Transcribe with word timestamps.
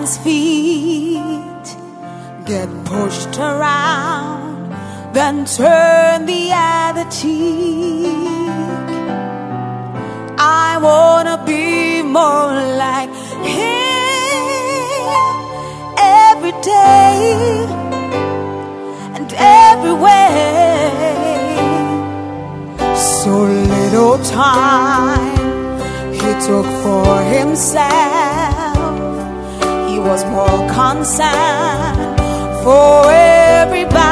man's 0.00 0.16
feet, 0.18 1.76
get 2.46 2.68
pushed 2.86 3.38
around, 3.38 4.72
then 5.12 5.44
turn 5.44 6.24
the 6.24 6.50
other 6.54 7.04
cheek? 7.10 8.06
I 10.38 10.78
wanna 10.80 11.36
be 11.44 12.00
more 12.02 12.54
like 12.84 13.10
him 13.44 14.40
every 15.98 16.54
day 16.62 17.66
and 19.16 19.30
every 19.36 19.96
way 20.06 20.80
so 22.96 23.34
little 23.76 24.18
time 24.24 26.14
he 26.14 26.30
took 26.46 26.66
for 26.82 27.20
himself. 27.36 28.09
Was 30.00 30.24
more 30.24 30.66
concerned. 30.72 32.18
For 32.64 33.04
everybody 33.12 34.09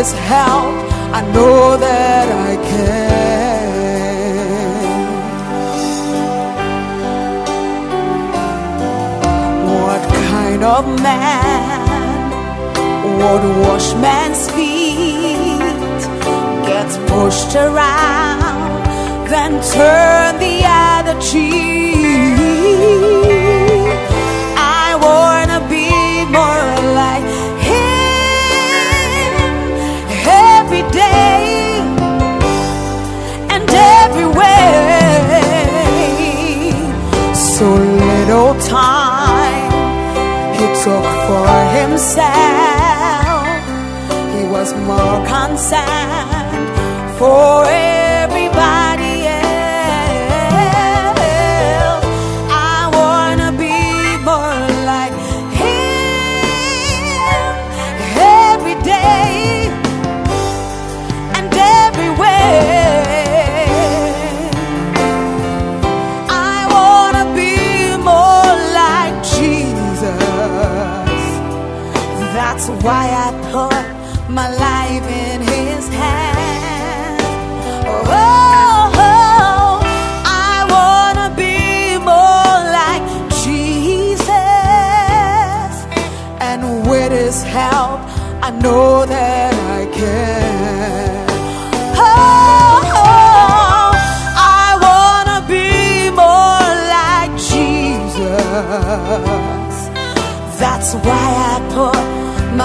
His 0.00 0.12
help, 0.12 0.76
I 1.12 1.20
know 1.34 1.76
that 1.76 2.26
I 2.48 2.56
can. 2.70 3.68
What 9.68 10.02
kind 10.32 10.62
of 10.64 10.84
man 11.02 12.30
would 13.18 13.44
wash 13.66 13.88
man's 13.96 14.48
feet, 14.52 16.00
gets 16.66 16.96
pushed 17.10 17.54
around, 17.54 18.86
then 19.28 19.60
turn 19.74 20.38
the 20.38 20.64
other 20.64 21.16
cheek? 21.20 23.19
Was 44.60 44.74
more 44.74 45.24
concerned. 45.26 46.68
For 47.18 47.79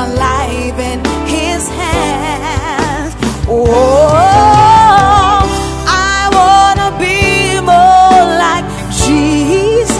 life 0.07 0.77
in 0.91 0.99
His 1.25 1.67
hands. 1.69 3.15
Oh, 3.47 4.11
I 5.87 6.29
wanna 6.39 6.89
be 6.99 7.59
more 7.73 8.23
like 8.45 8.65
Jesus, 9.03 9.99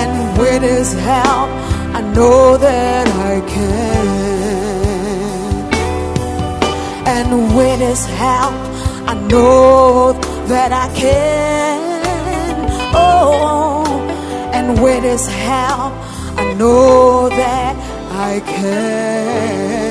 and 0.00 0.12
with 0.38 0.62
His 0.62 0.92
help, 0.94 1.48
I 1.98 2.00
know 2.14 2.56
that 2.56 3.06
I 3.32 3.40
can. 3.54 4.06
And 7.16 7.56
with 7.56 7.80
his 7.80 8.04
help 8.04 8.54
I 9.08 9.14
know 9.30 10.12
that 10.48 10.72
I 10.72 10.88
can. 10.94 12.56
Oh 12.94 13.84
and 14.52 14.82
with 14.82 15.02
his 15.02 15.26
help 15.26 15.92
I 16.36 16.52
know 16.54 17.28
that 17.28 17.75
I 18.18 18.40
can 18.40 19.85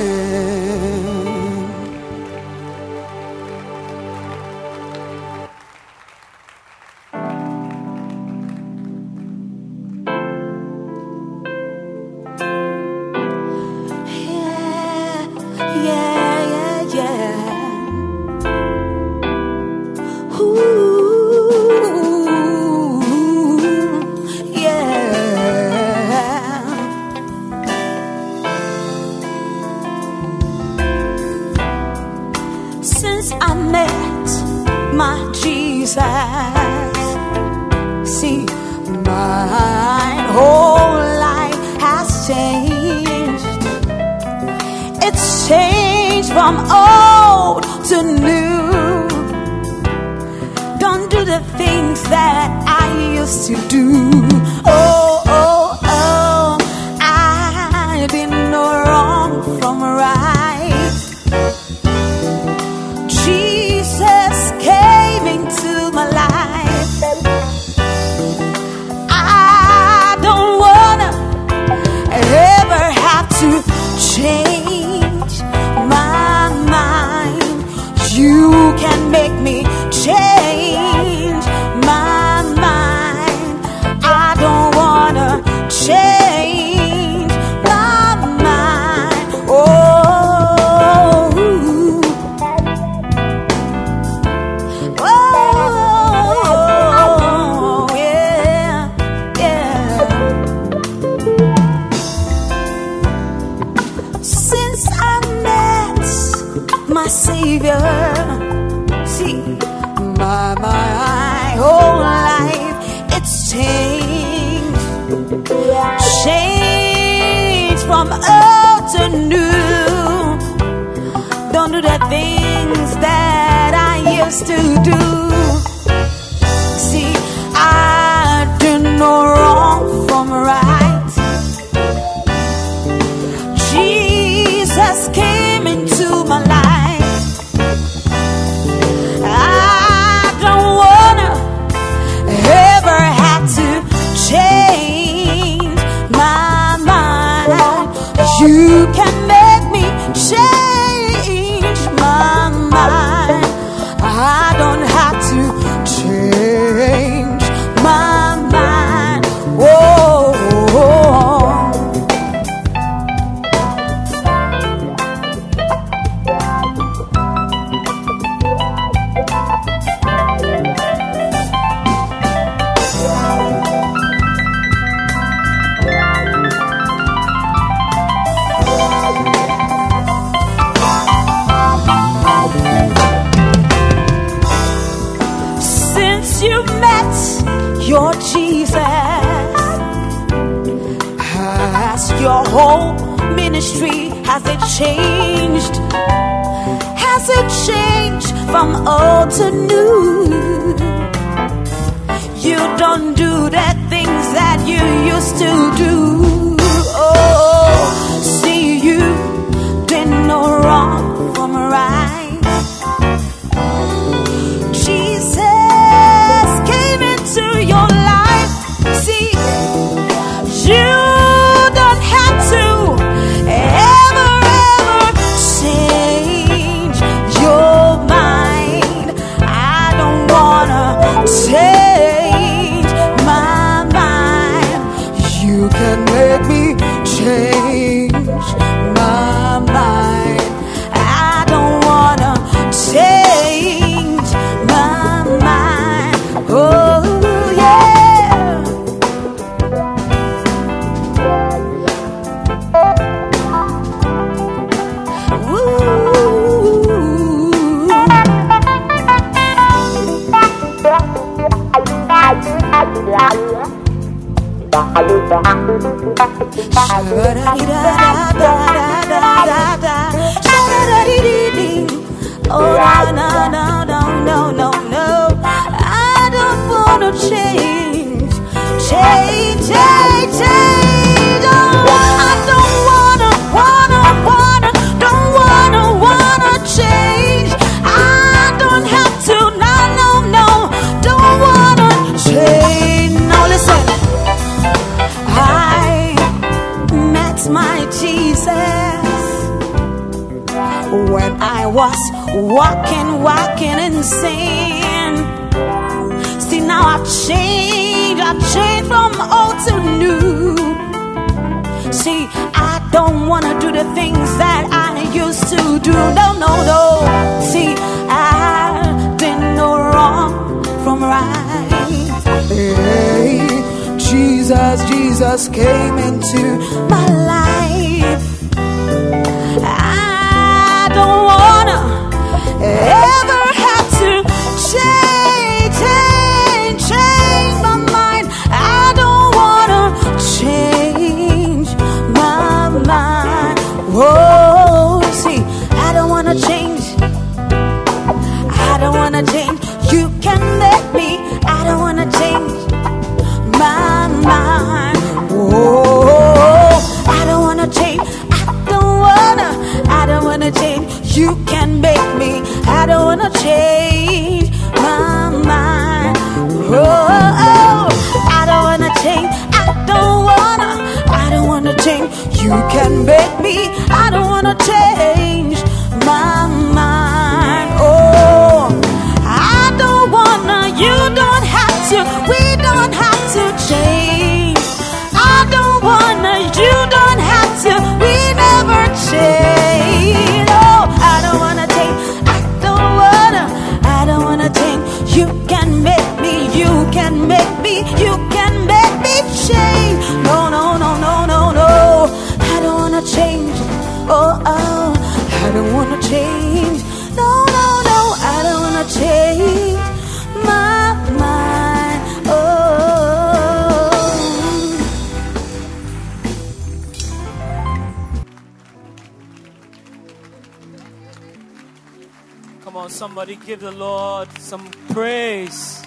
praise. 425.06 425.82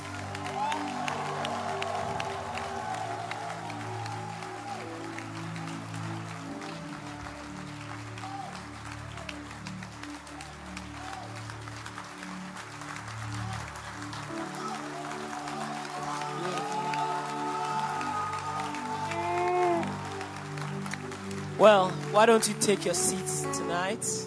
Well, 21.57 21.89
why 22.13 22.25
don't 22.25 22.47
you 22.47 22.53
take 22.61 22.85
your 22.85 22.93
seats 22.93 23.41
tonight? 23.57 24.18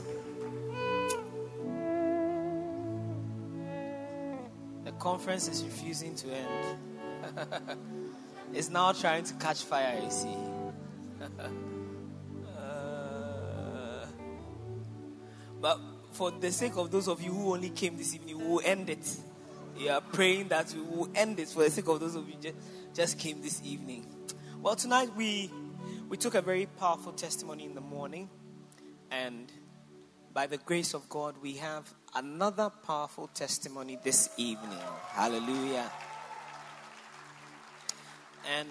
Conference 5.02 5.49
is 5.49 5.64
refusing 5.64 6.14
to 6.14 6.28
end. 6.32 6.78
it's 8.54 8.71
now 8.71 8.92
trying 8.92 9.25
to 9.25 9.35
catch 9.35 9.64
fire, 9.64 10.00
you 10.02 10.11
see. 10.11 10.37
Uh, 12.59 14.06
but 15.61 15.78
for 16.12 16.30
the 16.32 16.50
sake 16.50 16.76
of 16.76 16.90
those 16.90 17.09
of 17.09 17.23
you 17.23 17.30
who 17.30 17.52
only 17.52 17.71
came 17.71 17.97
this 17.97 18.14
evening, 18.14 18.38
we 18.38 18.44
will 18.44 18.62
end 18.64 18.90
it. 18.90 19.16
We 19.76 19.88
are 19.88 20.00
praying 20.00 20.49
that 20.49 20.73
we 20.75 20.82
will 20.82 21.09
end 21.14 21.38
it 21.38 21.49
for 21.49 21.62
the 21.62 21.71
sake 21.71 21.87
of 21.88 22.00
those 22.00 22.16
of 22.16 22.28
you 22.28 22.35
just, 22.40 22.56
just 22.94 23.18
came 23.18 23.40
this 23.40 23.61
evening. 23.64 24.06
Well, 24.61 24.75
tonight 24.75 25.11
we 25.16 25.50
we 26.09 26.16
took 26.16 26.35
a 26.35 26.42
very 26.42 26.66
powerful 26.66 27.12
testimony 27.12 27.64
in 27.64 27.75
the 27.75 27.80
morning, 27.80 28.28
and 29.11 29.50
by 30.32 30.47
the 30.47 30.59
grace 30.59 30.94
of 30.94 31.09
God, 31.09 31.37
we 31.40 31.54
have 31.54 31.92
another 32.14 32.71
powerful 32.87 33.28
testimony 33.28 33.99
this 34.02 34.31
evening. 34.37 34.78
Hallelujah. 35.12 35.90
And 38.59 38.69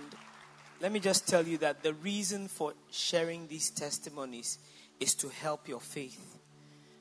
let 0.80 0.92
me 0.92 1.00
just 1.00 1.28
tell 1.28 1.46
you 1.46 1.58
that 1.60 1.84
the 1.84 1.94
reason 1.94 2.48
for 2.48 2.74
sharing 2.92 3.48
these 3.48 3.70
testimonies 3.70 4.60
is 5.00 5.16
to 5.16 5.30
help 5.30 5.68
your 5.68 5.80
faith 5.80 6.38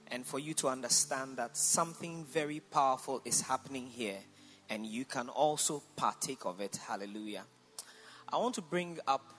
and 0.09 0.25
for 0.25 0.38
you 0.38 0.54
to 0.54 0.68
understand 0.68 1.37
that 1.37 1.56
something 1.56 2.25
very 2.25 2.61
powerful 2.61 3.20
is 3.25 3.42
happening 3.42 3.87
here 3.87 4.18
and 4.68 4.87
you 4.87 5.04
can 5.04 5.28
also 5.28 5.82
partake 5.97 6.44
of 6.44 6.61
it. 6.61 6.78
Hallelujah. 6.87 7.44
I 8.32 8.37
want 8.38 8.54
to 8.54 8.62
bring 8.62 8.99
up 9.06 9.35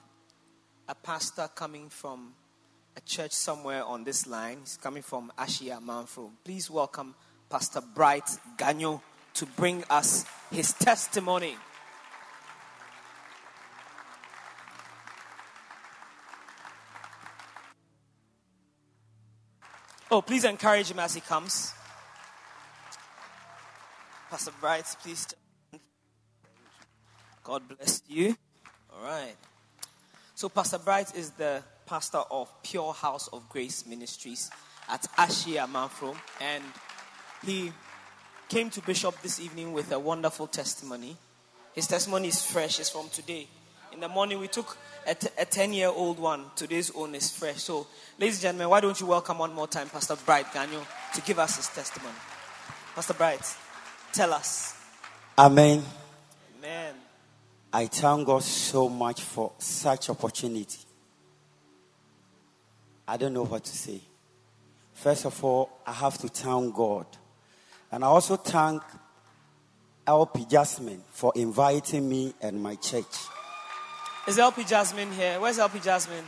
a 0.88 0.94
pastor 0.94 1.48
coming 1.54 1.88
from 1.88 2.34
a 2.96 3.00
church 3.00 3.32
somewhere 3.32 3.84
on 3.84 4.04
this 4.04 4.26
line. 4.26 4.58
He's 4.60 4.76
coming 4.76 5.02
from 5.02 5.32
Ashia 5.38 5.80
Manfro. 5.82 6.30
Please 6.44 6.70
welcome 6.70 7.14
Pastor 7.48 7.80
Bright 7.80 8.26
Ganyo 8.56 9.00
to 9.34 9.46
bring 9.46 9.84
us 9.88 10.24
his 10.50 10.72
testimony. 10.74 11.56
Oh, 20.10 20.20
please 20.20 20.44
encourage 20.44 20.90
him 20.90 20.98
as 20.98 21.14
he 21.14 21.22
comes. 21.22 21.72
Pastor 24.28 24.52
Bright, 24.60 24.84
please. 25.02 25.26
God 27.42 27.62
bless 27.66 28.02
you. 28.06 28.36
All 28.92 29.02
right. 29.02 29.36
So, 30.34 30.50
Pastor 30.50 30.78
Bright 30.78 31.14
is 31.14 31.30
the 31.30 31.62
pastor 31.86 32.22
of 32.30 32.50
Pure 32.62 32.94
House 32.94 33.28
of 33.32 33.48
Grace 33.48 33.86
Ministries 33.86 34.50
at 34.88 35.02
Ashia 35.16 35.66
Manfro, 35.66 36.16
and 36.40 36.64
he 37.44 37.72
came 38.48 38.70
to 38.70 38.80
Bishop 38.82 39.20
this 39.22 39.40
evening 39.40 39.72
with 39.72 39.92
a 39.92 39.98
wonderful 39.98 40.46
testimony. 40.46 41.16
His 41.74 41.86
testimony 41.86 42.28
is 42.28 42.44
fresh, 42.44 42.80
it's 42.80 42.90
from 42.90 43.08
today. 43.08 43.46
In 43.92 44.00
the 44.00 44.08
morning, 44.08 44.38
we 44.38 44.48
took 44.48 44.76
a 45.06 45.14
10 45.14 45.72
year 45.72 45.88
old 45.88 46.18
one. 46.18 46.44
Today's 46.56 46.90
own 46.94 47.14
is 47.14 47.30
fresh. 47.30 47.62
So, 47.62 47.86
ladies 48.18 48.36
and 48.36 48.42
gentlemen, 48.42 48.70
why 48.70 48.80
don't 48.80 48.98
you 48.98 49.06
welcome 49.06 49.38
one 49.38 49.52
more 49.52 49.66
time 49.66 49.88
Pastor 49.88 50.16
Bright 50.24 50.46
Ganyo 50.46 50.84
to 51.14 51.20
give 51.22 51.38
us 51.38 51.56
his 51.56 51.68
testimony? 51.68 52.14
Pastor 52.94 53.14
Bright, 53.14 53.42
tell 54.12 54.32
us. 54.32 54.74
Amen. 55.38 55.82
Amen. 56.58 56.94
I 57.72 57.86
thank 57.86 58.26
God 58.26 58.42
so 58.42 58.88
much 58.88 59.22
for 59.22 59.52
such 59.58 60.10
opportunity. 60.10 60.78
I 63.06 63.16
don't 63.16 63.32
know 63.32 63.44
what 63.44 63.64
to 63.64 63.76
say. 63.76 64.00
First 64.94 65.24
of 65.26 65.42
all, 65.44 65.70
I 65.86 65.92
have 65.92 66.18
to 66.18 66.28
thank 66.28 66.74
God. 66.74 67.06
And 67.90 68.04
I 68.04 68.08
also 68.08 68.36
thank 68.36 68.82
LP 70.06 70.46
Jasmine 70.46 71.02
for 71.10 71.32
inviting 71.34 72.08
me 72.08 72.34
and 72.40 72.62
my 72.62 72.76
church. 72.76 73.04
Is 74.26 74.38
LP 74.38 74.64
Jasmine 74.64 75.12
here? 75.12 75.40
Where's 75.40 75.58
LP 75.58 75.80
Jasmine? 75.80 76.24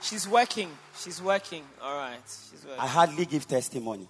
She's 0.00 0.28
working. 0.28 0.70
She's 0.96 1.20
working. 1.20 1.64
All 1.82 1.96
right. 1.96 2.18
She's 2.24 2.64
working. 2.64 2.80
I 2.80 2.86
hardly 2.86 3.26
give 3.26 3.48
testimony. 3.48 4.08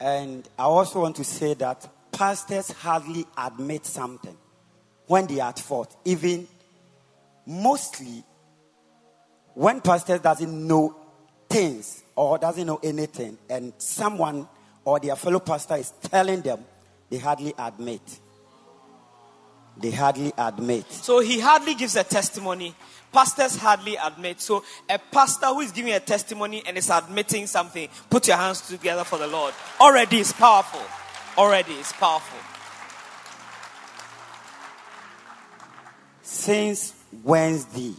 And 0.00 0.48
I 0.58 0.62
also 0.62 1.02
want 1.02 1.16
to 1.16 1.24
say 1.24 1.54
that 1.54 1.88
pastors 2.12 2.70
hardly 2.70 3.26
admit 3.36 3.84
something 3.84 4.36
when 5.06 5.26
they 5.26 5.40
are 5.40 5.50
at 5.50 5.58
fault. 5.58 5.96
Even 6.04 6.46
mostly 7.46 8.24
when 9.54 9.80
pastor 9.80 10.18
doesn't 10.18 10.66
know 10.66 10.96
things 11.48 12.02
or 12.16 12.38
doesn't 12.38 12.66
know 12.66 12.80
anything 12.82 13.38
and 13.48 13.72
someone 13.78 14.48
or 14.84 15.00
their 15.00 15.16
fellow 15.16 15.40
pastor 15.40 15.76
is 15.76 15.92
telling 16.02 16.42
them, 16.42 16.64
they 17.10 17.18
hardly 17.18 17.54
admit. 17.58 18.20
They 19.76 19.90
hardly 19.90 20.32
admit. 20.36 20.90
So 20.90 21.20
he 21.20 21.40
hardly 21.40 21.74
gives 21.74 21.96
a 21.96 22.04
testimony. 22.04 22.74
Pastors 23.12 23.56
hardly 23.56 23.96
admit. 23.96 24.40
So 24.40 24.64
a 24.88 24.98
pastor 24.98 25.46
who 25.46 25.60
is 25.60 25.72
giving 25.72 25.92
a 25.92 26.00
testimony 26.00 26.62
and 26.66 26.76
is 26.76 26.90
admitting 26.90 27.46
something, 27.46 27.88
put 28.10 28.28
your 28.28 28.36
hands 28.36 28.60
together 28.60 29.04
for 29.04 29.18
the 29.18 29.26
Lord. 29.26 29.54
Already 29.80 30.18
is 30.18 30.32
powerful. 30.32 30.82
Already 31.36 31.74
is 31.74 31.92
powerful. 31.92 32.38
Since 36.22 36.94
Wednesday, 37.22 37.94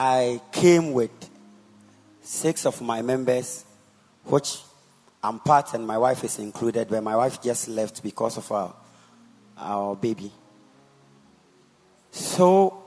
I 0.00 0.40
came 0.52 0.92
with 0.92 1.10
six 2.22 2.66
of 2.66 2.80
my 2.80 3.02
members, 3.02 3.64
which 4.22 4.58
I'm 5.24 5.40
part 5.40 5.74
and 5.74 5.84
my 5.84 5.98
wife 5.98 6.22
is 6.22 6.38
included, 6.38 6.86
but 6.88 7.02
my 7.02 7.16
wife 7.16 7.42
just 7.42 7.66
left 7.66 8.00
because 8.00 8.36
of 8.36 8.52
our, 8.52 8.76
our 9.56 9.96
baby. 9.96 10.30
So, 12.12 12.80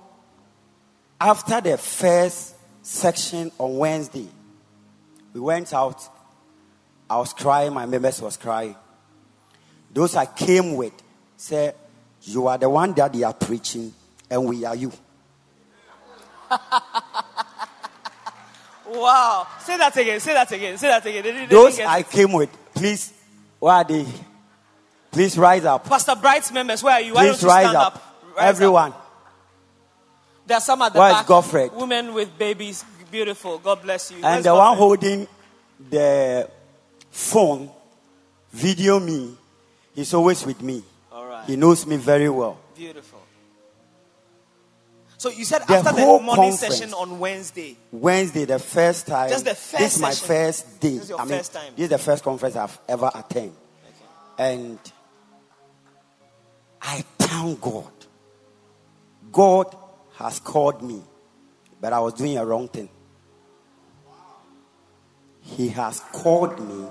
after 1.20 1.60
the 1.60 1.78
first 1.78 2.56
section 2.82 3.52
on 3.58 3.78
Wednesday, 3.78 4.30
we 5.34 5.42
went 5.42 5.74
out. 5.74 6.02
I 7.10 7.18
was 7.18 7.34
crying, 7.34 7.74
my 7.74 7.86
members 7.88 8.22
was 8.22 8.38
crying. 8.38 8.78
Those 9.94 10.16
I 10.16 10.28
came 10.28 10.78
with 10.78 10.94
said, 11.36 11.76
You 12.22 12.48
are 12.48 12.58
the 12.58 12.70
one 12.70 12.94
that 12.94 13.12
they 13.12 13.24
are 13.24 13.34
preaching, 13.34 13.94
and 14.30 14.46
we 14.48 14.64
are 14.64 14.78
you. 14.78 14.94
wow. 18.88 19.48
Say 19.62 19.78
that 19.78 19.96
again. 19.98 20.20
Say 20.20 20.34
that 20.34 20.52
again. 20.52 20.78
Say 20.78 20.88
that 20.88 21.06
again. 21.06 21.24
They 21.24 21.32
they 21.32 21.46
Those 21.46 21.80
I 21.80 22.00
it. 22.00 22.10
came 22.10 22.34
with, 22.34 22.50
please, 22.74 23.14
where 23.60 23.74
are 23.76 23.84
they? 23.84 24.06
Please 25.12 25.38
rise 25.38 25.66
up. 25.66 25.86
Pastor 25.86 26.16
Bright's 26.16 26.52
members, 26.52 26.84
where 26.84 26.94
are 26.94 27.02
you? 27.02 27.14
Please 27.14 27.42
you 27.42 27.48
rise 27.48 27.66
stand 27.66 27.78
up. 27.78 27.96
up? 27.96 28.18
Rise 28.36 28.38
up. 28.38 28.44
Everyone. 28.44 28.94
There 30.48 30.58
are 30.58 30.62
some 30.62 30.82
at 30.82 30.94
the 30.94 31.00
Where 31.00 31.10
is 31.10 31.16
back. 31.18 31.28
Godfred? 31.28 31.74
Women 31.74 32.14
with 32.14 32.38
babies. 32.38 32.84
Beautiful. 33.12 33.58
God 33.58 33.82
bless 33.82 34.12
you. 34.12 34.18
And 34.18 34.24
Where's 34.24 34.44
the 34.46 34.56
one 34.56 34.78
holding 34.78 35.28
the 35.90 36.50
phone, 37.10 37.70
video 38.52 39.00
me, 39.00 39.36
he's 39.94 40.14
always 40.14 40.46
with 40.46 40.62
me. 40.62 40.82
All 41.12 41.26
right. 41.26 41.46
He 41.46 41.58
knows 41.58 41.86
me 41.86 41.98
very 41.98 42.30
well. 42.30 42.58
Beautiful. 42.76 43.21
So 45.22 45.30
you 45.30 45.46
said 45.46 45.62
The 45.68 45.76
after 45.76 45.94
the 45.94 46.20
morning 46.20 46.52
session 46.54 46.96
on 46.96 47.20
Wednesday. 47.20 47.78
Wednesday, 47.92 48.46
the 48.46 48.58
first 48.58 49.06
time. 49.06 49.30
Just 49.30 49.46
the 49.46 49.54
first 49.54 49.78
This 49.78 49.96
is 49.98 50.02
my 50.02 50.10
session. 50.10 50.28
first 50.28 50.80
day. 50.80 50.90
This 50.90 51.04
is 51.04 51.10
your 51.12 51.20
I 51.22 51.26
mean, 51.26 51.38
first 51.38 51.54
time. 51.54 51.74
this 51.76 51.84
is 51.84 51.90
the 51.92 51.98
first 52.00 52.24
conference 52.24 52.56
I've 52.56 52.80
ever 52.90 53.12
attended. 53.14 53.54
And 54.40 54.80
I 56.82 57.04
thank 57.20 57.62
God. 57.62 57.92
God 59.32 59.76
has 60.16 60.40
called 60.40 60.82
me, 60.82 61.04
but 61.80 61.94
I 61.94 62.00
was 62.00 62.16
doing 62.16 62.40
a 62.40 62.44
wrong 62.44 62.68
thing. 62.68 62.90
He 65.42 65.70
has 65.70 66.00
called 66.00 66.60
me. 66.68 66.88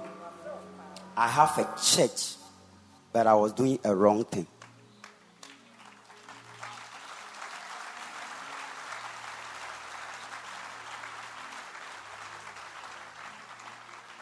I 1.16 1.26
have 1.26 1.58
a 1.58 1.68
church, 1.82 2.37
but 3.12 3.26
I 3.26 3.34
was 3.34 3.52
doing 3.54 3.80
a 3.82 3.92
wrong 3.92 4.25
thing. 4.25 4.46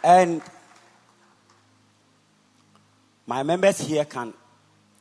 And 0.03 0.43
my 3.27 3.43
members 3.43 3.81
here 3.81 4.05
can 4.05 4.33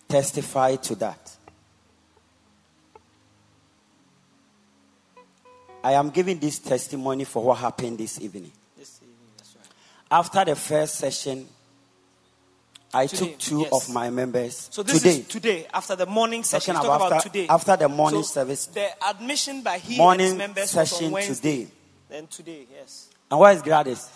testify 0.08 0.76
to 0.78 0.96
that. 0.96 1.38
I 5.84 5.94
am 5.94 6.10
giving 6.10 6.40
this 6.40 6.60
testimony 6.60 7.24
for 7.24 7.44
what 7.44 7.60
happened 7.60 7.98
this 8.00 8.20
evening. 8.20 8.52
This 8.78 9.00
evening, 9.02 9.16
that's 9.38 9.56
right. 9.56 9.66
After 10.12 10.44
the 10.46 10.56
first 10.56 10.96
session, 10.96 11.48
I 12.94 13.06
Today, 13.08 13.18
took 13.32 13.38
two 13.38 13.60
yes. 13.62 13.72
of 13.74 13.94
my 13.94 14.10
members 14.10 14.70
So 14.72 14.82
this 14.82 15.02
today. 15.02 15.20
is 15.20 15.28
today 15.28 15.68
after 15.74 15.96
the 15.96 16.06
morning 16.06 16.44
session. 16.44 16.74
Talking 16.74 16.90
about 16.90 17.12
after- 17.14 17.30
today. 17.30 17.48
after 17.48 17.76
the 17.76 17.90
morning 17.90 18.24
So 18.24 18.34
service. 18.34 18.66
The 18.68 18.88
admission 19.08 19.62
by 19.62 19.78
he 19.78 19.94
and 19.94 19.98
Morning 19.98 20.26
his 20.28 20.36
members 20.36 20.70
session 20.72 21.14
today. 21.14 21.68
Then 22.10 22.28
today, 22.28 22.66
yes. 22.74 23.10
And 23.30 23.40
where 23.40 23.52
is 23.54 23.62
Gladys? 23.62 24.10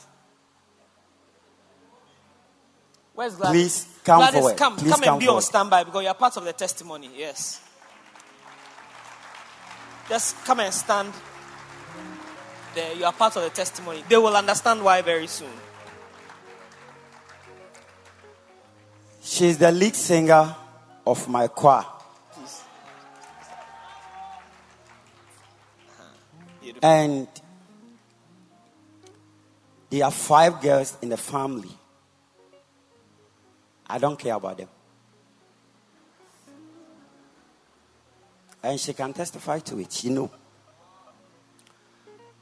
Where's 3.13 3.35
Gladys? 3.35 3.53
Please 3.85 3.99
come 4.03 4.19
Gladys, 4.19 4.39
forward. 4.39 4.57
come, 4.57 4.75
Please 4.77 4.91
come 4.91 5.01
and 5.01 5.05
come 5.05 5.19
be 5.19 5.25
on 5.25 5.29
forward. 5.31 5.41
standby 5.41 5.83
because 5.83 6.03
you're 6.03 6.13
part 6.13 6.37
of 6.37 6.45
the 6.45 6.53
testimony. 6.53 7.09
Yes. 7.15 7.61
Just 10.09 10.43
come 10.45 10.59
and 10.61 10.73
stand 10.73 11.13
there. 12.73 12.93
You 12.95 13.05
are 13.05 13.13
part 13.13 13.35
of 13.35 13.43
the 13.43 13.49
testimony. 13.49 14.03
They 14.07 14.17
will 14.17 14.35
understand 14.35 14.83
why 14.83 15.01
very 15.01 15.27
soon. 15.27 15.49
She's 19.21 19.57
the 19.57 19.71
lead 19.71 19.95
singer 19.95 20.55
of 21.05 21.27
my 21.27 21.47
choir. 21.47 21.85
And 26.83 27.27
there 29.89 30.05
are 30.05 30.11
five 30.11 30.61
girls 30.61 30.97
in 31.01 31.09
the 31.09 31.17
family. 31.17 31.69
I 33.91 33.97
don't 33.97 34.17
care 34.17 34.35
about 34.35 34.57
them. 34.57 34.69
And 38.63 38.79
she 38.79 38.93
can 38.93 39.11
testify 39.11 39.59
to 39.59 39.79
it. 39.79 39.91
She 39.91 40.09
know. 40.09 40.31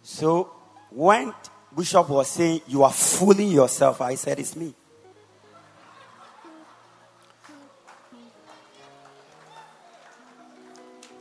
So 0.03 0.51
when 0.91 1.33
Bishop 1.75 2.07
was 2.07 2.27
saying 2.27 2.61
you 2.67 2.83
are 2.83 2.91
fooling 2.91 3.49
yourself, 3.49 3.99
I 3.99 4.13
said 4.13 4.37
it's 4.37 4.55
me. 4.55 4.75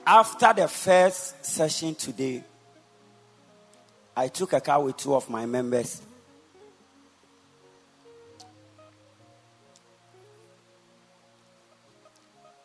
After 0.06 0.52
the 0.52 0.68
first 0.68 1.42
session 1.42 1.94
today, 1.94 2.44
I 4.14 4.28
took 4.28 4.52
a 4.52 4.60
car 4.60 4.82
with 4.82 4.98
two 4.98 5.14
of 5.14 5.30
my 5.30 5.46
members. 5.46 6.02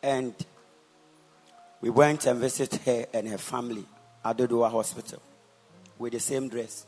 And 0.03 0.35
we 1.81 1.89
went 1.89 2.25
and 2.27 2.39
visited 2.39 2.81
her 2.81 3.05
and 3.13 3.27
her 3.27 3.37
family 3.37 3.85
at 4.23 4.37
Dodowa 4.37 4.69
Hospital 4.69 5.21
with 5.97 6.13
the 6.13 6.19
same 6.19 6.49
dress. 6.49 6.85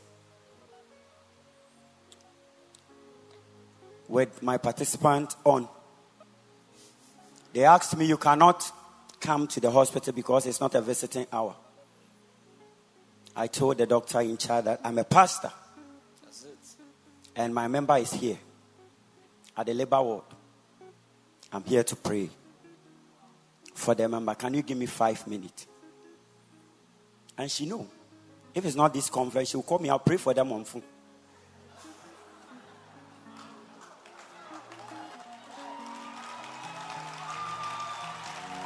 With 4.08 4.44
my 4.44 4.58
participant 4.58 5.36
on. 5.44 5.68
They 7.54 7.64
asked 7.64 7.98
me, 7.98 8.06
You 8.06 8.18
cannot 8.18 8.70
come 9.20 9.48
to 9.48 9.60
the 9.60 9.72
hospital 9.72 10.14
because 10.14 10.46
it's 10.46 10.62
not 10.62 10.76
a 10.76 10.82
visiting 10.82 11.26
hour. 11.32 11.56
I 13.36 13.48
told 13.48 13.78
the 13.78 13.88
doctor 13.88 14.22
in 14.22 14.38
charge 14.38 14.66
that 14.66 14.82
I'm 14.84 14.98
a 15.00 15.04
pastor 15.04 15.52
and 17.36 17.54
my 17.54 17.68
member 17.68 17.98
is 17.98 18.14
here 18.14 18.38
at 19.58 19.66
the 19.66 19.74
labor 19.74 20.02
ward. 20.02 20.24
I'm 21.52 21.64
here 21.64 21.84
to 21.84 21.96
pray 21.96 22.30
for 23.76 23.94
the 23.94 24.10
member. 24.10 24.34
Can 24.34 24.56
you 24.56 24.64
give 24.64 24.78
me 24.78 24.88
five 24.88 25.28
minutes? 25.28 25.68
And 27.38 27.52
she 27.52 27.68
knew. 27.68 27.88
If 28.54 28.66
it's 28.66 28.76
not 28.76 28.94
this 28.94 29.10
conference, 29.10 29.50
she 29.50 29.58
will 29.58 29.64
call 29.64 29.80
me. 29.80 29.90
I'll 29.90 30.00
pray 30.00 30.18
for 30.18 30.34
them 30.34 30.52
on 30.54 30.64
phone. 30.64 30.82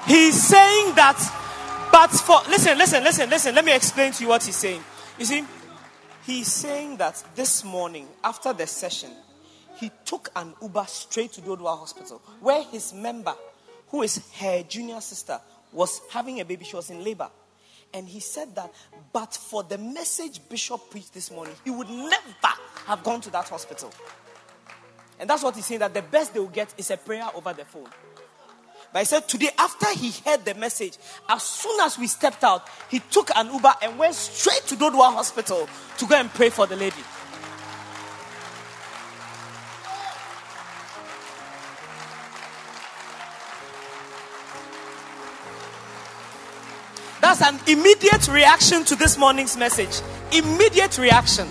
He's 0.05 0.41
saying 0.41 0.95
that, 0.95 1.17
but 1.91 2.07
for 2.07 2.39
listen, 2.49 2.77
listen, 2.77 3.03
listen, 3.03 3.29
listen. 3.29 3.53
Let 3.53 3.65
me 3.65 3.75
explain 3.75 4.11
to 4.13 4.23
you 4.23 4.29
what 4.29 4.43
he's 4.43 4.55
saying. 4.55 4.83
You 5.19 5.25
see, 5.25 5.43
he's 6.25 6.47
saying 6.47 6.97
that 6.97 7.23
this 7.35 7.63
morning 7.63 8.07
after 8.23 8.53
the 8.53 8.65
session, 8.65 9.11
he 9.75 9.91
took 10.05 10.29
an 10.35 10.53
Uber 10.61 10.85
straight 10.87 11.33
to 11.33 11.41
Dodowa 11.41 11.77
Hospital, 11.79 12.21
where 12.41 12.63
his 12.63 12.91
member, 12.93 13.33
who 13.89 14.03
is 14.03 14.21
her 14.39 14.63
junior 14.63 15.01
sister, 15.01 15.39
was 15.71 16.01
having 16.11 16.39
a 16.39 16.45
baby. 16.45 16.65
She 16.65 16.75
was 16.75 16.89
in 16.89 17.03
labor. 17.03 17.29
And 17.93 18.07
he 18.07 18.19
said 18.19 18.55
that, 18.55 18.71
but 19.11 19.33
for 19.33 19.63
the 19.63 19.77
message 19.77 20.39
Bishop 20.47 20.91
preached 20.91 21.13
this 21.13 21.31
morning, 21.31 21.55
he 21.63 21.71
would 21.71 21.89
never 21.89 22.53
have 22.85 23.03
gone 23.03 23.21
to 23.21 23.31
that 23.31 23.49
hospital. 23.49 23.91
And 25.19 25.29
that's 25.29 25.43
what 25.43 25.55
he's 25.55 25.65
saying 25.65 25.79
that 25.79 25.93
the 25.93 26.03
best 26.03 26.33
they 26.33 26.39
will 26.39 26.47
get 26.47 26.73
is 26.77 26.91
a 26.91 26.97
prayer 26.97 27.27
over 27.33 27.51
the 27.51 27.65
phone. 27.65 27.87
But 28.93 28.99
he 28.99 29.05
said 29.05 29.27
today, 29.27 29.49
after 29.57 29.87
he 29.93 30.11
heard 30.25 30.45
the 30.45 30.55
message, 30.55 30.97
as 31.27 31.43
soon 31.43 31.79
as 31.81 31.97
we 31.97 32.07
stepped 32.07 32.43
out, 32.43 32.67
he 32.89 32.99
took 32.99 33.29
an 33.35 33.51
Uber 33.51 33.73
and 33.81 33.99
went 33.99 34.15
straight 34.15 34.63
to 34.67 34.75
Dodowa 34.75 35.13
Hospital 35.13 35.67
to 35.97 36.07
go 36.07 36.15
and 36.15 36.29
pray 36.33 36.49
for 36.49 36.65
the 36.65 36.75
lady. 36.75 36.95
That's 47.39 47.53
an 47.53 47.71
immediate 47.71 48.27
reaction 48.27 48.83
to 48.83 48.97
this 48.97 49.17
morning's 49.17 49.55
message. 49.55 50.01
Immediate 50.33 50.97
reaction. 50.97 51.47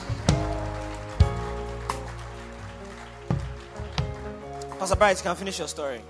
Pastor 4.78 4.96
Bright, 4.96 5.16
you 5.16 5.22
can 5.22 5.34
finish 5.34 5.58
your 5.58 5.68
story. 5.68 6.02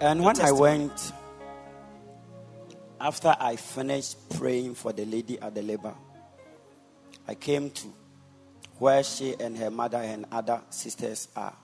And 0.00 0.22
when 0.22 0.38
I 0.42 0.52
went, 0.52 1.12
after 3.00 3.34
I 3.40 3.56
finished 3.56 4.16
praying 4.36 4.74
for 4.74 4.92
the 4.92 5.06
lady 5.06 5.40
at 5.40 5.54
the 5.54 5.62
labor, 5.62 5.94
I 7.26 7.34
came 7.36 7.70
to 7.70 7.86
where 8.78 9.02
she 9.02 9.34
and 9.40 9.56
her 9.56 9.70
mother 9.70 9.98
and 9.98 10.26
other 10.30 10.60
sisters 10.68 11.28
are. 11.34 11.56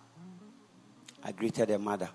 I 1.22 1.32
greeted 1.32 1.68
the 1.68 1.78
mother. 1.78 2.08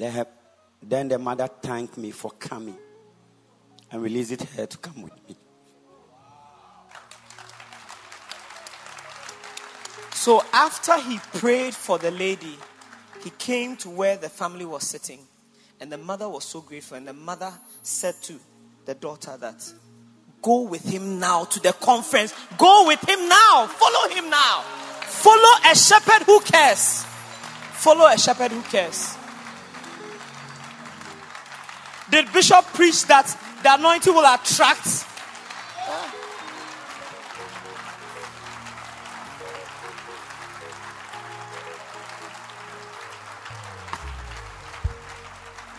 Then, 0.00 0.12
her, 0.12 0.26
then 0.82 1.08
the 1.08 1.18
mother 1.18 1.46
thanked 1.46 1.98
me 1.98 2.10
for 2.10 2.30
coming 2.30 2.78
and 3.90 4.02
released 4.02 4.40
her 4.42 4.64
to 4.64 4.78
come 4.78 5.02
with 5.02 5.12
me. 5.28 5.36
So 10.14 10.42
after 10.54 10.98
he 10.98 11.18
prayed 11.34 11.74
for 11.74 11.98
the 11.98 12.10
lady, 12.12 12.56
he 13.22 13.28
came 13.28 13.76
to 13.76 13.90
where 13.90 14.16
the 14.16 14.30
family 14.30 14.64
was 14.64 14.84
sitting. 14.84 15.20
And 15.80 15.92
the 15.92 15.98
mother 15.98 16.30
was 16.30 16.44
so 16.44 16.62
grateful. 16.62 16.96
And 16.96 17.06
the 17.06 17.12
mother 17.12 17.52
said 17.82 18.14
to 18.22 18.40
the 18.86 18.94
daughter 18.94 19.36
that, 19.36 19.70
Go 20.40 20.62
with 20.62 20.90
him 20.90 21.18
now 21.18 21.44
to 21.44 21.60
the 21.60 21.74
conference. 21.74 22.32
Go 22.56 22.86
with 22.86 23.06
him 23.06 23.28
now. 23.28 23.66
Follow 23.66 24.14
him 24.14 24.30
now. 24.30 24.62
Follow 25.02 25.70
a 25.70 25.76
shepherd 25.76 26.22
who 26.24 26.40
cares. 26.40 27.04
Follow 27.72 28.06
a 28.06 28.16
shepherd 28.16 28.52
who 28.52 28.62
cares. 28.62 29.18
Did 32.10 32.32
Bishop 32.32 32.64
preach 32.74 33.06
that 33.06 33.26
the 33.62 33.74
anointing 33.74 34.12
will 34.12 34.24
attract? 34.24 34.86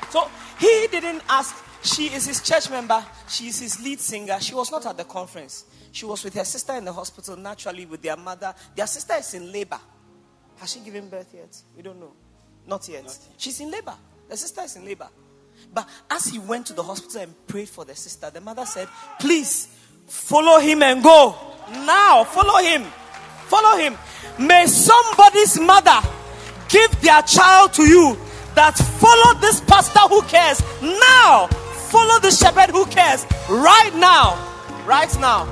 So 0.10 0.30
he 0.60 0.88
didn't 0.90 1.22
ask. 1.28 1.56
She 1.84 2.14
is 2.14 2.28
his 2.28 2.42
church 2.42 2.70
member. 2.70 3.04
She 3.28 3.48
is 3.48 3.60
his 3.60 3.84
lead 3.84 4.00
singer. 4.00 4.40
She 4.40 4.54
was 4.54 4.72
not 4.72 4.86
at 4.86 4.98
the 4.98 5.04
conference. 5.04 5.66
She 5.92 6.06
was 6.06 6.24
with 6.24 6.36
her 6.36 6.46
sister 6.46 6.74
in 6.76 6.86
the 6.86 6.94
hospital, 6.94 7.36
naturally, 7.36 7.86
with 7.86 8.02
their 8.02 8.16
mother. 8.16 8.54
Their 8.76 8.88
sister 8.88 9.16
is 9.16 9.34
in 9.34 9.52
labor. 9.52 9.80
Has 10.58 10.72
she 10.72 10.80
given 10.80 11.10
birth 11.10 11.34
yet? 11.34 11.58
We 11.76 11.82
don't 11.82 12.00
know. 12.00 12.14
Not 12.68 12.88
yet. 12.88 13.04
Not 13.04 13.18
yet. 13.20 13.36
She's 13.38 13.60
in 13.60 13.72
labor. 13.72 13.96
The 14.30 14.38
sister 14.38 14.62
is 14.62 14.76
in 14.76 14.86
labor. 14.86 15.10
But 15.74 15.88
as 16.10 16.26
he 16.26 16.40
went 16.40 16.68
to 16.68 16.74
the 16.74 16.84
hospital 16.84 17.22
and 17.22 17.48
prayed 17.48 17.70
for 17.70 17.86
the 17.86 17.96
sister, 17.96 18.30
the 18.30 18.42
mother 18.42 18.66
said, 18.66 18.88
Please 19.20 19.68
follow 20.08 20.60
him 20.60 20.84
and 20.84 21.04
go. 21.04 21.36
Now, 21.70 22.26
follow 22.26 22.62
him. 22.62 22.84
Follow 23.48 23.78
him. 23.78 23.98
May 24.40 24.68
somebody's 24.68 25.60
mother 25.60 26.00
give 26.70 27.02
their 27.02 27.22
child 27.22 27.74
to 27.74 27.84
you 27.84 28.18
that 28.56 28.78
follow 28.78 29.40
this 29.40 29.62
pastor 29.62 30.00
who 30.02 30.22
cares 30.24 30.62
now. 30.82 31.48
Follow 31.90 32.20
the 32.20 32.32
shepherd 32.32 32.70
who 32.70 32.86
cares 32.86 33.26
right 33.50 33.92
now. 33.96 34.36
Right 34.86 35.14
now. 35.20 35.46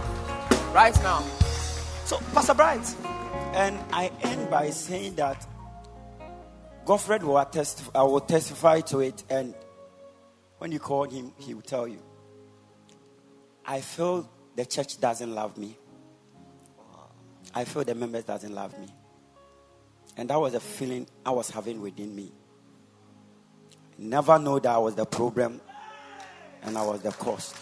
Right 0.74 0.96
now. 1.04 1.22
So, 2.06 2.20
Pastor 2.34 2.54
Bright. 2.54 2.96
And 3.54 3.80
I 3.92 4.12
end 4.22 4.50
by 4.50 4.70
saying 4.70 5.16
that 5.16 5.46
Godfred 6.86 7.24
will, 7.24 7.38
attest, 7.38 7.84
I 7.94 8.04
will 8.04 8.22
testify 8.22 8.82
to 8.82 9.00
it. 9.00 9.24
And 9.30 9.54
when 10.60 10.72
you 10.72 10.80
call 10.80 11.06
him, 11.06 11.34
he 11.38 11.54
will 11.54 11.62
tell 11.62 11.88
you. 11.88 12.02
I 13.66 13.82
feel 13.82 14.30
the 14.56 14.66
church 14.66 15.00
doesn't 15.00 15.34
love 15.34 15.58
me. 15.58 15.78
I 17.54 17.64
feel 17.64 17.84
the 17.84 17.96
members 17.96 18.26
doesn't 18.26 18.54
love 18.54 18.78
me. 18.80 18.88
And 20.18 20.30
that 20.30 20.40
was 20.40 20.54
a 20.54 20.60
feeling 20.60 21.08
I 21.26 21.32
was 21.32 21.50
having 21.50 21.82
within 21.82 22.16
me. 22.16 22.32
Never 23.98 24.38
know 24.38 24.60
that 24.60 24.70
I 24.70 24.78
was 24.78 24.96
the 24.96 25.06
problem 25.06 25.62
and 26.62 26.78
I 26.78 26.86
was 26.86 27.02
the 27.02 27.12
cause. 27.12 27.54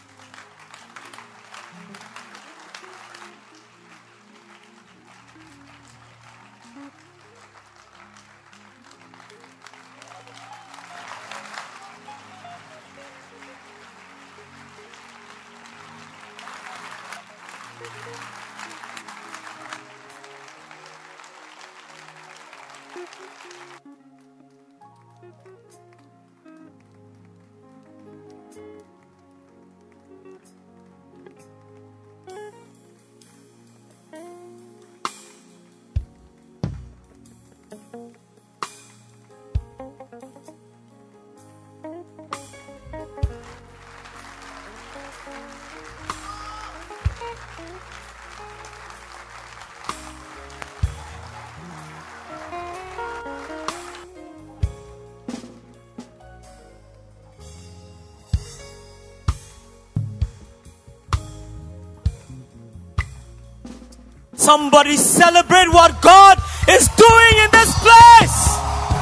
Somebody 64.48 64.96
celebrate 64.96 65.68
what 65.74 66.02
God 66.02 66.38
is 66.70 66.88
doing 66.88 67.36
in 67.44 67.50
this 67.52 67.78
place. 67.84 68.38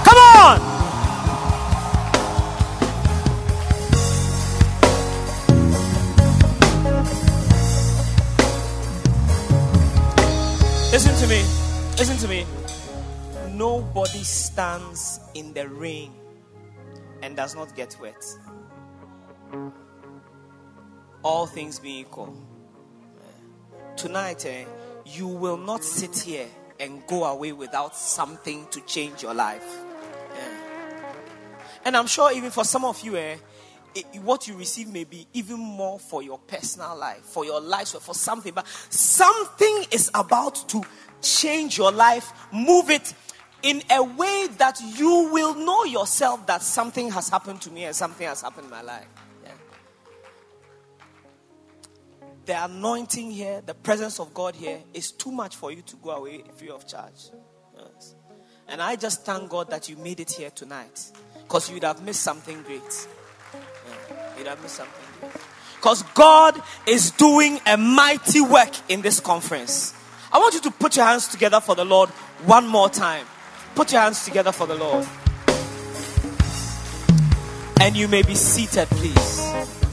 Come 0.03 0.17
on. 0.17 0.57
Listen 10.91 11.15
to 11.21 11.27
me. 11.27 11.43
Listen 11.99 12.17
to 12.17 12.27
me. 12.27 12.47
Nobody 13.51 14.23
stands 14.23 15.19
in 15.35 15.53
the 15.53 15.69
rain 15.69 16.11
and 17.21 17.35
does 17.35 17.53
not 17.53 17.75
get 17.75 17.95
wet. 18.01 18.25
All 21.21 21.45
things 21.45 21.77
being 21.77 21.99
equal. 21.99 22.35
Tonight, 23.95 24.43
eh, 24.47 24.65
you 25.05 25.27
will 25.27 25.57
not 25.57 25.83
sit 25.83 26.17
here 26.17 26.47
and 26.79 27.05
go 27.07 27.23
away 27.25 27.51
without 27.51 27.95
something 27.95 28.67
to 28.71 28.81
change 28.81 29.23
your 29.23 29.33
life. 29.33 29.65
Yeah. 30.33 31.03
And 31.85 31.95
I'm 31.97 32.07
sure 32.07 32.31
even 32.31 32.51
for 32.51 32.63
some 32.63 32.83
of 32.83 33.01
you, 33.01 33.15
eh, 33.15 33.37
it, 33.93 34.05
what 34.21 34.47
you 34.47 34.57
receive 34.57 34.91
may 34.91 35.05
be 35.05 35.27
even 35.33 35.57
more 35.57 35.99
for 35.99 36.21
your 36.21 36.39
personal 36.39 36.97
life, 36.97 37.21
for 37.21 37.45
your 37.45 37.61
life, 37.61 37.89
for 37.89 38.13
something. 38.13 38.53
But 38.53 38.67
something 38.89 39.85
is 39.91 40.11
about 40.13 40.67
to 40.69 40.83
change 41.21 41.77
your 41.77 41.91
life, 41.91 42.31
move 42.51 42.89
it 42.89 43.13
in 43.63 43.81
a 43.89 44.03
way 44.03 44.47
that 44.57 44.79
you 44.81 45.29
will 45.31 45.55
know 45.55 45.85
yourself 45.85 46.45
that 46.47 46.61
something 46.61 47.09
has 47.11 47.29
happened 47.29 47.61
to 47.61 47.71
me 47.71 47.85
and 47.85 47.95
something 47.95 48.27
has 48.27 48.41
happened 48.41 48.65
in 48.65 48.71
my 48.71 48.81
life. 48.81 49.07
The 52.45 52.63
anointing 52.63 53.31
here, 53.31 53.61
the 53.65 53.73
presence 53.73 54.19
of 54.19 54.33
God 54.33 54.55
here 54.55 54.79
is 54.93 55.11
too 55.11 55.31
much 55.31 55.55
for 55.55 55.71
you 55.71 55.81
to 55.83 55.95
go 55.97 56.11
away 56.11 56.43
free 56.55 56.69
of 56.69 56.87
charge. 56.87 57.31
Yes. 57.77 58.15
And 58.67 58.81
I 58.81 58.95
just 58.95 59.25
thank 59.25 59.49
God 59.49 59.69
that 59.69 59.89
you 59.89 59.95
made 59.97 60.19
it 60.19 60.31
here 60.31 60.49
tonight 60.49 61.11
because 61.43 61.69
you'd 61.69 61.83
have 61.83 62.03
missed 62.03 62.21
something 62.21 62.61
great. 62.63 63.07
Yeah, 63.53 64.37
you'd 64.37 64.47
have 64.47 64.61
missed 64.61 64.75
something 64.75 65.05
great. 65.19 65.31
Because 65.75 66.03
God 66.13 66.61
is 66.87 67.11
doing 67.11 67.59
a 67.65 67.77
mighty 67.77 68.41
work 68.41 68.73
in 68.89 69.01
this 69.01 69.19
conference. 69.19 69.93
I 70.31 70.39
want 70.39 70.55
you 70.55 70.61
to 70.61 70.71
put 70.71 70.95
your 70.95 71.05
hands 71.05 71.27
together 71.27 71.61
for 71.61 71.75
the 71.75 71.85
Lord 71.85 72.09
one 72.45 72.67
more 72.67 72.89
time. 72.89 73.25
Put 73.75 73.91
your 73.91 74.01
hands 74.01 74.25
together 74.25 74.51
for 74.51 74.65
the 74.65 74.75
Lord. 74.75 75.05
And 77.79 77.95
you 77.95 78.07
may 78.07 78.23
be 78.23 78.33
seated, 78.33 78.87
please. 78.89 79.84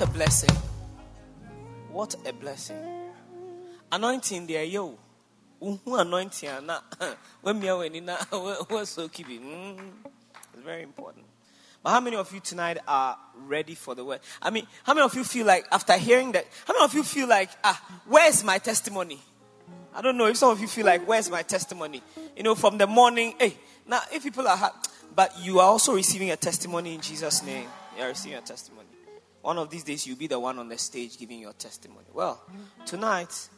What 0.00 0.08
a 0.08 0.12
blessing. 0.14 0.56
What 1.92 2.16
a 2.26 2.32
blessing. 2.32 2.78
Anointing 3.92 4.46
there, 4.46 4.64
yo. 4.64 4.98
Uhu 5.60 6.00
anointing 6.00 6.64
na 6.64 6.80
when 7.42 7.60
me 7.60 7.70
when 7.70 8.06
na 8.06 8.16
was 8.32 8.88
so 8.88 9.08
keeping. 9.10 9.42
Mm, 9.42 9.90
it's 10.54 10.62
very 10.64 10.84
important. 10.84 11.26
But 11.82 11.90
how 11.90 12.00
many 12.00 12.16
of 12.16 12.32
you 12.32 12.40
tonight 12.40 12.78
are 12.88 13.18
ready 13.46 13.74
for 13.74 13.94
the 13.94 14.02
word? 14.02 14.20
I 14.40 14.48
mean, 14.48 14.66
how 14.84 14.94
many 14.94 15.04
of 15.04 15.14
you 15.14 15.22
feel 15.22 15.44
like 15.44 15.66
after 15.70 15.92
hearing 15.98 16.32
that? 16.32 16.46
How 16.66 16.72
many 16.72 16.84
of 16.86 16.94
you 16.94 17.02
feel 17.02 17.28
like, 17.28 17.50
ah, 17.62 18.00
where's 18.06 18.42
my 18.42 18.56
testimony? 18.56 19.20
I 19.94 20.00
don't 20.00 20.16
know 20.16 20.28
if 20.28 20.38
some 20.38 20.48
of 20.48 20.60
you 20.62 20.66
feel 20.66 20.86
like, 20.86 21.06
where's 21.06 21.28
my 21.28 21.42
testimony? 21.42 22.02
You 22.38 22.42
know, 22.42 22.54
from 22.54 22.78
the 22.78 22.86
morning, 22.86 23.34
hey, 23.38 23.54
now 23.86 24.00
if 24.10 24.22
people 24.22 24.48
are, 24.48 24.72
but 25.14 25.38
you 25.42 25.58
are 25.60 25.66
also 25.66 25.94
receiving 25.94 26.30
a 26.30 26.36
testimony 26.36 26.94
in 26.94 27.02
Jesus' 27.02 27.42
name. 27.42 27.68
You 27.98 28.04
are 28.04 28.08
receiving 28.08 28.38
a 28.38 28.40
testimony. 28.40 28.89
One 29.42 29.58
of 29.58 29.70
these 29.70 29.84
days, 29.84 30.06
you'll 30.06 30.18
be 30.18 30.26
the 30.26 30.38
one 30.38 30.58
on 30.58 30.68
the 30.68 30.76
stage 30.76 31.18
giving 31.18 31.40
your 31.40 31.54
testimony. 31.54 32.06
Well, 32.12 32.42
tonight, 32.84 33.48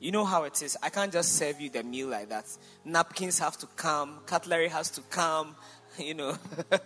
you 0.00 0.10
know 0.10 0.24
how 0.24 0.42
it 0.44 0.60
is. 0.62 0.76
I 0.82 0.90
can't 0.90 1.12
just 1.12 1.36
serve 1.36 1.60
you 1.60 1.70
the 1.70 1.84
meal 1.84 2.08
like 2.08 2.28
that. 2.30 2.46
Napkins 2.84 3.38
have 3.38 3.56
to 3.58 3.66
come, 3.76 4.20
cutlery 4.26 4.68
has 4.68 4.90
to 4.90 5.00
come, 5.02 5.54
you 5.98 6.14
know. 6.14 6.36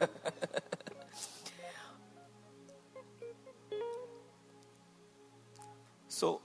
so, 6.08 6.42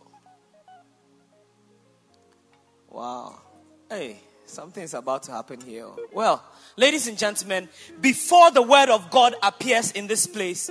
wow. 2.90 3.42
Hey, 3.90 4.22
Something's 4.52 4.94
about 4.94 5.24
to 5.24 5.32
happen 5.32 5.62
here. 5.62 5.88
Well, 6.12 6.44
ladies 6.76 7.08
and 7.08 7.18
gentlemen, 7.18 7.70
before 8.02 8.52
the 8.52 8.62
word 8.62 8.90
of 8.90 9.10
God 9.10 9.34
appears 9.42 9.92
in 9.94 10.08
this 10.08 10.28
place, 10.28 10.70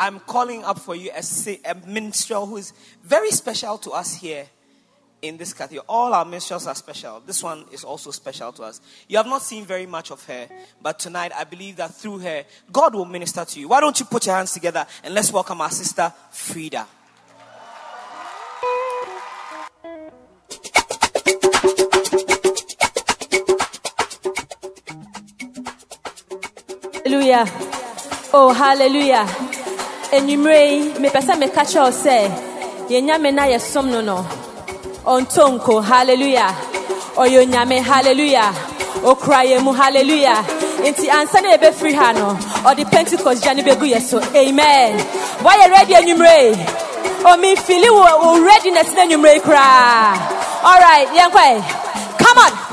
I'm 0.00 0.18
calling 0.20 0.64
up 0.64 0.78
for 0.78 0.96
you 0.96 1.10
a, 1.10 1.60
a 1.66 1.74
minstrel 1.86 2.46
who 2.46 2.56
is 2.56 2.72
very 3.02 3.30
special 3.30 3.76
to 3.78 3.90
us 3.90 4.14
here 4.14 4.46
in 5.20 5.36
this 5.36 5.52
category. 5.52 5.84
All 5.90 6.14
our 6.14 6.24
minstrels 6.24 6.66
are 6.66 6.74
special. 6.74 7.20
This 7.20 7.42
one 7.42 7.66
is 7.70 7.84
also 7.84 8.12
special 8.12 8.50
to 8.52 8.62
us. 8.62 8.80
You 9.08 9.18
have 9.18 9.26
not 9.26 9.42
seen 9.42 9.66
very 9.66 9.84
much 9.84 10.10
of 10.10 10.24
her, 10.24 10.48
but 10.80 10.98
tonight 10.98 11.32
I 11.36 11.44
believe 11.44 11.76
that 11.76 11.94
through 11.94 12.20
her, 12.20 12.44
God 12.72 12.94
will 12.94 13.04
minister 13.04 13.44
to 13.44 13.60
you. 13.60 13.68
Why 13.68 13.80
don't 13.80 14.00
you 14.00 14.06
put 14.06 14.24
your 14.24 14.36
hands 14.36 14.54
together 14.54 14.86
and 15.04 15.12
let's 15.12 15.30
welcome 15.30 15.60
our 15.60 15.70
sister, 15.70 16.14
Frida. 16.30 16.86
Hallelujah. 27.08 27.46
Oh, 28.34 28.52
hallelujah. 28.52 29.24
Enumere 30.12 30.60
yi, 30.68 30.92
mepɛ 31.00 31.20
sɛ 31.26 31.34
meka 31.40 31.64
kyerɛw 31.64 31.88
sɛ, 32.04 32.16
yɛn 32.90 33.04
nyame 33.08 33.32
na 33.32 33.44
yɛsom 33.48 33.88
no 33.88 34.02
no. 34.02 34.26
Ɔntɔ 35.06 35.84
hallelujah. 35.84 36.52
Ɔyɛ 37.16 37.46
onyame, 37.46 37.80
hallelujah. 37.80 38.52
Okura 39.00 39.40
yɛn 39.48 39.62
mu, 39.64 39.72
hallelujah. 39.72 40.44
Nti 40.84 41.08
ansa 41.08 41.40
na 41.40 41.56
yɛbɛfiri 41.56 41.94
ha 41.94 42.12
no, 42.12 42.36
ɔde 42.68 42.84
Pentecost 42.90 43.42
gya 43.42 43.54
ne 43.54 43.62
bɛgu 43.62 43.88
yɛ 43.88 44.02
so. 44.02 44.20
Amen. 44.36 44.98
Wɔyɛ 45.40 45.70
ready 45.70 45.94
enumere 45.94 46.52
yi. 46.52 46.66
Oh, 47.24 47.32
Omi 47.32 47.56
fili 47.56 47.88
wo 47.88 48.04
wo 48.20 48.44
readiness 48.44 48.92
na 48.92 49.06
enumere 49.06 49.36
yi 49.36 49.40
koraa. 49.40 50.12
All 50.62 50.78
right, 50.78 51.08
yɛn 51.08 52.18
Come 52.18 52.36
on. 52.36 52.67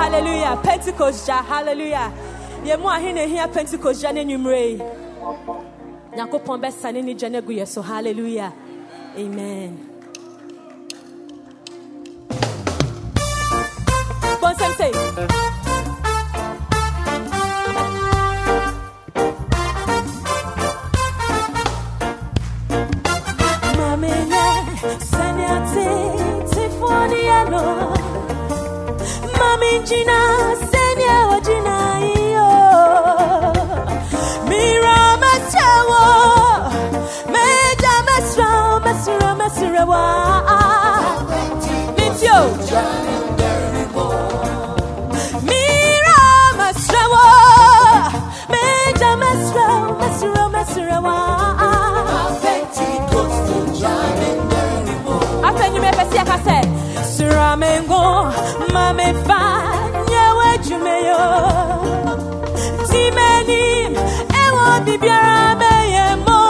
hallelujah. 0.00 0.56
Pentecost 0.62 1.26
gya 1.26 1.38
hallelujah. 1.44 2.08
Yɛn 2.64 2.80
mu 2.80 2.88
ahe 2.88 3.12
na 3.12 3.20
ehia 3.26 3.46
pentecost 3.52 4.00
gya 4.02 4.12
ne 4.14 4.24
nwumire 4.24 4.62
yi 4.70 4.78
nyankopɔn 6.16 6.60
bɛsa 6.62 6.92
ne 6.92 7.02
ne 7.02 7.14
gya 7.14 7.28
no 7.30 7.38
agu 7.40 7.52
yɛ 7.52 7.66
so 7.66 7.82
hallelujah. 7.82 8.52
Amen. 9.16 9.78
Bonsam 14.40 14.72
say. 14.78 14.92
Sanya 25.10 25.54
ti 25.72 25.86
ti 26.52 26.62
fo 26.78 26.90
ni 27.10 27.22
ano 27.28 28.09
coming, 29.60 29.84
Gina, 29.84 30.56
send 30.70 31.00
your 31.00 31.40
Gina. 31.46 31.78
Mira 34.48 34.98
Masawa, 35.22 36.02
Major 37.34 37.98
Masra, 38.08 38.50
Masra, 38.84 39.30
Masra, 39.40 39.82
Meet 41.96 42.20
you. 42.26 42.40
Mira 45.48 46.20
Masawa, 46.60 47.24
Major 48.54 49.14
Masra, 49.22 49.66
Masra, 50.00 50.44
Masra, 50.54 50.98
After 55.42 55.66
you 55.74 55.80
make 55.80 55.96
a 55.96 56.69
Flamengo 57.50 58.32
mamefanya 58.72 60.24
wejume 60.38 60.96
yo 61.08 61.24
timenim 62.90 63.92
ewo 64.44 64.80
bibiara 64.84 65.56
meye 65.60 66.06
mo. 66.26 66.40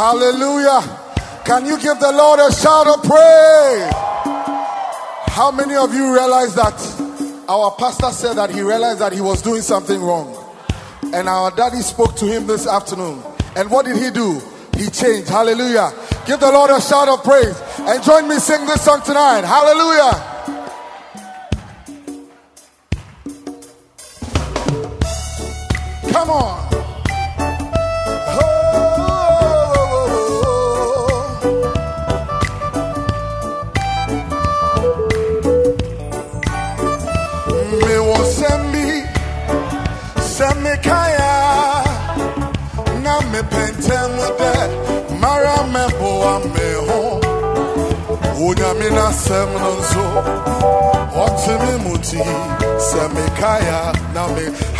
Hallelujah. 0.00 0.80
Can 1.44 1.66
you 1.66 1.78
give 1.78 2.00
the 2.00 2.10
Lord 2.10 2.40
a 2.40 2.50
shout 2.50 2.86
of 2.86 3.02
praise? 3.04 3.92
How 5.28 5.52
many 5.52 5.74
of 5.74 5.92
you 5.92 6.14
realize 6.14 6.54
that 6.54 6.72
our 7.46 7.70
pastor 7.72 8.10
said 8.10 8.38
that 8.38 8.48
he 8.48 8.62
realized 8.62 9.00
that 9.00 9.12
he 9.12 9.20
was 9.20 9.42
doing 9.42 9.60
something 9.60 10.00
wrong? 10.00 10.34
And 11.12 11.28
our 11.28 11.50
daddy 11.50 11.82
spoke 11.82 12.16
to 12.16 12.24
him 12.24 12.46
this 12.46 12.66
afternoon. 12.66 13.22
And 13.56 13.70
what 13.70 13.84
did 13.84 13.98
he 13.98 14.10
do? 14.10 14.40
He 14.74 14.88
changed. 14.88 15.28
Hallelujah. 15.28 15.92
Give 16.24 16.40
the 16.40 16.50
Lord 16.50 16.70
a 16.70 16.80
shout 16.80 17.10
of 17.10 17.22
praise. 17.22 17.60
And 17.80 18.02
join 18.02 18.26
me 18.26 18.36
sing 18.38 18.64
this 18.64 18.82
song 18.82 19.02
tonight. 19.04 19.44
Hallelujah. 19.44 20.29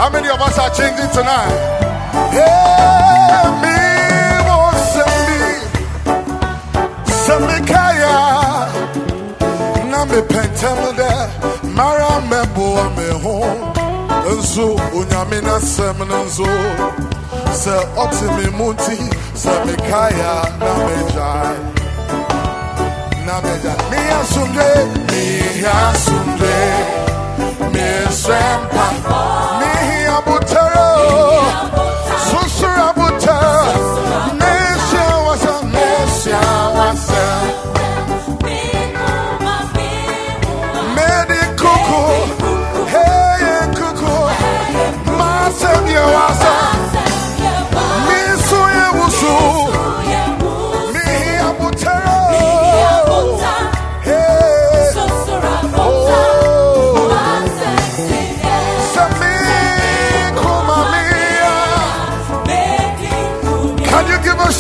How 0.01 0.09
many 0.09 0.31
of 0.31 0.41
us 0.41 0.57
are 0.59 0.71
changing 0.71 1.11
tonight? 1.13 1.53
Hey, 2.33 3.45
me 3.61 3.77
wo 4.49 4.73
sembi 4.93 5.41
semi 7.05 7.59
kaya. 7.69 8.17
Na 9.91 10.01
me 10.09 10.21
pɛntɛm 10.31 10.81
dɛ 10.99 11.13
mara 11.77 12.13
mɛboa 12.31 12.85
me 12.97 13.07
ho 13.23 13.37
nso 14.25 14.67
onyame 14.97 15.39
n'asɛm 15.47 15.99
no 16.09 16.19
nso 16.25 16.49
sɛ 17.63 17.75
ɔte 18.03 18.27
me 18.37 18.47
mu 18.57 18.73
nti 18.73 18.97
sɛ 19.43 19.53
mekae 19.67 20.21
a 20.33 20.35
na 20.61 20.73
megyae 20.87 21.55
na 23.27 23.35
megyae 23.45 23.81
meyɛ 23.91 24.15
asomdwe 24.21 24.69
meyɛ 25.09 25.73
asomdwe 25.93 26.57
mesrɛ 27.73 28.41
mpa 28.41 28.41
mehia 28.41 28.50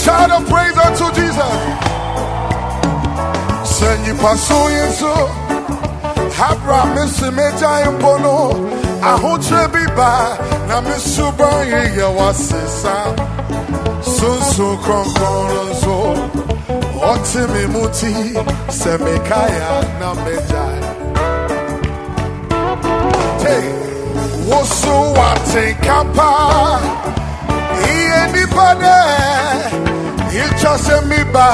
shout 0.04 0.30
of 0.30 0.48
praise 0.48 0.76
unto 0.78 1.06
Jesus? 1.14 1.56
Send 3.68 4.06
you 4.06 4.14
pursuing 4.14 4.92
so. 5.00 5.14
Habra 6.38 6.80
misi 6.94 7.30
meja 7.36 7.72
impono 7.86 8.36
ahotre 9.02 9.68
biba 9.72 10.38
na 10.68 10.80
misuba 10.80 11.50
ye 11.70 12.02
wasesa 12.18 12.96
sunsu 14.02 14.68
kronkron 14.82 15.74
so 15.82 15.96
oti 17.10 17.42
mi 17.52 17.64
muti. 17.72 18.14
Se 18.72 18.96
mekaya 19.04 19.72
na 20.00 20.14
meja. 20.24 20.64
Hey 23.42 23.66
wosu 24.48 24.96
wate 25.16 25.74
kapa. 25.84 26.30
Iye 27.90 28.32
nipa 28.32 28.74
de 30.40 30.46
icha 30.56 30.78
se 30.78 31.00
mi 31.06 31.24
ba 31.32 31.48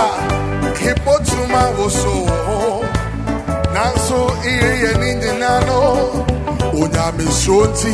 hipotuma 0.80 1.62
wosu 1.78 2.26
wo 2.26 2.84
nanso 3.74 4.18
iye 4.50 4.70
yɛ 4.82 4.92
ne 5.00 5.14
nyinaa 5.20 5.60
no 5.66 5.78
onyame 6.80 7.26
suo 7.40 7.64
nti 7.66 7.92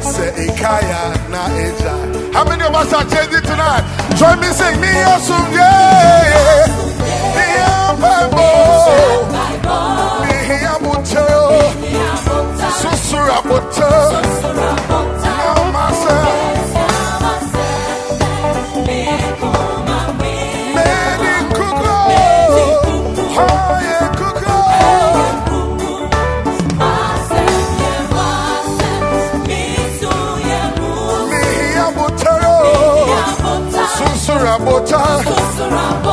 Say 0.00 0.32
Ikaya 0.46 1.02
na 1.30 1.42
Eja. 1.66 1.94
How 2.32 2.44
many 2.48 2.64
of 2.64 2.74
us 2.74 2.92
are 2.92 3.04
changing 3.04 3.42
tonight? 3.42 3.84
Join 4.16 4.40
me 4.40 4.46
sing 4.58 4.80
me 4.80 4.88
asum 5.12 5.52
yeah. 5.52 6.66
Me 7.36 7.46
ambo. 7.76 8.48
Me 10.22 10.56
abucho. 10.72 11.26
Susura 12.80 13.38
bucho. 13.48 15.09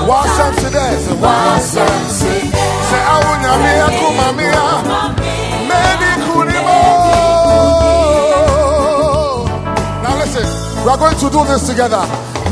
Wasam 0.07 0.53
today. 0.63 0.93
Say 1.03 1.15
wasam. 1.23 1.95
Say 2.89 3.03
awunya 3.13 3.53
mi 3.63 3.71
akuma 3.87 4.27
mi 4.37 4.45
a. 4.45 4.67
Medi 5.69 6.11
ah. 6.11 6.23
kunimo. 6.25 6.79
Now 10.03 10.13
listen, 10.19 10.47
we 10.83 10.89
are 10.89 10.97
going 10.97 11.17
to 11.17 11.27
do 11.29 11.41
this 11.45 11.63
together. 11.67 12.03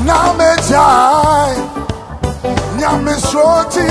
Now 0.04 0.34
me 0.40 0.50
jai, 0.70 1.56
nyame 2.78 3.16
shoti, 3.30 3.88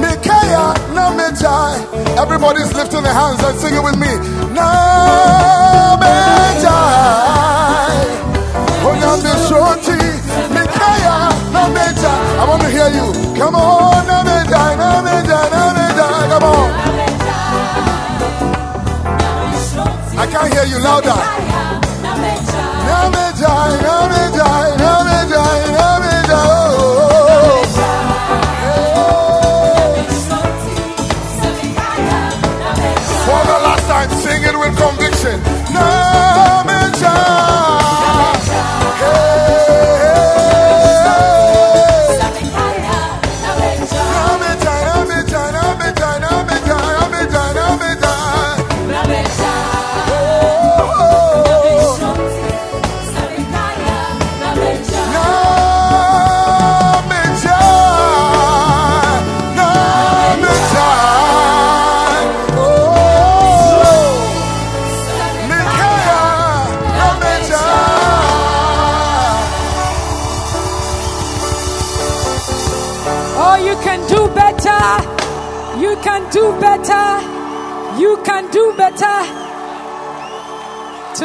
mikaya 0.00 0.64
na 0.94 1.10
me 1.10 1.26
jai. 1.40 1.74
Everybody's 2.22 2.72
lifting 2.74 3.02
their 3.02 3.12
hands 3.14 3.42
and 3.42 3.58
singing 3.58 3.82
with 3.82 3.98
me. 3.98 4.12
Na 4.54 4.68
me 6.00 6.14
jai, 6.62 7.59
hear 12.80 12.90
you. 12.96 13.12
Come 13.36 13.54
on, 13.54 14.06
na 14.06 14.22
me 14.24 14.36
jai, 14.50 14.76
na 14.76 15.02
me 15.04 15.16
na 15.28 15.40
me. 15.76 15.86
Come 16.30 16.44
on. 16.44 16.70
I 20.22 20.26
can't 20.32 20.52
hear 20.52 20.66
you 20.72 20.78
louder. 20.82 21.20
Namejai, 22.88 23.72
namejai, 23.86 24.68
namejai, 24.82 25.60
oh. 26.32 26.44
For 33.26 33.42
the 33.50 33.58
last 33.66 33.86
time, 33.92 34.10
sing 34.24 34.42
it 34.42 34.56
with 34.58 34.74
conviction. 34.76 35.36
Namejai. 35.74 35.99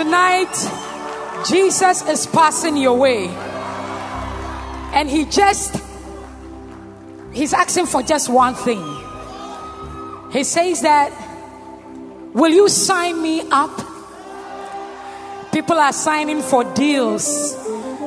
Tonight, 0.05 0.53
Jesus 1.47 2.07
is 2.07 2.27
passing 2.27 2.77
your 2.77 2.95
way. 2.95 3.25
And 4.93 5.09
he 5.09 5.25
just, 5.25 5.81
he's 7.33 7.55
asking 7.55 7.87
for 7.87 8.03
just 8.03 8.29
one 8.29 8.53
thing. 8.53 8.83
He 10.31 10.43
says 10.43 10.83
that, 10.83 11.11
Will 12.35 12.51
you 12.51 12.69
sign 12.69 13.19
me 13.19 13.49
up? 13.49 13.75
People 15.51 15.77
are 15.77 15.91
signing 15.91 16.43
for 16.43 16.63
deals. 16.75 17.55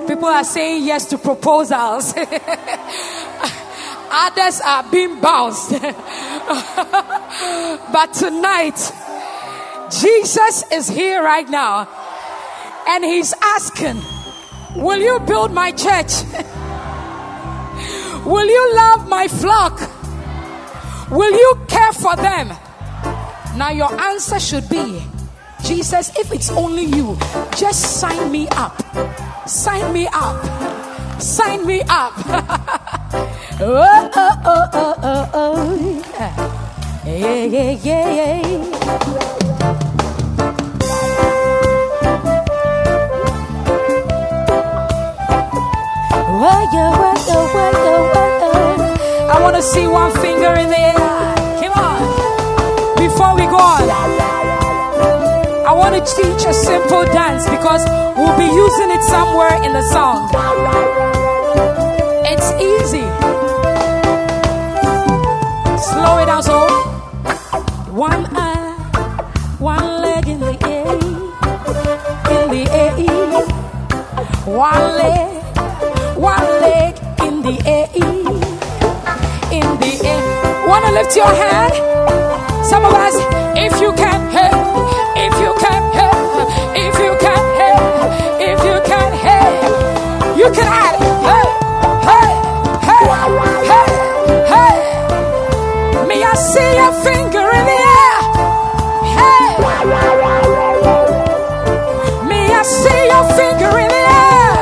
People 0.06 0.26
are 0.26 0.44
saying 0.44 0.84
yes 0.84 1.06
to 1.06 1.18
proposals. 1.18 2.14
Others 4.10 4.60
are 4.64 4.84
being 4.88 5.20
bounced. 5.20 5.72
but 7.92 8.12
tonight, 8.12 8.92
Jesus 10.00 10.64
is 10.72 10.88
here 10.88 11.22
right 11.22 11.48
now. 11.48 11.88
And 12.88 13.04
he's 13.04 13.34
asking, 13.42 14.00
Will 14.76 15.00
you 15.00 15.18
build 15.20 15.52
my 15.52 15.72
church? 15.72 16.22
Will 18.24 18.46
you 18.46 18.76
love 18.76 19.08
my 19.08 19.26
flock? 19.28 19.80
Will 21.10 21.32
you 21.32 21.60
care 21.68 21.92
for 21.92 22.14
them? 22.16 22.48
Now, 23.56 23.70
your 23.70 23.92
answer 24.00 24.38
should 24.38 24.68
be 24.68 25.02
Jesus, 25.64 26.16
if 26.16 26.32
it's 26.32 26.50
only 26.50 26.84
you, 26.84 27.16
just 27.56 28.00
sign 28.00 28.30
me 28.30 28.48
up. 28.48 28.80
Sign 29.48 29.92
me 29.92 30.08
up. 30.12 31.20
Sign 31.20 31.66
me 31.66 31.82
up. 31.88 32.12
oh, 33.60 34.10
oh, 34.14 34.42
oh, 34.44 34.68
oh, 34.72 34.94
oh, 35.02 35.30
oh. 35.34 36.38
Yeah, 37.04 37.44
yeah, 37.44 37.70
yeah, 37.82 38.46
yeah. 38.46 38.67
To 49.58 49.64
see 49.64 49.88
one 49.88 50.12
finger 50.22 50.54
in 50.54 50.68
the 50.68 50.78
air. 50.78 50.94
Come 51.58 51.72
on. 51.72 51.98
Before 52.96 53.34
we 53.34 53.42
go 53.50 53.58
on, 53.58 53.90
I 55.66 55.72
want 55.72 55.96
to 55.96 56.02
teach 56.14 56.46
a 56.46 56.54
simple 56.54 57.02
dance 57.06 57.44
because 57.50 57.82
we'll 58.16 58.38
be 58.38 58.46
using 58.46 58.90
it 58.92 59.02
somewhere 59.02 59.60
in 59.64 59.72
the 59.72 59.82
song. 59.90 60.30
It's 62.24 62.52
easy. 62.70 63.06
Slow 65.90 66.18
it 66.22 66.26
down 66.26 66.42
so 66.44 66.68
one 67.90 68.26
eye, 68.36 68.76
one 69.58 70.02
leg 70.02 70.28
in 70.28 70.38
the 70.38 70.54
air, 70.68 70.86
in 72.36 72.50
the 72.54 72.64
air, 72.70 72.92
one 74.46 74.96
leg, 74.98 75.27
lift 80.98 81.14
your 81.14 81.26
hand? 81.26 81.74
Some 82.66 82.84
of 82.84 82.92
us, 82.92 83.14
if 83.56 83.80
you 83.80 83.92
can, 83.92 84.20
hey, 84.34 84.50
if 85.26 85.34
you 85.44 85.54
can, 85.62 85.82
hey, 85.98 86.10
if 86.86 86.94
you 86.98 87.12
can, 87.24 87.42
hey, 87.60 87.78
if 88.50 88.58
you 88.68 88.76
can, 88.90 89.10
hey, 89.26 89.50
you 90.40 90.48
can 90.56 90.66
add, 90.66 90.96
hey, 91.28 91.48
hey, 92.08 92.30
hey, 92.88 93.04
hey, 93.70 93.88
hey. 94.52 94.74
May 96.08 96.20
I 96.24 96.34
see 96.34 96.70
your 96.80 96.92
finger 97.06 97.46
in 97.58 97.64
the 97.70 97.80
air? 98.00 98.16
Hey, 99.18 99.46
may 102.30 102.46
I 102.50 102.62
see 102.80 103.00
your 103.12 103.24
finger 103.38 103.72
in 103.84 103.90
the 103.96 104.04
air? 104.26 104.52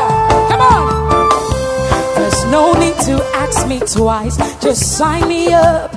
Come 0.51 0.63
on. 0.75 0.85
There's 2.17 2.45
no 2.57 2.75
need 2.75 2.99
to 3.09 3.15
ask 3.43 3.67
me 3.67 3.79
twice. 3.81 4.37
Just 4.61 4.99
sign 4.99 5.27
me 5.29 5.55
up. 5.55 5.96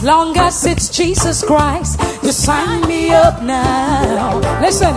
As 0.00 0.06
long 0.06 0.34
as 0.38 0.64
it's 0.64 0.88
Jesus 0.88 1.44
Christ, 1.44 2.00
you 2.22 2.32
sign 2.32 2.88
me 2.88 3.10
up 3.10 3.42
now. 3.42 4.40
Listen, 4.58 4.94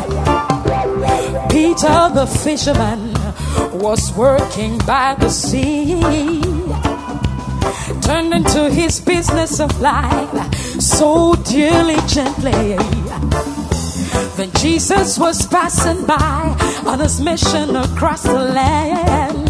Peter 1.50 2.10
the 2.16 2.26
fisherman 2.26 3.12
was 3.78 4.14
working 4.14 4.78
by 4.88 5.14
the 5.20 5.28
sea, 5.28 6.00
turned 8.02 8.34
into 8.34 8.70
his 8.70 9.02
business 9.02 9.60
of 9.60 9.78
life 9.82 10.56
so 10.80 11.36
diligently. 11.52 12.78
Then 14.38 14.52
Jesus 14.56 15.20
was 15.20 15.46
passing 15.46 16.06
by 16.06 16.56
on 16.88 17.02
his 17.02 17.20
mission 17.20 17.76
across 17.76 18.24
the 18.24 18.40
land. 18.40 19.50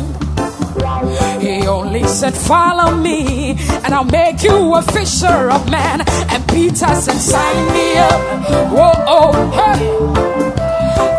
Only 1.68 2.04
said, 2.08 2.34
Follow 2.34 2.96
me, 2.96 3.52
and 3.84 3.94
I'll 3.94 4.04
make 4.04 4.44
you 4.44 4.76
a 4.76 4.82
fisher 4.82 5.50
of 5.50 5.70
men. 5.70 6.02
And 6.30 6.48
Peter 6.50 6.94
said, 6.96 7.18
Sign 7.18 7.74
me 7.74 7.98
up. 7.98 8.22
Whoa, 8.72 8.92
oh, 9.08 9.32
hey. 9.60 9.82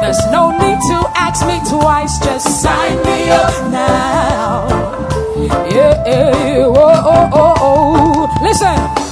There's 0.01 0.25
no 0.31 0.51
need 0.51 0.79
to 0.91 0.99
ask 1.17 1.47
me 1.47 1.59
twice, 1.69 2.19
just 2.19 2.63
sign 2.63 2.97
me 3.05 3.31
up 3.31 3.71
now. 3.71 4.69
Yeah, 5.71 6.07
yeah, 6.07 6.67
whoa, 6.67 7.03
oh, 7.13 7.31
oh, 7.33 7.55
oh. 7.61 8.39
Listen. 8.43 9.05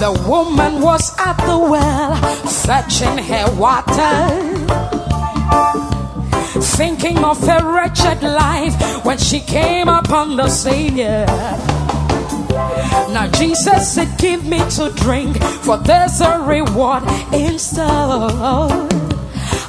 The 0.00 0.12
woman 0.26 0.80
was 0.80 1.14
at 1.18 1.36
the 1.44 1.58
well, 1.58 2.16
fetching 2.64 3.18
her 3.18 3.54
water 3.56 4.60
thinking 6.58 7.18
of 7.24 7.38
her 7.46 7.72
wretched 7.72 8.22
life 8.22 9.04
when 9.04 9.18
she 9.18 9.40
came 9.40 9.88
upon 9.88 10.36
the 10.36 10.48
Savior. 10.48 11.26
Now 13.12 13.30
Jesus 13.32 13.92
said, 13.92 14.18
Give 14.18 14.44
me 14.44 14.58
to 14.70 14.92
drink, 14.96 15.42
for 15.42 15.78
there's 15.78 16.20
a 16.20 16.40
reward 16.40 17.04
in 17.32 17.58
store. 17.58 18.88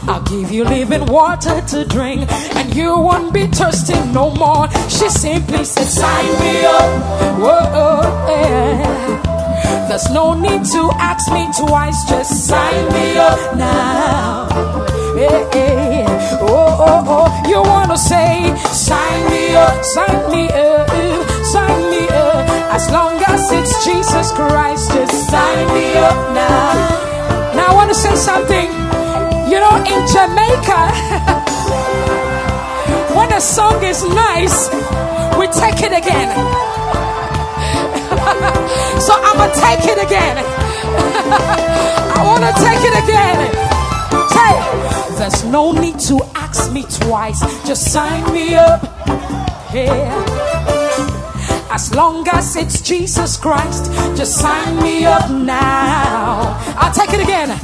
I'll 0.03 0.23
give 0.23 0.51
you 0.51 0.63
living 0.63 1.05
water 1.05 1.61
to 1.61 1.86
drink, 1.86 2.32
and 2.55 2.73
you 2.75 2.97
won't 2.97 3.34
be 3.34 3.47
thirsty 3.47 3.93
no 4.11 4.32
more. 4.32 4.67
She 4.89 5.09
simply 5.09 5.63
said, 5.63 5.86
Sign 5.86 6.25
me 6.39 6.65
up. 6.65 7.39
Whoa, 7.39 8.27
yeah. 8.27 9.88
There's 9.88 10.09
no 10.11 10.34
need 10.34 10.65
to 10.65 10.89
ask 10.95 11.32
me 11.32 11.47
twice, 11.67 12.09
just 12.09 12.47
sign 12.47 12.93
me 12.93 13.17
up 13.17 13.55
now. 13.55 15.01
Yeah, 15.16 15.49
yeah. 15.53 16.38
Oh, 16.39 16.78
oh, 16.80 17.03
oh, 17.07 17.28
you 17.49 17.62
wanna 17.62 17.97
say, 17.97 18.55
sign 18.72 19.30
me 19.30 19.53
up, 19.55 19.84
sign 19.84 20.32
me 20.32 20.47
up, 20.49 20.88
sign 21.51 21.89
me 21.91 22.07
up. 22.07 22.47
As 22.72 22.89
long 22.89 23.22
as 23.28 23.51
it's 23.51 23.84
Jesus 23.84 24.32
Christ, 24.32 24.93
just 24.93 25.28
sign 25.30 25.68
me 25.76 25.97
up 25.97 26.16
now. 26.34 27.53
Now 27.55 27.68
I 27.72 27.74
wanna 27.76 27.93
say 27.93 28.16
something. 28.16 28.72
You 29.51 29.59
know, 29.59 29.76
in 29.84 30.07
Jamaica, 30.07 30.82
when 33.18 33.34
a 33.34 33.41
song 33.41 33.84
is 33.84 34.01
nice, 34.05 34.70
we 35.38 35.47
take 35.47 35.84
it 35.84 35.91
again. 35.91 36.32
so 39.05 39.12
I'ma 39.28 39.51
take 39.51 39.84
it 39.91 39.99
again. 40.07 40.38
I 42.16 42.24
wanna 42.24 42.53
take 42.64 42.80
it 42.80 42.95
again. 43.03 43.80
Say, 44.12 44.53
there's 45.18 45.43
no 45.45 45.72
need 45.72 45.99
to 45.99 46.20
ask 46.36 46.72
me 46.72 46.84
twice. 46.84 47.39
Just 47.68 47.91
sign 47.91 48.24
me 48.34 48.55
up. 48.55 48.84
Yeah. 49.74 50.41
As 51.72 51.95
long 51.95 52.28
as 52.28 52.55
it's 52.57 52.82
Jesus 52.82 53.38
Christ, 53.38 53.86
just 54.18 54.38
sign 54.38 54.82
me 54.84 55.05
up 55.05 55.30
now. 55.32 56.59
I'll 56.78 56.93
take 56.93 57.14
it 57.14 57.22
again. 57.22 57.57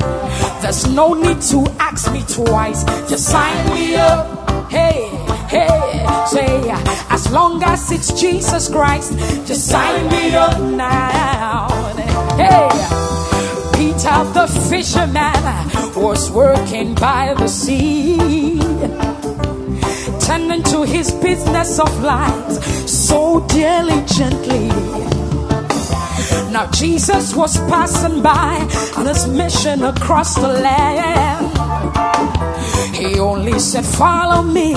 There's 0.62 0.88
no 0.88 1.14
need 1.14 1.42
to 1.54 1.66
ask 1.80 2.12
me 2.14 2.24
twice. 2.28 2.84
Just 3.10 3.26
sign 3.26 3.74
me 3.74 3.96
up. 3.96 4.50
Hey, 4.72 5.10
hey, 5.50 6.06
say, 6.30 6.70
as 7.10 7.30
long 7.32 7.62
as 7.64 7.92
it's 7.92 8.14
Jesus 8.20 8.70
Christ, 8.70 9.12
just 9.46 9.68
sign 9.68 10.10
me 10.10 10.36
up 10.36 10.60
now. 10.62 11.68
Hey, 12.38 12.70
Peter 13.98 14.24
the 14.26 14.48
fisherman 14.70 15.44
was 15.96 16.30
working 16.30 16.94
by 16.94 17.34
the 17.34 17.48
sea 17.48 18.60
tending 20.20 20.62
to 20.62 20.84
his 20.84 21.12
business 21.14 21.80
of 21.80 22.04
life 22.04 22.64
so 22.88 23.40
diligently. 23.48 24.68
Now, 26.54 26.70
Jesus 26.72 27.36
was 27.36 27.58
passing 27.72 28.22
by 28.22 28.60
on 28.98 29.08
his 29.08 29.28
mission 29.28 29.84
across 29.84 30.36
the 30.36 30.48
land. 30.48 31.48
He 32.96 33.18
only 33.20 33.58
said, 33.58 33.84
Follow 33.84 34.44
me, 34.44 34.76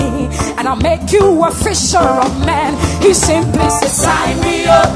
and 0.57 0.67
I'll 0.67 0.75
make 0.75 1.11
you 1.11 1.43
a 1.43 1.51
fisher 1.51 1.99
of 2.25 2.43
men. 2.43 2.73
He 3.03 3.13
simply 3.13 3.69
said, 3.69 3.89
Sign 3.89 4.41
me 4.41 4.65
up. 4.65 4.89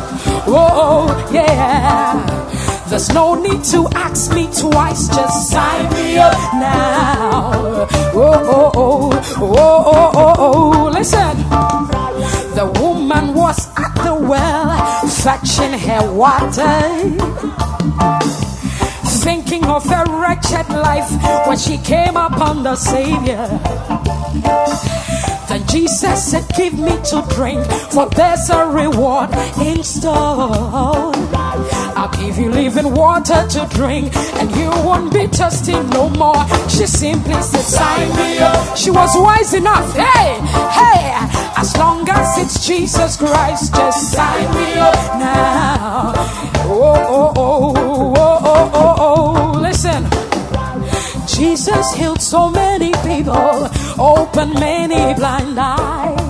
Oh, 0.47 1.29
yeah. 1.31 2.54
There's 2.87 3.09
no 3.09 3.35
need 3.35 3.63
to 3.65 3.87
ask 3.95 4.31
me 4.33 4.45
twice, 4.45 5.07
just 5.07 5.49
sign 5.49 5.91
me 5.93 6.17
up 6.17 6.37
now. 6.53 7.87
Oh, 8.13 8.31
oh, 8.55 8.71
oh, 8.75 9.23
oh, 9.37 9.83
oh, 9.87 10.11
oh, 10.15 10.33
oh. 10.37 10.89
Listen, 10.91 11.37
the 12.55 12.65
woman 12.81 13.33
was 13.33 13.67
at 13.75 13.93
the 13.95 14.15
well 14.15 15.07
fetching 15.07 15.77
her 15.79 16.13
water 16.13 16.65
thinking 19.25 19.65
of 19.65 19.83
her 19.85 20.05
wretched 20.21 20.69
life 20.69 21.09
when 21.47 21.57
she 21.57 21.79
came 21.79 22.15
upon 22.15 22.61
the 22.61 22.75
Savior. 22.75 23.47
Then 25.49 25.65
Jesus 25.67 26.31
said, 26.31 26.45
Give 26.55 26.77
me 26.77 26.95
to 27.09 27.25
drink, 27.29 27.65
for 27.91 28.07
there's 28.09 28.49
a 28.51 28.67
reward 28.67 29.31
in 29.59 29.81
store. 29.83 31.11
I'll 32.05 32.21
give 32.23 32.37
you 32.37 32.51
living 32.51 32.93
water 32.93 33.47
to 33.49 33.67
drink, 33.71 34.15
and 34.37 34.55
you 34.55 34.69
won't 34.69 35.11
be 35.11 35.25
thirsty 35.25 35.71
no 35.71 36.07
more. 36.11 36.45
She 36.69 36.85
simply 36.85 37.33
said, 37.41 37.61
Sign 37.61 38.15
me 38.15 38.37
up. 38.37 38.77
She 38.77 38.91
was 38.91 39.09
wise 39.15 39.55
enough. 39.55 39.91
Hey, 39.95 40.37
hey, 40.69 41.17
as 41.57 41.75
long 41.77 42.07
as 42.07 42.37
it's 42.37 42.67
Jesus 42.67 43.17
Christ, 43.17 43.73
just 43.73 44.11
sign 44.11 44.53
me 44.53 44.73
up 44.73 45.17
now. 45.17 46.13
Oh, 46.67 46.93
oh, 47.09 47.33
oh, 47.35 47.73
oh, 47.75 48.41
oh, 48.45 48.71
oh, 48.75 49.55
oh. 49.55 49.59
Listen. 49.59 50.05
Jesus 51.27 51.91
healed 51.95 52.21
so 52.21 52.51
many 52.51 52.91
people, 53.01 53.67
opened 53.97 54.53
many 54.59 55.15
blind 55.15 55.57
eyes. 55.57 56.24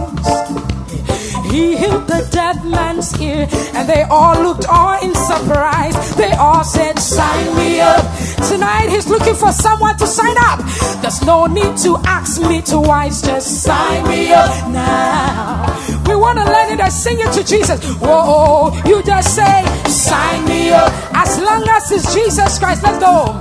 He 1.55 1.77
healed 1.77 2.05
the 2.05 2.27
dead 2.33 2.65
man's 2.65 3.17
ear, 3.21 3.47
and 3.73 3.87
they 3.87 4.01
all 4.09 4.35
looked 4.43 4.65
all 4.67 5.01
in 5.01 5.15
surprise. 5.15 5.95
They 6.17 6.33
all 6.33 6.65
said, 6.65 6.99
Sign 6.99 7.55
me 7.55 7.79
up. 7.79 8.03
Tonight 8.49 8.89
he's 8.89 9.07
looking 9.07 9.35
for 9.35 9.53
someone 9.53 9.95
to 9.99 10.05
sign 10.05 10.35
up. 10.37 10.59
There's 11.01 11.21
no 11.23 11.45
need 11.45 11.77
to 11.77 11.95
ask 12.03 12.41
me 12.41 12.61
twice, 12.61 13.21
just 13.21 13.63
sign 13.63 14.05
me 14.09 14.33
up 14.33 14.51
now. 14.69 15.63
We 16.05 16.17
want 16.17 16.39
to 16.39 16.43
learn 16.43 16.73
it 16.73 16.81
and 16.81 16.91
sing 16.91 17.19
it 17.21 17.31
to 17.31 17.43
Jesus. 17.45 17.79
Whoa, 18.01 18.75
you 18.85 19.01
just 19.03 19.33
say, 19.33 19.63
Sign 19.87 20.43
me 20.49 20.71
up. 20.71 20.91
As 21.15 21.39
long 21.39 21.63
as 21.69 21.89
it's 21.89 22.13
Jesus 22.13 22.59
Christ, 22.59 22.83
let's 22.83 22.99
go. 22.99 23.31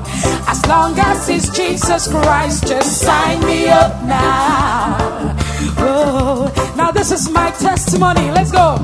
As 0.47 0.65
long 0.69 0.97
as 1.01 1.29
it's 1.29 1.49
Jesus 1.49 2.07
Christ, 2.07 2.69
just 2.69 3.01
sign 3.01 3.45
me 3.45 3.67
up 3.67 4.05
now. 4.05 5.35
Now 5.77 6.74
this 6.95 7.11
is 7.11 7.29
my 7.31 7.51
testimony. 7.51 8.31
Let's 8.31 8.53
go. 8.53 8.77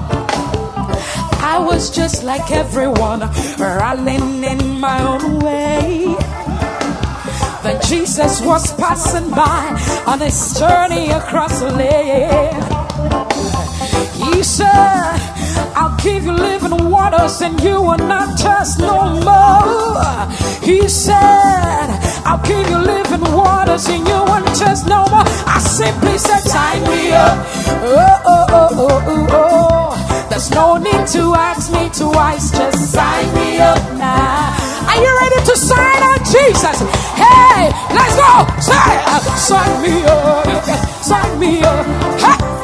I 1.43 1.59
was 1.59 1.91
just 1.91 2.23
like 2.23 2.51
everyone, 2.51 3.21
running 3.59 4.45
in 4.45 4.81
my 4.81 5.03
own 5.03 5.39
way. 5.39 6.17
Then 7.63 7.81
Jesus 7.87 8.41
was 8.43 8.73
passing 8.75 9.31
by 9.31 10.05
on 10.07 10.21
his 10.21 10.59
journey 10.59 11.11
across 11.11 11.61
the 11.61 11.71
land. 11.71 12.65
He 14.15 14.43
said, 14.43 15.30
I'll 15.81 15.97
give 15.97 16.26
you 16.26 16.33
living 16.33 16.91
waters 16.91 17.41
and 17.41 17.59
you 17.62 17.81
will 17.81 17.97
not 17.97 18.39
thirst 18.39 18.81
no 18.81 19.16
more. 19.24 20.28
He 20.61 20.87
said, 20.87 21.89
I'll 22.26 22.45
give 22.47 22.68
you 22.68 22.76
living 22.76 23.22
waters 23.33 23.89
and 23.89 24.07
you 24.07 24.20
won't 24.28 24.47
thirst 24.51 24.87
no 24.87 25.07
more. 25.09 25.24
I 25.24 25.59
simply 25.59 26.18
said, 26.18 26.41
sign 26.41 26.83
me 26.83 27.12
up. 27.12 27.33
Oh, 27.81 28.20
oh, 28.26 28.47
oh, 28.51 28.68
oh, 28.72 29.05
oh, 29.09 29.26
oh. 29.31 30.26
There's 30.28 30.51
no 30.51 30.76
need 30.76 31.07
to 31.16 31.35
ask 31.35 31.72
me 31.72 31.89
twice, 31.89 32.51
just 32.51 32.93
sign 32.93 33.35
me 33.35 33.57
up 33.59 33.81
now. 33.97 34.53
Are 34.85 35.01
you 35.01 35.12
ready 35.22 35.41
to 35.47 35.57
sign 35.57 36.03
on 36.12 36.18
Jesus? 36.28 36.76
Hey, 37.16 37.72
let's 37.97 38.16
go. 38.20 38.33
Sign, 38.61 39.01
sign 39.49 39.72
me 39.81 40.05
up. 40.05 40.45
Sign 41.03 41.39
me 41.41 41.62
up. 41.62 41.87
Ha, 42.20 42.60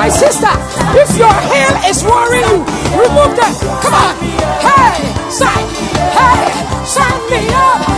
My 0.00 0.08
sister, 0.08 0.48
if 0.96 1.14
your 1.18 1.28
hair 1.28 1.78
is 1.84 2.02
worrying 2.02 2.40
you, 2.48 2.64
remove 2.96 3.36
that. 3.36 3.52
Come 3.84 3.92
on. 3.92 4.16
Hey, 4.64 4.96
sign. 5.28 5.68
Hey, 6.16 6.86
sign 6.86 7.20
me 7.28 7.52
up. 7.52 7.89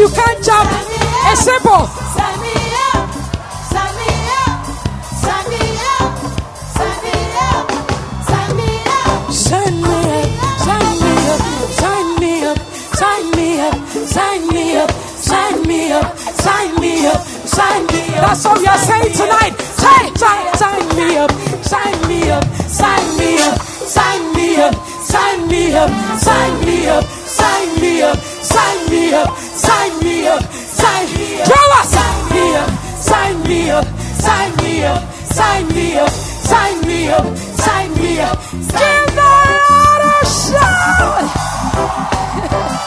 you 0.00 0.08
can't 0.08 0.42
jump. 0.42 0.70
It's 1.28 1.44
simple. 1.44 1.84
Sign 2.16 2.40
me 2.40 2.56
up, 2.88 3.12
sign 3.68 3.92
me 4.00 4.08
up, 4.40 4.64
sign 5.20 5.44
me 5.52 5.60
up, 6.00 6.16
sign 6.72 6.96
me 7.04 7.14
up, 7.44 7.68
sign 8.24 8.56
me 8.56 8.70
up, 8.88 8.98
sign 14.08 14.48
me 14.48 15.92
up, 15.92 16.08
sign 16.40 16.76
me 16.80 17.02
up, 17.04 17.20
sign 17.46 17.86
me 17.86 18.06
up. 18.16 18.24
That's 18.24 18.46
all 18.46 18.56
you're 18.62 18.78
saying 18.78 19.12
tonight. 19.12 19.54
Sign, 19.60 20.16
sign 20.16 20.96
me 20.96 21.16
up, 21.18 21.30
sign 21.62 22.08
me 22.08 22.30
up, 22.30 22.44
sign 22.68 23.18
me 23.18 23.38
up, 23.42 23.60
sign 23.60 24.32
me 24.34 24.62
up, 24.62 24.74
sign 25.04 25.48
me 25.48 25.74
up, 25.74 25.90
sign 26.18 26.60
me 26.64 26.88
up, 26.88 27.04
sign 27.04 27.80
me 27.80 28.02
up, 28.02 28.16
sign 28.16 28.90
me 28.90 29.12
up 29.14 29.49
sign 29.70 29.92
me 30.02 30.26
up, 30.26 30.42
sign 30.52 31.06
me 31.14 31.40
up, 31.40 31.46
sign 31.94 32.18
me 32.30 32.44
up, 32.56 32.70
sign 33.08 33.36
me 33.48 33.70
up, 33.70 33.86
sign 34.24 34.56
me 34.62 34.82
up, 34.84 35.02
sign 35.38 35.68
me 35.76 35.98
up, 35.98 36.10
sign 36.50 36.76
me 36.86 37.08
up, 37.10 37.26
sign 37.36 37.88
me 37.94 38.20
up. 38.20 38.38
Give 38.80 39.08
the 39.18 39.32
Lord 39.70 40.02
a 40.10 40.18
shout. 40.44 41.26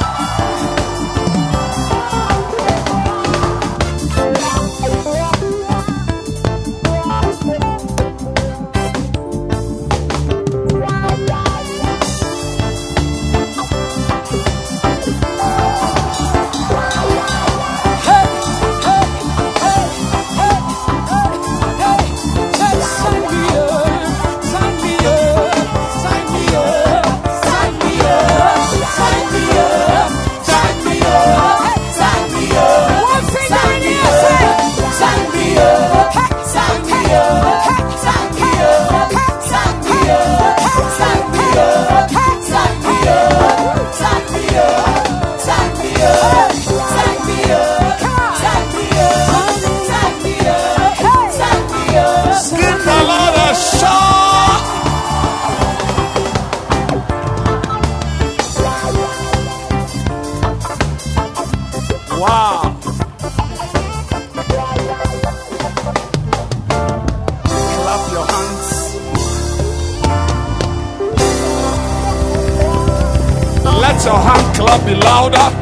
louder. 75.21 75.55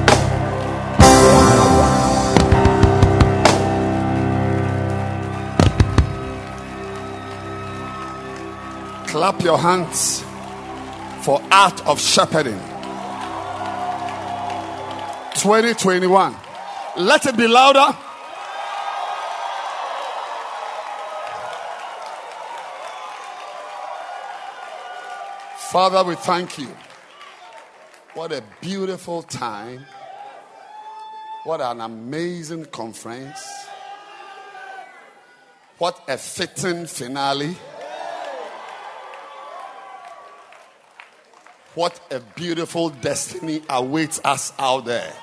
Clap 9.07 9.41
your 9.41 9.57
hands 9.57 10.24
for 11.24 11.41
art 11.51 11.86
of 11.86 11.99
shepherding. 11.99 12.60
2021. 15.36 16.36
Let 16.97 17.26
it 17.26 17.36
be 17.36 17.47
louder. 17.47 17.97
Father, 25.72 26.03
we 26.03 26.16
thank 26.16 26.57
you. 26.57 26.76
What 28.20 28.34
a 28.34 28.43
beautiful 28.59 29.24
time. 29.24 29.86
What 31.45 31.61
an 31.61 31.80
amazing 31.80 32.65
conference. 32.65 33.41
What 35.78 36.03
a 36.05 36.17
fitting 36.17 36.86
finale. 36.86 37.55
What 41.76 41.97
a 42.11 42.20
beautiful 42.20 42.89
destiny 42.89 43.61
awaits 43.70 44.20
us 44.26 44.51
out 44.59 44.84
there. 44.84 45.13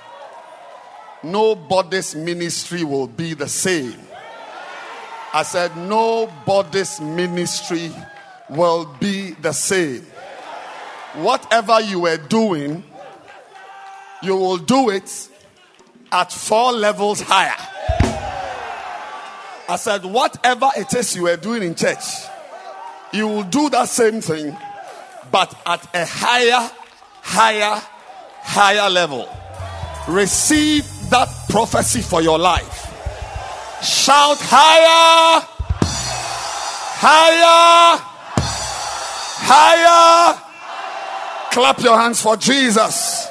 Nobody's 1.23 2.15
ministry 2.15 2.83
will 2.83 3.09
be 3.09 3.35
the 3.35 3.47
same. 3.47 4.01
I 5.35 5.43
said, 5.43 5.77
nobody's 5.77 6.99
ministry 6.99 7.91
will 8.49 8.87
be 8.99 9.33
the 9.33 9.53
same. 9.53 10.07
Whatever 11.17 11.81
you 11.81 12.01
were 12.01 12.17
doing, 12.17 12.85
you 14.23 14.37
will 14.37 14.59
do 14.59 14.91
it 14.91 15.29
at 16.13 16.33
four 16.33 16.73
levels 16.73 17.21
higher. 17.21 17.57
I 19.69 19.77
said, 19.77 20.05
whatever 20.05 20.71
it 20.77 20.95
is 20.95 21.17
you 21.17 21.25
were 21.25 21.37
doing 21.37 21.63
in 21.63 21.75
church, 21.75 22.05
you 23.13 23.27
will 23.27 23.43
do 23.43 23.69
that 23.71 23.89
same 23.89 24.21
thing 24.21 24.57
but 25.31 25.55
at 25.67 25.85
a 25.95 26.05
higher, 26.07 26.71
higher, 27.23 27.83
higher 28.43 28.91
level. 28.91 29.29
Receive 30.09 30.85
that 31.11 31.29
prophecy 31.49 32.01
for 32.01 32.23
your 32.23 32.39
life. 32.39 32.85
Shout 33.83 34.39
higher, 34.41 35.43
higher, 36.99 38.01
higher. 39.39 40.46
Clap 41.57 41.81
your 41.81 41.97
hands 41.99 42.21
for 42.21 42.37
Jesus. 42.37 43.29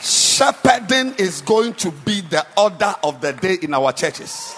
Shepherding 0.00 1.14
is 1.16 1.40
going 1.42 1.74
to 1.74 1.92
be 1.92 2.22
the 2.22 2.44
order 2.56 2.92
of 3.04 3.20
the 3.20 3.34
day 3.34 3.58
in 3.62 3.72
our 3.72 3.92
churches. 3.92 4.52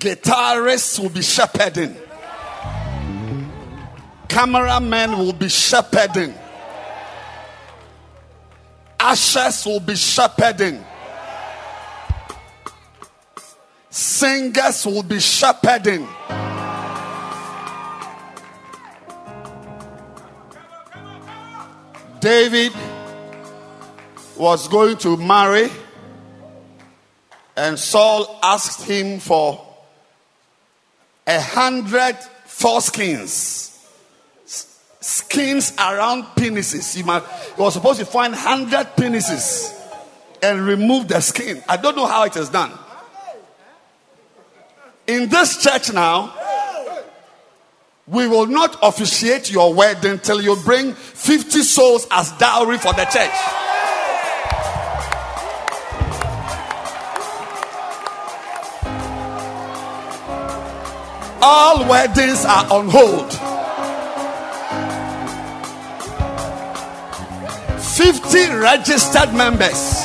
Guitarists 0.00 0.98
will 0.98 1.08
be 1.08 1.22
shepherding. 1.22 1.94
Cameramen 4.26 5.18
will 5.18 5.32
be 5.32 5.48
shepherding. 5.48 6.34
Ushers 8.98 9.64
will 9.66 9.78
be 9.78 9.94
shepherding. 9.94 10.84
Singers 13.98 14.86
will 14.86 15.02
be 15.02 15.18
shepherding. 15.18 16.06
David 22.20 22.72
was 24.36 24.68
going 24.68 24.98
to 24.98 25.16
marry, 25.16 25.68
and 27.56 27.76
Saul 27.76 28.38
asked 28.40 28.88
him 28.88 29.18
for 29.18 29.66
a 31.26 31.40
hundred 31.40 32.18
foreskins. 32.46 33.84
Skins 35.00 35.72
around 35.76 36.22
penises. 36.36 36.94
He, 36.94 37.02
was 37.02 37.74
supposed 37.74 37.98
to 37.98 38.06
find 38.06 38.32
hundred 38.32 38.94
penises 38.96 39.74
and 40.40 40.64
remove 40.64 41.08
the 41.08 41.20
skin. 41.20 41.64
I 41.68 41.76
don't 41.76 41.96
know 41.96 42.06
how 42.06 42.22
it 42.22 42.36
is 42.36 42.48
done. 42.48 42.70
In 45.08 45.30
this 45.30 45.56
church 45.62 45.90
now, 45.90 46.34
we 48.06 48.28
will 48.28 48.44
not 48.44 48.78
officiate 48.82 49.50
your 49.50 49.72
wedding 49.72 50.18
till 50.18 50.38
you 50.38 50.54
bring 50.56 50.92
50 50.92 51.62
souls 51.62 52.06
as 52.10 52.30
dowry 52.32 52.76
for 52.76 52.92
the 52.92 53.06
church. 53.06 53.30
All 61.40 61.88
weddings 61.88 62.44
are 62.44 62.70
on 62.70 62.90
hold. 62.90 63.32
50 67.80 68.52
registered 68.56 69.32
members 69.32 70.04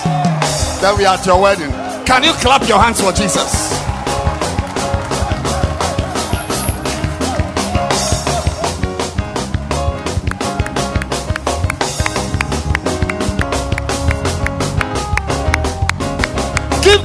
that 0.79 0.95
we 0.97 1.03
are 1.03 1.17
at 1.17 1.25
your 1.25 1.41
wedding. 1.41 1.71
Can 2.05 2.23
you 2.23 2.31
clap 2.33 2.65
your 2.69 2.79
hands 2.79 3.01
for 3.01 3.11
Jesus? 3.11 3.82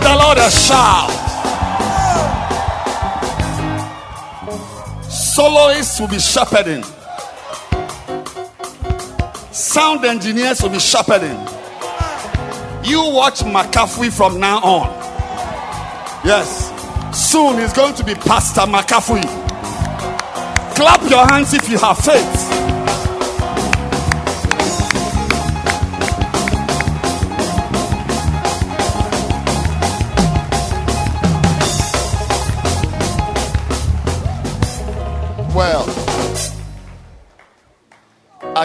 The 0.08 0.16
Lord 0.16 0.38
a 0.38 0.50
shout. 0.50 1.10
Soloists 5.10 6.00
will 6.00 6.08
be 6.08 6.18
shepherding. 6.18 6.82
sound 9.52 10.04
engineers 10.04 10.62
will 10.62 10.70
be 10.70 10.78
shepherding. 10.78 11.38
You 12.84 13.00
watch 13.12 13.40
McCaffrey 13.40 14.10
from 14.10 14.40
now 14.40 14.58
on. 14.60 14.88
Yes. 16.24 16.72
Soon 17.12 17.58
it's 17.58 17.74
going 17.74 17.94
to 17.94 18.04
be 18.04 18.14
Pastor 18.14 18.62
McCaffrey. 18.62 19.26
Clap 20.74 21.10
your 21.10 21.26
hands 21.26 21.52
if 21.52 21.68
you 21.68 21.78
have 21.78 21.98
faith. 21.98 22.77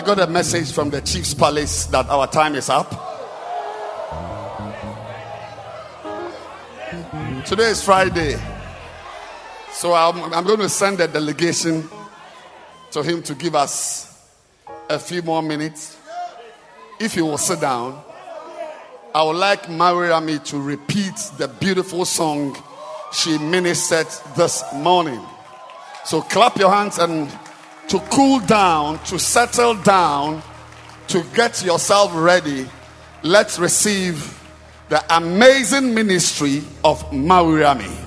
Got 0.04 0.20
a 0.20 0.28
message 0.28 0.74
from 0.74 0.90
the 0.90 1.02
chief's 1.02 1.34
palace 1.34 1.86
that 1.86 2.10
our 2.10 2.28
time 2.28 2.56
is 2.56 2.70
up. 2.70 2.90
Today 7.46 7.70
is 7.70 7.84
Friday. 7.84 8.38
So 9.72 9.94
I'm, 9.94 10.34
I'm 10.34 10.44
going 10.44 10.60
to 10.60 10.70
send 10.70 11.00
a 11.00 11.08
delegation 11.08 11.88
to 12.92 13.02
him 13.02 13.24
to 13.24 13.36
give 13.36 13.56
us 13.56 14.30
a 14.90 15.00
few 15.00 15.22
more 15.22 15.42
minutes. 15.42 15.98
If 17.00 17.16
you 17.16 17.26
will 17.26 17.38
sit 17.38 17.62
down, 17.62 18.02
I 19.16 19.24
would 19.24 19.38
like 19.38 19.64
Mariami 19.64 20.44
to 20.46 20.60
repeat 20.60 21.16
the 21.38 21.48
beautiful 21.48 22.04
song 22.04 22.62
she 23.14 23.38
ministered 23.38 24.08
this 24.36 24.64
morning. 24.74 25.22
So 26.04 26.22
clap 26.22 26.58
your 26.58 26.72
hands 26.72 26.98
and 26.98 27.32
to 27.88 28.00
cool 28.12 28.40
down, 28.40 29.00
to 29.06 29.20
settle 29.20 29.76
down, 29.76 30.42
to 31.08 31.24
get 31.36 31.64
yourself 31.64 32.12
ready. 32.16 32.68
Let's 33.24 33.60
receive 33.60 34.40
the 34.90 35.04
amazing 35.16 35.94
ministry 35.94 36.64
of 36.84 37.04
Mariami. 37.12 38.03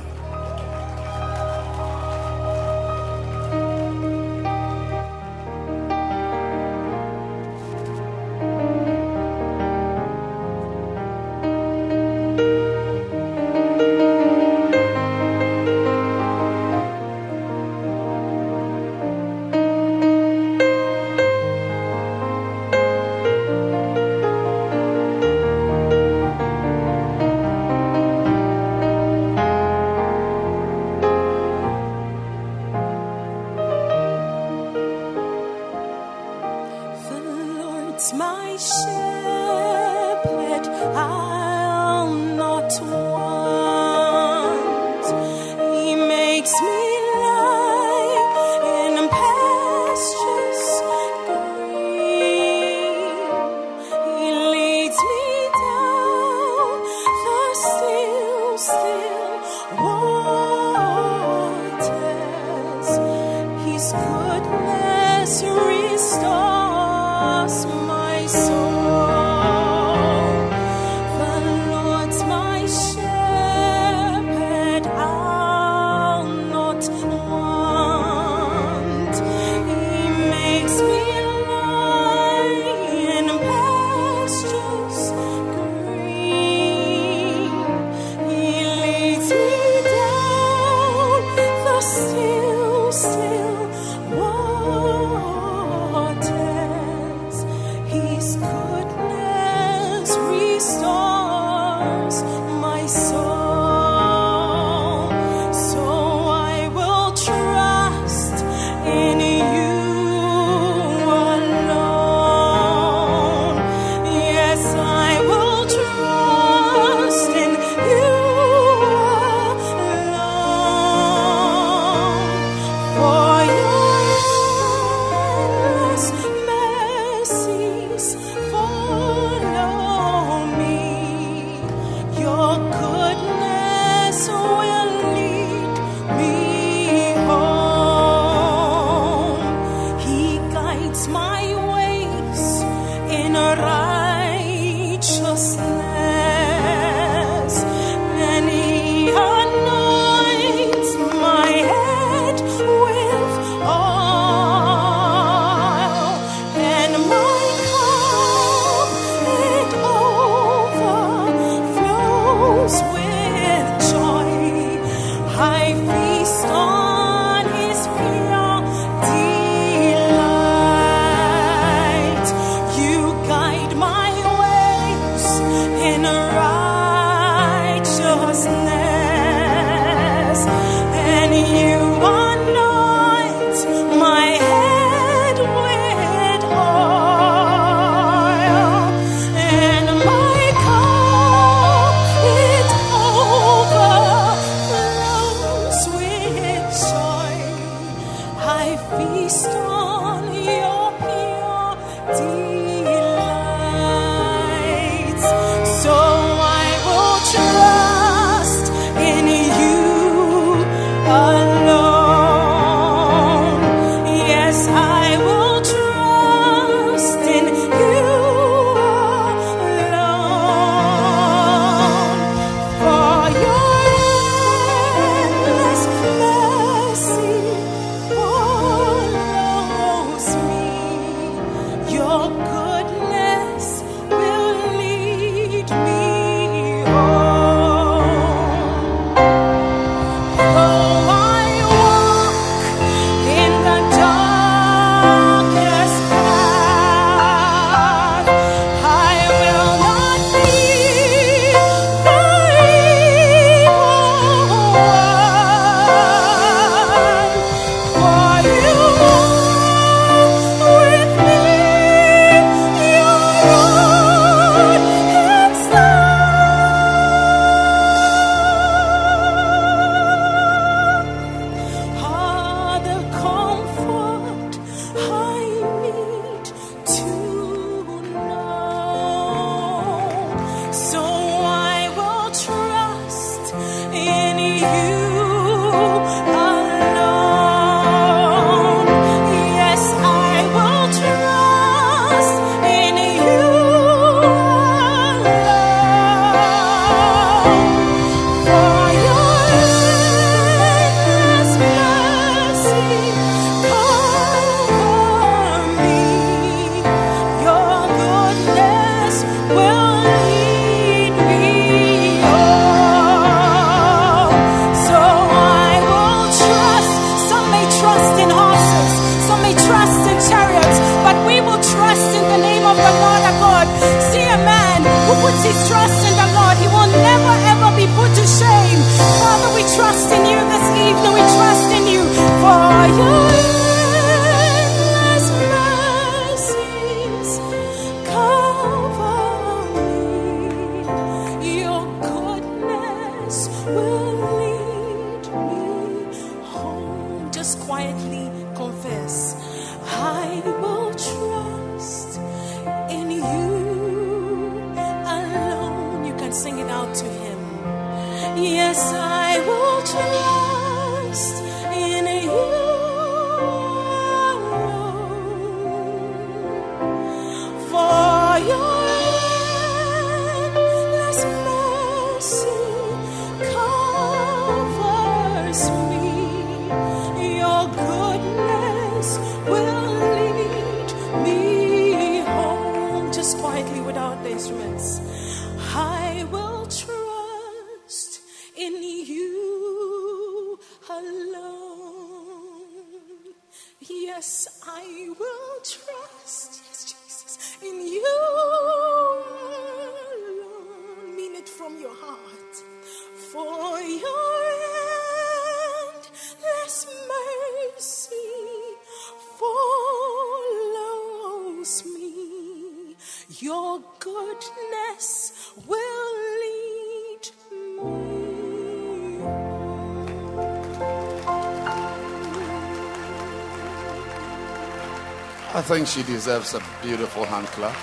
Think 425.67 425.89
she 425.89 426.05
deserves 426.05 426.55
a 426.55 426.63
beautiful 426.81 427.25
hand 427.25 427.49
clap. 427.49 427.75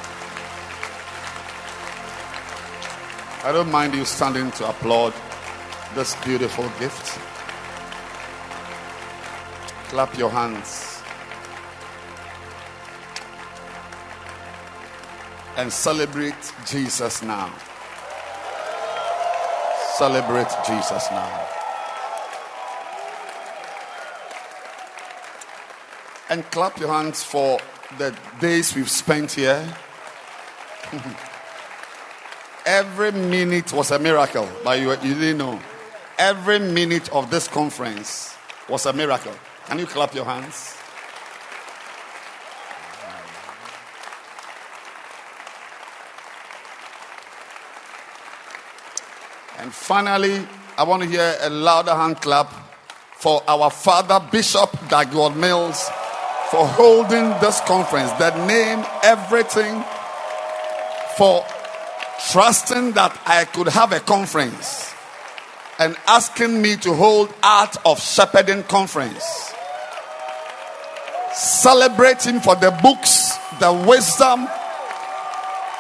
I 3.44 3.52
don't 3.52 3.70
mind 3.70 3.94
you 3.94 4.06
standing 4.06 4.52
to 4.52 4.70
applaud 4.70 5.14
this 5.94 6.16
beautiful 6.24 6.64
gift. 6.80 7.20
Clap 9.90 10.18
your 10.18 10.30
hands 10.30 11.02
and 15.58 15.74
celebrate 15.74 16.54
Jesus 16.66 17.22
now. 17.22 17.54
Celebrate 19.98 20.48
Jesus 20.66 21.12
now. 21.12 21.48
And 26.30 26.50
clap 26.50 26.80
your 26.80 26.94
hands 26.94 27.22
for 27.24 27.60
the 27.98 28.16
days 28.40 28.76
we've 28.76 28.90
spent 28.90 29.32
here. 29.34 29.62
Every 32.66 33.12
minute 33.12 33.74
was 33.74 33.92
a 33.92 34.00
miracle, 34.00 34.48
but 34.64 34.80
you, 34.80 34.92
you 34.92 35.16
didn't 35.16 35.38
know. 35.38 35.60
Every 36.18 36.60
minute 36.60 37.12
of 37.12 37.30
this 37.30 37.48
conference 37.48 38.36
was 38.70 38.86
a 38.86 38.94
miracle. 38.94 39.34
Can 39.68 39.80
you 39.80 39.86
clap 39.86 40.14
your 40.14 40.26
hands? 40.26 40.78
And 49.60 49.74
finally, 49.74 50.46
I 50.78 50.84
want 50.84 51.04
to 51.04 51.10
hear 51.10 51.38
a 51.42 51.50
louder 51.50 51.96
hand 51.96 52.22
clap 52.22 52.52
for 53.18 53.42
our 53.48 53.70
father, 53.70 54.20
Bishop 54.32 54.70
Dag 54.90 55.10
Heward-Mills, 55.10 55.90
for 56.54 56.68
holding 56.68 57.30
this 57.42 57.60
conference. 57.62 58.12
That 58.20 58.38
name, 58.48 58.86
everything, 59.02 59.84
for 61.18 61.44
trusting 62.30 62.92
that 62.92 63.20
I 63.26 63.46
could 63.46 63.70
have 63.70 63.92
a 63.92 64.00
conference 64.00 64.94
and 65.80 65.96
asking 66.06 66.62
me 66.62 66.76
to 66.76 66.94
hold 66.94 67.34
Art 67.42 67.76
of 67.88 68.00
Shepherding 68.00 68.62
Conference. 68.66 69.52
Celebrating 71.34 72.40
for 72.40 72.56
the 72.56 72.70
books, 72.84 73.36
the 73.60 73.74
wisdom, 73.74 74.48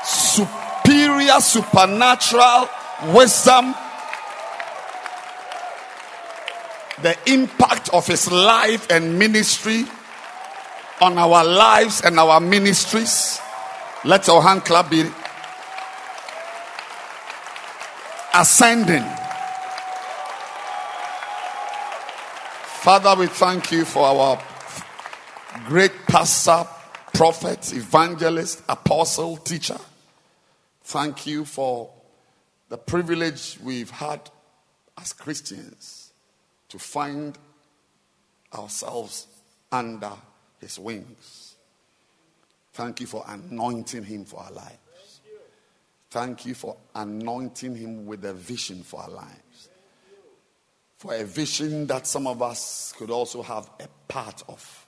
superior, 0.04 1.40
supernatural 1.40 2.68
wisdom, 3.14 3.76
the 7.04 7.16
impact 7.28 7.90
of 7.94 8.08
his 8.08 8.32
life 8.32 8.90
and 8.90 9.20
ministry 9.20 9.86
on 11.02 11.18
our 11.18 11.44
lives 11.44 12.02
and 12.02 12.20
our 12.20 12.40
ministries. 12.40 13.40
Let 14.06 14.28
your 14.28 14.42
hand 14.42 14.66
clap 14.66 14.90
be 14.90 15.10
ascending. 18.34 19.04
Father, 22.84 23.16
we 23.18 23.28
thank 23.28 23.72
you 23.72 23.86
for 23.86 24.06
our 24.06 24.42
great 25.66 25.94
pastor, 26.08 26.66
prophet, 27.14 27.72
evangelist, 27.74 28.62
apostle, 28.68 29.38
teacher. 29.38 29.78
Thank 30.84 31.26
you 31.26 31.46
for 31.46 31.90
the 32.70 32.78
privilege 32.78 33.58
we've 33.64 33.90
had 33.90 34.20
as 35.00 35.14
Christians 35.14 36.12
to 36.70 36.78
find 36.78 37.38
ourselves 38.54 39.28
under 39.72 40.12
his 40.64 40.80
wings. 40.80 41.56
Thank 42.74 43.02
you 43.02 43.08
for 43.08 43.24
anointing 43.28 44.04
him 44.04 44.26
for 44.26 44.42
our 44.42 44.52
lives. 44.52 45.22
Thank 46.10 46.46
you 46.46 46.54
for 46.54 46.78
anointing 46.96 47.76
him 47.76 48.06
with 48.06 48.26
a 48.26 48.34
vision 48.34 48.84
for 48.84 49.02
our 49.02 49.10
lives. 49.10 49.70
For 50.98 51.14
a 51.16 51.24
vision 51.24 51.88
that 51.88 52.08
some 52.08 52.28
of 52.28 52.42
us 52.42 52.94
could 52.98 53.10
also 53.10 53.44
have 53.44 53.70
a 53.80 53.88
part 54.08 54.44
of 54.48 54.88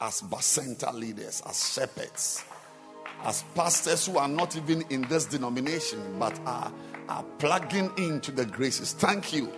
as 0.00 0.22
Bacenta 0.22 0.94
leaders, 0.94 1.42
as 1.46 1.72
shepherds, 1.74 2.42
as 3.24 3.44
pastors 3.54 4.06
who 4.06 4.16
are 4.16 4.28
not 4.28 4.56
even 4.56 4.82
in 4.88 5.02
this 5.08 5.26
denomination 5.26 6.18
but 6.18 6.38
are, 6.46 6.72
are 7.08 7.24
plugging 7.38 7.90
into 7.98 8.32
the 8.32 8.46
graces. 8.46 8.94
Thank 8.94 9.32
you 9.32 9.52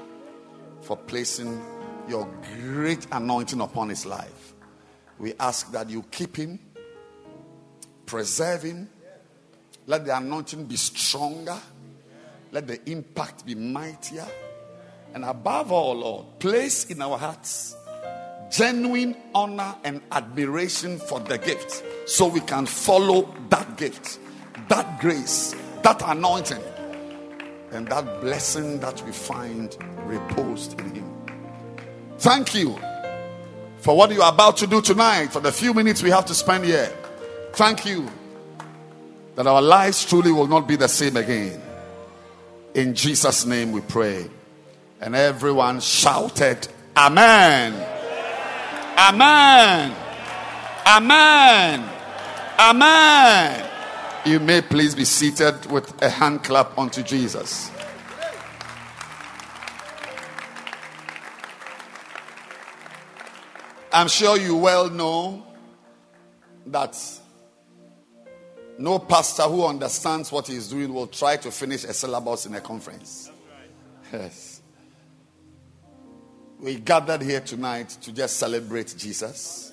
for 0.81 0.97
placing 0.97 1.63
your 2.09 2.29
great 2.59 3.07
anointing 3.13 3.61
upon 3.61 3.89
his 3.89 4.05
life. 4.05 4.42
We 5.23 5.35
ask 5.39 5.71
that 5.71 5.89
you 5.89 6.03
keep 6.11 6.37
him, 6.37 6.59
preserve 8.07 8.65
him, 8.65 8.91
let 9.87 10.05
the 10.05 10.17
anointing 10.17 10.65
be 10.65 10.75
stronger, 10.75 11.57
let 12.51 12.67
the 12.67 12.91
impact 12.91 13.47
be 13.47 13.55
mightier, 13.55 14.27
and 15.15 15.25
above 15.25 15.71
all, 15.71 15.95
Lord, 15.95 16.41
place 16.41 16.87
in 16.87 17.01
our 17.01 17.17
hearts 17.17 17.77
genuine 18.51 19.17
honor 19.33 19.77
and 19.85 20.03
admiration 20.11 20.99
for 20.99 21.21
the 21.21 21.39
gift 21.39 21.85
so 22.05 22.27
we 22.27 22.41
can 22.41 22.67
follow 22.67 23.33
that 23.49 23.77
gift, 23.77 24.19
that 24.69 25.01
grace, 25.01 25.55
that 25.83 26.03
anointing, 26.05 26.63
and 27.71 27.87
that 27.87 28.21
blessing 28.21 28.81
that 28.81 29.01
we 29.07 29.13
find 29.13 29.77
reposed 30.05 30.81
in 30.81 30.97
Him. 30.97 31.13
Thank 32.19 32.57
you 32.57 32.77
for 33.83 33.97
what 33.97 34.13
you 34.13 34.23
are 34.23 34.33
about 34.33 34.57
to 34.59 34.67
do 34.69 34.81
tonight, 34.81 35.33
for 35.33 35.41
the 35.41 35.51
few 35.51 35.75
minutes 35.75 36.05
we 36.05 36.11
have 36.11 36.25
to 36.27 36.35
spend 36.35 36.65
here. 36.65 36.91
Thank 37.55 37.85
you 37.85 38.09
that 39.35 39.49
our 39.49 39.61
lives 39.61 40.05
truly 40.05 40.31
will 40.31 40.47
not 40.47 40.69
be 40.69 40.77
the 40.77 40.89
same 40.89 41.17
again. 41.17 41.61
In 42.75 42.95
Jesus' 42.95 43.45
name 43.45 43.73
we 43.73 43.81
pray. 43.81 44.31
And 45.01 45.17
everyone 45.17 45.81
shouted, 45.81 46.69
Amen. 46.97 47.75
Amen. 48.97 49.97
Amen. 50.87 51.91
Amen. 52.61 53.69
You 54.25 54.39
may 54.39 54.61
please 54.61 54.95
be 54.95 55.05
seated 55.05 55.67
with 55.67 56.01
a 56.01 56.09
hand 56.09 56.45
clap 56.45 56.79
unto 56.79 57.03
Jesus. 57.03 57.72
I'm 63.93 64.09
sure 64.09 64.39
you 64.39 64.57
well 64.57 64.89
know 64.89 65.45
that 66.67 66.97
no 68.79 68.99
pastor 68.99 69.43
who 69.43 69.67
understands 69.67 70.33
what 70.33 70.47
he's 70.47 70.69
doing 70.69 70.93
will 70.95 71.07
try 71.07 71.37
to 71.37 71.51
finish 71.51 71.85
a 71.85 71.93
syllabus 71.93 72.47
in 72.47 72.55
a 72.55 72.61
conference. 72.61 73.31
Yes. 74.13 74.63
We 76.59 76.77
gathered 76.77 77.23
here 77.23 77.41
tonight 77.41 77.91
to 78.03 78.13
just 78.13 78.37
celebrate 78.37 78.95
Jesus 78.97 79.73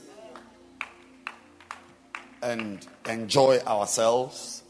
and 2.42 2.86
enjoy 3.08 3.60
ourselves 3.60 4.64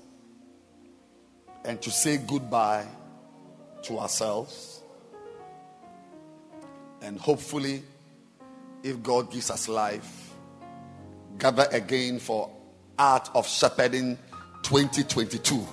and 1.65 1.81
to 1.81 1.91
say 1.91 2.17
goodbye 2.17 2.85
to 3.83 3.99
ourselves 3.99 4.79
And 7.01 7.19
hopefully, 7.19 7.83
if 8.83 9.01
God 9.03 9.31
gives 9.31 9.49
us 9.51 9.67
life, 9.67 10.33
gather 11.37 11.67
again 11.71 12.19
for 12.19 12.51
Art 12.97 13.29
of 13.33 13.47
Shepherding 13.47 14.17
2022 14.63 15.65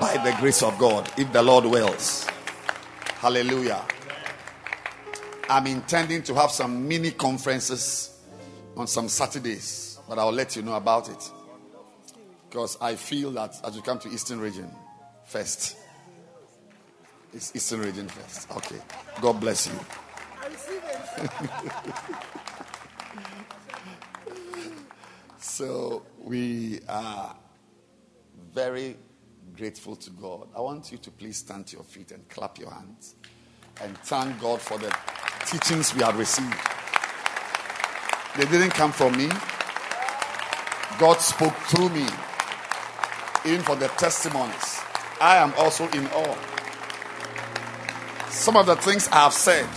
by 0.00 0.16
the 0.24 0.36
grace 0.40 0.62
of 0.62 0.78
God, 0.78 1.10
if 1.16 1.32
the 1.32 1.42
Lord 1.42 1.64
wills. 1.64 2.26
Hallelujah. 3.18 3.84
I'm 5.48 5.66
intending 5.66 6.22
to 6.24 6.34
have 6.34 6.50
some 6.50 6.86
mini 6.86 7.10
conferences 7.10 8.18
on 8.76 8.86
some 8.86 9.08
Saturdays, 9.08 9.98
but 10.08 10.18
I'll 10.18 10.32
let 10.32 10.54
you 10.54 10.62
know 10.62 10.74
about 10.74 11.08
it. 11.08 11.30
Because 12.48 12.78
I 12.80 12.94
feel 12.94 13.30
that 13.32 13.56
as 13.64 13.76
you 13.76 13.82
come 13.82 13.98
to 14.00 14.08
Eastern 14.08 14.40
Region 14.40 14.70
first, 15.26 15.76
it's 17.32 17.54
Eastern 17.54 17.80
Region 17.80 18.08
first. 18.08 18.50
Okay. 18.56 18.80
God 19.20 19.40
bless 19.40 19.66
you. 19.66 19.74
so 25.60 26.02
we 26.22 26.80
are 26.88 27.36
very 28.54 28.96
grateful 29.54 29.94
to 29.94 30.08
God. 30.08 30.48
I 30.56 30.60
want 30.62 30.90
you 30.90 30.96
to 30.96 31.10
please 31.10 31.36
stand 31.36 31.66
to 31.66 31.76
your 31.76 31.84
feet 31.84 32.12
and 32.12 32.26
clap 32.30 32.58
your 32.58 32.70
hands 32.70 33.14
and 33.82 33.94
thank 33.98 34.40
God 34.40 34.58
for 34.58 34.78
the 34.78 34.90
teachings 35.44 35.94
we 35.94 36.00
have 36.00 36.18
received. 36.18 36.56
They 38.38 38.46
didn't 38.46 38.70
come 38.70 38.90
from 38.90 39.18
me. 39.18 39.28
God 40.98 41.20
spoke 41.20 41.54
through 41.68 41.90
me. 41.90 42.06
Even 43.44 43.60
for 43.62 43.76
the 43.76 43.88
testimonies. 43.98 44.80
I 45.20 45.36
am 45.36 45.52
also 45.58 45.86
in 45.90 46.06
awe. 46.06 46.38
Some 48.30 48.56
of 48.56 48.64
the 48.64 48.76
things 48.76 49.08
I 49.08 49.24
have 49.24 49.34
said, 49.34 49.68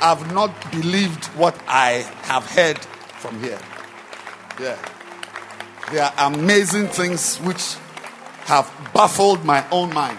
I've 0.00 0.32
not 0.32 0.70
believed 0.70 1.24
what 1.34 1.58
I 1.66 2.06
have 2.22 2.46
heard 2.46 2.78
from 3.18 3.42
here. 3.42 3.58
Yeah. 4.60 4.78
There 5.90 6.04
are 6.04 6.32
amazing 6.32 6.88
things 6.88 7.38
which 7.38 7.76
have 8.44 8.70
baffled 8.94 9.44
my 9.44 9.64
own 9.70 9.92
mind. 9.92 10.18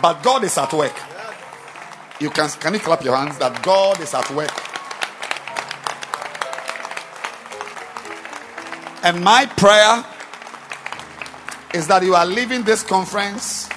But 0.00 0.22
God 0.22 0.44
is 0.44 0.56
at 0.58 0.72
work. 0.72 0.94
You 2.20 2.30
can 2.30 2.48
can 2.60 2.74
you 2.74 2.80
clap 2.80 3.02
your 3.02 3.16
hands 3.16 3.38
that 3.38 3.62
God 3.62 4.00
is 4.00 4.14
at 4.14 4.30
work. 4.30 4.50
And 9.02 9.22
my 9.22 9.46
prayer 9.46 10.04
is 11.74 11.86
that 11.88 12.02
you 12.02 12.14
are 12.14 12.24
leaving 12.24 12.62
this 12.62 12.82
conference 12.82 13.68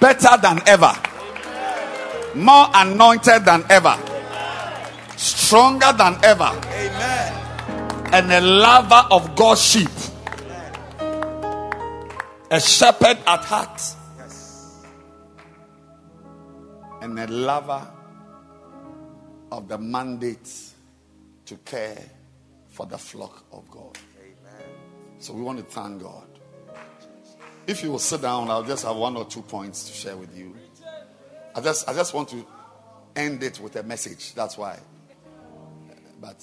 better 0.00 0.36
than 0.42 0.60
ever, 0.66 0.92
more 2.34 2.66
anointed 2.74 3.44
than 3.44 3.64
ever, 3.70 3.96
stronger 5.16 5.92
than 5.96 6.18
ever, 6.24 6.50
and 8.14 8.30
a 8.30 8.40
lover 8.40 9.08
of 9.10 9.34
God's 9.34 9.60
sheep, 9.60 9.90
a 12.48 12.60
shepherd 12.60 13.18
at 13.26 13.44
heart, 13.44 13.82
and 17.00 17.18
a 17.18 17.26
lover 17.26 17.90
of 19.50 19.66
the 19.66 19.78
mandate 19.78 20.48
to 21.44 21.56
care 21.56 22.00
for 22.68 22.86
the 22.86 22.96
flock 22.96 23.44
of 23.50 23.68
God. 23.68 23.98
So 25.18 25.32
we 25.32 25.42
want 25.42 25.58
to 25.58 25.64
thank 25.64 26.00
God. 26.00 26.28
If 27.66 27.82
you 27.82 27.90
will 27.90 27.98
sit 27.98 28.22
down, 28.22 28.48
I'll 28.48 28.62
just 28.62 28.84
have 28.84 28.94
one 28.94 29.16
or 29.16 29.24
two 29.24 29.42
points 29.42 29.88
to 29.88 29.92
share 29.92 30.16
with 30.16 30.38
you. 30.38 30.54
I 31.52 31.60
just, 31.60 31.88
I 31.88 31.92
just 31.94 32.14
want 32.14 32.28
to 32.28 32.46
end 33.16 33.42
it 33.42 33.58
with 33.58 33.74
a 33.74 33.82
message. 33.82 34.34
That's 34.34 34.56
why. 34.56 34.78
But 36.20 36.36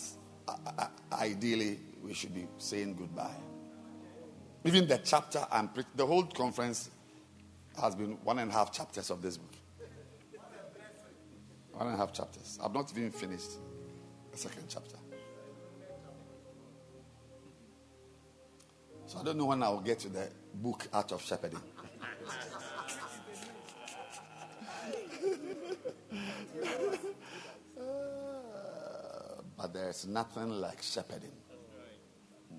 ideally, 1.12 1.80
we 2.04 2.14
should 2.14 2.34
be 2.34 2.48
saying 2.58 2.96
goodbye. 2.96 3.36
Even 4.64 4.88
the 4.88 4.98
chapter 4.98 5.46
I'm 5.52 5.70
pre- 5.70 5.84
the 5.96 6.06
whole 6.06 6.24
conference 6.24 6.90
has 7.82 7.96
been 7.96 8.12
one 8.24 8.40
and 8.40 8.52
a 8.52 8.54
half 8.54 8.72
chapters 8.72 9.10
of 9.10 9.22
this 9.22 9.38
book. 9.38 9.52
One 11.74 11.88
and 11.88 11.96
a 11.96 11.98
half 11.98 12.14
chapters. 12.14 12.60
I've 12.64 12.74
not 12.74 12.92
even 12.96 13.12
finished 13.12 13.52
the 14.32 14.38
second 14.38 14.66
chapter. 14.68 14.98
So 19.08 19.20
I 19.20 19.24
don't 19.24 19.38
know 19.38 19.46
when 19.46 19.64
I'll 19.64 19.82
get 19.82 20.00
to 20.00 20.10
the 20.10 20.30
book 20.56 20.88
Art 20.94 21.12
of 21.12 21.22
Shepherding. 21.22 21.62
But 29.62 29.74
there's 29.76 30.08
nothing 30.08 30.50
like 30.50 30.82
shepherding. 30.82 31.30
Mm. 32.52 32.58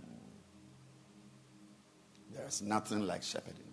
There's 2.32 2.62
nothing 2.62 3.04
like 3.04 3.24
shepherding. 3.24 3.72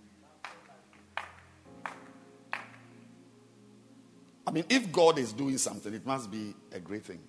I 4.48 4.52
mean, 4.52 4.66
if 4.68 4.92
God 4.92 5.20
is 5.20 5.32
doing 5.32 5.60
something, 5.60 5.94
it 5.94 6.08
must 6.08 6.32
be 6.32 6.56
a 6.72 6.80
great 6.80 7.06
thing. 7.06 7.20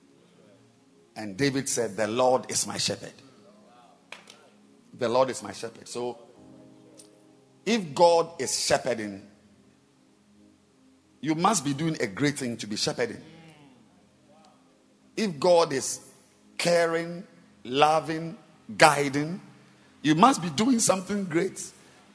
And 1.16 1.36
David 1.36 1.68
said, 1.68 1.98
The 1.98 2.06
Lord 2.08 2.50
is 2.50 2.66
my 2.66 2.78
shepherd. 2.78 3.12
The 4.98 5.08
Lord 5.08 5.28
is 5.28 5.42
my 5.42 5.52
shepherd. 5.52 5.86
So, 5.86 6.18
if 7.66 7.94
God 7.94 8.40
is 8.40 8.58
shepherding, 8.58 9.28
you 11.20 11.34
must 11.34 11.62
be 11.62 11.74
doing 11.74 11.98
a 12.00 12.06
great 12.06 12.38
thing 12.38 12.56
to 12.56 12.66
be 12.66 12.76
shepherding. 12.76 13.20
If 15.20 15.38
God 15.38 15.74
is 15.74 16.00
caring, 16.56 17.24
loving, 17.62 18.38
guiding, 18.78 19.38
you 20.00 20.14
must 20.14 20.40
be 20.40 20.48
doing 20.48 20.78
something 20.78 21.24
great 21.24 21.62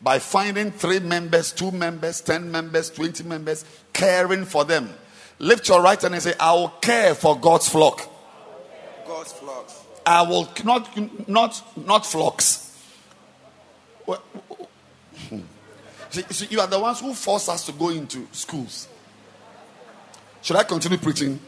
by 0.01 0.17
finding 0.17 0.71
three 0.71 0.99
members, 0.99 1.51
two 1.51 1.69
members, 1.69 2.19
ten 2.21 2.49
members, 2.49 2.89
twenty 2.89 3.23
members, 3.23 3.63
caring 3.93 4.43
for 4.43 4.65
them. 4.65 4.89
Lift 5.37 5.69
your 5.69 5.83
right 5.83 6.01
hand 6.01 6.15
and 6.15 6.23
say, 6.23 6.33
I 6.39 6.53
will 6.53 6.69
care 6.69 7.13
for 7.13 7.37
God's 7.37 7.69
flock. 7.69 8.09
God's 9.05 9.33
flock. 9.33 9.69
I 10.03 10.23
will 10.23 10.49
not 10.63 11.27
not 11.27 11.61
not 11.77 12.07
flocks. 12.07 12.75
See, 16.09 16.47
you 16.49 16.59
are 16.59 16.67
the 16.67 16.79
ones 16.79 17.01
who 17.01 17.13
force 17.13 17.49
us 17.49 17.67
to 17.67 17.71
go 17.71 17.89
into 17.89 18.27
schools. 18.31 18.87
Should 20.41 20.55
I 20.55 20.63
continue 20.63 20.97
preaching? 20.97 21.39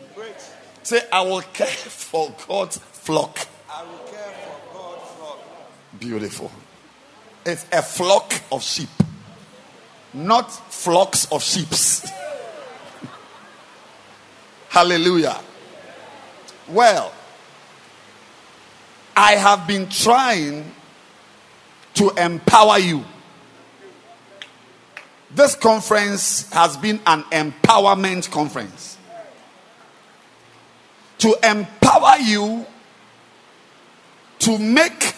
Say, 0.87 1.01
I 1.11 1.19
will 1.19 1.41
care 1.41 1.67
for 1.67 2.33
God's 2.47 2.77
flock. 2.77 3.45
I 3.69 3.83
will 3.83 3.97
care 4.09 4.31
for 4.31 4.73
God's 4.73 5.11
flock. 5.17 5.39
Beautiful. 5.99 6.49
It's 7.45 7.65
a 7.73 7.81
flock 7.81 8.33
of 8.53 8.63
sheep, 8.63 8.87
not 10.13 10.49
flocks 10.71 11.29
of 11.29 11.43
sheeps. 11.43 12.09
Hallelujah. 14.69 15.37
Well, 16.69 17.11
I 19.13 19.33
have 19.33 19.67
been 19.67 19.89
trying 19.89 20.71
to 21.95 22.11
empower 22.11 22.79
you. 22.79 23.03
This 25.31 25.53
conference 25.53 26.49
has 26.53 26.77
been 26.77 27.01
an 27.05 27.23
empowerment 27.23 28.31
conference. 28.31 28.96
To 31.19 31.35
empower 31.43 32.17
you 32.19 32.65
to 34.39 34.57
make 34.57 35.15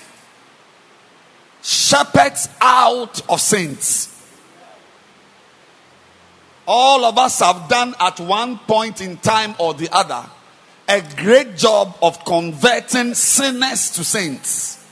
shepherds 1.62 2.50
out 2.62 3.22
of 3.30 3.42
saints. 3.42 4.16
All 6.66 7.04
of 7.04 7.18
us 7.18 7.40
have 7.40 7.68
done 7.68 7.96
at 8.00 8.20
one 8.20 8.60
point 8.60 9.02
in 9.02 9.18
time 9.18 9.56
or 9.60 9.74
the 9.74 9.90
other 9.92 10.26
a 10.90 11.04
great 11.18 11.56
job 11.56 11.96
of 12.02 12.26
converting 12.26 13.14
sinners 13.14 13.92
to 13.92 14.04
saints. 14.04 14.84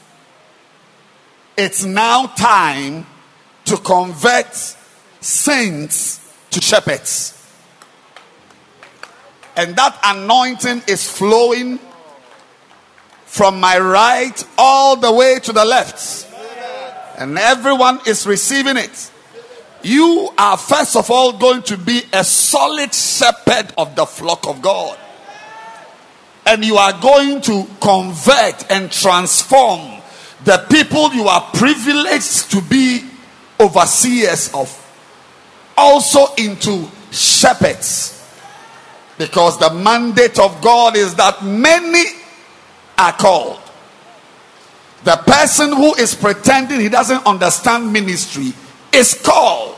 It's 1.58 1.84
now 1.84 2.28
time 2.28 3.08
to 3.66 3.78
convert 3.78 4.54
saints 5.20 6.34
to 6.52 6.62
shepherds. 6.62 7.37
And 9.58 9.76
that 9.76 10.00
anointing 10.04 10.84
is 10.88 11.10
flowing 11.10 11.80
from 13.26 13.60
my 13.60 13.80
right 13.80 14.48
all 14.58 14.96
the 14.96 15.12
way 15.12 15.40
to 15.40 15.52
the 15.52 15.66
left. 15.66 16.28
And 17.18 17.38
everyone 17.40 18.00
is 18.06 18.28
receiving 18.28 18.78
it. 18.78 19.12
You 19.82 20.30
are 20.38 20.58
first 20.58 20.96
of 20.96 21.10
all 21.10 21.34
going 21.34 21.64
to 21.64 21.78
be 21.78 22.04
a 22.14 22.24
solid 22.24 22.94
shepherd 22.94 23.74
of 23.78 23.96
the 23.96 24.06
flock 24.06 24.48
of 24.48 24.62
God. 24.62 24.98
And 26.46 26.64
you 26.64 26.78
are 26.78 26.94
going 27.02 27.42
to 27.42 27.68
convert 27.82 28.72
and 28.72 28.92
transform 28.92 30.02
the 30.44 30.66
people 30.70 31.14
you 31.14 31.28
are 31.28 31.42
privileged 31.54 32.52
to 32.52 32.62
be 32.62 33.02
overseers 33.60 34.54
of 34.54 34.84
also 35.76 36.34
into 36.36 36.88
shepherds. 37.12 38.17
Because 39.18 39.58
the 39.58 39.74
mandate 39.74 40.40
of 40.40 40.62
God 40.62 40.96
is 40.96 41.16
that 41.16 41.44
many 41.44 42.06
are 42.98 43.14
called. 43.14 43.60
The 45.04 45.16
person 45.18 45.72
who 45.72 45.96
is 45.96 46.14
pretending 46.16 46.80
he 46.80 46.90
doesn't 46.90 47.26
understand 47.26 47.92
ministry 47.92 48.54
is 48.92 49.14
called. 49.14 49.76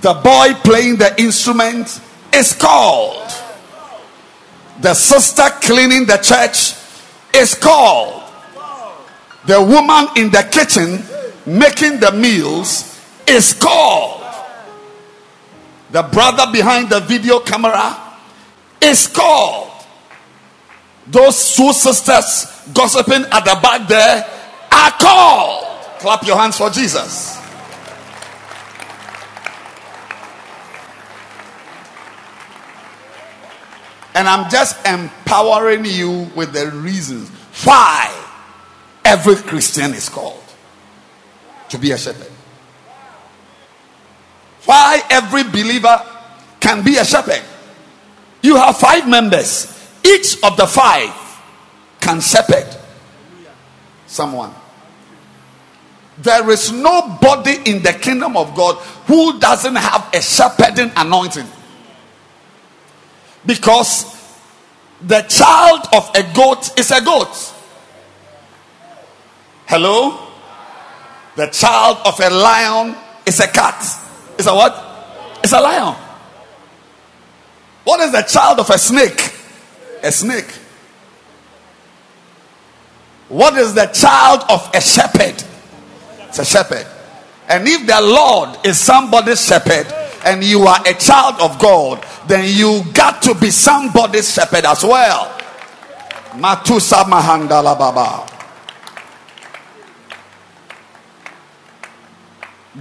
The 0.00 0.14
boy 0.14 0.54
playing 0.62 0.96
the 0.96 1.20
instrument 1.20 2.00
is 2.32 2.52
called. 2.52 3.30
The 4.80 4.94
sister 4.94 5.44
cleaning 5.62 6.06
the 6.06 6.18
church 6.18 6.74
is 7.34 7.54
called. 7.54 8.22
The 9.46 9.62
woman 9.62 10.08
in 10.16 10.30
the 10.30 10.42
kitchen 10.50 11.02
making 11.46 12.00
the 12.00 12.12
meals 12.12 13.00
is 13.26 13.54
called. 13.54 14.15
The 15.96 16.02
brother 16.02 16.52
behind 16.52 16.90
the 16.90 17.00
video 17.00 17.40
camera 17.40 17.96
is 18.82 19.06
called. 19.06 19.70
Those 21.06 21.56
two 21.56 21.72
sisters 21.72 22.68
gossiping 22.74 23.24
at 23.32 23.46
the 23.46 23.58
back 23.62 23.88
there 23.88 24.28
are 24.70 24.90
called. 24.90 25.64
Clap 25.98 26.26
your 26.26 26.36
hands 26.36 26.58
for 26.58 26.68
Jesus. 26.68 27.38
And 34.14 34.28
I'm 34.28 34.50
just 34.50 34.86
empowering 34.86 35.86
you 35.86 36.30
with 36.36 36.52
the 36.52 36.72
reasons 36.72 37.30
why 37.64 38.14
every 39.02 39.36
Christian 39.36 39.94
is 39.94 40.10
called 40.10 40.44
to 41.70 41.78
be 41.78 41.92
a 41.92 41.96
shepherd. 41.96 42.35
Why 44.66 45.00
every 45.10 45.44
believer 45.44 46.04
can 46.60 46.84
be 46.84 46.96
a 46.96 47.04
shepherd. 47.04 47.42
You 48.42 48.56
have 48.56 48.76
five 48.76 49.08
members, 49.08 49.72
each 50.04 50.36
of 50.42 50.56
the 50.56 50.66
five 50.66 51.10
can 52.00 52.20
shepherd 52.20 52.66
someone. 54.06 54.52
There 56.18 56.50
is 56.50 56.72
nobody 56.72 57.58
in 57.66 57.82
the 57.82 57.92
kingdom 57.92 58.36
of 58.36 58.54
God 58.54 58.76
who 59.06 59.38
doesn't 59.38 59.76
have 59.76 60.08
a 60.14 60.20
shepherding 60.20 60.90
anointing. 60.96 61.46
Because 63.44 64.16
the 65.00 65.22
child 65.22 65.86
of 65.92 66.10
a 66.14 66.22
goat 66.34 66.78
is 66.78 66.90
a 66.90 67.04
goat. 67.04 67.54
Hello? 69.66 70.26
The 71.36 71.48
child 71.48 71.98
of 72.04 72.18
a 72.18 72.30
lion 72.30 72.96
is 73.26 73.40
a 73.40 73.48
cat. 73.48 74.05
Is 74.38 74.46
a 74.46 74.54
what? 74.54 74.82
It's 75.42 75.52
a 75.52 75.60
lion. 75.60 75.94
What 77.84 78.00
is 78.00 78.12
the 78.12 78.22
child 78.22 78.58
of 78.58 78.68
a 78.70 78.78
snake? 78.78 79.32
A 80.02 80.10
snake. 80.10 80.50
What 83.28 83.56
is 83.56 83.74
the 83.74 83.86
child 83.86 84.42
of 84.48 84.70
a 84.74 84.80
shepherd? 84.80 85.42
It's 86.28 86.38
a 86.38 86.44
shepherd. 86.44 86.86
And 87.48 87.66
if 87.66 87.86
the 87.86 88.00
Lord 88.00 88.66
is 88.66 88.78
somebody's 88.78 89.44
shepherd 89.44 89.86
and 90.24 90.42
you 90.42 90.62
are 90.62 90.80
a 90.86 90.94
child 90.94 91.40
of 91.40 91.58
God, 91.60 92.04
then 92.26 92.44
you 92.56 92.82
got 92.92 93.22
to 93.22 93.34
be 93.34 93.50
somebody's 93.50 94.32
shepherd 94.32 94.64
as 94.64 94.82
well. 94.82 95.32
Matusa 96.32 97.04
Mahandala 97.04 97.78
Baba. 97.78 98.32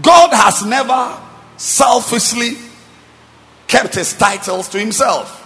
God 0.02 0.34
has 0.34 0.66
never 0.66 1.25
selfishly 1.58 2.58
kept 3.68 3.96
his 3.96 4.14
titles 4.14 4.70
to 4.70 4.80
himself. 4.80 5.42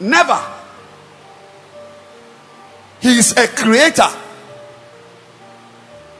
Never. 0.00 0.40
He 3.00 3.18
is 3.18 3.32
a 3.32 3.46
creator. 3.48 4.08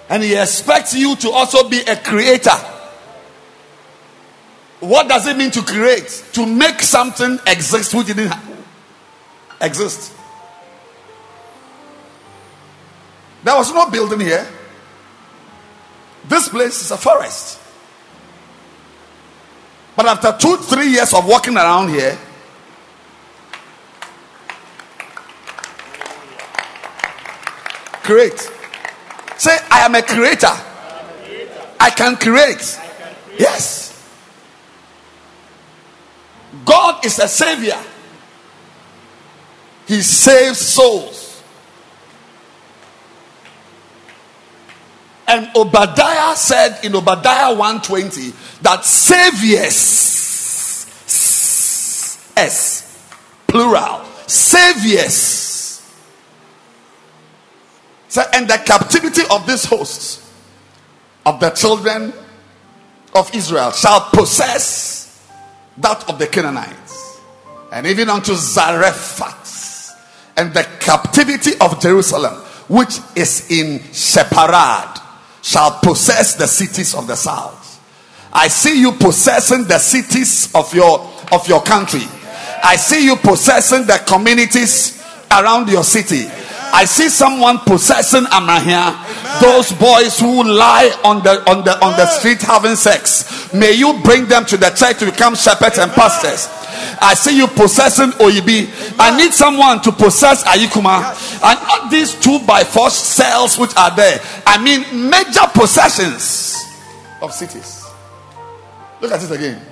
And 0.08 0.22
he 0.22 0.36
expects 0.36 0.94
you 0.94 1.16
to 1.16 1.30
also 1.30 1.68
be 1.68 1.80
a 1.80 1.96
creator. 1.96 2.56
What 4.80 5.08
does 5.08 5.26
it 5.26 5.36
mean 5.36 5.50
to 5.52 5.62
create? 5.62 6.24
To 6.34 6.44
make 6.44 6.82
something 6.82 7.38
exist 7.46 7.94
which 7.94 8.08
didn't 8.08 8.34
exist. 9.60 10.12
There 13.42 13.54
was 13.54 13.72
no 13.72 13.90
building 13.90 14.20
here. 14.20 14.46
This 16.28 16.48
place 16.48 16.80
is 16.80 16.90
a 16.90 16.96
forest. 16.96 17.60
But 19.96 20.06
after 20.06 20.36
two, 20.38 20.56
three 20.56 20.88
years 20.88 21.12
of 21.14 21.26
walking 21.26 21.56
around 21.56 21.90
here, 21.90 22.18
create. 28.02 28.50
Say, 29.36 29.56
I 29.70 29.80
am 29.80 29.94
a 29.94 30.02
creator. 30.02 30.54
I 31.78 31.90
can 31.90 32.16
create. 32.16 32.80
Yes. 33.38 33.84
God 36.64 37.04
is 37.04 37.18
a 37.18 37.28
savior. 37.28 37.78
He 39.86 40.00
saves 40.00 40.58
souls. 40.58 41.23
And 45.26 45.50
Obadiah 45.56 46.36
said 46.36 46.84
in 46.84 46.94
Obadiah 46.94 47.54
120 47.54 48.32
that 48.62 48.84
saviors, 48.84 49.72
S, 52.36 53.08
plural, 53.46 54.04
saviors. 54.26 55.80
And 58.32 58.48
the 58.48 58.58
captivity 58.64 59.22
of 59.30 59.46
these 59.46 59.64
hosts 59.64 60.20
of 61.26 61.40
the 61.40 61.50
children 61.50 62.12
of 63.14 63.34
Israel 63.34 63.70
shall 63.72 64.08
possess 64.10 65.04
that 65.78 66.08
of 66.08 66.18
the 66.18 66.26
Canaanites, 66.26 67.20
and 67.72 67.86
even 67.86 68.08
unto 68.08 68.34
Zarephath, 68.34 69.90
and 70.36 70.52
the 70.54 70.62
captivity 70.80 71.52
of 71.60 71.80
Jerusalem, 71.80 72.34
which 72.68 72.98
is 73.16 73.50
in 73.50 73.80
Sepharad, 73.90 75.00
shall 75.44 75.78
possess 75.80 76.34
the 76.34 76.46
cities 76.46 76.94
of 76.94 77.06
the 77.06 77.14
south. 77.14 77.60
I 78.32 78.48
see 78.48 78.80
you 78.80 78.92
possessing 78.92 79.64
the 79.64 79.78
cities 79.78 80.50
of 80.54 80.74
your 80.74 80.98
of 81.30 81.46
your 81.46 81.62
country. 81.62 82.02
I 82.64 82.76
see 82.76 83.04
you 83.04 83.14
possessing 83.16 83.86
the 83.86 84.02
communities 84.06 85.04
around 85.30 85.68
your 85.68 85.84
city. 85.84 86.24
I 86.74 86.86
see 86.86 87.08
someone 87.08 87.58
possessing 87.60 88.24
Amrahia, 88.24 88.98
those 89.40 89.70
boys 89.78 90.18
who 90.18 90.42
lie 90.42 90.90
on 91.04 91.22
the 91.22 91.48
on 91.48 91.62
the 91.62 91.78
on 91.84 91.92
the 91.96 92.04
street 92.06 92.42
having 92.42 92.74
sex. 92.74 93.52
May 93.54 93.74
you 93.74 94.00
bring 94.02 94.26
them 94.26 94.44
to 94.46 94.56
the 94.56 94.70
church 94.70 94.98
to 94.98 95.04
become 95.06 95.36
shepherds 95.36 95.78
and 95.78 95.92
pastors. 95.92 96.48
I 97.00 97.14
see 97.14 97.36
you 97.36 97.46
possessing 97.46 98.10
Oyibi. 98.18 98.66
I 98.98 99.16
need 99.16 99.32
someone 99.32 99.82
to 99.82 99.92
possess 99.92 100.42
Ayikuma. 100.42 101.14
And 101.44 101.60
not 101.62 101.92
these 101.92 102.12
two 102.18 102.40
by 102.44 102.64
force 102.64 102.94
cells 102.98 103.56
which 103.56 103.70
are 103.76 103.94
there. 103.94 104.18
I 104.44 104.58
mean 104.60 105.08
major 105.08 105.46
possessions 105.54 106.56
of 107.22 107.32
cities. 107.32 107.86
Look 109.00 109.12
at 109.12 109.22
it 109.22 109.30
again. 109.30 109.62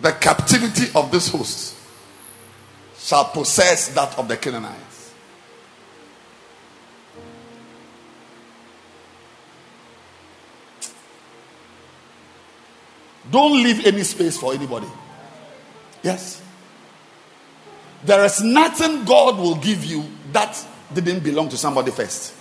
The 0.00 0.10
captivity 0.12 0.90
of 0.96 1.12
this 1.12 1.28
host 1.28 1.76
shall 3.06 3.26
possess 3.26 3.86
that 3.94 4.18
of 4.18 4.26
the 4.26 4.36
Canaanites. 4.36 5.14
Don't 13.30 13.62
leave 13.62 13.86
any 13.86 14.02
space 14.02 14.36
for 14.36 14.54
anybody. 14.54 14.88
Yes. 16.02 16.42
There 18.04 18.24
is 18.24 18.42
nothing 18.42 19.04
God 19.04 19.38
will 19.38 19.54
give 19.54 19.84
you 19.84 20.04
that 20.32 20.66
didn't 20.92 21.20
belong 21.20 21.48
to 21.50 21.56
somebody 21.56 21.92
first. 21.92 22.34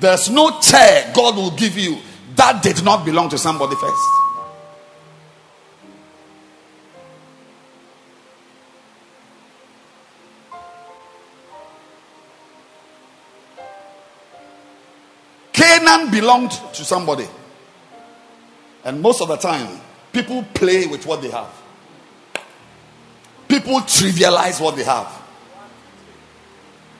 There's 0.00 0.28
no 0.30 0.58
chair 0.58 1.12
God 1.14 1.36
will 1.36 1.52
give 1.52 1.78
you 1.78 1.98
that 2.34 2.60
did 2.60 2.82
not 2.82 3.04
belong 3.04 3.28
to 3.30 3.38
somebody 3.38 3.76
first. 3.76 4.27
Canaan 15.88 16.10
belonged 16.10 16.50
to 16.50 16.84
somebody. 16.84 17.26
And 18.84 19.00
most 19.00 19.22
of 19.22 19.28
the 19.28 19.36
time, 19.36 19.80
people 20.12 20.44
play 20.52 20.86
with 20.86 21.06
what 21.06 21.22
they 21.22 21.30
have. 21.30 21.50
People 23.48 23.80
trivialize 23.80 24.60
what 24.60 24.76
they 24.76 24.84
have. 24.84 25.10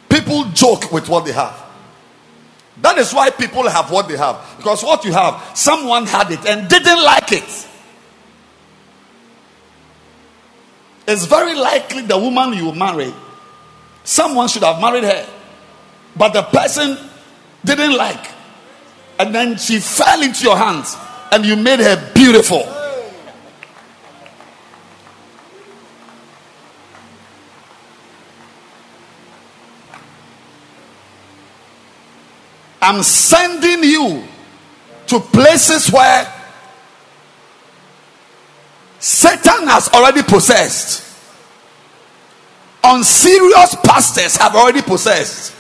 People 0.09 0.45
joke 0.55 0.91
with 0.91 1.07
what 1.07 1.27
they 1.27 1.33
have. 1.33 1.55
That 2.81 2.97
is 2.97 3.13
why 3.13 3.29
people 3.29 3.69
have 3.69 3.91
what 3.91 4.09
they 4.09 4.17
have. 4.17 4.55
Because 4.57 4.83
what 4.83 5.05
you 5.05 5.13
have, 5.13 5.43
someone 5.55 6.07
had 6.07 6.31
it 6.31 6.47
and 6.47 6.67
didn't 6.67 7.05
like 7.05 7.33
it. 7.33 7.69
It's 11.07 11.27
very 11.27 11.55
likely 11.55 12.03
the 12.03 12.19
woman 12.19 12.55
you 12.55 12.73
marry, 12.73 13.13
someone 14.05 14.49
should 14.49 14.63
have 14.63 14.81
married 14.81 15.05
her, 15.05 15.27
but 16.17 16.33
the 16.33 16.43
person 16.43 16.97
didn't 17.65 17.95
like. 17.95 18.38
And 19.19 19.35
then 19.35 19.57
she 19.57 19.81
fell 19.81 20.23
into 20.23 20.45
your 20.45 20.57
hands 20.57 20.97
and 21.33 21.45
you 21.45 21.57
made 21.57 21.81
her 21.81 22.13
beautiful. 22.15 22.67
I'm 32.81 33.03
sending 33.03 33.83
you 33.83 34.25
to 35.09 35.21
places 35.21 35.91
where 35.91 36.33
Satan 38.99 39.67
has 39.67 39.89
already 39.89 40.23
possessed. 40.23 41.05
Unserious 42.83 43.75
pastors 43.85 44.37
have 44.37 44.55
already 44.55 44.83
possessed. 44.83 45.58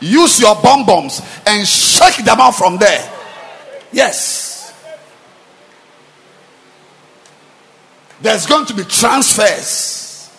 Use 0.00 0.40
your 0.40 0.54
bomb 0.62 0.86
bombs 0.86 1.20
and 1.46 1.66
shake 1.66 2.24
them 2.24 2.40
out 2.40 2.54
from 2.54 2.78
there. 2.78 3.12
Yes. 3.92 4.72
There's 8.22 8.46
going 8.46 8.66
to 8.66 8.74
be 8.74 8.84
transfers, 8.84 10.30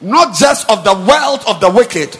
not 0.00 0.34
just 0.34 0.68
of 0.68 0.82
the 0.84 0.94
wealth 0.94 1.48
of 1.48 1.60
the 1.60 1.70
wicked, 1.70 2.16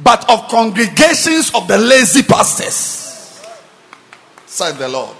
but 0.00 0.28
of 0.30 0.48
congregations 0.48 1.54
of 1.54 1.66
the 1.66 1.78
lazy 1.78 2.22
pastors. 2.22 3.42
Said 4.46 4.72
the 4.72 4.88
Lord. 4.88 5.16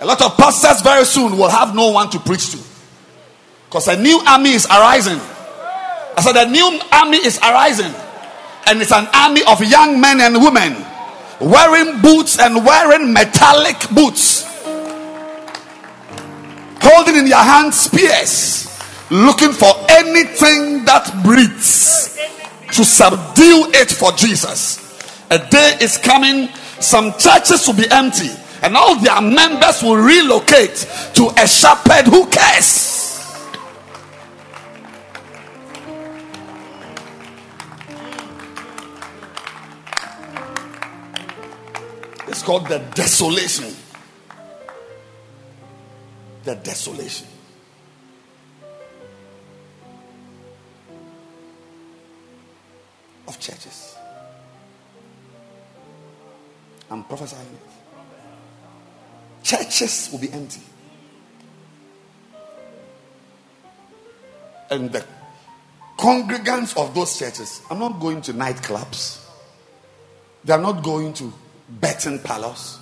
A 0.00 0.06
lot 0.06 0.20
of 0.20 0.36
pastors 0.36 0.82
very 0.82 1.04
soon 1.04 1.38
will 1.38 1.48
have 1.48 1.74
no 1.74 1.90
one 1.90 2.10
to 2.10 2.18
preach 2.18 2.50
to. 2.50 2.58
Because 3.66 3.88
a 3.88 3.96
new 3.96 4.20
army 4.26 4.50
is 4.50 4.66
arising. 4.66 5.20
I 6.16 6.20
said, 6.20 6.36
a 6.36 6.50
new 6.50 6.80
army 6.92 7.18
is 7.18 7.38
arising. 7.38 7.92
And 8.66 8.80
it's 8.80 8.92
an 8.92 9.08
army 9.12 9.42
of 9.48 9.62
young 9.64 10.00
men 10.00 10.20
and 10.20 10.34
women 10.36 10.76
wearing 11.40 12.00
boots 12.00 12.38
and 12.38 12.64
wearing 12.64 13.12
metallic 13.12 13.76
boots, 13.90 14.44
holding 16.80 17.16
in 17.16 17.24
their 17.24 17.42
hands 17.42 17.80
spears, 17.80 18.68
looking 19.10 19.52
for 19.52 19.72
anything 19.90 20.84
that 20.84 21.12
breathes 21.24 22.18
to 22.72 22.84
subdue 22.84 23.70
it 23.74 23.90
for 23.90 24.12
Jesus. 24.12 24.78
A 25.30 25.38
day 25.38 25.78
is 25.80 25.98
coming, 25.98 26.48
some 26.78 27.12
churches 27.18 27.66
will 27.66 27.74
be 27.74 27.90
empty, 27.90 28.30
and 28.62 28.76
all 28.76 28.96
their 28.96 29.20
members 29.20 29.82
will 29.82 29.96
relocate 29.96 30.86
to 31.14 31.28
a 31.36 31.46
shepherd 31.46 32.06
who 32.06 32.26
cares. 32.26 33.01
It's 42.32 42.42
called 42.42 42.66
the 42.66 42.78
desolation. 42.94 43.76
The 46.44 46.54
desolation. 46.54 47.26
Of 53.28 53.38
churches. 53.38 53.96
I'm 56.90 57.04
prophesying 57.04 57.42
it. 57.42 57.60
Churches 59.44 60.08
will 60.10 60.20
be 60.20 60.32
empty. 60.32 60.62
And 64.70 64.90
the 64.90 65.04
congregants 65.98 66.78
of 66.78 66.94
those 66.94 67.18
churches 67.18 67.60
are 67.68 67.76
not 67.76 68.00
going 68.00 68.22
to 68.22 68.32
nightclubs. 68.32 69.22
They 70.46 70.54
are 70.54 70.62
not 70.62 70.82
going 70.82 71.12
to 71.12 71.30
betting 71.80 72.18
palace. 72.18 72.78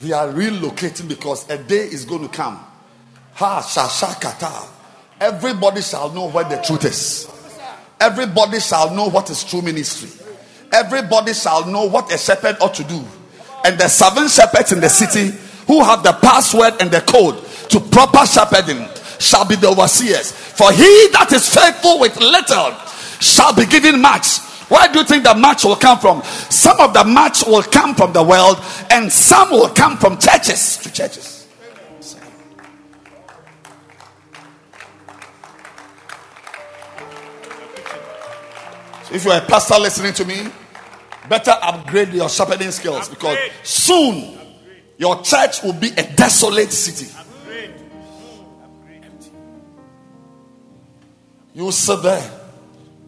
They 0.00 0.12
are 0.12 0.28
relocating 0.28 1.08
because 1.08 1.48
a 1.48 1.58
day 1.58 1.84
is 1.86 2.04
going 2.04 2.22
to 2.22 2.34
come. 2.34 2.64
Ha 3.34 3.62
shashakata. 3.62 4.68
Everybody 5.20 5.82
shall 5.82 6.10
know 6.10 6.28
where 6.28 6.44
the 6.44 6.56
truth 6.56 6.84
is. 6.84 7.28
Everybody 8.00 8.58
shall 8.58 8.92
know 8.94 9.08
what 9.08 9.30
is 9.30 9.44
true 9.44 9.62
ministry. 9.62 10.10
Everybody 10.72 11.34
shall 11.34 11.66
know 11.66 11.84
what 11.84 12.12
a 12.12 12.18
shepherd 12.18 12.56
ought 12.60 12.74
to 12.74 12.84
do. 12.84 13.04
And 13.64 13.78
the 13.78 13.88
seven 13.88 14.28
shepherds 14.28 14.72
in 14.72 14.80
the 14.80 14.88
city 14.88 15.36
who 15.68 15.84
have 15.84 16.02
the 16.02 16.12
password 16.14 16.74
and 16.80 16.90
the 16.90 17.00
code 17.02 17.44
to 17.70 17.78
proper 17.78 18.26
shepherding 18.26 18.88
shall 19.20 19.46
be 19.46 19.54
the 19.54 19.68
overseers. 19.68 20.32
For 20.32 20.72
he 20.72 21.08
that 21.12 21.30
is 21.32 21.48
faithful 21.48 22.00
with 22.00 22.16
little 22.18 22.74
shall 23.20 23.54
be 23.54 23.66
given 23.66 24.00
much. 24.00 24.40
Where 24.72 24.90
do 24.90 25.00
you 25.00 25.04
think 25.04 25.24
the 25.24 25.34
match 25.34 25.66
will 25.66 25.76
come 25.76 25.98
from? 25.98 26.22
Some 26.22 26.80
of 26.80 26.94
the 26.94 27.04
match 27.04 27.44
will 27.46 27.62
come 27.62 27.94
from 27.94 28.14
the 28.14 28.22
world, 28.22 28.56
and 28.88 29.12
some 29.12 29.50
will 29.50 29.68
come 29.68 29.98
from 29.98 30.16
churches 30.16 30.78
to 30.78 30.90
churches. 30.90 31.46
If 39.12 39.26
you're 39.26 39.36
a 39.36 39.42
pastor 39.42 39.78
listening 39.78 40.14
to 40.14 40.24
me, 40.24 40.50
better 41.28 41.52
upgrade 41.60 42.14
your 42.14 42.30
shepherding 42.30 42.70
skills 42.70 43.10
because 43.10 43.36
soon 43.62 44.38
your 44.96 45.20
church 45.20 45.62
will 45.62 45.74
be 45.74 45.88
a 45.98 46.14
desolate 46.14 46.72
city. 46.72 47.12
You 51.52 51.64
will 51.64 51.72
sit 51.72 52.02
there 52.02 52.41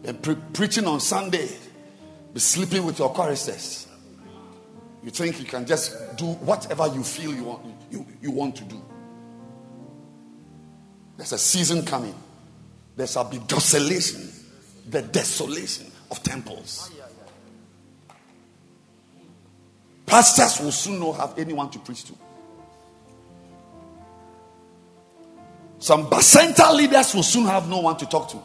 and 0.05 0.21
pre- 0.21 0.35
preaching 0.53 0.85
on 0.85 0.99
Sunday, 0.99 1.49
be 2.33 2.39
sleeping 2.39 2.85
with 2.85 2.99
your 2.99 3.13
choristers. 3.13 3.87
You 5.03 5.11
think 5.11 5.39
you 5.39 5.45
can 5.45 5.65
just 5.65 6.17
do 6.17 6.25
whatever 6.25 6.87
you 6.87 7.03
feel 7.03 7.33
you 7.33 7.43
want, 7.43 7.65
you, 7.91 8.05
you 8.21 8.31
want 8.31 8.55
to 8.57 8.63
do. 8.63 8.81
There's 11.17 11.31
a 11.31 11.37
season 11.37 11.85
coming. 11.85 12.15
There 12.95 13.07
shall 13.07 13.29
be 13.29 13.37
desolation, 13.39 14.31
the 14.89 15.01
desolation 15.01 15.91
of 16.11 16.23
temples. 16.23 16.91
Pastors 20.05 20.59
will 20.59 20.71
soon 20.71 20.99
not 20.99 21.13
have 21.13 21.39
anyone 21.39 21.69
to 21.71 21.79
preach 21.79 22.03
to. 22.05 22.13
Some 25.79 26.09
Bacenta 26.09 26.73
leaders 26.73 27.13
will 27.13 27.23
soon 27.23 27.45
have 27.45 27.69
no 27.69 27.79
one 27.79 27.97
to 27.97 28.05
talk 28.05 28.29
to. 28.29 28.39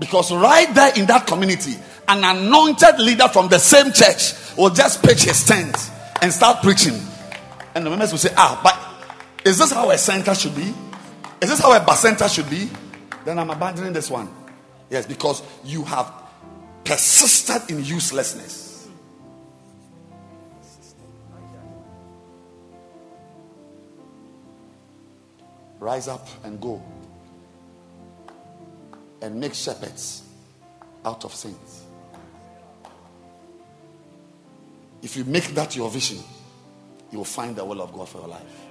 Because 0.00 0.32
right 0.32 0.74
there 0.74 0.92
in 0.96 1.04
that 1.06 1.26
community, 1.26 1.74
an 2.08 2.24
anointed 2.24 2.98
leader 2.98 3.28
from 3.28 3.48
the 3.48 3.58
same 3.58 3.92
church 3.92 4.32
will 4.56 4.70
just 4.70 5.02
pitch 5.02 5.24
his 5.24 5.44
tent 5.44 5.76
and 6.22 6.32
start 6.32 6.62
preaching. 6.62 6.98
And 7.74 7.84
the 7.84 7.90
members 7.90 8.10
will 8.10 8.18
say, 8.18 8.32
Ah, 8.36 8.58
but 8.64 9.46
is 9.46 9.58
this 9.58 9.70
how 9.70 9.90
a 9.90 9.98
center 9.98 10.34
should 10.34 10.56
be? 10.56 10.74
Is 11.42 11.50
this 11.50 11.60
how 11.60 11.72
a 11.76 11.80
Bacenta 11.80 12.34
should 12.34 12.48
be? 12.48 12.70
Then 13.26 13.38
I'm 13.38 13.50
abandoning 13.50 13.92
this 13.92 14.10
one. 14.10 14.28
Yes, 14.88 15.06
because 15.06 15.42
you 15.64 15.84
have 15.84 16.10
persisted 16.82 17.70
in 17.70 17.84
uselessness. 17.84 18.88
Rise 25.78 26.08
up 26.08 26.26
and 26.44 26.60
go 26.60 26.82
and 29.22 29.38
make 29.38 29.54
shepherds 29.54 30.22
out 31.04 31.24
of 31.24 31.34
saints. 31.34 31.84
If 35.02 35.16
you 35.16 35.24
make 35.24 35.48
that 35.54 35.76
your 35.76 35.90
vision, 35.90 36.18
you 37.10 37.18
will 37.18 37.24
find 37.24 37.56
the 37.56 37.64
will 37.64 37.80
of 37.80 37.92
God 37.92 38.08
for 38.08 38.18
your 38.18 38.28
life. 38.28 38.66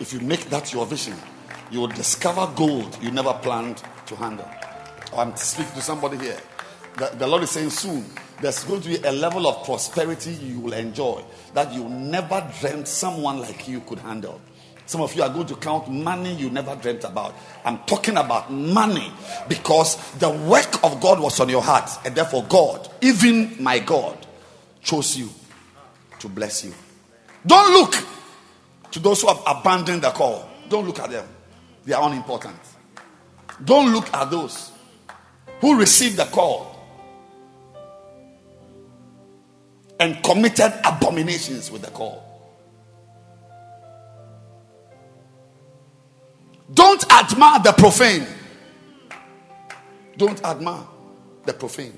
If 0.00 0.12
you 0.12 0.20
make 0.20 0.48
that 0.50 0.72
your 0.72 0.86
vision, 0.86 1.14
you 1.70 1.80
will 1.80 1.88
discover 1.88 2.50
gold 2.56 2.98
you 3.00 3.10
never 3.10 3.32
planned 3.34 3.82
to 4.06 4.16
handle. 4.16 4.48
I'm 5.16 5.36
speaking 5.36 5.72
to 5.74 5.82
somebody 5.82 6.18
here. 6.18 6.40
The, 6.96 7.06
the 7.16 7.26
Lord 7.26 7.42
is 7.44 7.50
saying 7.50 7.70
soon 7.70 8.04
there's 8.40 8.64
going 8.64 8.80
to 8.80 8.88
be 8.88 8.96
a 8.96 9.12
level 9.12 9.46
of 9.46 9.64
prosperity 9.64 10.32
you 10.32 10.58
will 10.60 10.72
enjoy 10.72 11.22
that 11.54 11.72
you 11.72 11.88
never 11.88 12.44
dreamt 12.60 12.88
someone 12.88 13.40
like 13.40 13.68
you 13.68 13.80
could 13.80 13.98
handle. 13.98 14.40
Some 14.90 15.02
of 15.02 15.14
you 15.14 15.22
are 15.22 15.28
going 15.28 15.46
to 15.46 15.54
count 15.54 15.88
money 15.88 16.34
you 16.34 16.50
never 16.50 16.74
dreamt 16.74 17.04
about. 17.04 17.32
I'm 17.64 17.78
talking 17.84 18.16
about 18.16 18.50
money 18.50 19.12
because 19.48 19.94
the 20.14 20.30
work 20.30 20.82
of 20.82 21.00
God 21.00 21.20
was 21.20 21.38
on 21.38 21.48
your 21.48 21.62
heart, 21.62 21.88
and 22.04 22.12
therefore, 22.12 22.44
God, 22.48 22.88
even 23.00 23.62
my 23.62 23.78
God, 23.78 24.26
chose 24.82 25.16
you 25.16 25.28
to 26.18 26.28
bless 26.28 26.64
you. 26.64 26.74
Don't 27.46 27.72
look 27.72 27.94
to 28.90 28.98
those 28.98 29.22
who 29.22 29.28
have 29.28 29.40
abandoned 29.46 30.02
the 30.02 30.10
call. 30.10 30.50
Don't 30.68 30.84
look 30.84 30.98
at 30.98 31.10
them, 31.10 31.28
they 31.84 31.92
are 31.92 32.10
unimportant. 32.10 32.58
Don't 33.64 33.92
look 33.92 34.12
at 34.12 34.28
those 34.28 34.72
who 35.60 35.78
received 35.78 36.16
the 36.16 36.24
call 36.24 36.84
and 40.00 40.20
committed 40.24 40.72
abominations 40.84 41.70
with 41.70 41.82
the 41.82 41.92
call. 41.92 42.29
Don't 46.72 47.04
admire 47.12 47.60
the 47.60 47.72
profane. 47.72 48.26
Don't 50.16 50.42
admire 50.44 50.86
the 51.44 51.52
profane. 51.52 51.96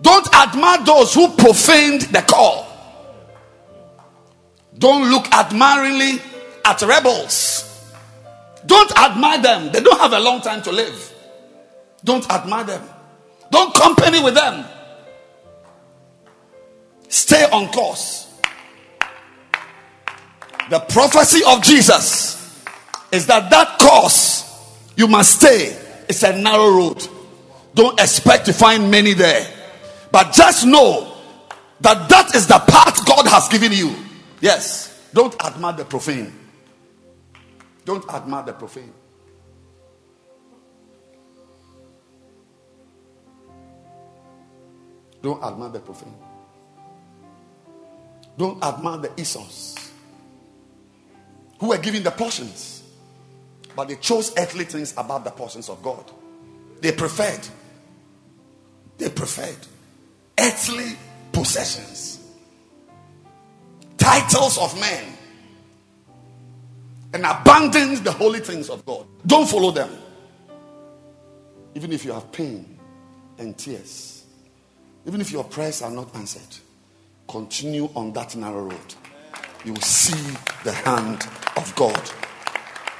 Don't 0.00 0.32
admire 0.34 0.84
those 0.84 1.12
who 1.12 1.28
profaned 1.28 2.02
the 2.02 2.22
call. 2.22 2.66
Don't 4.78 5.10
look 5.10 5.26
admiringly 5.32 6.22
at 6.64 6.80
rebels. 6.82 7.64
Don't 8.64 8.96
admire 8.96 9.42
them. 9.42 9.72
They 9.72 9.80
don't 9.80 9.98
have 9.98 10.12
a 10.12 10.20
long 10.20 10.40
time 10.40 10.62
to 10.62 10.72
live. 10.72 11.14
Don't 12.04 12.30
admire 12.30 12.64
them. 12.64 12.82
Don't 13.50 13.74
company 13.74 14.22
with 14.22 14.34
them. 14.34 14.64
Stay 17.08 17.44
on 17.50 17.68
course. 17.68 18.26
The 20.70 20.78
prophecy 20.80 21.40
of 21.46 21.62
Jesus 21.62 22.37
is 23.12 23.26
that 23.26 23.50
that 23.50 23.78
course 23.78 24.44
you 24.96 25.06
must 25.08 25.40
stay. 25.40 25.76
It's 26.08 26.22
a 26.22 26.36
narrow 26.36 26.70
road. 26.70 27.06
Don't 27.74 27.98
expect 28.00 28.46
to 28.46 28.52
find 28.52 28.90
many 28.90 29.12
there. 29.12 29.46
But 30.10 30.32
just 30.32 30.66
know 30.66 31.16
that 31.80 32.08
that 32.08 32.34
is 32.34 32.46
the 32.46 32.58
path 32.58 33.06
God 33.06 33.26
has 33.26 33.48
given 33.48 33.72
you. 33.72 33.94
Yes. 34.40 35.10
Don't 35.12 35.34
admire 35.44 35.74
the 35.74 35.84
profane. 35.84 36.32
Don't 37.84 38.08
admire 38.12 38.44
the 38.44 38.52
profane. 38.52 38.92
Don't 45.22 45.42
admire 45.42 45.70
the 45.70 45.80
profane. 45.80 46.14
Don't 48.36 48.62
admire 48.62 48.98
the 48.98 49.20
Esau's 49.20 49.90
who 51.58 51.68
were 51.68 51.78
giving 51.78 52.02
the 52.04 52.10
portions, 52.10 52.77
but 53.78 53.86
they 53.86 53.94
chose 53.94 54.32
earthly 54.36 54.64
things 54.64 54.92
above 54.96 55.22
the 55.22 55.30
portions 55.30 55.68
of 55.68 55.80
God. 55.84 56.02
They 56.80 56.90
preferred, 56.90 57.46
they 58.96 59.08
preferred 59.08 59.56
earthly 60.36 60.96
possessions, 61.30 62.18
titles 63.96 64.58
of 64.58 64.80
men, 64.80 65.04
and 67.14 67.24
abandoned 67.24 67.98
the 67.98 68.10
holy 68.10 68.40
things 68.40 68.68
of 68.68 68.84
God. 68.84 69.06
Don't 69.24 69.48
follow 69.48 69.70
them. 69.70 69.96
Even 71.76 71.92
if 71.92 72.04
you 72.04 72.10
have 72.10 72.32
pain 72.32 72.80
and 73.38 73.56
tears, 73.56 74.24
even 75.06 75.20
if 75.20 75.30
your 75.30 75.44
prayers 75.44 75.82
are 75.82 75.90
not 75.92 76.12
answered, 76.16 76.56
continue 77.28 77.88
on 77.94 78.12
that 78.14 78.34
narrow 78.34 78.64
road. 78.64 78.94
You 79.64 79.74
will 79.74 79.80
see 79.82 80.36
the 80.64 80.72
hand 80.72 81.28
of 81.56 81.72
God 81.76 82.10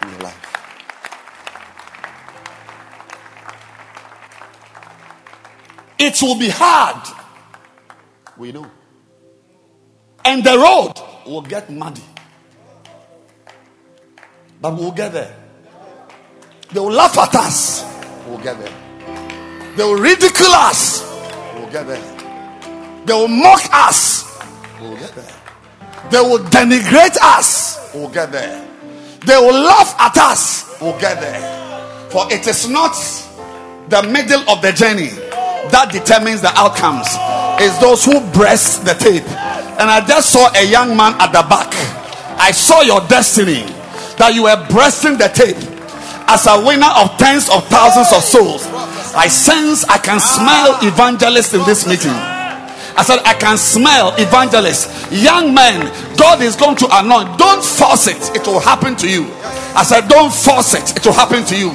in 0.02 0.10
your 0.10 0.20
life. 0.20 0.57
It 5.98 6.22
will 6.22 6.38
be 6.38 6.48
hard 6.48 7.18
we 8.38 8.52
know. 8.52 8.70
And 10.24 10.44
the 10.44 10.56
road 10.56 10.92
will 11.26 11.42
get 11.42 11.68
muddy. 11.70 12.02
But 14.60 14.74
we'll 14.74 14.92
get 14.92 15.12
there. 15.12 15.34
They 16.70 16.80
will 16.80 16.92
laugh 16.92 17.16
at 17.18 17.34
us. 17.34 17.84
We'll 18.26 18.38
get 18.38 18.58
there. 18.58 19.74
They 19.76 19.84
will 19.84 19.98
ridicule 19.98 20.52
us. 20.52 21.02
We'll 21.54 21.70
get 21.70 21.86
there. 21.86 23.04
They 23.04 23.12
will 23.14 23.28
mock 23.28 23.62
us. 23.72 24.40
We'll 24.80 24.96
get 24.96 25.14
there. 25.14 25.34
They 26.10 26.20
will 26.20 26.38
denigrate 26.38 27.16
us. 27.22 27.92
We'll 27.94 28.10
get 28.10 28.32
there. 28.32 28.66
They 29.24 29.36
will 29.36 29.60
laugh 29.60 29.94
at 29.98 30.16
us. 30.18 30.80
We'll 30.80 30.98
get 31.00 31.20
there. 31.20 32.10
For 32.10 32.30
it 32.32 32.46
is 32.46 32.68
not 32.68 32.94
the 33.88 34.02
middle 34.02 34.48
of 34.50 34.62
the 34.62 34.72
journey 34.72 35.10
that 35.70 35.92
determines 35.92 36.40
the 36.40 36.52
outcomes 36.58 37.06
is 37.62 37.74
those 37.80 38.04
who 38.04 38.20
breast 38.32 38.84
the 38.84 38.94
tape. 38.94 39.26
And 39.78 39.90
I 39.90 40.04
just 40.06 40.30
saw 40.30 40.50
a 40.54 40.64
young 40.64 40.96
man 40.96 41.14
at 41.20 41.32
the 41.32 41.42
back. 41.48 41.70
I 42.38 42.50
saw 42.52 42.82
your 42.82 43.00
destiny 43.08 43.62
that 44.18 44.34
you 44.34 44.44
were 44.44 44.58
breasting 44.70 45.18
the 45.18 45.28
tape 45.28 45.58
as 46.28 46.46
a 46.46 46.60
winner 46.60 46.90
of 46.98 47.16
tens 47.16 47.48
of 47.48 47.66
thousands 47.68 48.12
of 48.12 48.22
souls. 48.22 48.66
I 49.14 49.28
sense 49.28 49.84
I 49.84 49.98
can 49.98 50.20
smell 50.20 50.78
evangelists 50.82 51.54
in 51.54 51.64
this 51.64 51.86
meeting. 51.86 52.14
I 52.98 53.02
said, 53.06 53.22
I 53.24 53.34
can 53.34 53.56
smell 53.56 54.12
evangelists, 54.18 54.90
young 55.10 55.54
men. 55.54 55.86
God 56.16 56.42
is 56.42 56.56
going 56.56 56.74
to 56.82 56.88
anoint. 56.90 57.38
Don't 57.38 57.62
force 57.62 58.08
it, 58.08 58.18
it 58.34 58.44
will 58.46 58.58
happen 58.60 58.96
to 58.96 59.08
you. 59.08 59.30
I 59.78 59.84
said, 59.86 60.08
Don't 60.08 60.34
force 60.34 60.74
it, 60.74 60.96
it 60.96 61.06
will 61.06 61.14
happen 61.14 61.44
to 61.46 61.56
you. 61.56 61.70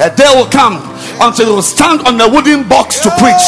A 0.00 0.14
day 0.14 0.30
will 0.34 0.46
come 0.46 0.78
until 1.20 1.56
you 1.56 1.62
stand 1.62 2.06
on 2.06 2.20
a 2.20 2.28
wooden 2.28 2.68
box 2.68 3.00
to 3.00 3.10
preach. 3.18 3.42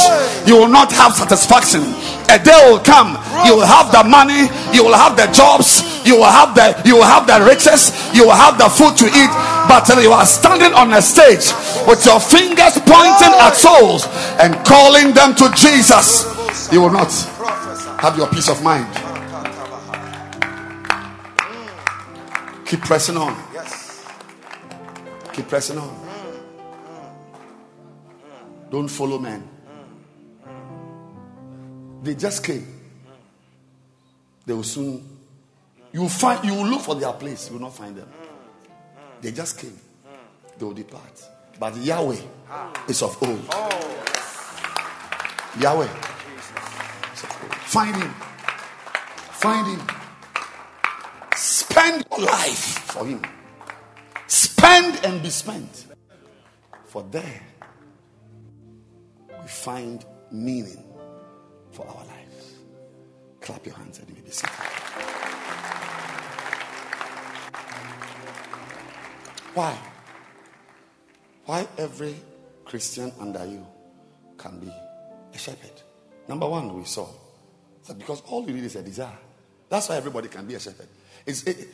You 0.48 0.56
will 0.56 0.68
not 0.68 0.90
have 0.92 1.14
satisfaction. 1.14 1.82
A 2.28 2.42
day 2.42 2.58
will 2.66 2.80
come, 2.80 3.14
you 3.46 3.54
will 3.54 3.66
have 3.66 3.90
the 3.92 4.02
money, 4.02 4.50
you 4.74 4.84
will 4.84 4.94
have 4.94 5.16
the 5.16 5.26
jobs, 5.30 5.82
you 6.06 6.16
will 6.16 6.30
have 6.30 6.54
the 6.54 6.74
you 6.84 6.96
will 6.96 7.06
have 7.06 7.26
the 7.26 7.38
riches, 7.46 7.90
you 8.14 8.24
will 8.26 8.34
have 8.34 8.58
the 8.58 8.68
food 8.68 8.96
to 8.98 9.06
eat, 9.06 9.30
but 9.70 9.82
till 9.86 10.02
you 10.02 10.12
are 10.12 10.26
standing 10.26 10.72
on 10.74 10.92
a 10.92 11.02
stage 11.02 11.54
with 11.86 12.04
your 12.06 12.18
fingers 12.18 12.78
pointing 12.86 13.34
at 13.38 13.54
souls 13.54 14.06
and 14.38 14.54
calling 14.66 15.14
them 15.14 15.34
to 15.34 15.50
Jesus, 15.54 16.26
you 16.72 16.80
will 16.80 16.90
not 16.90 17.10
have 18.02 18.16
your 18.16 18.28
peace 18.28 18.48
of 18.48 18.62
mind. 18.62 18.86
Keep 22.66 22.80
pressing 22.82 23.16
on. 23.16 23.34
Keep 25.32 25.48
pressing 25.48 25.78
on. 25.78 26.09
Don't 28.70 28.88
follow 28.88 29.18
men. 29.18 29.48
They 32.02 32.14
just 32.14 32.44
came. 32.44 32.66
They 34.46 34.54
will 34.54 34.62
soon. 34.62 35.04
You 35.92 36.02
will 36.02 36.08
find. 36.08 36.44
You 36.44 36.54
will 36.54 36.66
look 36.66 36.82
for 36.82 36.94
their 36.94 37.12
place. 37.12 37.48
You 37.48 37.54
will 37.54 37.62
not 37.62 37.74
find 37.74 37.96
them. 37.96 38.08
They 39.20 39.32
just 39.32 39.58
came. 39.58 39.76
They 40.58 40.64
will 40.64 40.72
depart. 40.72 41.28
But 41.58 41.76
Yahweh 41.76 42.20
ah. 42.48 42.72
is 42.88 43.02
of 43.02 43.20
old. 43.22 43.44
Oh, 43.52 44.04
Yahweh. 45.60 45.84
is 45.84 47.22
of 47.24 47.38
old. 47.42 47.54
Find 47.54 47.96
him. 47.96 48.10
Find 49.32 49.66
him. 49.66 49.86
Spend 51.36 52.04
your 52.10 52.26
life 52.26 52.78
for 52.92 53.04
him. 53.04 53.22
Spend 54.26 55.04
and 55.04 55.22
be 55.22 55.28
spent. 55.30 55.86
For 56.86 57.02
there 57.10 57.40
we 59.42 59.48
find 59.48 60.04
meaning 60.30 60.84
for 61.72 61.86
our 61.86 62.04
lives. 62.04 62.54
Clap 63.40 63.64
your 63.64 63.74
hands 63.74 63.98
and 63.98 64.08
you 64.08 64.14
may 64.14 64.20
be 64.20 64.30
seated. 64.30 64.50
Why? 69.54 69.76
Why 71.46 71.66
every 71.78 72.14
Christian 72.64 73.12
under 73.18 73.44
you 73.44 73.66
can 74.38 74.60
be 74.60 74.72
a 75.34 75.38
shepherd? 75.38 75.82
Number 76.28 76.48
one, 76.48 76.72
we 76.78 76.84
saw 76.84 77.08
that 77.86 77.98
because 77.98 78.22
all 78.28 78.46
you 78.46 78.54
need 78.54 78.64
is 78.64 78.76
a 78.76 78.82
desire. 78.82 79.18
That's 79.68 79.88
why 79.88 79.96
everybody 79.96 80.28
can 80.28 80.46
be 80.46 80.54
a 80.54 80.60
shepherd. 80.60 80.88
It's, 81.26 81.42
it, 81.44 81.68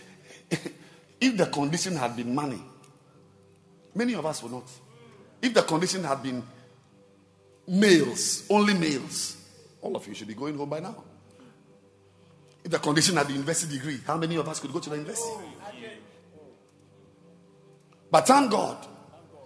if 1.20 1.36
the 1.36 1.46
condition 1.46 1.96
had 1.96 2.16
been 2.16 2.34
money, 2.34 2.62
many 3.94 4.14
of 4.14 4.24
us 4.24 4.42
would 4.42 4.52
not. 4.52 4.70
If 5.42 5.52
the 5.52 5.62
condition 5.62 6.04
had 6.04 6.22
been 6.22 6.42
males, 7.68 8.46
only 8.50 8.74
males, 8.74 9.36
all 9.80 9.96
of 9.96 10.06
you 10.06 10.14
should 10.14 10.28
be 10.28 10.34
going 10.34 10.56
home 10.56 10.68
by 10.68 10.80
now. 10.80 11.04
If 12.64 12.70
the 12.70 12.78
condition 12.78 13.16
had 13.16 13.28
the 13.28 13.32
university 13.32 13.76
degree, 13.76 14.00
how 14.06 14.16
many 14.16 14.36
of 14.36 14.48
us 14.48 14.60
could 14.60 14.72
go 14.72 14.80
to 14.80 14.90
the 14.90 14.96
university? 14.96 15.30
But 18.10 18.26
thank 18.26 18.50
God 18.50 18.86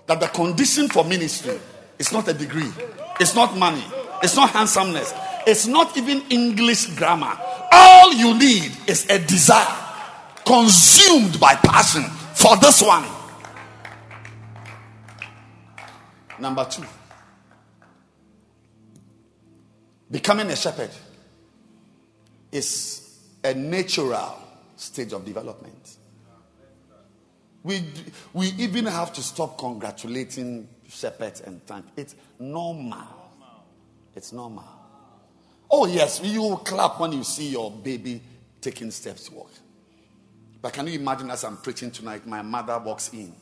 that 0.07 0.21
the 0.21 0.29
condition 0.29 0.89
for 0.89 1.05
ministry 1.05 1.59
is 1.99 2.13
not 2.13 2.29
a 2.29 2.35
degree, 2.35 2.71
it's 3.19 3.35
not 3.35 3.57
money, 3.57 3.85
it's 4.23 4.37
not 4.37 4.51
handsomeness, 4.51 5.13
it's 5.47 5.67
not 5.67 5.97
even 5.97 6.23
English 6.31 6.87
grammar. 6.97 7.39
All 7.73 8.13
you 8.13 8.39
need 8.39 8.73
is 8.87 9.09
a 9.09 9.19
desire 9.19 9.77
consumed 10.45 11.39
by 11.39 11.55
passion 11.55 12.03
for 12.35 12.57
this 12.57 12.83
one. 12.83 13.05
Number 16.39 16.65
two, 16.65 16.85
becoming 20.11 20.49
a 20.49 20.57
shepherd 20.57 20.91
is 22.53 23.19
a 23.45 23.55
natural 23.55 24.39
stage 24.77 25.13
of 25.13 25.25
development. 25.25 25.97
We, 27.63 27.83
we 28.33 28.49
even 28.59 28.87
have 28.87 29.13
to 29.15 29.23
stop 29.23 29.59
congratulating 29.59 30.69
shepherds 30.89 31.43
and 31.43 31.65
thank. 31.67 31.85
It's 31.97 32.15
normal. 32.39 33.07
It's 34.17 34.33
normal. 34.33 34.65
Oh, 35.71 35.87
yes, 35.87 36.21
you 36.23 36.43
will 36.43 36.57
clap 36.57 36.99
when 36.99 37.13
you 37.13 37.23
see 37.23 37.51
your 37.51 37.71
baby 37.71 38.23
taking 38.61 38.91
steps 38.91 39.29
to 39.29 39.35
walk. 39.35 39.51
But 40.61 40.73
can 40.73 40.87
you 40.87 40.95
imagine 40.95 41.31
as 41.31 41.45
I'm 41.45 41.57
preaching 41.59 41.91
tonight, 41.91 42.27
my 42.27 42.43
mother 42.43 42.79
walks 42.79 43.11
in 43.13 43.33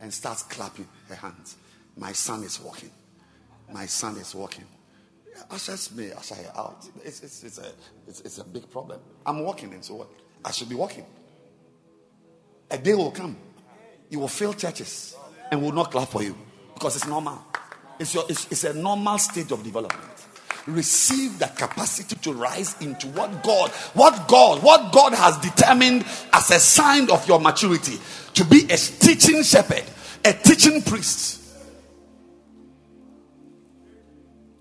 and 0.00 0.12
starts 0.12 0.42
clapping 0.42 0.88
her 1.08 1.14
hands. 1.14 1.56
My 1.96 2.12
son 2.12 2.42
is 2.42 2.60
walking. 2.60 2.90
My 3.72 3.86
son 3.86 4.16
is 4.16 4.34
walking. 4.34 4.64
Ushers 5.50 5.94
me 5.94 6.12
usher 6.12 6.34
her 6.34 6.52
out. 6.56 6.86
It's, 7.04 7.22
it's, 7.22 7.44
it's, 7.44 7.58
a, 7.58 7.66
it's, 8.08 8.20
it's 8.20 8.38
a 8.38 8.44
big 8.44 8.70
problem. 8.70 9.00
I'm 9.24 9.40
walking, 9.40 9.72
and 9.74 9.84
so 9.84 9.96
what? 9.96 10.08
I 10.44 10.50
should 10.50 10.68
be 10.68 10.74
walking. 10.74 11.04
A 12.70 12.78
day 12.78 12.94
will 12.94 13.10
come. 13.10 13.36
You 14.10 14.20
will 14.20 14.28
fill 14.28 14.54
churches 14.54 15.16
and 15.50 15.62
will 15.62 15.72
not 15.72 15.90
clap 15.90 16.08
for 16.08 16.22
you 16.22 16.36
because 16.74 16.96
it's 16.96 17.06
normal. 17.06 17.38
It's, 17.98 18.14
your, 18.14 18.24
it's, 18.28 18.50
it's 18.50 18.64
a 18.64 18.74
normal 18.74 19.18
stage 19.18 19.52
of 19.52 19.62
development. 19.62 20.02
Receive 20.66 21.38
the 21.38 21.46
capacity 21.46 22.16
to 22.16 22.32
rise 22.32 22.80
into 22.80 23.06
what 23.08 23.42
God, 23.42 23.70
what 23.94 24.26
God, 24.26 24.62
what 24.62 24.92
God 24.92 25.14
has 25.14 25.38
determined 25.38 26.04
as 26.32 26.50
a 26.50 26.58
sign 26.58 27.10
of 27.10 27.26
your 27.28 27.40
maturity 27.40 27.98
to 28.34 28.44
be 28.44 28.64
a 28.64 28.76
teaching 28.76 29.42
shepherd, 29.42 29.84
a 30.24 30.32
teaching 30.32 30.82
priest. 30.82 31.45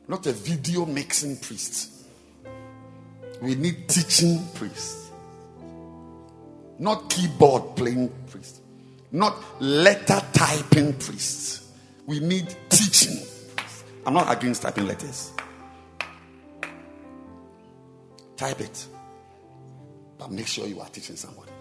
Not 0.08 0.26
a 0.28 0.32
video 0.32 0.86
mixing 0.86 1.38
priest. 1.38 1.92
We 3.42 3.56
need 3.56 3.88
teaching 3.90 4.46
priests. 4.54 5.12
Not 6.78 7.10
keyboard 7.10 7.76
playing 7.76 8.12
priests. 8.28 8.62
Not 9.12 9.38
letter 9.62 10.22
typing 10.34 10.94
priests. 10.94 11.72
We 12.06 12.20
need 12.20 12.56
teaching. 12.70 13.18
priests. 13.56 13.84
I'm 14.06 14.14
not 14.14 14.32
against 14.32 14.62
typing 14.62 14.88
letters. 14.88 15.32
Type 18.38 18.62
it. 18.62 18.86
But 20.18 20.32
make 20.32 20.48
sure 20.48 20.68
you 20.68 20.80
are 20.82 20.90
teaching 20.90 21.16
somebody. 21.16 21.52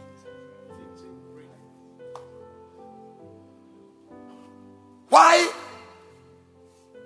Why 5.09 5.53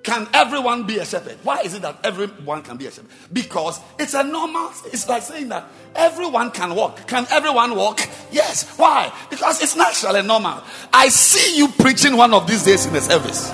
can 0.08 0.26
everyone 0.32 0.84
be 0.84 0.96
a 0.98 1.04
shepherd? 1.04 1.36
Why 1.42 1.60
is 1.60 1.74
it 1.74 1.82
that 1.82 1.98
everyone 2.02 2.62
can 2.62 2.78
be 2.78 2.86
a 2.86 2.90
shepherd? 2.90 3.10
Because 3.30 3.78
it's 3.98 4.14
a 4.14 4.24
normal, 4.24 4.72
it's 4.86 5.06
like 5.06 5.22
saying 5.22 5.50
that 5.50 5.66
everyone 5.94 6.50
can 6.50 6.74
walk. 6.74 7.06
Can 7.06 7.26
everyone 7.30 7.76
walk? 7.76 8.00
Yes. 8.32 8.66
Why? 8.78 9.12
Because 9.28 9.62
it's 9.62 9.76
natural 9.76 10.16
and 10.16 10.26
normal. 10.26 10.62
I 10.94 11.08
see 11.08 11.58
you 11.58 11.68
preaching 11.68 12.16
one 12.16 12.32
of 12.32 12.46
these 12.46 12.64
days 12.64 12.86
in 12.86 12.94
the 12.94 13.02
service. 13.02 13.52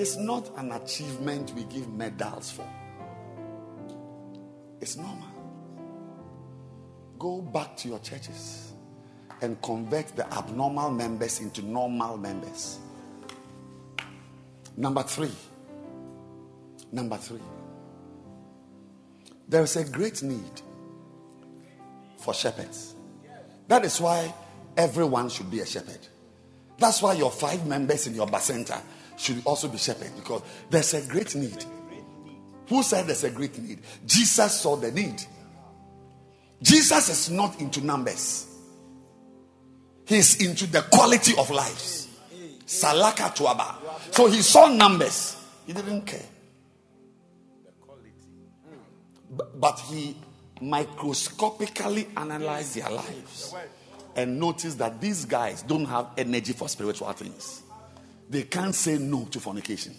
It's 0.00 0.16
not 0.16 0.48
an 0.56 0.70
achievement 0.70 1.52
we 1.56 1.64
give 1.64 1.88
medals 1.88 2.52
for. 2.52 2.68
It's 4.80 4.96
normal. 4.96 5.26
Go 7.18 7.40
back 7.40 7.76
to 7.78 7.88
your 7.88 7.98
churches 7.98 8.74
and 9.42 9.60
convert 9.60 10.06
the 10.14 10.32
abnormal 10.32 10.92
members 10.92 11.40
into 11.40 11.62
normal 11.62 12.16
members. 12.16 12.78
Number 14.78 15.02
three. 15.02 15.32
Number 16.92 17.16
three. 17.16 17.40
There 19.48 19.62
is 19.62 19.74
a 19.74 19.84
great 19.84 20.22
need 20.22 20.62
for 22.18 22.32
shepherds. 22.32 22.94
That 23.66 23.84
is 23.84 24.00
why 24.00 24.32
everyone 24.76 25.30
should 25.30 25.50
be 25.50 25.58
a 25.60 25.66
shepherd. 25.66 25.98
That's 26.78 27.02
why 27.02 27.14
your 27.14 27.32
five 27.32 27.66
members 27.66 28.06
in 28.06 28.14
your 28.14 28.28
center 28.38 28.80
should 29.16 29.42
also 29.44 29.66
be 29.66 29.78
shepherds 29.78 30.12
because 30.12 30.42
there's 30.70 30.94
a 30.94 31.02
great 31.08 31.34
need. 31.34 31.64
Who 32.68 32.84
said 32.84 33.08
there's 33.08 33.24
a 33.24 33.30
great 33.30 33.58
need? 33.58 33.80
Jesus 34.06 34.60
saw 34.60 34.76
the 34.76 34.92
need. 34.92 35.20
Jesus 36.62 37.08
is 37.08 37.30
not 37.30 37.60
into 37.60 37.80
numbers, 37.80 38.46
he's 40.06 40.40
into 40.44 40.66
the 40.68 40.82
quality 40.82 41.34
of 41.36 41.50
lives. 41.50 42.08
Salaka 42.64 43.34
Tuaba. 43.34 43.87
So 44.10 44.26
he 44.26 44.42
saw 44.42 44.68
numbers, 44.68 45.36
he 45.66 45.72
didn't 45.72 46.02
care. 46.02 46.26
But, 49.54 49.78
he 49.80 50.16
microscopically 50.60 52.08
analyzed 52.16 52.74
their 52.74 52.90
lives 52.90 53.54
and 54.16 54.40
noticed 54.40 54.78
that 54.78 55.00
these 55.00 55.24
guys 55.24 55.62
don't 55.62 55.84
have 55.84 56.08
energy 56.16 56.52
for 56.52 56.68
spiritual 56.68 57.12
things. 57.12 57.62
They 58.28 58.42
can't 58.42 58.74
say 58.74 58.98
no 58.98 59.26
to 59.26 59.38
fornication. 59.38 59.94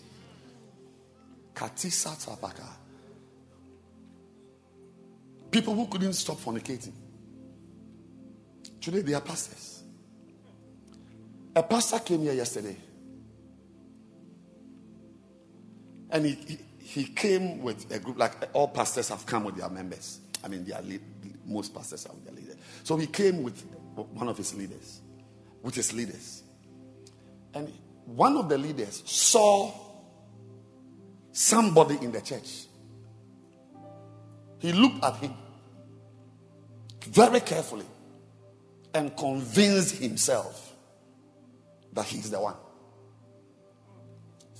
Katisa 1.53 2.15
Tabaka. 2.17 2.67
People 5.51 5.73
who 5.75 5.87
couldn't 5.87 6.13
stop 6.13 6.37
fornicating. 6.37 6.93
Today 8.81 9.01
they 9.01 9.13
are 9.13 9.21
pastors. 9.21 9.83
A 11.55 11.63
pastor 11.63 11.99
came 11.99 12.21
here 12.21 12.33
yesterday. 12.33 12.77
And 16.09 16.25
he, 16.25 16.31
he, 16.31 16.57
he 16.79 17.03
came 17.05 17.61
with 17.61 17.91
a 17.91 17.99
group, 17.99 18.17
like 18.17 18.33
all 18.53 18.67
pastors 18.67 19.09
have 19.09 19.25
come 19.25 19.43
with 19.43 19.55
their 19.55 19.69
members. 19.69 20.19
I 20.43 20.47
mean, 20.47 20.65
their 20.65 20.81
lead, 20.81 21.01
most 21.45 21.73
pastors 21.73 22.05
have 22.05 22.23
their 22.23 22.33
leaders. 22.33 22.55
So 22.83 22.97
he 22.97 23.07
came 23.07 23.43
with 23.43 23.63
one 23.95 24.27
of 24.27 24.37
his 24.37 24.55
leaders, 24.55 25.01
with 25.61 25.75
his 25.75 25.93
leaders. 25.93 26.43
And 27.53 27.71
one 28.05 28.37
of 28.37 28.49
the 28.49 28.57
leaders 28.57 29.03
saw 29.05 29.71
somebody 31.31 31.97
in 32.01 32.11
the 32.11 32.21
church. 32.21 32.65
He 34.59 34.73
looked 34.73 35.03
at 35.03 35.15
him 35.17 35.33
very 37.05 37.39
carefully 37.39 37.85
and 38.93 39.15
convinced 39.15 39.95
himself 39.95 40.75
that 41.93 42.05
he's 42.05 42.29
the 42.29 42.39
one. 42.39 42.55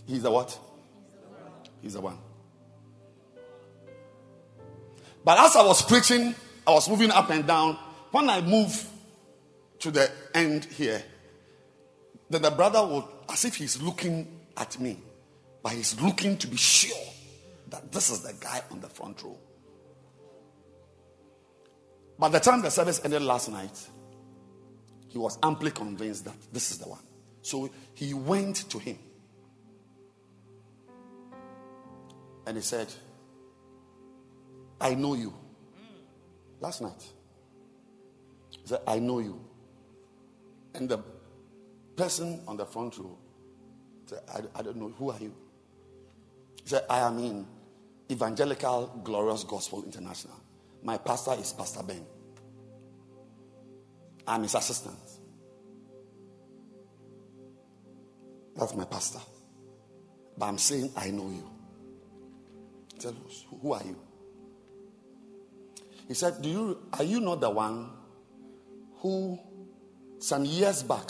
He's 0.05 0.23
the 0.23 0.31
what? 0.31 0.57
He's 1.81 1.93
the 1.93 2.01
one. 2.01 2.17
But 5.23 5.39
as 5.39 5.55
I 5.55 5.65
was 5.65 5.81
preaching, 5.81 6.35
I 6.65 6.71
was 6.71 6.89
moving 6.89 7.11
up 7.11 7.29
and 7.29 7.45
down. 7.45 7.77
When 8.11 8.29
I 8.29 8.41
move 8.41 8.87
to 9.79 9.91
the 9.91 10.09
end 10.33 10.65
here, 10.65 11.03
then 12.29 12.41
the 12.41 12.51
brother 12.51 12.85
would, 12.85 13.03
as 13.29 13.45
if 13.45 13.55
he's 13.55 13.81
looking 13.81 14.39
at 14.57 14.79
me, 14.79 14.99
but 15.63 15.73
he's 15.73 15.99
looking 16.01 16.37
to 16.37 16.47
be 16.47 16.57
sure 16.57 16.97
that 17.69 17.91
this 17.91 18.09
is 18.09 18.21
the 18.21 18.33
guy 18.39 18.61
on 18.71 18.79
the 18.81 18.89
front 18.89 19.21
row. 19.23 19.37
By 22.17 22.29
the 22.29 22.39
time 22.39 22.61
the 22.61 22.69
service 22.71 23.01
ended 23.03 23.21
last 23.21 23.49
night, 23.49 23.87
he 25.07 25.17
was 25.17 25.39
amply 25.41 25.71
convinced 25.71 26.25
that 26.25 26.35
this 26.51 26.71
is 26.71 26.77
the 26.77 26.89
one. 26.89 26.99
So 27.41 27.69
he 27.93 28.13
went 28.13 28.69
to 28.69 28.79
him 28.79 28.99
and 32.49 32.57
he 32.57 32.63
said, 32.63 32.91
I 34.81 34.95
know 34.95 35.13
you. 35.13 35.31
Last 36.59 36.81
night. 36.81 37.03
He 38.49 38.65
said, 38.67 38.79
I 38.87 38.97
know 38.97 39.19
you. 39.19 39.39
And 40.73 40.89
the 40.89 40.97
person 41.95 42.41
on 42.47 42.57
the 42.57 42.65
front 42.65 42.97
row 42.97 43.15
said, 44.07 44.21
I, 44.33 44.41
I 44.55 44.63
don't 44.63 44.77
know. 44.77 44.91
Who 44.97 45.11
are 45.11 45.19
you? 45.19 45.31
He 46.63 46.69
said, 46.69 46.85
I 46.89 47.01
am 47.01 47.19
in 47.19 47.45
Evangelical 48.09 48.99
Glorious 49.03 49.43
Gospel 49.43 49.83
International. 49.83 50.39
My 50.81 50.97
pastor 50.97 51.35
is 51.39 51.53
Pastor 51.53 51.83
Ben. 51.83 52.03
I'm 54.25 54.41
his 54.41 54.55
assistant. 54.55 54.97
That's 58.55 58.73
my 58.73 58.85
pastor. 58.85 59.19
But 60.35 60.47
I'm 60.47 60.57
saying, 60.57 60.91
I 60.97 61.11
know 61.11 61.29
you. 61.29 61.58
He 62.99 63.03
said, 63.03 63.15
Who 63.61 63.71
are 63.71 63.81
you? 63.85 63.95
He 66.09 66.13
said, 66.13 66.41
Do 66.41 66.49
you 66.49 66.77
are 66.93 67.03
you 67.03 67.21
not 67.21 67.39
the 67.39 67.49
one 67.49 67.89
who 68.97 69.39
some 70.19 70.43
years 70.43 70.83
back 70.83 71.09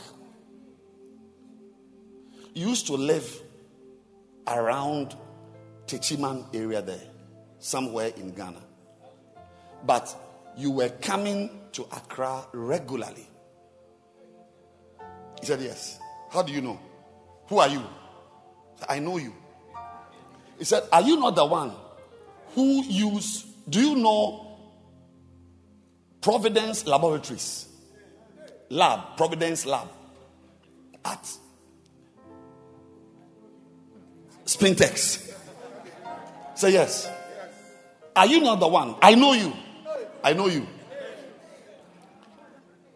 used 2.53 2.85
to 2.87 2.93
live 2.93 3.41
around 4.47 5.15
Techiman 5.87 6.45
area 6.53 6.81
there, 6.83 7.01
somewhere 7.57 8.11
in 8.17 8.35
Ghana? 8.35 8.61
But 9.83 10.15
you 10.55 10.69
were 10.69 10.89
coming 10.89 11.49
to 11.71 11.83
Accra 11.85 12.45
regularly. 12.53 13.27
He 15.39 15.45
said, 15.47 15.59
Yes. 15.61 15.99
How 16.29 16.43
do 16.43 16.53
you 16.53 16.61
know? 16.61 16.79
Who 17.47 17.57
are 17.57 17.67
you? 17.67 17.81
I 18.87 18.99
know 18.99 19.17
you. 19.17 19.33
He 20.59 20.65
said, 20.65 20.83
Are 20.91 21.01
you 21.01 21.17
not 21.17 21.35
the 21.35 21.45
one 21.45 21.71
who 22.53 22.83
use, 22.83 23.45
do 23.67 23.79
you 23.79 23.95
know 23.95 24.57
Providence 26.21 26.85
Laboratories? 26.85 27.67
Lab, 28.69 29.17
Providence 29.17 29.65
Lab 29.65 29.87
at 31.03 31.31
Spintex. 34.45 35.33
Say 36.55 36.73
yes. 36.73 37.09
Are 38.15 38.27
you 38.27 38.41
not 38.41 38.59
the 38.59 38.67
one? 38.67 38.95
I 39.01 39.15
know 39.15 39.33
you. 39.33 39.53
I 40.23 40.33
know 40.33 40.47
you. 40.47 40.67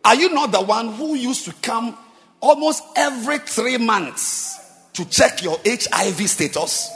Are 0.03 0.15
you 0.15 0.33
not 0.33 0.51
the 0.51 0.61
one 0.61 0.89
who 0.93 1.15
used 1.15 1.45
to 1.45 1.53
come 1.61 1.97
almost 2.41 2.83
every 2.97 3.39
three 3.39 3.77
months 3.77 4.59
to 4.93 5.05
check 5.05 5.41
your 5.41 5.57
HIV 5.65 6.29
status? 6.29 6.91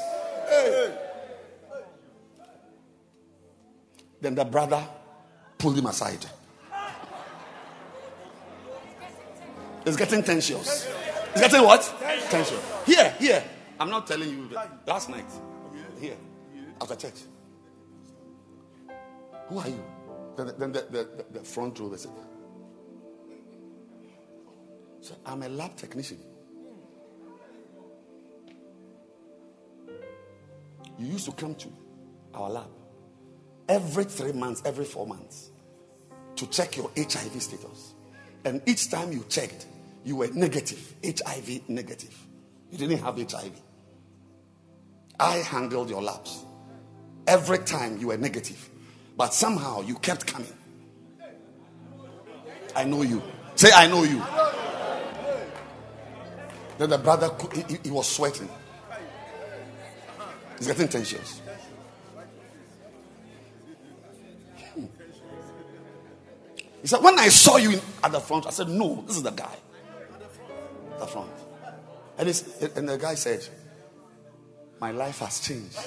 Then 4.20 4.36
the 4.36 4.46
brother 4.46 4.84
pulled 5.58 5.78
him 5.78 5.86
aside. 5.86 6.26
It's 9.86 9.96
getting 9.96 10.24
tensions. 10.24 10.88
It's 11.32 11.42
getting 11.42 11.64
what? 11.64 11.82
Tension. 12.30 12.58
Here, 12.86 13.16
here. 13.20 13.44
I'm 13.80 13.90
not 13.90 14.08
telling 14.08 14.30
you. 14.30 14.50
Last 14.86 15.10
night. 15.10 15.30
Here. 16.00 16.18
After 16.82 16.96
church. 16.96 17.22
Who 19.48 19.60
are 19.60 19.68
you? 19.68 19.84
Then, 20.36 20.54
then 20.58 20.72
the, 20.72 20.82
the, 20.82 21.04
the, 21.04 21.26
the 21.40 21.44
front 21.46 21.80
row, 21.80 21.90
they 21.90 21.98
said, 21.98 22.12
so 25.02 25.16
I'm 25.26 25.42
a 25.44 25.50
lab 25.50 25.76
technician. 25.76 26.20
You 30.98 31.08
used 31.08 31.26
to 31.26 31.32
come 31.32 31.56
to 31.56 31.68
our 32.34 32.50
lab 32.50 32.70
every 33.70 34.06
three 34.06 34.32
months, 34.32 34.62
every 34.66 34.86
four 34.86 35.06
months 35.06 35.52
to 36.36 36.48
check 36.48 36.78
your 36.78 36.90
HIV 36.96 37.42
status. 37.42 37.94
And 38.46 38.62
each 38.66 38.90
time 38.90 39.12
you 39.12 39.26
checked, 39.30 39.66
you 40.06 40.16
were 40.16 40.28
negative, 40.28 40.94
HIV 41.04 41.70
negative. 41.70 42.16
You 42.72 42.78
didn't 42.78 43.00
have 43.00 43.18
HIV. 43.18 43.52
I 45.20 45.38
handled 45.38 45.90
your 45.90 46.02
labs. 46.02 46.46
Every 47.26 47.60
time 47.60 47.98
you 47.98 48.08
were 48.08 48.18
negative. 48.18 48.70
But 49.18 49.34
somehow 49.34 49.82
you 49.82 49.96
kept 49.96 50.28
coming. 50.28 50.54
I 52.76 52.84
know 52.84 53.02
you. 53.02 53.22
Say, 53.56 53.72
I 53.74 53.88
know 53.88 54.04
you. 54.04 54.24
Then 56.78 56.92
the 56.92 57.00
brother, 57.00 57.32
he, 57.54 57.80
he 57.84 57.92
was 57.92 58.08
sweating. 58.08 58.48
He's 60.58 60.68
getting 60.68 60.88
tensions. 60.88 61.42
Hmm. 64.74 64.86
He 66.82 66.88
said, 66.88 67.04
When 67.04 67.18
I 67.20 67.30
saw 67.30 67.58
you 67.58 67.72
in, 67.72 67.82
at 68.04 68.12
the 68.12 68.20
front, 68.20 68.48
I 68.48 68.50
said, 68.50 68.70
No, 68.70 69.04
this 69.06 69.18
is 69.18 69.24
the 69.24 69.32
guy. 69.32 69.56
The 71.00 71.08
front. 71.08 71.32
And, 72.18 72.28
and 72.76 72.90
the 72.90 72.98
guy 72.98 73.14
said, 73.16 73.48
My 74.82 74.92
life 74.92 75.20
has 75.20 75.40
changed. 75.40 75.78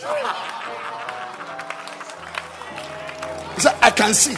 He 3.54 3.60
said, 3.60 3.76
I 3.82 3.90
can 3.90 4.14
see. 4.14 4.36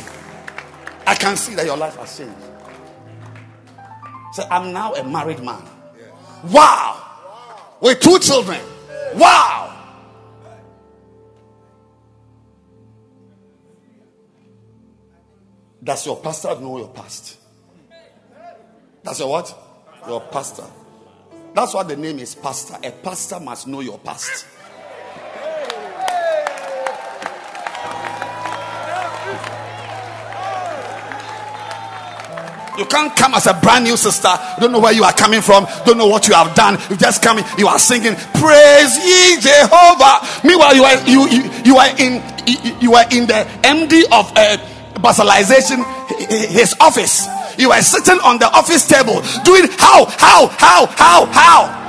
I 1.07 1.15
can 1.15 1.37
see 1.37 1.55
that 1.55 1.67
your 1.67 1.77
life 1.77 1.97
has 1.97 2.17
changed. 2.17 2.35
He 2.39 4.35
said, 4.35 4.47
I'm 4.51 4.73
now 4.73 4.95
a 4.95 5.05
married 5.05 5.45
man. 5.45 5.63
Wow. 6.45 6.99
With 7.81 8.01
two 8.01 8.19
children. 8.19 8.61
Wow. 9.15 9.62
Does 15.83 16.07
your 16.07 16.17
pastor 16.19 16.55
know 16.61 16.79
your 16.79 16.89
past? 16.89 17.39
That's 19.03 19.19
your 19.19 19.29
what? 19.29 19.53
Your 20.07 20.21
pastor. 20.21 20.65
That's 21.55 21.75
what 21.75 21.89
the 21.89 21.97
name 21.97 22.21
is 22.21 22.35
pastor. 22.37 22.77
A 22.83 22.93
pastor 22.93 23.41
must 23.41 23.67
know 23.67 23.81
your 23.81 23.99
past. 23.99 24.47
You 32.79 32.87
can't 32.87 33.15
come 33.15 33.35
as 33.35 33.47
a 33.47 33.55
brand 33.55 33.85
new 33.85 33.97
sister. 33.97 34.31
Don't 34.59 34.73
know 34.73 34.81
where 34.81 34.93
you 34.93 35.05
are 35.05 35.13
coming 35.13 35.43
from. 35.43 35.67
Don't 35.85 35.99
know 35.99 36.07
what 36.07 36.27
you 36.27 36.35
have 36.35 36.55
done. 36.55 36.79
You 36.89 36.97
just 36.97 37.23
coming. 37.23 37.45
You 37.59 37.69
are 37.69 37.79
singing, 37.79 38.15
"Praise 38.35 38.97
ye 39.05 39.41
Jehovah." 39.41 40.27
Meanwhile, 40.43 40.75
you 40.77 40.85
are 40.85 41.09
you 41.09 41.29
you, 41.29 41.51
you 41.65 41.77
are 41.77 41.91
in 41.99 42.23
you, 42.47 42.77
you 42.81 42.95
are 42.95 43.05
in 43.11 43.27
the 43.27 43.47
MD 43.63 44.05
of 44.11 44.33
a 44.37 44.72
basalization 45.03 45.85
his 46.31 46.75
office. 46.81 47.27
You 47.59 47.71
are 47.73 47.83
sitting 47.83 48.21
on 48.21 48.39
the 48.39 48.47
office 48.47 48.87
table 48.87 49.21
doing 49.45 49.69
how 49.79 50.07
how 50.07 50.47
how 50.47 50.87
how 50.87 51.27
how. 51.27 51.83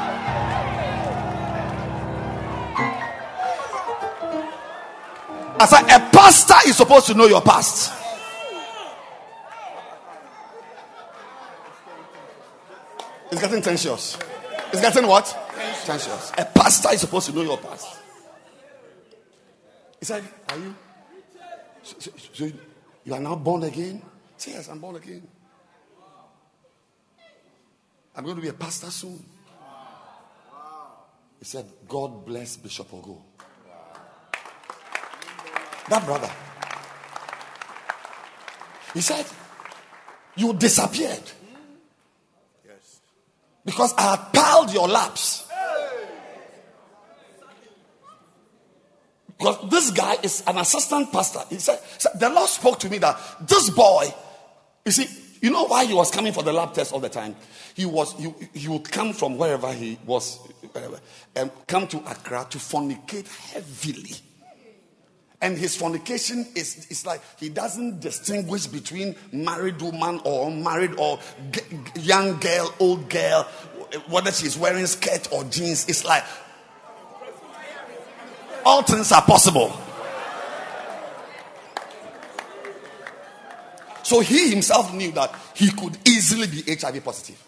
As 5.60 5.72
a, 5.72 5.77
a 5.77 6.10
pastor 6.11 6.56
is 6.68 6.76
supposed 6.76 7.06
to 7.07 7.14
know 7.14 7.26
your 7.26 7.41
past. 7.41 7.94
It's 13.31 13.41
getting 13.41 13.61
tensions. 13.61 14.18
It's 14.72 14.81
getting 14.81 15.07
what? 15.07 15.26
Tensions. 15.85 16.31
A 16.38 16.45
pastor 16.45 16.90
is 16.94 17.02
supposed 17.02 17.27
to 17.27 17.35
know 17.35 17.44
your 17.44 17.57
past. 17.57 17.99
He 19.99 20.06
said, 20.06 20.23
Are 20.49 20.57
you? 20.57 20.76
So, 21.81 21.95
so, 21.99 22.11
so 22.34 22.52
you 23.05 23.13
are 23.13 23.19
now 23.19 23.35
born 23.35 23.63
again? 23.63 24.01
Say, 24.38 24.51
Yes, 24.51 24.69
I'm 24.69 24.80
born 24.80 24.95
again. 24.95 25.27
I'm 28.15 28.23
going 28.23 28.35
to 28.35 28.41
be 28.41 28.49
a 28.49 28.53
pastor 28.53 28.91
soon. 28.91 29.23
He 31.39 31.45
said, 31.45 31.65
God 31.88 32.25
bless 32.25 32.57
Bishop 32.57 32.89
Ogo. 32.91 33.17
That 35.89 36.05
brother. 36.05 36.31
He 38.93 39.01
said, 39.01 39.25
You 40.35 40.53
disappeared. 40.53 41.31
Because 43.65 43.93
I 43.97 44.15
had 44.15 44.34
piled 44.34 44.73
your 44.73 44.88
laps. 44.88 45.47
Because 49.43 49.69
this 49.69 49.91
guy 49.91 50.15
is 50.23 50.41
an 50.47 50.57
assistant 50.57 51.11
pastor. 51.11 51.41
He 51.49 51.57
said, 51.57 51.77
The 52.17 52.29
Lord 52.29 52.47
spoke 52.47 52.79
to 52.79 52.89
me 52.89 52.97
that 52.99 53.19
this 53.45 53.69
boy, 53.71 54.13
you 54.85 54.91
see, 54.93 55.05
you 55.41 55.51
know 55.51 55.65
why 55.65 55.83
he 55.83 55.93
was 55.93 56.11
coming 56.11 56.31
for 56.31 56.43
the 56.43 56.53
lab 56.53 56.73
test 56.73 56.93
all 56.93 57.01
the 57.01 57.09
time? 57.09 57.35
He 57.73 57.85
was 57.85 58.13
he, 58.13 58.33
he 58.53 58.69
would 58.69 58.89
come 58.89 59.11
from 59.11 59.37
wherever 59.37 59.73
he 59.73 59.99
was, 60.05 60.37
wherever, 60.71 60.97
and 61.35 61.51
come 61.67 61.87
to 61.87 61.97
Accra 62.09 62.47
to 62.51 62.57
fornicate 62.57 63.27
heavily. 63.51 64.15
And 65.41 65.57
his 65.57 65.75
fornication 65.75 66.47
is, 66.55 66.87
is 66.89 67.05
like 67.05 67.19
he 67.37 67.49
doesn't 67.49 67.99
distinguish 67.99 68.67
between 68.67 69.13
married 69.33 69.81
woman 69.81 70.21
or 70.23 70.47
unmarried 70.47 70.95
or 70.97 71.19
g- 71.51 71.59
young 71.99 72.39
girl, 72.39 72.73
old 72.79 73.09
girl, 73.09 73.43
whether 74.07 74.31
she's 74.31 74.57
wearing 74.57 74.85
skirt 74.85 75.27
or 75.33 75.43
jeans. 75.43 75.89
It's 75.89 76.05
like 76.05 76.23
all 78.65 78.84
things 78.84 79.11
are 79.11 79.22
possible. 79.22 79.72
So 84.03 84.19
he 84.19 84.49
himself 84.49 84.94
knew 84.94 85.11
that 85.14 85.34
he 85.56 85.72
could 85.72 85.98
easily 86.07 86.48
be 86.48 86.76
HIV 86.76 87.03
positive. 87.03 87.41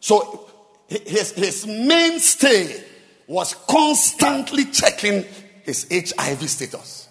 So 0.00 0.50
his, 0.86 1.32
his 1.32 1.66
mainstay 1.66 2.84
was 3.26 3.54
constantly 3.66 4.66
checking 4.66 5.24
his 5.64 5.86
HIV 5.90 6.48
status. 6.48 7.08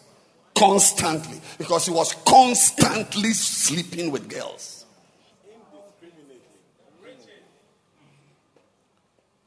Constantly. 0.56 1.42
Because 1.58 1.88
he 1.88 1.92
was 1.92 2.14
constantly 2.26 3.34
sleeping 3.34 4.12
with 4.12 4.30
girls. 4.30 4.86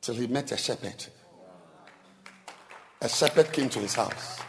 Till 0.01 0.15
he 0.15 0.27
met 0.27 0.51
a 0.53 0.57
shepherd. 0.57 1.07
A 3.07 3.09
shepherd 3.09 3.53
came 3.53 3.69
to 3.69 3.79
his 3.79 3.95
house. 3.95 4.41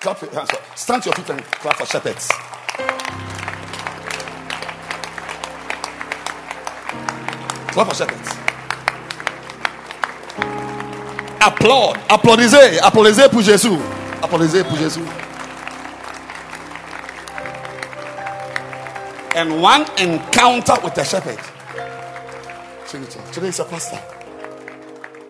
Clap 0.00 0.20
your 0.20 0.32
hands. 0.32 0.50
Stand 0.74 1.00
to 1.04 1.10
your 1.10 1.14
feet 1.14 1.30
and 1.30 1.40
clap 1.44 1.76
for 1.76 1.86
shepherds. 1.86 2.26
Clap 7.70 7.86
for 7.86 7.94
shepherds. 7.94 8.28
Applaud. 11.40 11.98
Applaudissez. 12.10 12.80
Applaudissez 12.80 13.28
pour 13.28 13.42
Jésus. 13.42 13.78
Applaudissez 14.20 14.64
pour 14.64 14.76
Jésus. 14.76 15.06
And 19.36 19.62
one 19.62 19.86
encounter 19.98 20.74
with 20.82 20.96
the 20.96 21.04
shepherd. 21.04 21.38
Today 23.32 23.46
is 23.46 23.60
a 23.60 23.64
pastor. 23.66 24.00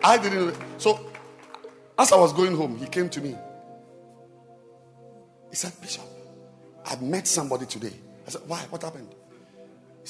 I 0.03 0.17
didn't. 0.17 0.55
So, 0.79 1.12
as 1.97 2.11
I 2.11 2.17
was 2.17 2.33
going 2.33 2.55
home, 2.55 2.77
he 2.77 2.85
came 2.87 3.09
to 3.09 3.21
me. 3.21 3.35
He 5.49 5.55
said, 5.55 5.73
Bishop, 5.81 6.03
I 6.85 6.95
met 6.97 7.27
somebody 7.27 7.65
today. 7.65 7.93
I 8.25 8.29
said, 8.31 8.41
Why? 8.47 8.59
What 8.69 8.81
happened? 8.81 9.13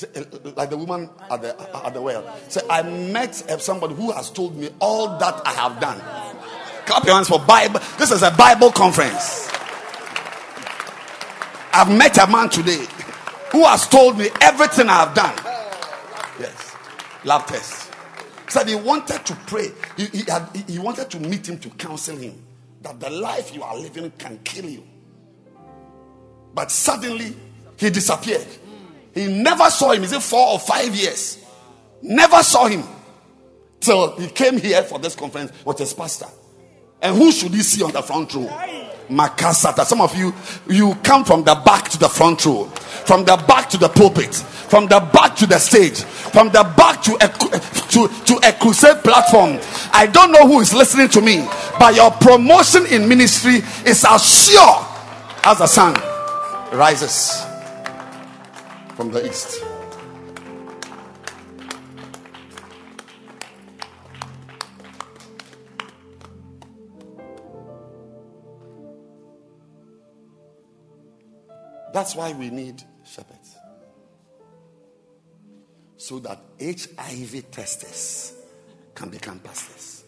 Uh, 0.01 0.19
uh, 0.21 0.51
like 0.55 0.69
the 0.71 0.77
woman 0.77 1.09
at 1.29 1.41
the 1.41 1.85
at 1.85 1.93
the 1.93 2.01
well. 2.01 2.35
Say, 2.49 2.61
I 2.69 2.81
met 2.81 3.49
uh, 3.49 3.57
somebody 3.57 3.93
who 3.93 4.11
has 4.11 4.31
told 4.31 4.57
me 4.57 4.69
all 4.79 5.19
that 5.19 5.41
I 5.45 5.51
have 5.53 5.79
done. 5.79 5.99
Clap 6.85 7.05
your 7.05 7.15
hands 7.15 7.29
for 7.29 7.39
Bible. 7.39 7.79
This 7.97 8.11
is 8.11 8.23
a 8.23 8.31
Bible 8.31 8.71
conference. 8.71 9.49
I've 11.73 11.95
met 11.95 12.17
a 12.17 12.29
man 12.29 12.49
today 12.49 12.85
who 13.51 13.65
has 13.65 13.87
told 13.87 14.17
me 14.17 14.29
everything 14.41 14.89
I 14.89 15.05
have 15.05 15.13
done. 15.13 15.35
Yes, 16.39 16.75
love 17.23 17.45
test. 17.45 17.82
Said 18.47 18.67
he 18.67 18.75
wanted 18.75 19.25
to 19.25 19.35
pray. 19.47 19.69
He, 19.97 20.05
he, 20.05 20.23
had, 20.29 20.49
he 20.67 20.79
wanted 20.79 21.09
to 21.11 21.19
meet 21.19 21.47
him 21.47 21.57
to 21.59 21.69
counsel 21.69 22.17
him 22.17 22.41
that 22.81 22.99
the 22.99 23.09
life 23.09 23.53
you 23.55 23.63
are 23.63 23.75
living 23.77 24.11
can 24.17 24.39
kill 24.43 24.65
you. 24.65 24.83
But 26.53 26.69
suddenly 26.69 27.35
he 27.77 27.89
disappeared. 27.89 28.45
He 29.13 29.27
never 29.27 29.69
saw 29.69 29.91
him. 29.91 30.03
Is 30.03 30.11
it 30.11 30.21
four 30.21 30.53
or 30.53 30.59
five 30.59 30.93
years? 30.95 31.43
Never 32.01 32.43
saw 32.43 32.67
him 32.67 32.83
till 33.79 34.15
he 34.17 34.27
came 34.27 34.57
here 34.57 34.83
for 34.83 34.99
this 34.99 35.15
conference 35.15 35.51
with 35.65 35.79
his 35.79 35.93
pastor. 35.93 36.27
And 37.03 37.17
who 37.17 37.33
should 37.33 37.53
he 37.53 37.61
see 37.61 37.83
on 37.83 37.91
the 37.91 38.01
front 38.01 38.33
row? 38.33 38.47
Makasata. 39.09 39.83
Some 39.83 39.99
of 39.99 40.15
you, 40.15 40.33
you 40.69 40.95
come 41.03 41.25
from 41.25 41.43
the 41.43 41.53
back 41.65 41.89
to 41.89 41.99
the 41.99 42.07
front 42.07 42.45
row, 42.45 42.63
from 43.05 43.25
the 43.25 43.35
back 43.45 43.69
to 43.71 43.77
the 43.77 43.89
pulpit, 43.89 44.33
from 44.33 44.87
the 44.87 45.01
back 45.11 45.35
to 45.35 45.45
the 45.45 45.59
stage, 45.59 46.01
from 46.01 46.47
the 46.47 46.63
back 46.77 47.01
to 47.03 47.13
a, 47.15 47.27
to, 47.89 48.07
to 48.23 48.47
a 48.47 48.53
crusade 48.53 49.03
platform. 49.03 49.59
I 49.91 50.07
don't 50.07 50.31
know 50.31 50.47
who 50.47 50.61
is 50.61 50.73
listening 50.73 51.09
to 51.09 51.21
me, 51.21 51.45
but 51.77 51.93
your 51.93 52.09
promotion 52.09 52.85
in 52.85 53.07
ministry 53.09 53.57
is 53.85 54.05
as 54.07 54.23
sure 54.23 54.85
as 55.43 55.57
the 55.57 55.67
sun 55.67 55.93
rises 56.71 57.45
from 58.95 59.11
the 59.11 59.27
east. 59.27 59.72
That's 71.93 72.15
why 72.15 72.33
we 72.33 72.49
need 72.49 72.81
shepherds. 73.05 73.55
So 75.95 76.19
that 76.19 76.41
HIV 76.59 77.51
testers 77.51 78.33
can 78.95 79.09
become 79.09 79.39
pastors. 79.39 80.03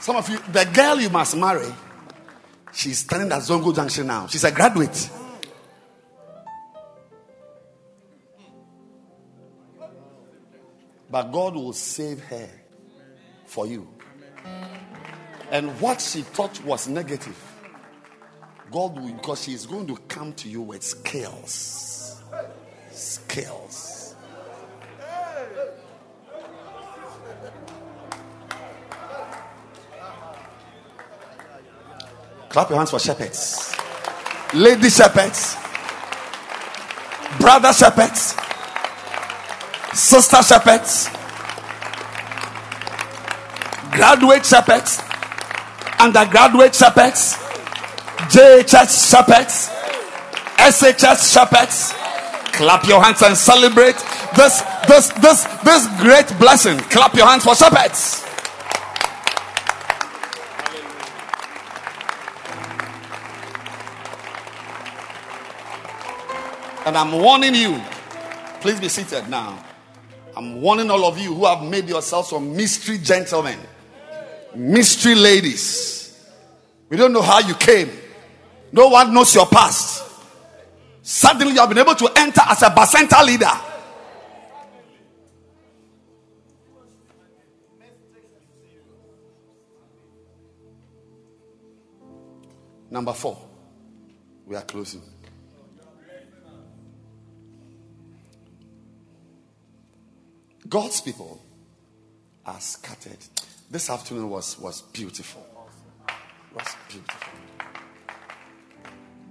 Some 0.00 0.16
of 0.16 0.28
you, 0.28 0.38
the 0.52 0.70
girl 0.72 1.00
you 1.00 1.10
must 1.10 1.36
marry, 1.36 1.74
she's 2.72 2.98
standing 2.98 3.32
at 3.32 3.40
Zongo 3.42 3.74
Junction 3.74 4.06
now. 4.06 4.28
She's 4.28 4.44
a 4.44 4.52
graduate. 4.52 5.10
But 11.14 11.30
God 11.30 11.54
will 11.54 11.72
save 11.72 12.24
her 12.24 12.48
for 13.46 13.68
you. 13.68 13.86
And 15.52 15.80
what 15.80 16.00
she 16.00 16.22
thought 16.22 16.60
was 16.64 16.88
negative, 16.88 17.40
God 18.72 18.98
will, 18.98 19.12
because 19.12 19.44
she 19.44 19.52
is 19.52 19.64
going 19.64 19.86
to 19.86 19.96
come 20.08 20.32
to 20.32 20.48
you 20.48 20.60
with 20.60 20.82
skills. 20.82 22.20
Skills. 22.90 24.16
Clap 32.48 32.70
your 32.70 32.78
hands 32.78 32.90
for 32.90 32.98
shepherds. 32.98 33.76
Lady 34.52 34.90
shepherds. 34.90 35.56
Brother 37.38 37.72
shepherds. 37.72 38.34
Sister 39.94 40.42
shepherds. 40.42 41.08
Graduate 43.92 44.44
shepherds. 44.44 45.00
Undergraduate 46.00 46.74
shepherds. 46.74 47.36
JHS 48.28 49.10
shepherds. 49.10 49.70
SHS 50.58 51.32
shepherds. 51.32 51.92
Clap 52.52 52.86
your 52.86 53.02
hands 53.02 53.22
and 53.22 53.36
celebrate 53.36 53.96
this 54.36 54.62
this 54.86 55.08
this 55.22 55.44
this 55.64 55.86
great 56.00 56.38
blessing. 56.38 56.78
Clap 56.90 57.14
your 57.14 57.26
hands 57.26 57.44
for 57.44 57.54
shepherds. 57.54 58.24
And 66.86 66.98
I'm 66.98 67.12
warning 67.12 67.54
you, 67.54 67.80
please 68.60 68.78
be 68.78 68.88
seated 68.88 69.28
now. 69.28 69.63
I'm 70.36 70.60
warning 70.60 70.90
all 70.90 71.04
of 71.04 71.18
you 71.18 71.32
who 71.32 71.46
have 71.46 71.62
made 71.62 71.88
yourselves 71.88 72.30
some 72.30 72.56
mystery 72.56 72.98
gentlemen, 72.98 73.58
mystery 74.54 75.14
ladies. 75.14 76.28
We 76.88 76.96
don't 76.96 77.12
know 77.12 77.22
how 77.22 77.38
you 77.40 77.54
came, 77.54 77.90
no 78.72 78.88
one 78.88 79.14
knows 79.14 79.34
your 79.34 79.46
past. 79.46 80.02
Suddenly, 81.02 81.52
you 81.52 81.60
have 81.60 81.68
been 81.68 81.78
able 81.78 81.94
to 81.94 82.10
enter 82.16 82.40
as 82.48 82.62
a 82.62 82.70
Bacenta 82.70 83.24
leader. 83.24 83.50
Number 92.90 93.12
four, 93.12 93.36
we 94.46 94.56
are 94.56 94.62
closing. 94.62 95.02
God's 100.74 101.00
people 101.00 101.40
are 102.44 102.60
scattered. 102.60 103.18
This 103.70 103.88
afternoon 103.88 104.28
was, 104.28 104.58
was 104.58 104.82
beautiful. 104.82 105.46
Was 106.52 106.74
beautiful. 106.88 107.32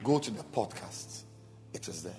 Go 0.01 0.19
to 0.19 0.31
the 0.31 0.43
podcast. 0.43 1.23
It 1.73 1.85
is 1.89 2.03
there. 2.03 2.13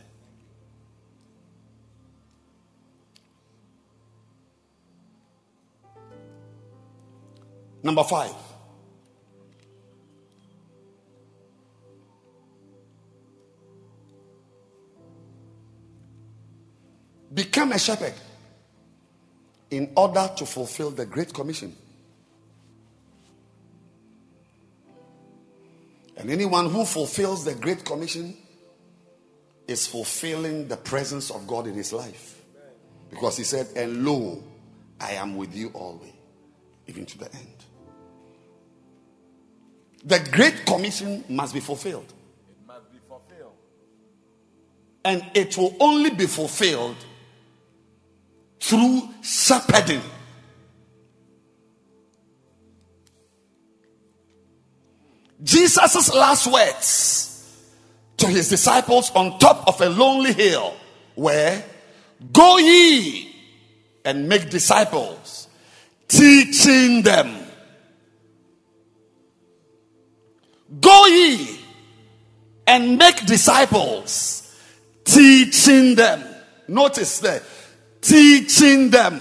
Number 7.82 8.04
five. 8.04 8.34
Become 17.32 17.72
a 17.72 17.78
shepherd 17.78 18.12
in 19.74 19.92
order 19.96 20.30
to 20.36 20.46
fulfill 20.46 20.90
the 20.90 21.04
Great 21.04 21.34
Commission. 21.34 21.74
And 26.16 26.30
anyone 26.30 26.70
who 26.70 26.84
fulfills 26.84 27.44
the 27.44 27.54
Great 27.54 27.84
Commission 27.84 28.36
is 29.66 29.86
fulfilling 29.86 30.68
the 30.68 30.76
presence 30.76 31.30
of 31.30 31.46
God 31.46 31.66
in 31.66 31.74
his 31.74 31.92
life. 31.92 32.42
Because 33.10 33.36
he 33.36 33.44
said, 33.44 33.68
And 33.74 34.04
lo, 34.04 34.42
I 35.00 35.12
am 35.12 35.36
with 35.36 35.54
you 35.54 35.70
always, 35.74 36.12
even 36.86 37.04
to 37.06 37.18
the 37.18 37.34
end. 37.34 37.48
The 40.04 40.20
Great 40.30 40.64
Commission 40.66 41.24
must 41.28 41.52
be 41.52 41.60
fulfilled. 41.60 42.12
It 42.48 42.66
must 42.66 42.92
be 42.92 42.98
fulfilled. 43.08 43.54
And 45.04 45.24
it 45.34 45.56
will 45.58 45.74
only 45.80 46.10
be 46.10 46.26
fulfilled 46.26 46.96
through 48.64 49.10
shepherding. 49.22 50.00
Jesus' 55.42 56.14
last 56.14 56.46
words 56.46 57.60
to 58.16 58.26
his 58.26 58.48
disciples 58.48 59.10
on 59.14 59.38
top 59.38 59.68
of 59.68 59.80
a 59.82 59.88
lonely 59.90 60.32
hill 60.32 60.74
were 61.14 61.62
Go 62.32 62.56
ye 62.56 63.34
and 64.02 64.28
make 64.28 64.48
disciples, 64.48 65.48
teaching 66.08 67.02
them. 67.02 67.36
Go 70.80 71.06
ye 71.06 71.60
and 72.66 72.96
make 72.96 73.26
disciples, 73.26 74.56
teaching 75.04 75.96
them. 75.96 76.24
Notice 76.66 77.18
that 77.20 77.42
teaching 78.04 78.90
them. 78.90 79.20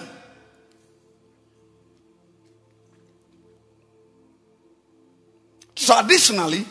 Traditionally, 5.76 6.66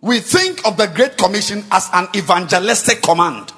we 0.00 0.20
think 0.20 0.66
of 0.66 0.76
the 0.76 0.86
Great 0.86 1.16
Commission 1.16 1.64
as 1.72 1.88
an 1.92 2.08
evangelistic 2.14 3.02
command. 3.02 3.52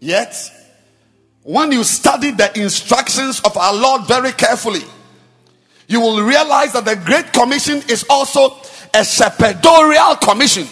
Yet, 0.00 0.34
when 1.42 1.70
you 1.72 1.84
study 1.84 2.30
the 2.30 2.58
instructions 2.58 3.40
of 3.40 3.56
our 3.56 3.74
Lord 3.74 4.06
very 4.06 4.32
carefully, 4.32 4.82
you 5.88 6.00
will 6.00 6.22
realize 6.22 6.72
that 6.72 6.86
the 6.86 6.96
Great 6.96 7.32
Commission 7.32 7.82
is 7.88 8.04
also 8.08 8.56
a 8.94 9.04
shepherdorial 9.04 10.20
commission. 10.20 10.66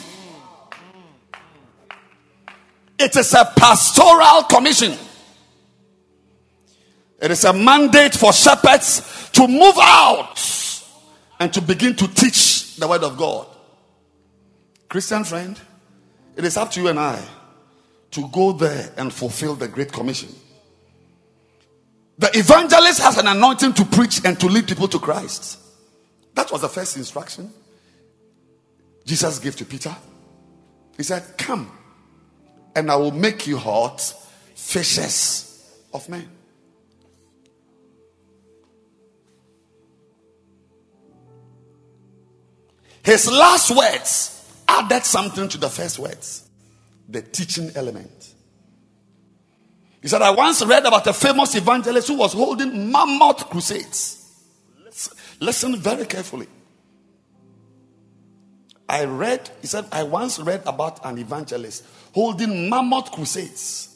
It 2.98 3.16
is 3.16 3.34
a 3.34 3.44
pastoral 3.56 4.44
commission. 4.44 4.96
It 7.20 7.30
is 7.30 7.44
a 7.44 7.52
mandate 7.52 8.14
for 8.14 8.32
shepherds 8.32 9.30
to 9.32 9.46
move 9.48 9.76
out 9.78 10.38
and 11.40 11.52
to 11.52 11.60
begin 11.60 11.96
to 11.96 12.08
teach 12.08 12.76
the 12.76 12.86
word 12.86 13.02
of 13.02 13.16
God. 13.16 13.46
Christian 14.88 15.24
friend, 15.24 15.60
it 16.36 16.44
is 16.44 16.56
up 16.56 16.70
to 16.72 16.80
you 16.80 16.88
and 16.88 16.98
I 16.98 17.22
to 18.12 18.28
go 18.28 18.52
there 18.52 18.92
and 18.96 19.12
fulfill 19.12 19.54
the 19.54 19.66
Great 19.66 19.92
Commission. 19.92 20.28
The 22.18 22.30
evangelist 22.38 23.00
has 23.00 23.18
an 23.18 23.26
anointing 23.26 23.72
to 23.74 23.84
preach 23.84 24.24
and 24.24 24.38
to 24.38 24.46
lead 24.46 24.68
people 24.68 24.86
to 24.88 25.00
Christ. 25.00 25.58
That 26.34 26.50
was 26.52 26.60
the 26.60 26.68
first 26.68 26.96
instruction 26.96 27.52
Jesus 29.04 29.38
gave 29.38 29.56
to 29.56 29.64
Peter. 29.64 29.94
He 30.96 31.02
said, 31.02 31.22
Come, 31.36 31.70
and 32.74 32.90
I 32.90 32.96
will 32.96 33.12
make 33.12 33.46
you 33.46 33.56
hot 33.56 34.00
fishes 34.54 35.70
of 35.92 36.08
men. 36.08 36.28
His 43.04 43.30
last 43.30 43.70
words 43.70 44.30
added 44.66 45.04
something 45.04 45.48
to 45.48 45.58
the 45.58 45.68
first 45.68 45.98
words 45.98 46.48
the 47.08 47.20
teaching 47.20 47.70
element. 47.74 48.34
He 50.00 50.08
said, 50.08 50.22
I 50.22 50.30
once 50.30 50.64
read 50.64 50.84
about 50.84 51.06
a 51.06 51.12
famous 51.12 51.54
evangelist 51.54 52.08
who 52.08 52.16
was 52.16 52.32
holding 52.32 52.90
mammoth 52.90 53.48
crusades. 53.48 54.20
Listen, 54.84 55.16
listen 55.40 55.76
very 55.76 56.06
carefully. 56.06 56.46
I 58.88 59.04
read, 59.04 59.50
he 59.60 59.66
said, 59.66 59.86
I 59.92 60.02
once 60.02 60.38
read 60.38 60.62
about 60.66 61.04
an 61.04 61.18
evangelist 61.18 61.84
holding 62.14 62.70
mammoth 62.70 63.10
crusades 63.10 63.88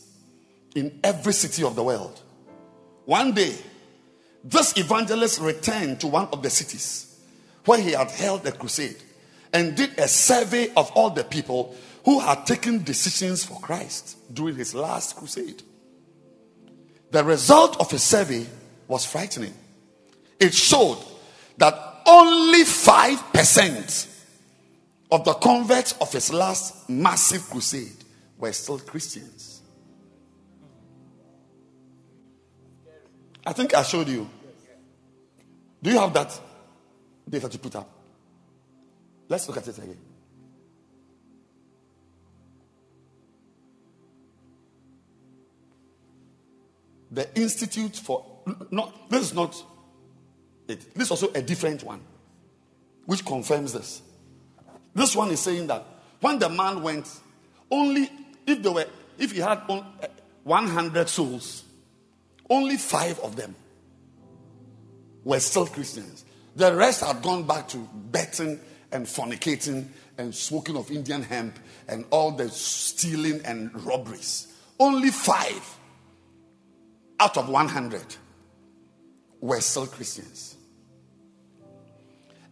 in 0.75 0.99
every 1.05 1.33
city 1.33 1.63
of 1.63 1.77
the 1.77 1.83
world. 1.85 2.21
One 3.05 3.33
day, 3.33 3.55
this 4.43 4.77
evangelist 4.77 5.41
returned 5.41 6.01
to 6.01 6.09
one 6.09 6.27
of 6.33 6.43
the 6.43 6.51
cities 6.51 7.17
where 7.65 7.81
he 7.81 7.93
had 7.93 8.11
held 8.11 8.45
a 8.45 8.51
crusade 8.51 8.97
and 9.53 9.77
did 9.77 9.97
a 10.01 10.09
survey 10.09 10.69
of 10.77 10.91
all 10.97 11.11
the 11.11 11.23
people 11.23 11.77
who 12.05 12.19
had 12.19 12.45
taken 12.45 12.83
decisions 12.83 13.45
for 13.45 13.61
Christ 13.61 14.17
during 14.35 14.57
his 14.57 14.75
last 14.75 15.15
crusade. 15.17 15.63
The 17.13 17.23
result 17.23 17.79
of 17.79 17.89
his 17.89 18.03
survey 18.03 18.47
was 18.89 19.07
frightening. 19.07 19.55
It 20.41 20.55
showed 20.55 20.99
that 21.59 22.03
only 22.05 22.65
5% 22.65 24.23
of 25.13 25.25
the 25.25 25.35
converts 25.35 25.93
of 26.01 26.13
his 26.13 26.33
last 26.33 26.89
massive 26.91 27.49
crusade 27.49 28.05
were 28.39 28.53
still 28.53 28.79
Christians. 28.79 29.63
I 33.45 33.53
think 33.53 33.75
I 33.75 33.83
showed 33.83 34.09
you. 34.09 34.29
Do 35.83 35.91
you 35.91 35.99
have 35.99 36.13
that 36.15 36.39
data 37.29 37.49
to 37.49 37.59
put 37.59 37.77
up? 37.77 37.89
Let's 39.29 39.49
look 39.49 39.59
at 39.59 39.69
it 39.69 39.79
again. 39.79 39.99
The 47.11 47.41
Institute 47.41 47.97
for 47.97 48.25
not 48.71 49.09
this 49.11 49.23
is 49.23 49.35
not 49.35 49.65
it. 50.69 50.95
This 50.95 51.07
is 51.07 51.11
also 51.11 51.33
a 51.35 51.41
different 51.41 51.83
one, 51.83 52.01
which 53.07 53.25
confirms 53.25 53.73
this. 53.73 54.03
This 54.95 55.17
one 55.17 55.31
is 55.31 55.41
saying 55.41 55.69
that 55.69 55.85
when 56.21 56.39
the 56.39 56.49
man 56.49 56.83
went, 56.83 57.09
only 57.71 58.11
if 58.49 58.63
there 58.63 58.73
were 58.73 58.87
if 59.19 59.33
he 59.33 59.41
had 59.41 59.63
eh, 59.69 60.07
100 60.45 61.09
souls, 61.09 61.65
only 62.49 62.77
five 62.77 63.19
of 63.21 63.37
them 63.37 63.55
were 65.25 65.41
still 65.41 65.67
Christians. 65.67 66.25
The 66.57 66.75
rest 66.75 67.05
had 67.05 67.23
gone 67.23 67.47
back 67.47 67.69
to 67.69 67.89
betting 67.95 68.61
and 68.91 69.07
fornicating 69.07 69.89
and 70.17 70.35
smoking 70.35 70.77
of 70.77 70.91
Indian 70.91 71.23
hemp 71.23 71.59
and 71.87 72.05
all 72.11 72.31
the 72.33 72.49
stealing 72.49 73.41
and 73.45 73.75
robberies. 73.85 74.53
Only 74.81 75.11
five 75.11 75.79
out 77.21 77.37
of 77.37 77.49
100 77.49 78.03
were 79.41 79.61
still 79.61 79.87
Christians. 79.87 80.57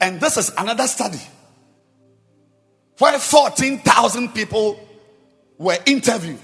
And 0.01 0.20
this 0.20 0.36
is 0.36 0.52
another 0.59 0.86
study 0.86 1.20
where 2.98 3.18
14,000 3.18 4.35
people 4.35 4.85
were 5.59 5.78
interviewed 5.87 6.41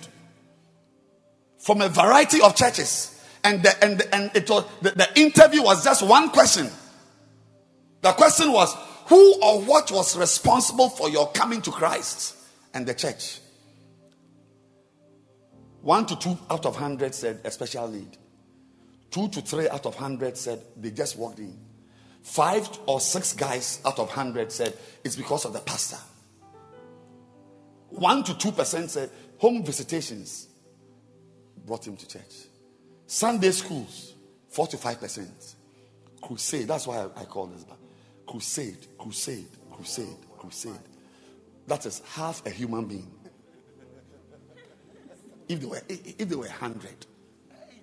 from 1.59 1.81
a 1.81 1.89
variety 1.89 2.41
of 2.41 2.55
churches. 2.57 3.09
And, 3.45 3.63
the, 3.63 3.85
and, 3.85 4.03
and 4.13 4.31
it 4.35 4.49
was, 4.49 4.65
the, 4.81 4.91
the 4.91 5.21
interview 5.21 5.63
was 5.63 5.85
just 5.85 6.07
one 6.07 6.31
question. 6.31 6.69
The 8.01 8.13
question 8.13 8.53
was, 8.53 8.75
who 9.07 9.35
or 9.43 9.63
what 9.63 9.91
was 9.91 10.17
responsible 10.17 10.89
for 10.89 11.09
your 11.09 11.31
coming 11.33 11.61
to 11.63 11.71
Christ 11.71 12.37
and 12.73 12.87
the 12.87 12.95
church? 12.95 13.41
One 15.83 16.07
to 16.07 16.17
two 16.17 16.39
out 16.49 16.65
of 16.65 16.77
hundred 16.77 17.15
said 17.15 17.41
a 17.45 17.51
special 17.51 17.89
need. 17.89 18.17
Two 19.11 19.29
to 19.29 19.41
three 19.41 19.69
out 19.69 19.85
of 19.85 19.97
hundred 19.97 20.39
said 20.39 20.63
they 20.77 20.91
just 20.91 21.19
walked 21.19 21.41
in. 21.41 21.59
Five 22.23 22.69
or 22.87 23.01
six 23.01 23.33
guys 23.33 23.81
out 23.85 23.99
of 23.99 24.11
hundred 24.11 24.53
said 24.53 24.77
it's 25.05 25.17
because 25.17 25.45
of 25.45 25.53
the 25.53 25.59
pastor. 25.59 25.99
One 27.93 28.24
to 28.24 28.36
two 28.36 28.52
percent 28.52 28.90
said 28.90 29.10
home 29.39 29.64
visitations 29.64 30.48
brought 31.64 31.86
him 31.86 31.97
to 31.97 32.09
church. 32.09 32.47
Sunday 33.06 33.51
schools, 33.51 34.14
four 34.48 34.66
to 34.66 34.77
five 34.77 34.98
percent. 34.98 35.56
Crusade, 36.20 36.69
that's 36.69 36.86
why 36.86 36.98
I, 36.98 37.20
I 37.20 37.24
call 37.24 37.47
this. 37.47 37.64
Crusade, 38.27 38.86
crusade, 38.98 39.48
crusade, 39.73 40.16
crusade. 40.39 40.78
That 41.66 41.85
is 41.86 42.01
half 42.12 42.44
a 42.47 42.51
human 42.51 42.86
being. 42.86 43.12
If 45.48 45.60
they 45.60 45.66
were, 45.66 45.82
if 45.89 46.28
they 46.28 46.36
were 46.36 46.48
hundred, 46.48 47.06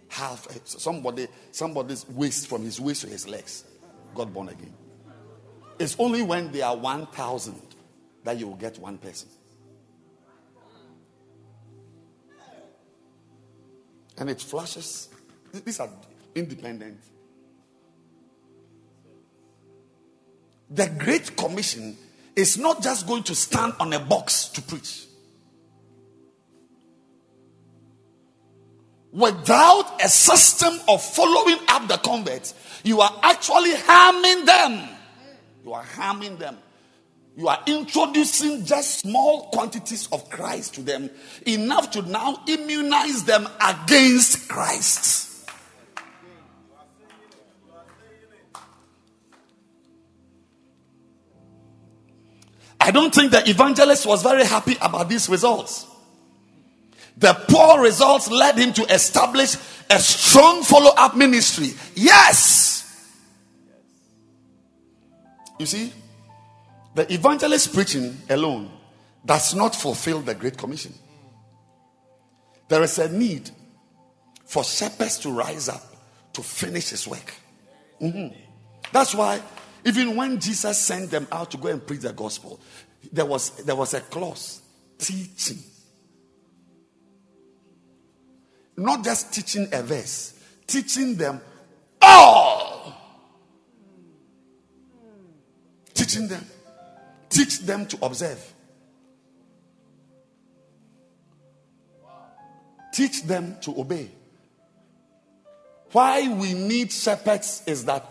half 0.08 0.48
somebody, 0.66 1.28
somebody's 1.52 2.08
waist 2.10 2.48
from 2.48 2.64
his 2.64 2.80
waist 2.80 3.02
to 3.04 3.08
his 3.08 3.28
legs 3.28 3.64
got 4.16 4.34
born 4.34 4.50
again. 4.50 4.74
It's 5.78 5.96
only 6.00 6.24
when 6.24 6.52
they 6.52 6.62
are 6.62 6.76
one 6.76 7.06
thousand 7.08 7.62
that 8.24 8.38
you 8.40 8.48
will 8.48 8.56
get 8.56 8.80
one 8.80 8.98
person. 8.98 9.30
And 14.20 14.30
it 14.30 14.42
flashes. 14.42 15.10
These 15.66 15.80
are 15.80 15.90
independent. 16.36 17.00
The 20.70 20.88
Great 20.98 21.36
Commission 21.36 21.98
is 22.36 22.58
not 22.58 22.84
just 22.84 23.08
going 23.08 23.24
to 23.24 23.36
stand 23.36 23.74
on 23.80 23.92
a 23.94 24.00
box 24.00 24.50
to 24.50 24.62
preach. 24.62 25.06
Without 29.12 30.04
a 30.04 30.08
system 30.08 30.80
of 30.88 31.02
following 31.02 31.58
up 31.68 31.88
the 31.88 31.98
converts, 31.98 32.54
you 32.84 33.02
are 33.02 33.20
actually 33.24 33.74
harming 33.76 34.46
them. 34.46 34.90
You 35.66 35.74
are 35.74 35.84
harming 35.84 36.38
them. 36.38 36.58
You 37.40 37.48
are 37.48 37.64
introducing 37.68 38.66
just 38.66 39.00
small 39.00 39.44
quantities 39.52 40.10
of 40.12 40.30
Christ 40.30 40.76
to 40.76 40.82
them, 40.82 41.10
enough 41.46 41.90
to 41.92 42.02
now 42.02 42.44
immunize 42.46 43.24
them 43.24 43.48
against 43.66 44.50
Christ. 44.50 45.50
I 52.78 52.92
don't 52.92 53.16
think 53.16 53.32
the 53.32 53.50
evangelist 53.50 54.06
was 54.06 54.22
very 54.22 54.44
happy 54.44 54.76
about 54.82 55.08
these 55.08 55.30
results. 55.30 55.88
The 57.16 57.34
poor 57.48 57.82
results 57.82 58.30
led 58.30 58.58
him 58.58 58.74
to 58.74 58.84
establish 58.94 59.56
a 59.90 60.00
strong 60.00 60.62
follow 60.64 60.92
up 60.98 61.16
ministry. 61.16 61.70
Yes. 61.96 63.16
You 65.58 65.66
see, 65.66 65.94
the 66.96 67.12
evangelist 67.14 67.74
preaching 67.74 68.18
alone 68.30 68.72
does 69.26 69.54
not 69.54 69.76
fulfill 69.76 70.22
the 70.22 70.34
Great 70.36 70.58
Commission. 70.58 70.94
There 72.68 72.84
is 72.84 72.98
a 73.00 73.12
need 73.12 73.50
for 74.46 74.64
shepherds 74.64 75.18
to 75.20 75.32
rise 75.32 75.70
up 75.70 75.84
to 76.34 76.42
finish 76.42 76.90
his 76.90 77.08
work. 77.08 77.34
Mm-hmm. 78.02 78.36
That's 78.92 79.14
why, 79.14 79.42
even 79.86 80.16
when 80.16 80.40
Jesus 80.40 80.78
sent 80.78 81.12
them 81.12 81.28
out 81.32 81.52
to 81.52 81.58
go 81.58 81.68
and 81.68 81.86
preach 81.86 82.02
the 82.02 82.14
gospel, 82.14 82.60
there 83.12 83.26
was, 83.26 83.52
there 83.64 83.76
was 83.76 83.94
a 83.94 84.02
clause 84.02 84.62
teaching. 84.98 85.60
Not 88.78 89.04
just 89.04 89.34
teaching 89.34 89.68
a 89.72 89.84
verse, 89.84 90.34
teaching 90.66 91.16
them 91.16 91.42
all. 92.02 92.70
teaching 96.10 96.28
them. 96.28 96.46
Teach 97.30 97.60
them 97.60 97.86
to 97.86 98.06
observe. 98.06 98.54
Teach 102.92 103.24
them 103.24 103.58
to 103.62 103.80
obey. 103.80 104.10
Why 105.92 106.28
we 106.28 106.54
need 106.54 106.92
shepherds 106.92 107.64
is 107.66 107.86
that 107.86 108.06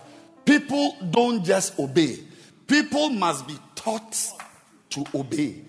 people 0.45 0.97
don't 1.11 1.45
just 1.45 1.79
obey, 1.79 2.19
people 2.67 3.11
must 3.11 3.47
be 3.47 3.57
taught 3.75 4.17
to 4.91 5.05
obey. 5.15 5.63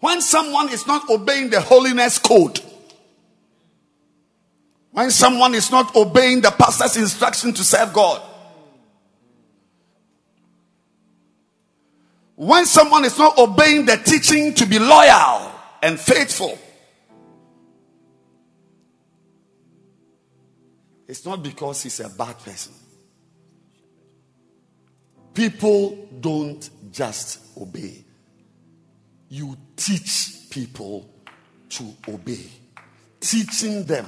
When 0.00 0.20
someone 0.20 0.68
is 0.68 0.86
not 0.86 1.08
obeying 1.10 1.50
the 1.50 1.60
holiness 1.60 2.18
code, 2.18 2.60
when 4.96 5.10
someone 5.10 5.54
is 5.54 5.70
not 5.70 5.94
obeying 5.94 6.40
the 6.40 6.50
pastor's 6.50 6.96
instruction 6.96 7.52
to 7.52 7.62
serve 7.62 7.92
God, 7.92 8.22
when 12.34 12.64
someone 12.64 13.04
is 13.04 13.18
not 13.18 13.36
obeying 13.36 13.84
the 13.84 13.96
teaching 13.98 14.54
to 14.54 14.64
be 14.64 14.78
loyal 14.78 15.52
and 15.82 16.00
faithful, 16.00 16.58
it's 21.06 21.26
not 21.26 21.42
because 21.42 21.82
he's 21.82 22.00
a 22.00 22.08
bad 22.08 22.38
person. 22.38 22.72
People 25.34 26.08
don't 26.20 26.70
just 26.90 27.40
obey 27.60 28.02
you 29.28 29.56
teach 29.76 30.48
people 30.50 31.08
to 31.68 31.94
obey. 32.08 32.46
Teaching 33.20 33.84
them. 33.84 34.06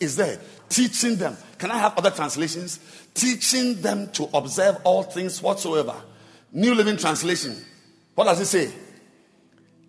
Is 0.00 0.16
there? 0.16 0.38
Teaching 0.68 1.16
them. 1.16 1.36
Can 1.58 1.70
I 1.70 1.78
have 1.78 1.96
other 1.96 2.10
translations? 2.10 2.78
Teaching 3.14 3.80
them 3.80 4.10
to 4.12 4.28
observe 4.34 4.78
all 4.84 5.02
things 5.02 5.42
whatsoever. 5.42 5.94
New 6.52 6.74
Living 6.74 6.96
Translation. 6.96 7.56
What 8.14 8.24
does 8.24 8.40
it 8.40 8.46
say? 8.46 8.72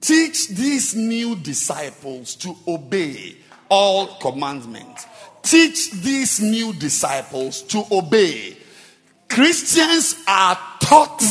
Teach 0.02 0.50
these 0.50 0.96
new 0.96 1.36
disciples 1.36 2.36
to 2.36 2.56
obey 2.68 3.36
all 3.70 4.08
commandments. 4.20 5.06
Teach 5.42 5.92
these 5.92 6.40
new 6.42 6.74
disciples 6.74 7.62
to 7.64 7.84
obey. 7.92 8.58
Christians 9.28 10.16
are 10.28 10.58
taught 10.80 11.22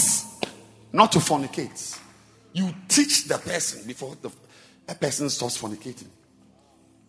not 0.93 1.13
to 1.13 1.19
fornicate. 1.19 1.99
You 2.53 2.75
teach 2.89 3.25
the 3.25 3.39
person 3.39 3.87
before 3.87 4.17
the 4.21 4.31
a 4.89 4.95
person 4.95 5.29
stops 5.29 5.61
fornicating. 5.61 6.07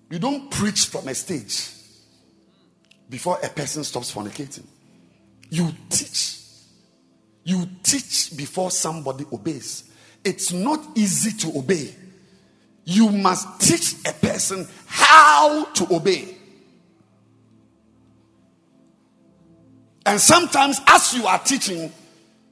You 0.10 0.20
don't 0.20 0.50
preach 0.50 0.86
from 0.88 1.08
a 1.08 1.16
stage 1.16 1.70
before 3.10 3.38
a 3.44 3.50
person 3.50 3.84
stops 3.84 4.14
fornicating. 4.14 4.66
You 5.50 5.72
teach. 5.90 6.38
You 7.44 7.68
teach 7.84 8.36
before 8.36 8.72
somebody 8.72 9.26
obeys. 9.32 9.84
It's 10.24 10.52
not 10.52 10.86
easy 10.96 11.38
to 11.38 11.58
obey. 11.58 11.96
You 12.86 13.10
must 13.10 13.62
teach 13.62 13.96
a 14.08 14.14
person 14.14 14.68
how 14.88 15.66
to 15.66 15.96
obey. 15.96 16.36
And 20.06 20.20
sometimes, 20.20 20.82
as 20.88 21.14
you 21.14 21.28
are 21.28 21.40
teaching, 21.40 21.92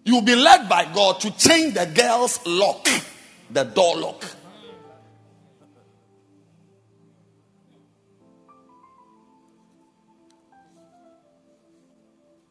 You'll 0.08 0.22
be 0.22 0.36
led 0.36 0.70
by 0.70 0.86
God 0.86 1.20
to 1.20 1.38
change 1.38 1.74
the 1.74 1.86
girl's 1.86 2.40
lock, 2.46 2.88
the 3.52 3.66
door 3.66 3.98
lock. 3.98 4.24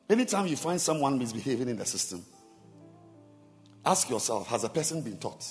Anytime 0.09 0.47
you 0.47 0.57
find 0.57 0.81
someone 0.81 1.19
misbehaving 1.19 1.69
in 1.69 1.77
the 1.77 1.85
system, 1.85 2.24
ask 3.85 4.09
yourself 4.09 4.47
Has 4.49 4.65
a 4.65 4.69
person 4.69 5.03
been 5.03 5.19
taught? 5.19 5.45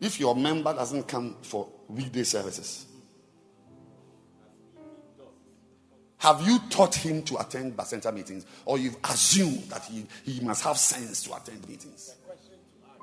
If 0.00 0.18
your 0.18 0.34
member 0.34 0.72
doesn't 0.72 1.06
come 1.06 1.36
for 1.42 1.68
weekday 1.88 2.22
services, 2.22 2.86
Have 6.20 6.46
you 6.46 6.58
taught 6.68 6.94
him 6.94 7.22
to 7.22 7.38
attend 7.38 7.80
center 7.84 8.12
meetings? 8.12 8.44
Or 8.66 8.78
you've 8.78 8.98
assumed 9.04 9.62
that 9.70 9.84
he, 9.84 10.06
he 10.22 10.40
must 10.40 10.62
have 10.64 10.76
sense 10.76 11.22
to 11.22 11.34
attend 11.34 11.66
meetings? 11.66 12.14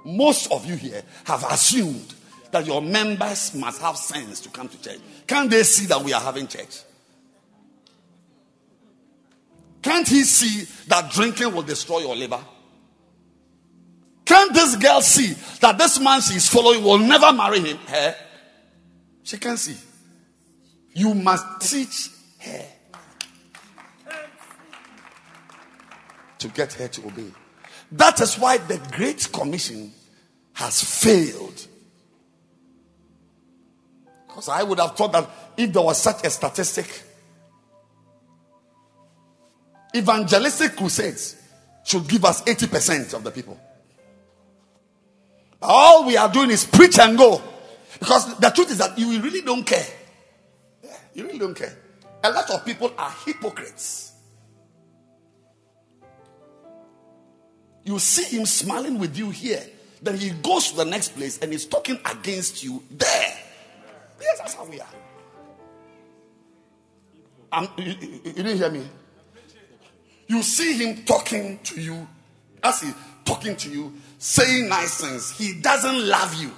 Most 0.06 0.52
of 0.52 0.68
you 0.68 0.76
here 0.76 1.02
have 1.24 1.44
assumed 1.52 2.14
that 2.52 2.68
your 2.68 2.80
members 2.80 3.56
must 3.56 3.82
have 3.82 3.98
sense 3.98 4.40
to 4.42 4.50
come 4.50 4.70
to 4.70 4.80
church. 4.80 5.00
Can't 5.26 5.50
they 5.50 5.64
see 5.64 5.88
that 5.88 6.04
we 6.04 6.14
are 6.14 6.22
having 6.22 6.48
church? 6.48 6.82
Can't 9.88 10.06
he 10.06 10.24
see 10.24 10.66
that 10.88 11.12
drinking 11.12 11.56
will 11.56 11.62
destroy 11.62 12.00
your 12.00 12.14
liver? 12.14 12.42
Can't 14.26 14.54
this 14.54 14.76
girl 14.76 15.00
see 15.00 15.34
that 15.62 15.78
this 15.78 15.98
man 15.98 16.20
she's 16.20 16.50
following 16.50 16.84
will 16.84 16.98
never 16.98 17.32
marry 17.32 17.62
him? 17.62 17.78
Her? 17.88 18.14
She 19.24 19.38
can't 19.38 19.58
see. 19.58 19.78
You 20.92 21.14
must 21.14 21.72
teach 21.72 22.10
her. 22.40 22.66
to 26.40 26.48
get 26.50 26.74
her 26.74 26.90
to 26.90 27.06
obey. 27.08 27.32
That 27.94 28.20
is 28.20 28.38
why 28.38 28.58
the 28.58 28.80
Great 28.92 29.32
Commission 29.32 29.94
has 30.52 30.84
failed. 30.84 31.66
Because 34.28 34.50
I 34.50 34.64
would 34.64 34.80
have 34.80 34.98
thought 34.98 35.14
that 35.14 35.30
if 35.56 35.72
there 35.72 35.82
was 35.82 36.02
such 36.02 36.26
a 36.26 36.30
statistic, 36.30 37.07
evangelistic 39.96 40.76
crusades 40.76 41.36
should 41.84 42.08
give 42.08 42.26
us 42.26 42.44
80% 42.44 43.14
of 43.14 43.24
the 43.24 43.32
people. 43.32 43.60
All 45.62 46.06
we 46.06 46.18
are 46.18 46.32
doing 46.32 46.52
is 46.52 46.66
preach 46.66 47.00
and 47.00 47.18
go. 47.18 47.42
Because 48.00 48.38
the 48.38 48.50
truth 48.50 48.72
is 48.72 48.78
that 48.78 48.98
you 48.98 49.20
really 49.22 49.42
don't 49.42 49.64
care. 49.64 49.86
you 51.14 51.26
really 51.26 51.40
don't 51.40 51.56
care. 51.56 51.76
A 52.24 52.32
lot 52.32 52.50
of 52.52 52.66
people 52.66 52.94
are 52.98 53.12
hypocrites. 53.26 54.12
You 57.84 58.00
see 58.00 58.38
him 58.38 58.46
smiling 58.46 59.00
with 59.00 59.18
you 59.18 59.30
here. 59.30 59.64
Then 60.02 60.18
he 60.18 60.30
goes 60.30 60.72
to 60.72 60.78
the 60.78 60.86
next 60.86 61.16
place 61.16 61.40
and 61.40 61.52
he's 61.52 61.66
talking 61.66 61.98
against 62.06 62.64
you 62.64 62.84
there. 62.92 63.38
Yes, 64.22 64.40
that's 64.40 64.54
how 64.56 64.66
we 64.66 64.80
are. 64.82 64.88
Um, 67.52 67.70
you, 67.78 67.86
you, 67.86 68.22
you 68.26 68.34
didn't 68.34 68.58
hear 68.58 68.70
me? 68.70 68.86
You 70.28 70.44
see 70.44 70.74
him 70.74 71.04
talking 71.06 71.60
to 71.64 71.82
you, 71.82 72.08
as 72.62 72.82
he 72.82 72.92
talking 73.26 73.56
to 73.56 73.70
you, 73.70 73.94
saying 74.20 74.68
nice 74.68 75.02
things. 75.02 75.38
He 75.38 75.60
doesn't 75.60 76.08
love 76.08 76.34
you. 76.36 76.52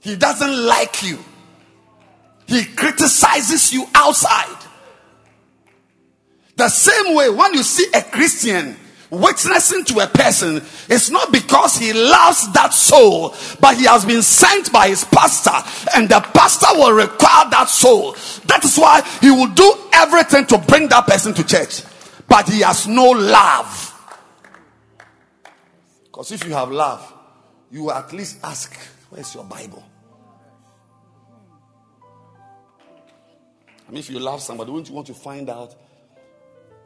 He 0.00 0.16
doesn't 0.16 0.66
like 0.66 1.02
you. 1.02 1.18
He 2.46 2.64
criticizes 2.64 3.72
you 3.72 3.86
outside. 3.94 4.64
The 6.56 6.68
same 6.68 7.14
way 7.14 7.30
when 7.30 7.54
you 7.54 7.62
see 7.62 7.86
a 7.94 8.02
Christian 8.02 8.76
witnessing 9.10 9.84
to 9.84 10.00
a 10.00 10.06
person 10.06 10.60
it's 10.88 11.10
not 11.10 11.32
because 11.32 11.76
he 11.76 11.92
loves 11.92 12.50
that 12.52 12.72
soul, 12.72 13.34
but 13.60 13.76
he 13.76 13.84
has 13.84 14.04
been 14.04 14.22
sent 14.22 14.72
by 14.72 14.88
his 14.88 15.04
pastor, 15.04 15.52
and 15.94 16.08
the 16.08 16.20
pastor 16.32 16.66
will 16.74 16.92
require 16.92 17.50
that 17.50 17.68
soul. 17.68 18.12
That 18.46 18.64
is 18.64 18.76
why 18.78 19.02
he 19.20 19.30
will 19.30 19.48
do 19.48 19.74
everything 19.92 20.46
to 20.46 20.58
bring 20.58 20.88
that 20.88 21.06
person 21.06 21.34
to 21.34 21.44
church, 21.44 21.82
but 22.28 22.48
he 22.48 22.60
has 22.60 22.86
no 22.86 23.10
love. 23.10 23.94
Because 26.04 26.32
if 26.32 26.44
you 26.46 26.52
have 26.52 26.70
love, 26.70 27.14
you 27.70 27.84
will 27.84 27.92
at 27.92 28.12
least 28.12 28.38
ask, 28.44 28.78
Where's 29.10 29.34
your 29.34 29.44
Bible? 29.44 29.82
I 33.86 33.90
mean, 33.90 34.00
if 34.00 34.10
you 34.10 34.20
love 34.20 34.42
somebody, 34.42 34.70
wouldn't 34.70 34.90
you 34.90 34.94
want 34.94 35.06
to 35.06 35.14
find 35.14 35.48
out 35.48 35.74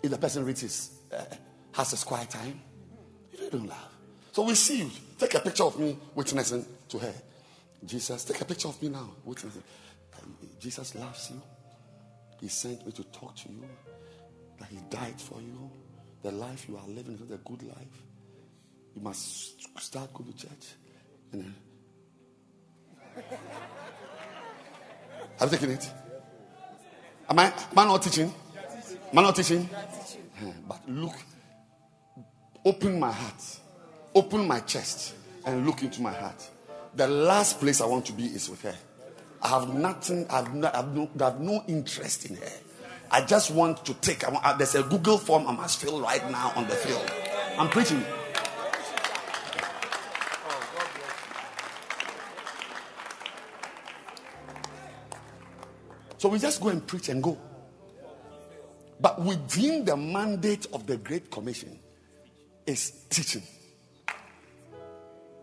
if 0.02 0.10
the 0.10 0.18
person 0.18 0.44
reads 0.44 0.60
his. 0.60 0.90
Uh, 1.12 1.24
has 1.72 1.92
a 2.02 2.06
quiet 2.06 2.30
time. 2.30 2.60
You 3.32 3.38
really 3.38 3.50
don't 3.50 3.66
love. 3.66 3.88
So 4.32 4.42
we 4.42 4.54
see 4.54 4.78
you. 4.78 4.90
Take 5.18 5.34
a 5.34 5.40
picture 5.40 5.64
of 5.64 5.78
me 5.78 5.96
witnessing 6.14 6.64
to 6.88 6.98
her. 6.98 7.14
Jesus, 7.84 8.24
take 8.24 8.40
a 8.40 8.44
picture 8.44 8.68
of 8.68 8.80
me 8.82 8.88
now 8.88 9.10
witnessing. 9.24 9.62
Jesus 10.60 10.94
loves 10.94 11.30
you. 11.30 11.42
He 12.40 12.48
sent 12.48 12.86
me 12.86 12.92
to 12.92 13.04
talk 13.04 13.34
to 13.36 13.48
you. 13.48 13.64
That 14.62 14.70
he 14.70 14.78
died 14.90 15.20
for 15.20 15.40
you. 15.40 15.68
The 16.22 16.30
life 16.30 16.68
you 16.68 16.76
are 16.76 16.86
living 16.86 17.14
is 17.14 17.20
not 17.20 17.34
a 17.34 17.38
good 17.38 17.64
life. 17.64 18.02
You 18.94 19.02
must 19.02 19.60
start 19.80 20.14
going 20.14 20.32
to 20.32 20.38
church. 20.38 20.74
And 21.32 21.42
then, 21.42 21.54
uh, 23.16 23.20
have 25.40 25.50
you 25.50 25.58
taken 25.58 25.74
it? 25.74 25.90
Am 27.28 27.40
I, 27.40 27.46
am 27.46 27.78
I 27.78 27.84
not 27.86 28.02
teaching? 28.02 28.32
Am 29.10 29.18
I 29.18 29.22
not 29.22 29.34
teaching? 29.34 29.68
But 30.68 30.88
look 30.88 31.14
open 32.64 33.00
my 33.00 33.10
heart, 33.10 33.42
open 34.14 34.46
my 34.46 34.60
chest, 34.60 35.14
and 35.44 35.66
look 35.66 35.82
into 35.82 36.00
my 36.00 36.12
heart. 36.12 36.48
The 36.94 37.08
last 37.08 37.58
place 37.58 37.80
I 37.80 37.86
want 37.86 38.06
to 38.06 38.12
be 38.12 38.26
is 38.26 38.48
with 38.48 38.62
her. 38.62 38.76
I 39.42 39.48
have 39.48 39.74
nothing, 39.74 40.24
I 40.30 40.36
have 40.36 40.54
no, 40.54 40.70
I 40.72 40.76
have 40.76 40.94
no, 40.94 41.10
I 41.20 41.24
have 41.24 41.40
no 41.40 41.64
interest 41.66 42.26
in 42.26 42.36
her. 42.36 42.52
I 43.12 43.20
just 43.20 43.50
want 43.50 43.84
to 43.84 43.94
take, 43.94 44.26
want, 44.30 44.44
uh, 44.44 44.56
there's 44.56 44.74
a 44.74 44.82
Google 44.82 45.18
form 45.18 45.46
I 45.46 45.52
must 45.52 45.80
fill 45.80 46.00
right 46.00 46.28
now 46.30 46.52
on 46.56 46.66
the 46.66 46.74
field. 46.74 47.10
I'm 47.58 47.68
preaching. 47.68 48.02
So 56.16 56.28
we 56.28 56.38
just 56.38 56.60
go 56.60 56.68
and 56.68 56.86
preach 56.86 57.08
and 57.08 57.22
go. 57.22 57.36
But 59.00 59.20
within 59.20 59.84
the 59.84 59.96
mandate 59.96 60.66
of 60.72 60.86
the 60.86 60.96
Great 60.96 61.30
Commission 61.30 61.78
is 62.66 62.92
teaching. 63.10 63.42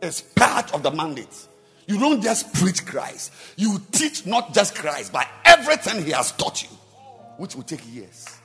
It's 0.02 0.22
part 0.22 0.74
of 0.74 0.82
the 0.82 0.92
mandate. 0.92 1.48
You 1.86 2.00
don't 2.00 2.22
just 2.22 2.54
preach 2.54 2.86
Christ, 2.86 3.34
you 3.58 3.82
teach 3.92 4.26
not 4.26 4.54
just 4.54 4.76
Christ, 4.76 5.12
but 5.12 5.28
everything 5.44 6.06
He 6.06 6.12
has 6.12 6.32
taught 6.32 6.64
you, 6.64 6.70
which 7.40 7.56
will 7.56 7.64
take 7.64 7.82
years. 7.94 8.38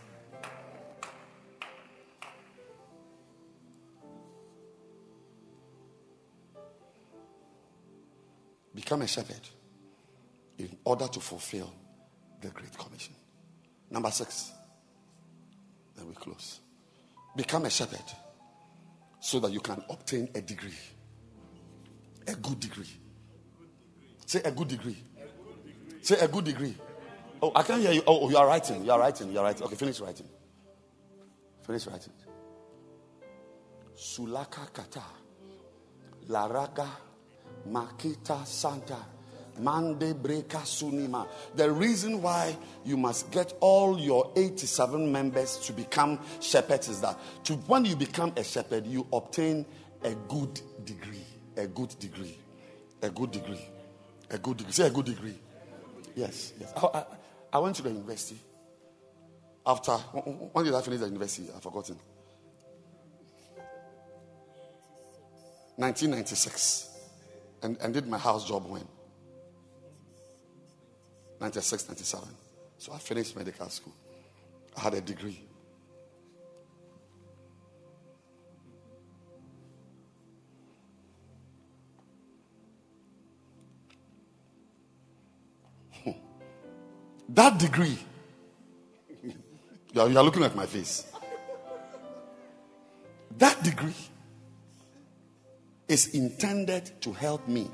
Become 8.72 9.02
a 9.02 9.06
shepherd 9.08 9.40
in 10.58 10.76
order 10.84 11.08
to 11.08 11.18
fulfill 11.18 11.74
the 12.40 12.48
Great 12.50 12.78
Commission. 12.78 13.14
Number 13.90 14.12
six. 14.12 14.52
Then 15.96 16.06
we 16.06 16.14
close. 16.14 16.60
Become 17.34 17.64
a 17.64 17.70
shepherd 17.70 17.98
so 19.18 19.40
that 19.40 19.50
you 19.50 19.58
can 19.58 19.82
obtain 19.90 20.28
a 20.36 20.40
degree. 20.40 20.78
A 22.28 22.36
good 22.36 22.60
degree. 22.60 22.90
Say 24.24 24.40
a 24.44 24.52
good 24.52 24.68
degree. 24.68 24.98
Say 26.00 26.16
a 26.20 26.28
good 26.28 26.44
degree. 26.44 26.76
Oh, 27.44 27.52
I 27.54 27.62
can't 27.62 27.82
hear 27.82 27.92
you. 27.92 28.02
Oh, 28.06 28.20
oh, 28.22 28.30
you 28.30 28.38
are 28.38 28.46
writing. 28.46 28.82
You 28.86 28.90
are 28.92 28.98
writing. 28.98 29.30
You 29.30 29.38
are 29.38 29.44
writing. 29.44 29.64
Okay, 29.64 29.76
finish 29.76 30.00
writing. 30.00 30.26
Finish 31.62 31.86
writing. 31.88 32.12
Sulaka 33.94 34.72
kata. 34.72 35.02
Laraga 36.30 36.88
makita 37.68 38.46
santa. 38.46 38.96
Mande 39.60 40.14
breka 40.14 40.62
sunima. 40.62 41.28
The 41.54 41.70
reason 41.70 42.22
why 42.22 42.56
you 42.82 42.96
must 42.96 43.30
get 43.30 43.52
all 43.60 44.00
your 44.00 44.32
87 44.36 45.12
members 45.12 45.58
to 45.66 45.74
become 45.74 46.20
shepherds 46.40 46.88
is 46.88 47.02
that 47.02 47.18
to, 47.44 47.56
when 47.66 47.84
you 47.84 47.94
become 47.94 48.32
a 48.38 48.42
shepherd, 48.42 48.86
you 48.86 49.06
obtain 49.12 49.66
a 50.02 50.14
good 50.14 50.62
degree. 50.86 51.26
A 51.58 51.66
good 51.66 51.94
degree. 51.98 52.38
A 53.02 53.10
good 53.10 53.32
degree. 53.32 53.68
A 54.30 54.38
good 54.38 54.56
degree. 54.56 54.72
Say 54.72 54.86
a 54.86 54.90
good 54.90 55.04
degree. 55.04 55.38
Yes, 56.16 56.54
yes. 56.58 56.72
Oh, 56.76 56.90
I, 56.94 56.98
I, 57.00 57.04
I 57.54 57.58
went 57.58 57.76
to 57.76 57.82
the 57.82 57.90
university. 57.90 58.40
After, 59.64 59.92
when 59.92 60.64
did 60.64 60.74
I 60.74 60.82
finish 60.82 60.98
the 60.98 61.06
university? 61.06 61.48
I've 61.54 61.62
forgotten. 61.62 61.96
1996. 65.76 66.90
And, 67.62 67.78
and 67.80 67.94
did 67.94 68.08
my 68.08 68.18
house 68.18 68.46
job 68.46 68.68
when? 68.68 68.86
96, 71.40 71.88
97. 71.88 72.28
So 72.78 72.92
I 72.92 72.98
finished 72.98 73.36
medical 73.36 73.68
school. 73.68 73.94
I 74.76 74.80
had 74.80 74.94
a 74.94 75.00
degree. 75.00 75.40
That 87.28 87.58
degree, 87.58 87.98
you 89.92 90.00
are, 90.00 90.08
you 90.08 90.18
are 90.18 90.24
looking 90.24 90.44
at 90.44 90.54
my 90.54 90.66
face. 90.66 91.10
That 93.38 93.62
degree 93.62 93.94
is 95.88 96.14
intended 96.14 96.90
to 97.00 97.12
help 97.12 97.48
me 97.48 97.70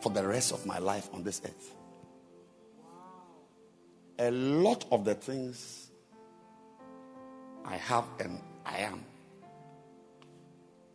for 0.00 0.10
the 0.10 0.26
rest 0.26 0.52
of 0.52 0.64
my 0.66 0.78
life 0.78 1.08
on 1.12 1.22
this 1.22 1.42
earth. 1.44 1.74
A 4.18 4.30
lot 4.30 4.84
of 4.90 5.04
the 5.04 5.14
things 5.14 5.90
I 7.64 7.76
have 7.76 8.04
and 8.20 8.40
I 8.64 8.78
am 8.78 9.04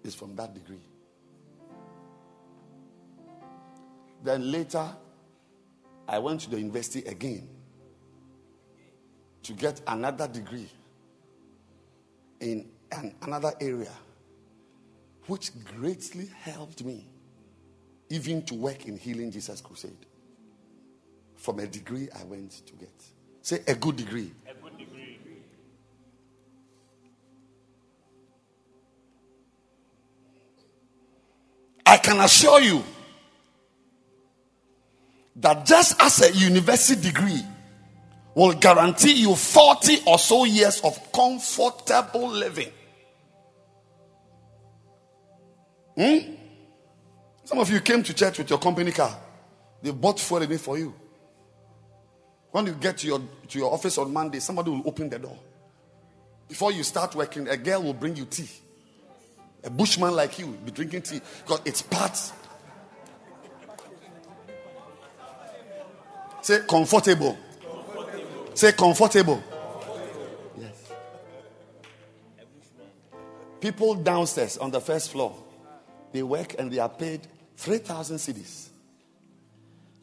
is 0.03 0.15
from 0.15 0.35
that 0.35 0.53
degree. 0.53 0.81
Then 4.23 4.51
later, 4.51 4.87
I 6.07 6.19
went 6.19 6.41
to 6.41 6.49
the 6.49 6.57
university 6.57 7.07
again 7.07 7.54
to 9.45 9.53
get 9.53 9.79
another 9.87 10.27
degree 10.27 10.67
in 12.39 12.67
an, 12.91 13.13
another 13.21 13.53
area, 13.61 13.91
which 15.27 15.51
greatly 15.77 16.27
helped 16.41 16.83
me 16.83 17.05
even 18.09 18.41
to 18.41 18.55
work 18.55 18.85
in 18.85 18.97
Healing 18.97 19.31
Jesus 19.31 19.61
Crusade 19.61 20.07
from 21.35 21.59
a 21.59 21.67
degree 21.67 22.09
I 22.19 22.23
went 22.23 22.65
to 22.65 22.73
get. 22.73 22.91
Say 23.43 23.59
a 23.67 23.75
good 23.75 23.97
degree. 23.97 24.31
A 24.49 24.53
good 24.55 24.77
degree. 24.79 25.19
I 31.85 31.97
can 31.97 32.19
assure 32.19 32.61
you 32.61 32.83
that 35.35 35.67
just 35.67 36.01
as 36.01 36.21
a 36.23 36.33
university 36.33 36.99
degree 36.99 37.43
will 38.35 38.53
guarantee 38.53 39.13
you 39.13 39.33
40 39.33 40.03
or 40.05 40.19
so 40.19 40.43
years 40.43 40.81
of 40.81 41.11
comfortable 41.11 42.27
living. 42.27 42.69
Hmm? 45.97 46.17
Some 47.45 47.59
of 47.59 47.69
you 47.69 47.79
came 47.79 48.03
to 48.03 48.13
church 48.13 48.37
with 48.37 48.49
your 48.49 48.59
company 48.59 48.91
car. 48.91 49.17
They 49.81 49.91
bought 49.91 50.19
fuel 50.19 50.41
in 50.41 50.51
it 50.51 50.59
for 50.59 50.77
you. 50.77 50.93
When 52.51 52.65
you 52.65 52.73
get 52.73 52.97
to 52.99 53.07
your, 53.07 53.21
to 53.47 53.59
your 53.59 53.71
office 53.73 53.97
on 53.97 54.11
Monday, 54.11 54.39
somebody 54.39 54.71
will 54.71 54.83
open 54.85 55.09
the 55.09 55.19
door. 55.19 55.37
Before 56.47 56.71
you 56.71 56.83
start 56.83 57.15
working, 57.15 57.47
a 57.47 57.57
girl 57.57 57.83
will 57.83 57.93
bring 57.93 58.15
you 58.15 58.25
tea. 58.25 58.49
A 59.63 59.69
bushman 59.69 60.13
like 60.13 60.37
you 60.37 60.47
will 60.47 60.53
be 60.53 60.71
drinking 60.71 61.01
tea 61.01 61.21
because 61.43 61.61
it's 61.65 61.81
part. 61.81 62.31
Say 66.41 66.59
comfortable. 66.67 67.37
Say 68.55 68.71
comfortable. 68.71 69.43
Yes. 70.57 70.91
People 73.59 73.95
downstairs 73.95 74.57
on 74.57 74.71
the 74.71 74.79
first 74.79 75.11
floor, 75.11 75.35
they 76.13 76.23
work 76.23 76.55
and 76.57 76.71
they 76.71 76.79
are 76.79 76.87
paid 76.87 77.27
3,000 77.57 78.15
cedis. 78.15 78.69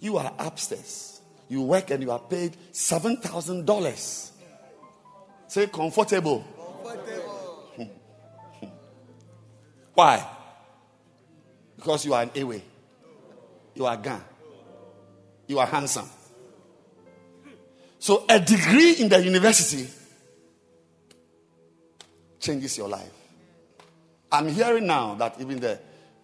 You 0.00 0.18
are 0.18 0.34
upstairs. 0.38 1.22
You 1.48 1.62
work 1.62 1.90
and 1.90 2.02
you 2.02 2.10
are 2.10 2.18
paid 2.18 2.54
$7,000. 2.72 4.30
Say 5.48 5.66
comfortable. 5.68 6.44
comfortable. 6.84 7.62
Why? 9.94 10.26
Because 11.76 12.04
you 12.04 12.12
are 12.12 12.22
an 12.22 12.30
Ewe. 12.34 12.60
You 13.74 13.86
are 13.86 13.96
Gan. 13.96 14.20
You 15.46 15.58
are 15.58 15.66
handsome. 15.66 16.08
So 18.02 18.24
a 18.28 18.40
degree 18.40 18.94
in 18.94 19.08
the 19.08 19.22
university 19.22 19.88
changes 22.40 22.76
your 22.76 22.88
life. 22.88 23.12
I'm 24.32 24.48
hearing 24.48 24.88
now 24.88 25.14
that 25.14 25.40
even 25.40 25.60
the 25.60 25.78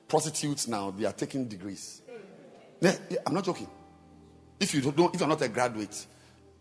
prostitutes 0.09 0.67
now 0.67 0.91
they 0.91 1.05
are 1.05 1.13
taking 1.13 1.47
degrees. 1.47 2.03
I'm 2.83 3.33
not 3.33 3.45
joking. 3.45 3.69
If 4.59 4.75
you 4.75 4.91
don't, 4.91 5.15
if 5.15 5.21
you're 5.21 5.29
not 5.29 5.41
a 5.41 5.49
graduate, 5.49 6.05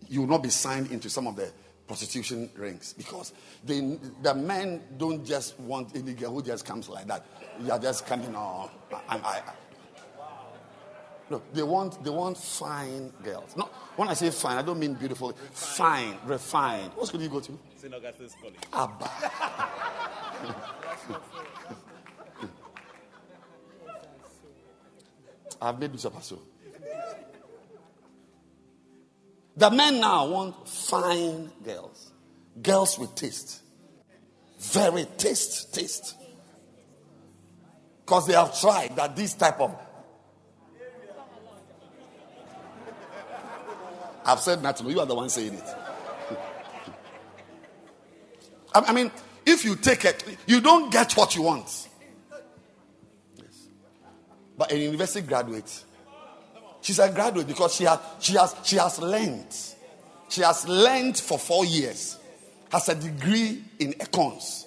you 0.08 0.22
will 0.22 0.28
not 0.28 0.44
be 0.44 0.50
signed 0.50 0.92
into 0.92 1.10
some 1.10 1.26
of 1.26 1.36
the 1.36 1.52
prostitution 1.88 2.52
rings 2.56 2.94
because 2.94 3.34
they, 3.66 3.98
the 4.22 4.36
men 4.36 4.84
don't 4.98 5.26
just 5.26 5.60
want 5.62 5.96
any 5.96 6.14
girl 6.14 6.36
who 6.36 6.44
just 6.44 6.64
comes 6.64 6.90
like 6.90 7.08
that. 7.08 7.26
You 7.60 7.72
are 7.72 7.80
just 7.80 8.06
coming 8.06 8.36
on. 8.36 8.70
I, 9.10 9.18
I, 9.18 9.42
no, 11.30 11.42
they 11.54 11.64
want 11.64 12.04
they 12.04 12.10
want 12.10 12.38
fine 12.38 13.12
girls. 13.24 13.56
No, 13.58 13.70
when 13.96 14.08
I 14.08 14.14
say 14.14 14.30
fine, 14.30 14.58
I 14.58 14.62
don't 14.62 14.80
mean 14.80 14.94
beautiful. 14.94 15.34
Fine, 15.52 16.18
refined. 16.26 16.94
What 16.96 17.08
school 17.08 17.20
do 17.20 17.26
you 17.26 17.30
go 17.30 17.40
to? 17.42 17.60
St. 17.76 17.94
Augustine's 17.94 18.36
College. 18.42 18.56
Abba. 18.74 19.10
I've 25.62 25.80
made 25.80 25.92
Bishop 25.92 26.14
Aso. 26.14 26.40
The 29.56 29.72
men 29.72 30.00
now 30.00 30.28
want 30.28 30.68
fine 30.70 31.50
girls, 31.64 32.12
girls 32.62 33.00
with 33.00 33.16
taste, 33.16 33.64
very 34.60 35.06
taste, 35.18 35.74
taste. 35.74 36.16
Because 38.06 38.28
they 38.28 38.34
have 38.34 38.58
tried 38.58 38.96
that 38.96 39.16
this 39.16 39.34
type 39.34 39.60
of 39.60 39.76
I've 44.28 44.42
said 44.42 44.62
nothing. 44.62 44.90
You 44.90 45.00
are 45.00 45.06
the 45.06 45.16
one 45.16 45.30
saying 45.30 45.54
it. 45.54 45.76
I 48.76 48.92
mean, 48.92 49.10
if 49.46 49.64
you 49.64 49.78
take 49.78 50.04
it, 50.04 50.22
you 50.46 50.60
don't 50.60 50.92
get 50.92 51.14
what 51.14 51.34
you 51.34 51.44
want. 51.44 51.88
Yes. 53.38 53.70
But 54.58 54.74
a 54.74 54.78
university 54.78 55.26
graduate, 55.26 55.86
she's 56.82 57.00
a 57.00 57.10
graduate 57.10 57.48
because 57.48 57.74
she 57.74 57.86
has 57.86 58.00
she 58.20 58.34
has 58.34 58.54
she 58.64 58.76
has 58.76 59.00
learned. 59.00 59.56
She 60.30 60.42
has 60.42 60.68
learned 60.68 61.18
for 61.18 61.40
four 61.40 61.64
years, 61.64 62.18
has 62.70 62.90
a 62.90 62.96
degree 62.96 63.64
in 63.80 63.94
econs, 63.94 64.66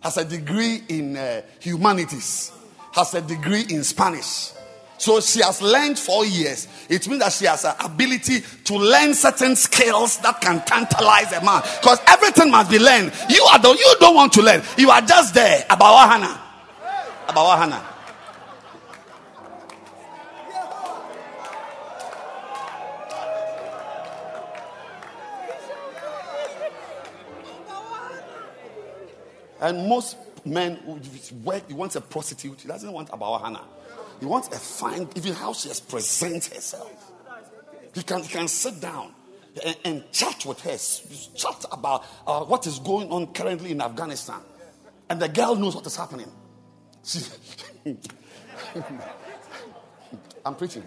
has 0.00 0.16
a 0.18 0.24
degree 0.24 0.84
in 0.88 1.16
uh, 1.16 1.42
humanities, 1.58 2.52
has 2.92 3.12
a 3.14 3.20
degree 3.20 3.64
in 3.68 3.82
Spanish. 3.82 4.52
So 4.98 5.20
she 5.20 5.40
has 5.42 5.62
learned 5.62 5.98
four 5.98 6.26
years. 6.26 6.66
It 6.88 7.06
means 7.08 7.20
that 7.20 7.32
she 7.32 7.46
has 7.46 7.64
an 7.64 7.74
ability 7.80 8.40
to 8.64 8.76
learn 8.76 9.14
certain 9.14 9.54
skills 9.54 10.18
that 10.18 10.40
can 10.40 10.60
tantalize 10.64 11.32
a 11.32 11.44
man. 11.44 11.62
Because 11.80 12.00
everything 12.06 12.50
must 12.50 12.70
be 12.70 12.78
learned. 12.80 13.12
You 13.30 13.42
are 13.44 13.58
the 13.60 13.70
you 13.70 13.96
don't 14.00 14.16
want 14.16 14.32
to 14.34 14.42
learn. 14.42 14.62
You 14.76 14.90
are 14.90 15.00
just 15.00 15.34
there. 15.34 15.64
About 15.70 16.10
Hannah. 16.10 16.44
And 29.60 29.88
most 29.88 30.16
men 30.44 30.76
who 30.76 31.00
wants 31.76 31.96
a 31.96 32.00
prostitute. 32.00 32.60
He 32.60 32.68
doesn't 32.68 32.92
want 32.92 33.10
about 33.12 33.42
Hannah. 33.42 33.64
He 34.20 34.26
wants 34.26 34.48
a 34.48 34.58
fine, 34.58 35.08
even 35.14 35.32
how 35.34 35.52
she 35.52 35.68
has 35.68 35.80
presents 35.80 36.52
herself. 36.52 37.12
He 37.94 38.02
can, 38.02 38.22
he 38.22 38.28
can 38.28 38.48
sit 38.48 38.80
down 38.80 39.14
and, 39.64 39.76
and 39.84 40.12
chat 40.12 40.44
with 40.44 40.60
her, 40.60 40.76
chat 41.36 41.64
about 41.70 42.04
uh, 42.26 42.40
what 42.44 42.66
is 42.66 42.78
going 42.78 43.10
on 43.10 43.32
currently 43.32 43.70
in 43.70 43.80
Afghanistan. 43.80 44.40
And 45.08 45.20
the 45.20 45.28
girl 45.28 45.54
knows 45.56 45.74
what 45.74 45.86
is 45.86 45.96
happening. 45.96 46.30
She, 47.04 47.20
I'm 50.44 50.54
preaching. 50.54 50.86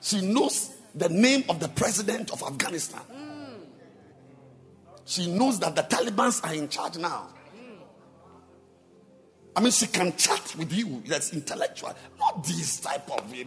she 0.00 0.20
knows 0.20 0.74
the 0.94 1.08
name 1.08 1.44
of 1.48 1.60
the 1.60 1.68
president 1.68 2.32
of 2.32 2.42
Afghanistan. 2.42 3.02
She 5.04 5.28
knows 5.28 5.60
that 5.60 5.76
the 5.76 5.82
Taliban 5.82 6.44
are 6.44 6.54
in 6.54 6.68
charge 6.68 6.98
now. 6.98 7.28
I 9.56 9.60
mean, 9.60 9.72
she 9.72 9.86
can 9.86 10.14
chat 10.14 10.54
with 10.58 10.70
you. 10.70 11.02
That's 11.06 11.32
intellectual. 11.32 11.94
Not 12.20 12.44
this 12.44 12.78
type 12.78 13.10
of 13.10 13.34
you 13.34 13.46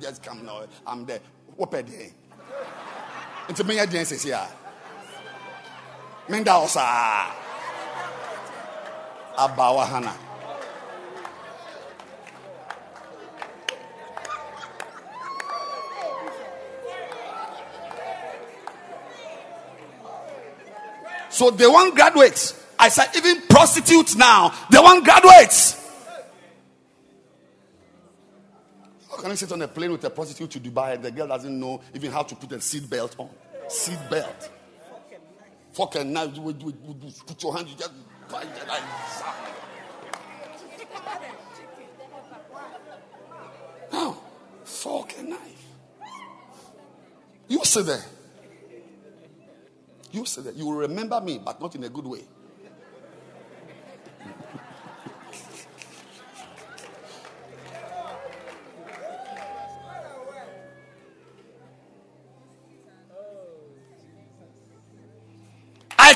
just 0.00 0.22
come 0.22 0.46
now. 0.46 0.62
I'm 0.86 1.04
there. 1.04 1.20
What 1.54 1.74
are 1.74 1.82
they? 1.82 2.14
It's 3.46 3.60
a 3.60 3.64
mere 3.64 3.84
dance 3.84 4.22
here. 4.22 4.40
Menda 6.28 6.62
osa. 6.62 6.80
Hana. 9.84 10.14
So 21.28 21.50
they 21.50 21.66
want 21.66 21.94
graduates. 21.94 22.59
I 22.80 22.88
said, 22.88 23.08
even 23.14 23.42
prostitutes 23.42 24.16
now, 24.16 24.54
they 24.70 24.78
want 24.78 25.04
graduates. 25.04 25.76
How 29.10 29.18
can 29.18 29.30
I 29.32 29.34
sit 29.34 29.52
on 29.52 29.60
a 29.60 29.68
plane 29.68 29.92
with 29.92 30.02
a 30.04 30.08
prostitute 30.08 30.50
to 30.52 30.60
Dubai 30.60 30.94
and 30.94 31.02
the 31.02 31.10
girl 31.10 31.28
doesn't 31.28 31.60
know 31.60 31.82
even 31.94 32.10
how 32.10 32.22
to 32.22 32.34
put 32.34 32.52
a 32.52 32.60
seat 32.60 32.88
belt 32.88 33.14
on? 33.18 33.28
Seat 33.68 33.98
belt. 34.10 34.50
And 35.94 36.12
knife, 36.12 36.34
put 37.26 37.42
your 37.42 37.56
hand, 37.56 37.68
you 37.68 37.76
just. 37.76 37.92
Now, 43.92 44.16
fork 44.64 45.14
and 45.18 45.30
knife. 45.30 45.66
You 47.48 47.64
sit 47.64 47.86
there. 47.86 48.04
You 50.12 50.24
sit 50.24 50.44
there. 50.44 50.52
you 50.54 50.66
will 50.66 50.76
remember 50.76 51.20
me, 51.20 51.38
but 51.38 51.60
not 51.60 51.74
in 51.74 51.84
a 51.84 51.88
good 51.88 52.06
way. 52.06 52.24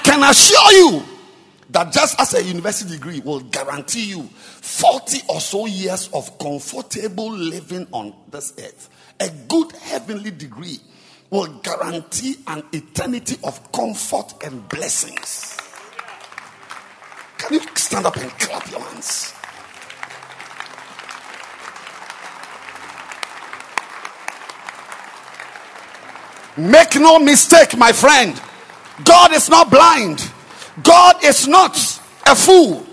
Can 0.05 0.23
assure 0.23 0.73
you 0.73 1.03
that 1.71 1.93
just 1.93 2.21
as 2.21 2.35
a 2.35 2.43
university 2.43 2.91
degree 2.91 3.21
will 3.21 3.41
guarantee 3.41 4.05
you 4.11 4.23
40 4.23 5.23
or 5.29 5.41
so 5.41 5.67
years 5.67 6.09
of 6.13 6.39
comfortable 6.39 7.33
living 7.33 7.89
on 7.91 8.15
this 8.31 8.53
earth, 8.59 8.89
a 9.19 9.29
good 9.49 9.73
heavenly 9.73 10.31
degree 10.31 10.79
will 11.31 11.47
guarantee 11.63 12.37
an 12.47 12.63
eternity 12.73 13.37
of 13.43 13.73
comfort 13.73 14.35
and 14.45 14.69
blessings. 14.69 15.59
Can 17.39 17.55
you 17.55 17.61
stand 17.75 18.07
up 18.07 18.17
and 18.17 18.31
clap 18.39 18.71
your 18.71 18.81
hands? 18.81 19.35
Make 26.57 26.95
no 26.95 27.19
mistake, 27.19 27.77
my 27.77 27.91
friend. 27.91 28.41
God 29.03 29.33
is 29.33 29.49
not 29.49 29.71
blind. 29.71 30.31
God 30.83 31.25
is 31.25 31.49
not 31.49 31.77
a 32.27 32.35
fool. 32.35 32.87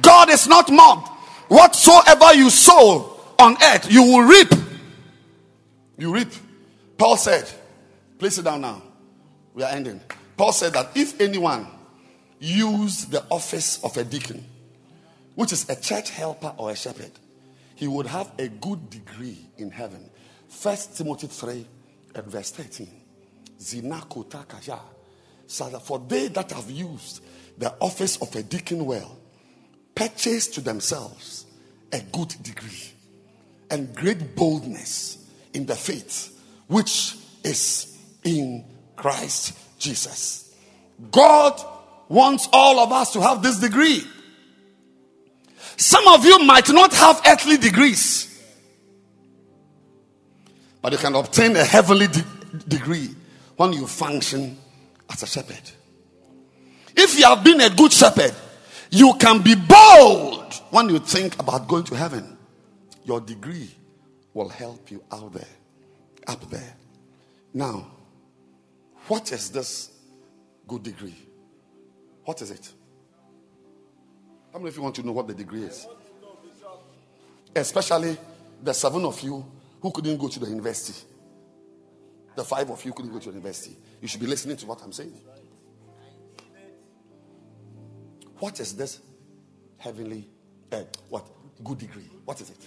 God 0.00 0.30
is 0.30 0.48
not 0.48 0.70
mocked. 0.70 1.08
Whatsoever 1.48 2.34
you 2.34 2.48
sow 2.48 3.20
on 3.38 3.56
earth, 3.62 3.90
you 3.90 4.02
will 4.02 4.22
reap. 4.22 4.48
You 5.98 6.14
reap. 6.14 6.28
Paul 6.96 7.16
said, 7.16 7.50
Please 8.18 8.36
sit 8.36 8.44
down 8.44 8.60
now. 8.60 8.82
We 9.52 9.62
are 9.62 9.70
ending. 9.70 10.00
Paul 10.36 10.52
said 10.52 10.72
that 10.72 10.90
if 10.94 11.20
anyone 11.20 11.66
use 12.38 13.04
the 13.06 13.24
office 13.30 13.82
of 13.84 13.96
a 13.96 14.04
deacon, 14.04 14.44
which 15.34 15.52
is 15.52 15.68
a 15.68 15.76
church 15.76 16.10
helper 16.10 16.54
or 16.56 16.70
a 16.70 16.76
shepherd, 16.76 17.10
he 17.74 17.86
would 17.88 18.06
have 18.06 18.30
a 18.38 18.48
good 18.48 18.90
degree 18.90 19.38
in 19.58 19.70
heaven. 19.70 20.08
First 20.48 20.96
Timothy 20.96 21.26
3 21.26 21.66
and 22.14 22.24
verse 22.26 22.50
13. 22.50 22.88
Zinakota 23.58 24.46
So 25.52 25.68
that 25.68 25.82
for 25.82 25.98
they 25.98 26.28
that 26.28 26.50
have 26.52 26.70
used 26.70 27.22
the 27.58 27.74
office 27.78 28.16
of 28.22 28.34
a 28.34 28.42
deacon 28.42 28.86
well, 28.86 29.18
purchase 29.94 30.48
to 30.48 30.62
themselves 30.62 31.44
a 31.92 32.00
good 32.00 32.34
degree 32.42 32.90
and 33.70 33.94
great 33.94 34.34
boldness 34.34 35.18
in 35.52 35.66
the 35.66 35.74
faith, 35.74 36.42
which 36.68 37.16
is 37.44 37.98
in 38.24 38.64
Christ 38.96 39.52
Jesus. 39.78 40.54
God 41.10 41.62
wants 42.08 42.48
all 42.50 42.80
of 42.80 42.90
us 42.90 43.12
to 43.12 43.20
have 43.20 43.42
this 43.42 43.58
degree. 43.58 44.02
Some 45.76 46.08
of 46.08 46.24
you 46.24 46.38
might 46.46 46.70
not 46.70 46.94
have 46.94 47.20
earthly 47.26 47.58
degrees, 47.58 48.42
but 50.80 50.92
you 50.92 50.98
can 50.98 51.14
obtain 51.14 51.54
a 51.56 51.64
heavenly 51.64 52.06
de- 52.06 52.24
degree 52.66 53.14
when 53.56 53.74
you 53.74 53.86
function 53.86 54.56
as 55.12 55.22
a 55.22 55.26
shepherd. 55.26 55.70
If 56.96 57.18
you 57.18 57.24
have 57.24 57.42
been 57.44 57.60
a 57.60 57.70
good 57.70 57.92
shepherd, 57.92 58.34
you 58.90 59.14
can 59.18 59.42
be 59.42 59.54
bold 59.54 60.54
when 60.70 60.88
you 60.88 60.98
think 60.98 61.38
about 61.40 61.68
going 61.68 61.84
to 61.84 61.94
heaven. 61.94 62.36
Your 63.04 63.20
degree 63.20 63.70
will 64.34 64.48
help 64.48 64.90
you 64.90 65.02
out 65.10 65.32
there, 65.32 65.48
up 66.26 66.48
there. 66.50 66.74
Now, 67.54 67.86
what 69.08 69.32
is 69.32 69.50
this 69.50 69.90
good 70.66 70.82
degree? 70.82 71.16
What 72.24 72.40
is 72.40 72.50
it? 72.50 72.72
How 74.52 74.58
many 74.58 74.68
of 74.68 74.76
you 74.76 74.82
want 74.82 74.94
to 74.96 75.02
know 75.02 75.12
what 75.12 75.26
the 75.26 75.34
degree 75.34 75.62
is? 75.62 75.86
Especially 77.54 78.16
the 78.62 78.72
seven 78.72 79.04
of 79.04 79.20
you 79.22 79.44
who 79.80 79.90
couldn't 79.90 80.16
go 80.18 80.28
to 80.28 80.38
the 80.38 80.46
university. 80.46 81.06
The 82.34 82.44
five 82.44 82.70
of 82.70 82.84
you 82.84 82.92
couldn't 82.92 83.12
go 83.12 83.18
to 83.18 83.26
university. 83.26 83.76
You 84.00 84.08
should 84.08 84.20
be 84.20 84.26
listening 84.26 84.56
to 84.58 84.66
what 84.66 84.82
I'm 84.82 84.92
saying. 84.92 85.20
What 88.38 88.58
is 88.58 88.74
this 88.74 89.00
heavenly, 89.78 90.28
uh, 90.72 90.82
what 91.08 91.26
good 91.62 91.78
degree? 91.78 92.10
What 92.24 92.40
is 92.40 92.50
it? 92.50 92.66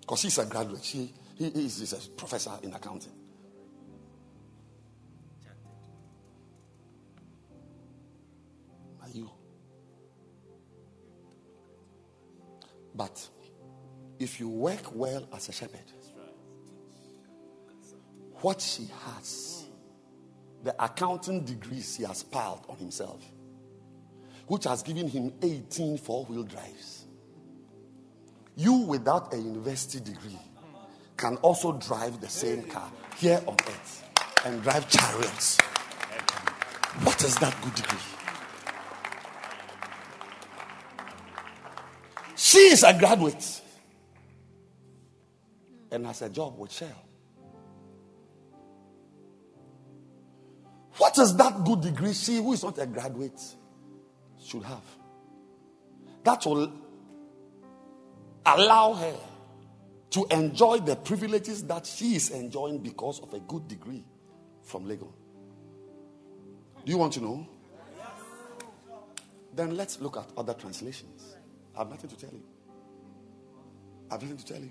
Because 0.00 0.20
she's 0.20 0.38
a 0.38 0.46
graduate. 0.46 0.84
She 0.84 1.12
he 1.36 1.46
is 1.46 1.92
a 1.92 2.10
professor 2.10 2.52
in 2.62 2.72
accounting. 2.72 3.12
you. 9.14 9.30
But 12.94 13.28
if 14.18 14.40
you 14.40 14.48
work 14.48 14.94
well 14.94 15.26
as 15.34 15.48
a 15.48 15.52
shepherd, 15.52 15.91
what 18.42 18.60
she 18.60 18.88
has, 19.04 19.64
the 20.62 20.74
accounting 20.84 21.44
degrees 21.44 21.96
he 21.96 22.04
has 22.04 22.22
piled 22.22 22.64
on 22.68 22.76
himself, 22.76 23.24
which 24.46 24.64
has 24.64 24.82
given 24.82 25.08
him 25.08 25.32
18 25.42 25.98
four 25.98 26.24
wheel 26.26 26.42
drives. 26.42 27.06
You, 28.56 28.74
without 28.74 29.32
a 29.32 29.38
university 29.38 30.00
degree, 30.00 30.38
can 31.16 31.36
also 31.36 31.72
drive 31.72 32.20
the 32.20 32.28
same 32.28 32.62
car 32.64 32.90
here 33.16 33.40
on 33.46 33.54
earth 33.54 34.04
and 34.44 34.62
drive 34.62 34.88
chariots. 34.88 35.58
What 37.04 37.22
is 37.24 37.36
that 37.36 37.56
good 37.62 37.74
degree? 37.74 37.98
She 42.36 42.58
is 42.58 42.82
a 42.82 42.92
graduate 42.98 43.62
and 45.90 46.06
has 46.06 46.22
a 46.22 46.28
job 46.28 46.58
with 46.58 46.72
Shell. 46.72 47.11
What 51.02 51.18
is 51.18 51.34
that 51.34 51.64
good 51.64 51.80
degree 51.80 52.12
she, 52.12 52.36
who 52.36 52.52
is 52.52 52.62
not 52.62 52.78
a 52.78 52.86
graduate, 52.86 53.40
should 54.40 54.62
have? 54.62 54.84
That 56.22 56.46
will 56.46 56.72
allow 58.46 58.92
her 58.92 59.16
to 60.10 60.26
enjoy 60.30 60.78
the 60.78 60.94
privileges 60.94 61.64
that 61.64 61.86
she 61.86 62.14
is 62.14 62.30
enjoying 62.30 62.78
because 62.78 63.18
of 63.18 63.34
a 63.34 63.40
good 63.40 63.66
degree 63.66 64.04
from 64.62 64.84
Legon. 64.84 65.12
Do 66.84 66.92
you 66.92 66.98
want 66.98 67.14
to 67.14 67.20
know? 67.20 67.48
Then 69.56 69.76
let's 69.76 70.00
look 70.00 70.16
at 70.16 70.30
other 70.36 70.54
translations. 70.54 71.34
I 71.74 71.80
have 71.80 71.90
nothing 71.90 72.10
to 72.10 72.16
tell 72.16 72.32
you. 72.32 72.44
I 74.08 74.14
have 74.14 74.22
nothing 74.22 74.36
to 74.36 74.46
tell 74.46 74.62
you. 74.62 74.70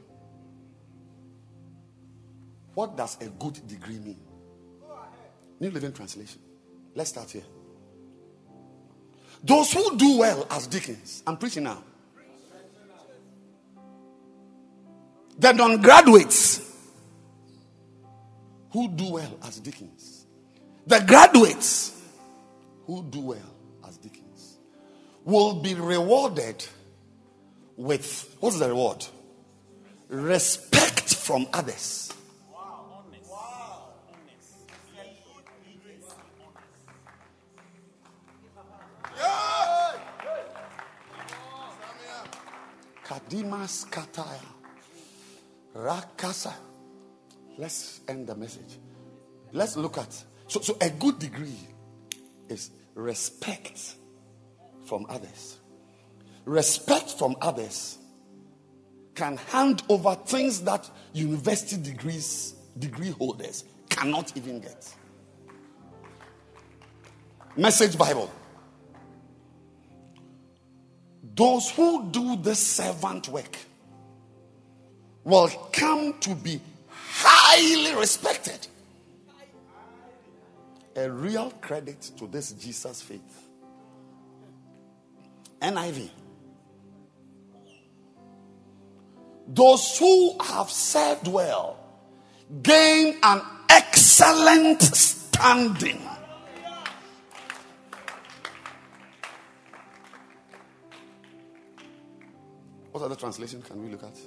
What 2.74 2.96
does 2.96 3.18
a 3.20 3.28
good 3.28 3.68
degree 3.68 4.00
mean? 4.00 4.31
New 5.62 5.70
Living 5.70 5.94
Translation. 5.94 6.42
Let's 6.96 7.12
start 7.12 7.30
here. 7.30 7.44
Those 9.44 9.72
who 9.72 9.96
do 9.96 10.18
well 10.18 10.48
as 10.50 10.66
deacons, 10.66 11.22
I'm 11.26 11.38
preaching 11.38 11.64
now. 11.64 11.84
The 15.38 15.52
non 15.54 15.80
graduates 15.80 16.68
who 18.72 18.88
do 18.90 19.12
well 19.12 19.38
as 19.44 19.60
deacons, 19.60 20.26
the 20.88 21.00
graduates 21.08 21.96
who 22.88 23.04
do 23.04 23.20
well 23.20 23.56
as 23.88 23.98
deacons 23.98 24.58
will 25.24 25.62
be 25.62 25.76
rewarded 25.76 26.66
with 27.78 28.36
what's 28.40 28.58
the 28.58 28.68
reward? 28.68 29.06
Respect 30.10 31.14
from 31.14 31.46
others. 31.54 32.12
Kadimas 43.12 43.86
Kataya. 43.90 44.40
Rakasa. 45.76 46.54
Let's 47.58 48.00
end 48.08 48.28
the 48.28 48.36
message. 48.36 48.78
Let's 49.52 49.76
look 49.76 49.98
at 49.98 50.14
so, 50.48 50.62
so 50.62 50.78
a 50.80 50.90
good 50.90 51.20
degree 51.20 51.58
is 52.48 52.72
respect 52.96 53.96
from 54.86 55.06
others. 55.10 55.58
Respect 56.46 57.10
from 57.12 57.36
others 57.42 57.98
can 59.14 59.36
hand 59.36 59.84
over 59.90 60.16
things 60.16 60.62
that 60.62 60.90
university 61.12 61.82
degrees 61.82 62.56
degree 62.80 63.12
holders 63.12 63.66
cannot 63.90 64.36
even 64.38 64.62
get. 64.62 64.96
Message 67.58 67.98
Bible. 67.98 68.32
Those 71.36 71.72
who 71.72 72.10
do 72.12 72.36
the 72.36 72.56
servant 72.56 73.30
work 73.30 73.58
will 75.24 75.50
come 75.72 76.20
to 76.20 76.36
be 76.36 76.60
highly 76.90 77.96
respected. 77.96 78.68
A 80.96 81.10
real 81.10 81.52
credit 81.62 82.12
to 82.18 82.28
this 82.28 82.52
Jesus 82.52 83.02
faith. 83.02 83.48
NIV. 85.62 86.10
Those 89.48 89.98
who 89.98 90.38
have 90.42 90.70
served 90.70 91.28
well 91.28 91.78
gain 92.62 93.18
an 93.24 93.42
excellent 93.70 94.82
standing. 94.82 96.02
What 102.92 103.04
other 103.04 103.16
translation 103.16 103.62
can 103.62 103.82
we 103.82 103.90
look 103.90 104.04
at? 104.04 104.18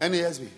NASB. 0.00 0.48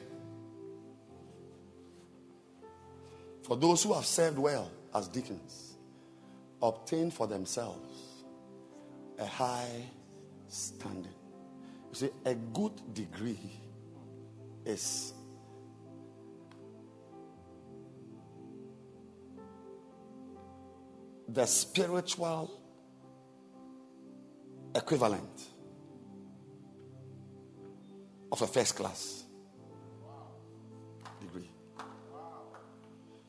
For 3.44 3.56
those 3.56 3.82
who 3.82 3.92
have 3.92 4.06
served 4.06 4.38
well 4.38 4.70
as 4.94 5.08
deacons, 5.08 5.76
obtain 6.60 7.10
for 7.10 7.26
themselves 7.26 8.24
a 9.18 9.26
high 9.26 9.84
standing. 10.48 11.14
You 11.90 11.94
see, 11.94 12.10
a 12.24 12.34
good 12.34 12.94
degree 12.94 13.60
is 14.64 15.12
the 21.28 21.46
spiritual 21.46 22.61
equivalent 24.74 25.42
of 28.30 28.40
a 28.40 28.46
first 28.46 28.76
class 28.76 29.24
degree. 31.20 31.50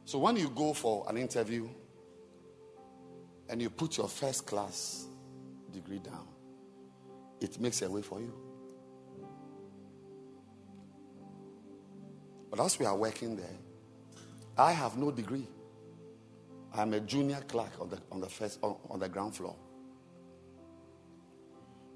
So 0.05 0.19
when 0.19 0.37
you 0.37 0.49
go 0.49 0.73
for 0.73 1.05
an 1.09 1.17
interview 1.17 1.67
and 3.49 3.61
you 3.61 3.69
put 3.69 3.97
your 3.97 4.07
first 4.07 4.45
class 4.45 5.05
degree 5.71 5.99
down, 5.99 6.27
it 7.41 7.59
makes 7.59 7.81
a 7.81 7.89
way 7.89 8.01
for 8.01 8.21
you. 8.21 8.33
But 12.49 12.59
as 12.59 12.79
we 12.79 12.85
are 12.85 12.95
working 12.95 13.35
there, 13.35 13.57
I 14.57 14.71
have 14.71 14.97
no 14.97 15.11
degree. 15.11 15.47
I'm 16.73 16.93
a 16.93 16.99
junior 16.99 17.41
clerk 17.47 17.71
on 17.79 17.89
the, 17.89 17.97
on 18.11 18.21
the 18.21 18.29
first 18.29 18.59
on, 18.61 18.75
on 18.89 18.99
the 18.99 19.09
ground 19.09 19.35
floor. 19.35 19.55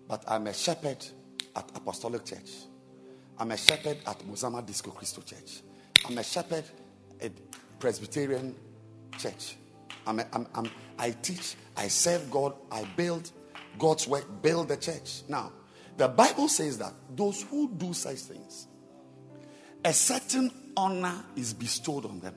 But 0.07 0.23
I'm 0.27 0.47
a 0.47 0.53
shepherd 0.53 1.05
at 1.55 1.69
Apostolic 1.75 2.25
Church. 2.25 2.51
I'm 3.37 3.51
a 3.51 3.57
shepherd 3.57 3.97
at 4.05 4.19
Musama 4.19 4.65
Disco 4.65 4.91
Christo 4.91 5.21
Church. 5.21 5.61
I'm 6.07 6.17
a 6.17 6.23
shepherd 6.23 6.63
at 7.21 7.31
Presbyterian 7.79 8.55
Church. 9.17 9.57
I'm 10.05 10.19
a, 10.19 10.25
I'm, 10.31 10.47
I'm, 10.55 10.71
I 10.97 11.11
teach, 11.11 11.55
I 11.75 11.89
serve 11.89 12.31
God, 12.31 12.53
I 12.71 12.85
build 12.95 13.31
God's 13.77 14.07
work, 14.07 14.25
build 14.41 14.69
the 14.69 14.77
church. 14.77 15.23
Now, 15.27 15.51
the 15.97 16.07
Bible 16.07 16.47
says 16.47 16.77
that 16.77 16.93
those 17.15 17.43
who 17.43 17.69
do 17.69 17.93
such 17.93 18.19
things, 18.19 18.67
a 19.83 19.93
certain 19.93 20.51
honor 20.75 21.23
is 21.35 21.53
bestowed 21.53 22.05
on 22.05 22.19
them. 22.19 22.35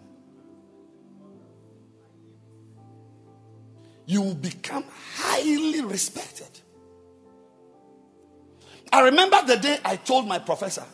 You 4.06 4.22
will 4.22 4.34
become 4.34 4.84
highly 5.14 5.82
respected. 5.82 6.48
I 8.92 9.02
remember 9.02 9.40
the 9.46 9.56
day 9.56 9.78
I 9.84 9.96
told 9.96 10.26
my 10.26 10.38
professor, 10.38 10.84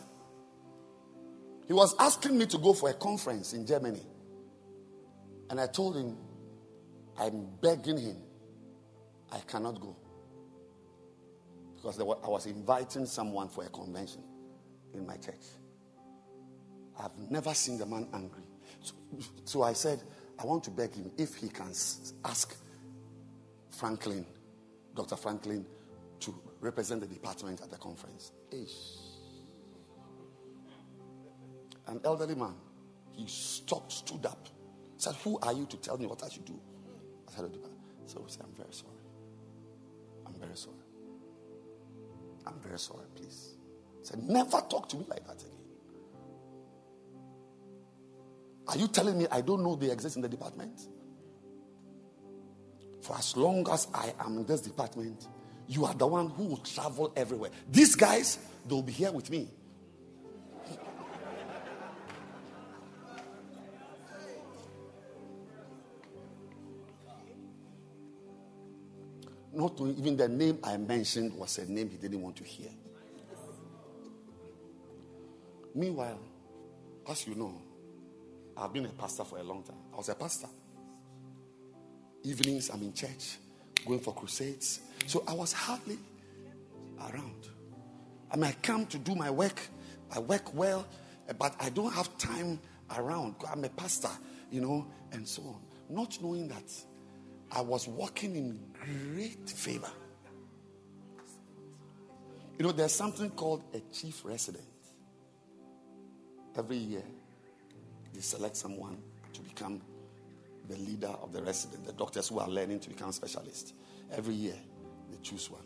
he 1.67 1.73
was 1.73 1.95
asking 1.99 2.37
me 2.37 2.45
to 2.47 2.57
go 2.57 2.73
for 2.73 2.89
a 2.89 2.93
conference 2.93 3.53
in 3.53 3.65
Germany. 3.65 4.01
And 5.49 5.59
I 5.59 5.67
told 5.67 5.97
him, 5.97 6.17
I'm 7.19 7.47
begging 7.61 7.97
him, 7.97 8.17
I 9.31 9.39
cannot 9.39 9.79
go. 9.81 9.95
Because 11.75 11.97
were, 11.99 12.17
I 12.23 12.29
was 12.29 12.45
inviting 12.45 13.05
someone 13.05 13.49
for 13.49 13.63
a 13.63 13.69
convention 13.69 14.23
in 14.93 15.05
my 15.05 15.17
church. 15.17 15.35
I've 16.99 17.17
never 17.29 17.53
seen 17.53 17.77
the 17.77 17.85
man 17.85 18.07
angry. 18.13 18.43
So, 18.81 18.93
so 19.43 19.63
I 19.63 19.73
said, 19.73 20.01
I 20.39 20.45
want 20.45 20.63
to 20.65 20.71
beg 20.71 20.93
him 20.93 21.11
if 21.17 21.35
he 21.35 21.49
can 21.49 21.69
ask 22.25 22.55
Franklin, 23.69 24.25
Dr. 24.95 25.15
Franklin, 25.15 25.65
represent 26.59 27.01
the 27.01 27.07
department 27.07 27.61
at 27.61 27.69
the 27.69 27.77
conference. 27.77 28.31
An 31.87 32.01
elderly 32.03 32.35
man, 32.35 32.55
he 33.13 33.25
stopped, 33.27 33.91
stood 33.91 34.25
up, 34.25 34.47
said, 34.97 35.15
Who 35.23 35.39
are 35.41 35.53
you 35.53 35.65
to 35.67 35.77
tell 35.77 35.97
me 35.97 36.05
what 36.05 36.23
I 36.23 36.29
should 36.29 36.45
do? 36.45 36.59
I 37.27 37.35
said, 37.35 37.57
So 38.05 38.23
said, 38.27 38.43
I'm 38.45 38.55
very 38.55 38.73
sorry. 38.73 38.91
I'm 40.25 40.33
very 40.33 40.55
sorry. 40.57 40.75
I'm 42.45 42.59
very 42.59 42.79
sorry, 42.79 43.05
please. 43.15 43.55
He 43.99 44.05
said, 44.05 44.23
Never 44.23 44.61
talk 44.69 44.89
to 44.89 44.97
me 44.97 45.05
like 45.09 45.25
that 45.27 45.41
again. 45.41 45.51
Are 48.67 48.77
you 48.77 48.87
telling 48.87 49.17
me 49.17 49.27
I 49.31 49.41
don't 49.41 49.63
know 49.63 49.75
they 49.75 49.91
exist 49.91 50.17
in 50.17 50.21
the 50.21 50.29
department? 50.29 50.81
For 53.01 53.15
as 53.15 53.37
long 53.37 53.65
as 53.71 53.87
I 53.93 54.13
am 54.19 54.39
in 54.39 54.45
this 54.45 54.61
department, 54.61 55.27
you 55.67 55.85
are 55.85 55.93
the 55.93 56.07
one 56.07 56.29
who 56.29 56.45
will 56.45 56.57
travel 56.57 57.11
everywhere. 57.15 57.51
These 57.69 57.95
guys, 57.95 58.39
they'll 58.67 58.81
be 58.81 58.93
here 58.93 59.11
with 59.11 59.29
me. 59.29 59.49
Not 69.53 69.75
to, 69.77 69.87
even 69.97 70.15
the 70.15 70.27
name 70.27 70.59
I 70.63 70.77
mentioned 70.77 71.33
was 71.33 71.57
a 71.57 71.65
name 71.65 71.89
he 71.89 71.97
didn't 71.97 72.21
want 72.21 72.35
to 72.35 72.43
hear. 72.43 72.69
Meanwhile, 75.73 76.19
as 77.09 77.25
you 77.27 77.33
know, 77.33 77.59
I've 78.55 78.71
been 78.71 78.85
a 78.85 78.89
pastor 78.89 79.23
for 79.23 79.39
a 79.39 79.43
long 79.43 79.63
time. 79.63 79.77
I 79.93 79.97
was 79.97 80.09
a 80.09 80.15
pastor. 80.15 80.47
Evenings, 82.23 82.69
I'm 82.69 82.81
in 82.83 82.93
church, 82.93 83.37
going 83.85 83.99
for 83.99 84.13
crusades. 84.13 84.81
So 85.05 85.23
I 85.27 85.33
was 85.33 85.53
hardly 85.53 85.97
around. 86.99 87.47
I 88.31 88.35
mean, 88.35 88.45
I 88.45 88.51
come 88.61 88.85
to 88.87 88.97
do 88.97 89.15
my 89.15 89.29
work. 89.29 89.59
I 90.13 90.19
work 90.19 90.53
well, 90.53 90.85
eh, 91.29 91.33
but 91.37 91.55
I 91.59 91.69
don't 91.69 91.93
have 91.93 92.17
time 92.17 92.59
around. 92.97 93.35
I'm 93.49 93.63
a 93.63 93.69
pastor, 93.69 94.09
you 94.51 94.61
know, 94.61 94.87
and 95.11 95.27
so 95.27 95.43
on. 95.43 95.61
Not 95.89 96.17
knowing 96.21 96.47
that 96.49 96.71
I 97.51 97.61
was 97.61 97.87
walking 97.87 98.35
in 98.35 98.59
great 99.13 99.49
favor. 99.49 99.91
You 102.57 102.65
know, 102.65 102.71
there's 102.71 102.93
something 102.93 103.29
called 103.29 103.63
a 103.73 103.79
chief 103.93 104.25
resident. 104.25 104.65
Every 106.57 106.77
year, 106.77 107.03
they 108.13 108.21
select 108.21 108.57
someone 108.57 108.97
to 109.33 109.41
become 109.41 109.81
the 110.67 110.77
leader 110.77 111.13
of 111.21 111.31
the 111.31 111.41
resident, 111.41 111.85
the 111.85 111.93
doctors 111.93 112.29
who 112.29 112.39
are 112.39 112.49
learning 112.49 112.79
to 112.81 112.89
become 112.89 113.11
specialists. 113.11 113.73
Every 114.11 114.33
year, 114.33 114.55
they 115.11 115.17
choose 115.21 115.49
one. 115.49 115.61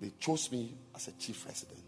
They 0.00 0.12
chose 0.18 0.50
me 0.50 0.76
as 0.94 1.08
a 1.08 1.12
chief 1.12 1.44
resident. 1.46 1.80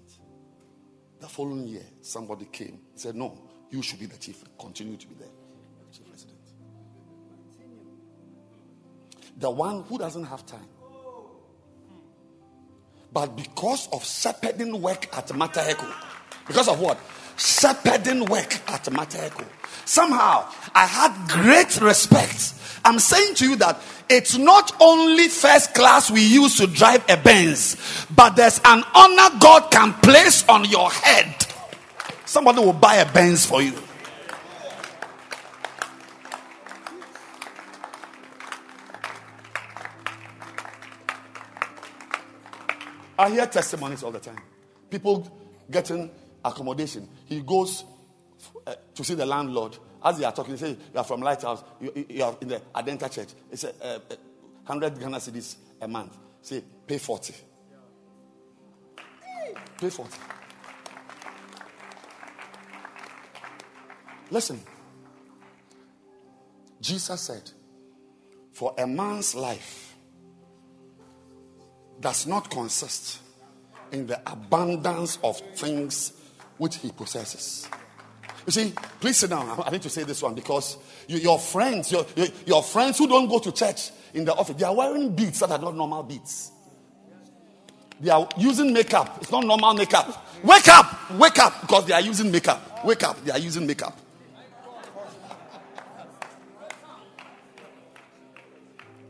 The 1.21 1.29
following 1.29 1.67
year, 1.67 1.85
somebody 2.01 2.47
came 2.47 2.81
He 2.93 2.99
said, 2.99 3.15
No, 3.15 3.39
you 3.71 3.83
should 3.83 4.01
be 4.01 4.07
the 4.07 4.19
chief, 4.19 4.43
continue 4.59 4.97
to 4.97 5.07
be 5.07 5.15
there 5.15 5.29
the 9.43 9.51
one 9.51 9.83
who 9.83 9.99
doesn't 9.99 10.25
have 10.25 10.47
time. 10.47 10.67
But 13.13 13.37
because 13.37 13.89
of 13.93 14.05
shepherding 14.05 14.81
work 14.81 15.15
at 15.17 15.27
Mataheko, 15.29 15.93
because 16.47 16.69
of 16.69 16.81
what? 16.81 16.99
Shepherding 17.37 18.27
work 18.27 18.55
at 18.69 18.85
Mataheko. 18.85 19.47
Somehow, 19.85 20.49
I 20.75 20.87
had 20.87 21.29
great 21.29 21.81
respect. 21.81 22.55
I'm 22.85 22.99
saying 22.99 23.35
to 23.37 23.51
you 23.51 23.57
that 23.57 23.81
it's 24.09 24.37
not 24.37 24.73
only 24.81 25.29
first 25.29 25.75
class 25.75 26.11
we 26.11 26.23
use 26.23 26.57
to 26.59 26.67
drive 26.67 27.05
a 27.09 27.17
Benz, 27.17 28.07
but 28.15 28.37
there's 28.37 28.61
an 28.65 28.83
honor 28.95 29.39
God 29.41 29.71
can 29.71 29.93
place 29.95 30.47
on 30.49 30.65
your 30.65 30.91
head. 30.91 31.47
Somebody 32.25 32.61
will 32.61 32.73
buy 32.73 32.97
a 32.97 33.13
Benz 33.13 33.47
for 33.47 33.63
you. 33.63 33.75
I 43.19 43.31
hear 43.31 43.47
testimonies 43.47 44.03
all 44.03 44.11
the 44.11 44.19
time. 44.19 44.41
People 44.91 45.31
getting 45.71 46.11
accommodation. 46.45 47.09
He 47.33 47.41
goes 47.41 47.85
uh, 48.67 48.75
to 48.95 49.03
see 49.03 49.15
the 49.15 49.25
landlord. 49.25 49.79
As 50.05 50.19
they 50.19 50.25
are 50.25 50.33
talking, 50.33 50.55
say, 50.59 50.71
You 50.71 50.99
are 50.99 51.05
from 51.05 51.23
Lighthouse, 51.23 51.65
you, 51.81 52.07
you 52.09 52.23
are 52.23 52.37
in 52.43 52.49
the 52.49 52.61
Adenta 52.75 53.11
Church. 53.11 53.29
It's 53.51 53.65
a, 53.65 53.71
uh, 53.83 53.99
100 54.67 55.01
Ghana 55.01 55.17
cedis 55.17 55.57
a 55.81 55.89
month. 55.89 56.15
Say, 56.43 56.63
pay 56.87 56.99
40. 56.99 57.35
Pay 59.79 59.91
40. 59.91 60.11
Listen. 64.31 64.61
Jesus 66.83 67.21
said, 67.21 67.51
For 68.53 68.75
a 68.77 68.87
man's 68.87 69.35
life 69.35 69.95
does 71.99 72.27
not 72.27 72.51
consist 72.51 73.21
in 73.91 74.07
the 74.07 74.21
abundance 74.31 75.19
of 75.25 75.41
things 75.57 76.13
which 76.59 76.77
he 76.77 76.91
possesses. 76.91 77.69
You 78.47 78.53
see, 78.53 78.73
please 79.01 79.17
sit 79.17 79.31
down. 79.31 79.63
I 79.65 79.71
need 79.71 79.83
to 79.83 79.91
say 79.91 80.03
this 80.03 80.23
one 80.23 80.35
because 80.35 80.77
you, 81.07 81.19
your 81.19 81.39
friends, 81.39 81.93
your, 81.93 82.05
your, 82.17 82.27
your, 82.47 82.63
friends 82.63 82.99
who 82.99 83.07
don't 83.07 83.29
go 83.29 83.39
to 83.39 83.53
church 83.53 83.91
in 84.15 84.25
the 84.25 84.35
office, 84.35 84.57
they 84.57 84.65
are 84.65 84.75
wearing 84.75 85.15
beads 85.15 85.41
that 85.41 85.51
are 85.51 85.59
not 85.59 85.77
normal 85.77 86.03
beads. 86.03 86.51
They 88.01 88.11
are 88.11 88.29
using 88.37 88.73
makeup. 88.73 89.19
It's 89.21 89.31
not 89.31 89.45
normal 89.45 89.75
makeup. 89.75 90.27
Wake 90.43 90.67
up! 90.69 91.11
Wake 91.13 91.39
up! 91.39 91.61
Because 91.61 91.87
they 91.87 91.95
are 91.95 92.01
using 92.01 92.33
makeup. 92.33 92.85
Wake 92.85 93.05
up! 93.05 93.25
They 93.25 93.31
are 93.31 93.39
using 93.39 93.65
makeup. 93.65 93.97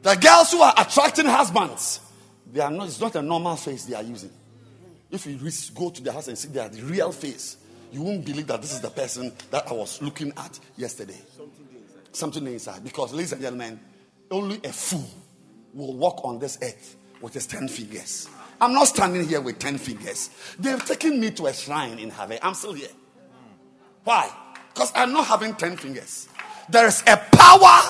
The 0.03 0.17
girls 0.17 0.51
who 0.51 0.61
are 0.61 0.75
attracting 0.77 1.27
husbands, 1.27 2.01
they 2.53 2.61
are 2.61 2.71
not, 2.71 2.89
it's 2.89 3.01
not 3.01 3.15
a 3.15 3.23
normal 3.23 3.57
face 3.57 3.85
they 3.85 3.95
are 3.95 4.03
using. 4.03 4.33
If 5.13 5.27
you 5.27 5.39
go 5.75 5.91
to 5.91 6.03
the 6.03 6.11
house 6.11 6.29
and 6.29 6.39
see 6.39 6.49
their 6.49 6.69
the 6.71 6.83
real 6.83 7.13
face, 7.13 7.59
you 7.93 8.03
won't 8.03 8.25
believe 8.25 8.47
that 8.47 8.63
this 8.63 8.73
is 8.73 8.81
the 8.81 8.89
person 8.89 9.31
that 9.51 9.69
I 9.69 9.75
was 9.75 10.01
looking 10.01 10.33
at 10.39 10.59
yesterday. 10.77 11.21
Something 12.13 12.47
inside. 12.47 12.83
Because, 12.83 13.13
ladies 13.13 13.33
and 13.33 13.43
gentlemen, 13.43 13.79
only 14.31 14.59
a 14.65 14.73
fool 14.73 15.09
will 15.75 15.95
walk 15.95 16.25
on 16.25 16.39
this 16.39 16.59
earth 16.63 16.97
with 17.21 17.35
his 17.35 17.47
10 17.47 17.69
fingers. 17.69 18.29
I'm 18.61 18.73
not 18.73 18.85
standing 18.85 19.29
here 19.29 19.43
with 19.43 19.59
10 19.59 19.77
fingers. 19.77 20.31
They've 20.59 20.83
taken 20.85 21.21
me 21.21 21.31
to 21.33 21.47
a 21.47 21.53
shrine 21.53 21.99
in 21.99 22.09
Harvey. 22.09 22.39
I'm 22.41 22.55
still 22.55 22.73
here. 22.73 22.89
Why? 24.05 24.31
Because 24.73 24.93
I'm 24.95 25.13
not 25.13 25.27
having 25.27 25.55
10 25.55 25.77
fingers. 25.77 26.29
There 26.71 26.87
is 26.87 27.03
a 27.07 27.17
power 27.17 27.81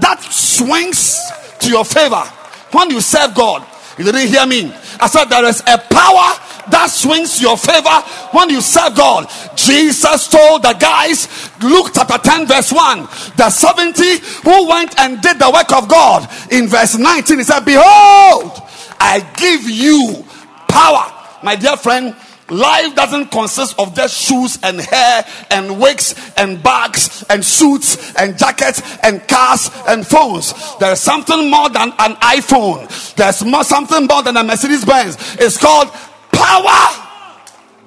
that 0.00 0.20
swings 0.22 1.20
to 1.60 1.68
your 1.68 1.84
favor 1.84 2.24
when 2.72 2.90
you 2.90 3.00
serve 3.00 3.34
God. 3.34 3.66
You 3.98 4.04
didn't 4.04 4.28
hear 4.28 4.46
me. 4.46 4.72
I 5.00 5.08
said 5.08 5.24
there 5.24 5.44
is 5.44 5.60
a 5.66 5.76
power 5.76 6.38
that 6.70 6.86
swings 6.90 7.40
your 7.42 7.56
favor 7.56 8.00
when 8.30 8.50
you 8.50 8.60
serve 8.60 8.94
God. 8.94 9.28
Jesus 9.56 10.28
told 10.28 10.62
the 10.62 10.74
guys, 10.74 11.26
Luke 11.60 11.90
chapter 11.92 12.18
10, 12.18 12.46
verse 12.46 12.72
1, 12.72 13.00
the 13.36 13.50
70 13.50 14.18
who 14.44 14.68
went 14.68 14.98
and 15.00 15.20
did 15.20 15.38
the 15.38 15.50
work 15.50 15.72
of 15.72 15.88
God. 15.88 16.28
In 16.52 16.68
verse 16.68 16.96
19, 16.96 17.38
he 17.38 17.44
said, 17.44 17.64
Behold, 17.64 18.62
I 19.00 19.20
give 19.36 19.68
you 19.68 20.24
power. 20.68 21.12
My 21.42 21.56
dear 21.56 21.76
friend, 21.76 22.14
Life 22.50 22.94
doesn't 22.94 23.30
consist 23.30 23.78
of 23.78 23.94
just 23.94 24.16
shoes 24.16 24.58
and 24.62 24.80
hair 24.80 25.24
and 25.50 25.78
wigs 25.78 26.14
and 26.36 26.62
bags 26.62 27.22
and 27.28 27.44
suits 27.44 28.14
and 28.14 28.38
jackets 28.38 28.80
and 29.02 29.26
cars 29.28 29.70
and 29.86 30.06
phones. 30.06 30.54
There's 30.78 31.00
something 31.00 31.50
more 31.50 31.68
than 31.68 31.92
an 31.98 32.14
iPhone. 32.16 33.14
There's 33.16 33.44
more, 33.44 33.64
something 33.64 34.06
more 34.06 34.22
than 34.22 34.36
a 34.38 34.44
Mercedes 34.44 34.84
Benz. 34.84 35.16
It's 35.38 35.58
called 35.58 35.90
power 36.32 37.04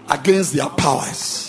against 0.10 0.54
their 0.54 0.70
powers. 0.70 1.48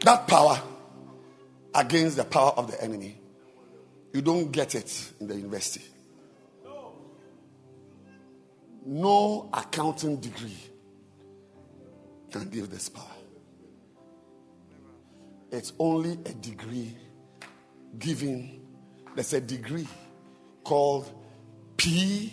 That 0.00 0.26
power 0.26 0.62
against 1.78 2.16
the 2.16 2.24
power 2.24 2.52
of 2.56 2.70
the 2.70 2.82
enemy. 2.82 3.20
You 4.12 4.22
don't 4.22 4.50
get 4.50 4.74
it 4.74 5.12
in 5.20 5.28
the 5.28 5.36
university. 5.36 5.84
No 8.84 9.50
accounting 9.52 10.16
degree 10.16 10.56
can 12.30 12.48
give 12.48 12.70
this 12.70 12.88
power. 12.88 13.04
It's 15.50 15.72
only 15.78 16.12
a 16.12 16.34
degree 16.34 16.96
given. 17.98 18.60
There's 19.14 19.32
a 19.34 19.40
degree 19.40 19.86
called 20.64 21.10
P 21.76 22.32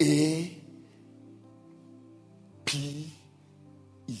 A 0.00 0.56
P 2.64 3.12
E. 4.06 4.18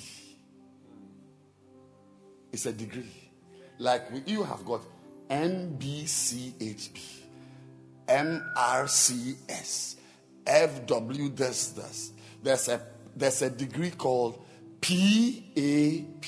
It's 2.52 2.66
a 2.66 2.72
degree. 2.72 3.27
Like 3.78 4.08
you 4.26 4.42
have 4.42 4.64
got 4.64 4.82
MBCHB, 5.30 6.98
MRCS, 8.08 9.96
FW 10.44 11.36
this, 11.36 11.68
this. 11.68 12.12
There's 12.42 12.68
a, 12.68 12.80
there's 13.14 13.42
a 13.42 13.50
degree 13.50 13.90
called 13.90 14.44
PAPE. 14.80 16.22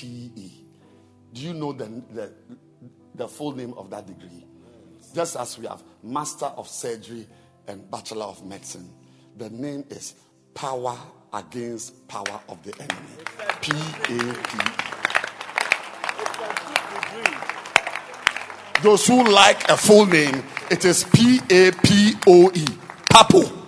Do 1.33 1.41
you 1.41 1.53
know 1.53 1.73
the, 1.73 1.85
the, 2.13 2.31
the 3.15 3.27
full 3.27 3.53
name 3.53 3.73
of 3.73 3.89
that 3.89 4.07
degree? 4.07 4.45
Just 5.13 5.35
as 5.35 5.57
we 5.57 5.67
have 5.67 5.83
Master 6.03 6.45
of 6.45 6.69
Surgery 6.69 7.27
and 7.67 7.89
Bachelor 7.91 8.25
of 8.25 8.45
Medicine. 8.45 8.89
The 9.37 9.49
name 9.49 9.85
is 9.89 10.15
Power 10.53 10.97
Against 11.33 12.07
Power 12.07 12.41
of 12.49 12.61
the 12.63 12.73
Enemy. 12.81 12.99
P 13.61 13.71
A 13.71 14.33
P. 14.33 14.91
Those 18.83 19.05
who 19.05 19.23
like 19.23 19.69
a 19.69 19.77
full 19.77 20.05
name, 20.05 20.43
it 20.69 20.85
is 20.85 21.03
P 21.03 21.39
A 21.49 21.71
P 21.71 22.15
O 22.27 22.51
E. 22.53 22.65
Papo. 23.09 23.59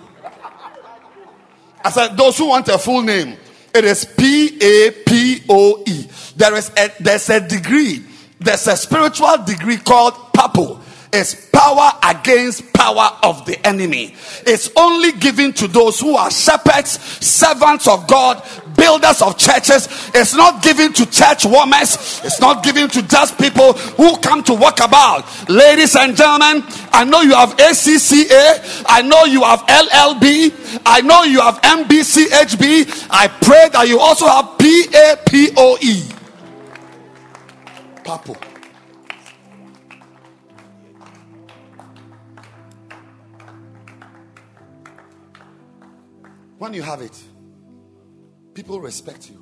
I 1.84 1.90
said, 1.90 2.16
those 2.16 2.38
who 2.38 2.48
want 2.48 2.68
a 2.68 2.78
full 2.78 3.02
name, 3.02 3.36
it 3.74 3.84
is 3.84 4.04
P 4.04 4.58
A 4.60 4.90
P 4.90 5.42
O 5.48 5.82
E. 5.86 6.08
There 6.36 6.54
is 6.56 6.70
a, 6.76 6.90
there's 7.00 7.28
a 7.30 7.46
degree, 7.46 8.02
there's 8.40 8.66
a 8.66 8.76
spiritual 8.76 9.36
degree 9.44 9.76
called 9.76 10.14
Papo. 10.32 10.80
It's 11.12 11.48
power 11.50 11.92
against 12.02 12.72
power 12.72 13.16
of 13.22 13.46
the 13.46 13.64
enemy. 13.64 14.16
It's 14.44 14.68
only 14.76 15.12
given 15.12 15.52
to 15.52 15.68
those 15.68 16.00
who 16.00 16.16
are 16.16 16.28
shepherds, 16.28 16.98
servants 17.24 17.86
of 17.86 18.08
God, 18.08 18.42
builders 18.76 19.22
of 19.22 19.38
churches. 19.38 19.88
It's 20.14 20.34
not 20.34 20.62
given 20.62 20.92
to 20.92 21.06
church 21.10 21.44
warmers. 21.44 22.20
It's 22.24 22.40
not 22.40 22.62
given 22.62 22.88
to 22.90 23.02
just 23.02 23.38
people 23.38 23.72
who 23.72 24.18
come 24.18 24.42
to 24.44 24.54
walk 24.54 24.80
about. 24.80 25.24
Ladies 25.48 25.96
and 25.96 26.16
gentlemen, 26.16 26.64
I 26.92 27.04
know 27.04 27.22
you 27.22 27.34
have 27.34 27.56
ACCA. 27.56 28.84
I 28.86 29.02
know 29.02 29.24
you 29.24 29.42
have 29.42 29.60
LLB. 29.60 30.80
I 30.86 31.00
know 31.00 31.22
you 31.24 31.40
have 31.40 31.60
MBCHB. 31.62 33.08
I 33.10 33.28
pray 33.28 33.68
that 33.72 33.88
you 33.88 33.98
also 33.98 34.26
have 34.26 34.46
PAPOE. 34.58 36.12
Papo. 38.04 38.36
When 46.58 46.72
you 46.72 46.82
have 46.82 47.02
it, 47.02 47.22
people 48.54 48.80
respect 48.80 49.28
you. 49.28 49.40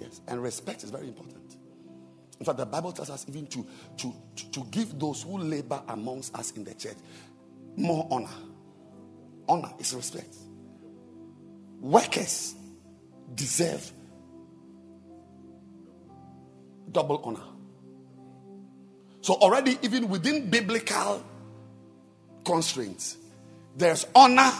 Yes, 0.00 0.20
and 0.28 0.42
respect 0.42 0.84
is 0.84 0.90
very 0.90 1.08
important. 1.08 1.56
In 2.40 2.46
fact, 2.46 2.58
the 2.58 2.66
Bible 2.66 2.92
tells 2.92 3.10
us 3.10 3.24
even 3.28 3.46
to, 3.46 3.66
to, 3.98 4.14
to, 4.52 4.64
give 4.70 4.98
those 4.98 5.22
who 5.22 5.38
labor 5.38 5.80
amongst 5.88 6.34
us 6.36 6.50
in 6.52 6.64
the 6.64 6.74
church 6.74 6.96
more 7.76 8.06
honor. 8.10 8.28
Honor 9.48 9.72
is 9.78 9.94
respect. 9.94 10.34
Workers 11.80 12.54
deserve 13.34 13.90
double 16.90 17.20
honor. 17.24 17.40
So, 19.20 19.34
already, 19.34 19.78
even 19.82 20.08
within 20.08 20.50
biblical 20.50 21.24
constraints, 22.44 23.16
there's 23.76 24.06
honor 24.14 24.52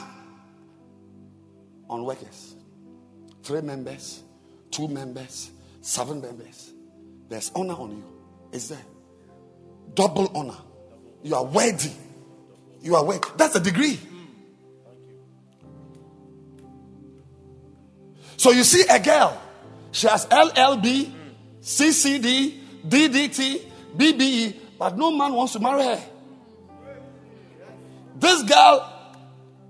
on 1.94 2.04
workers. 2.04 2.56
Three 3.42 3.60
members, 3.60 4.22
two 4.70 4.88
members, 4.88 5.50
seven 5.80 6.20
members. 6.20 6.72
There's 7.28 7.50
honor 7.54 7.74
on 7.74 7.90
you. 7.90 8.04
Is 8.52 8.68
there? 8.68 8.84
Double 9.94 10.30
honor. 10.34 10.56
You 11.22 11.34
are 11.36 11.44
worthy. 11.44 11.92
You 12.82 12.96
are 12.96 13.04
worthy. 13.04 13.26
That's 13.36 13.54
a 13.54 13.60
degree. 13.60 13.98
So 18.36 18.50
you 18.50 18.64
see 18.64 18.84
a 18.90 18.98
girl, 18.98 19.40
she 19.92 20.08
has 20.08 20.26
LLB, 20.26 21.10
CCD, 21.62 22.58
DDT, 22.86 23.62
BBE, 23.96 24.56
but 24.78 24.98
no 24.98 25.10
man 25.12 25.32
wants 25.32 25.52
to 25.54 25.60
marry 25.60 25.84
her. 25.84 26.02
This 28.16 28.42
girl 28.42 28.90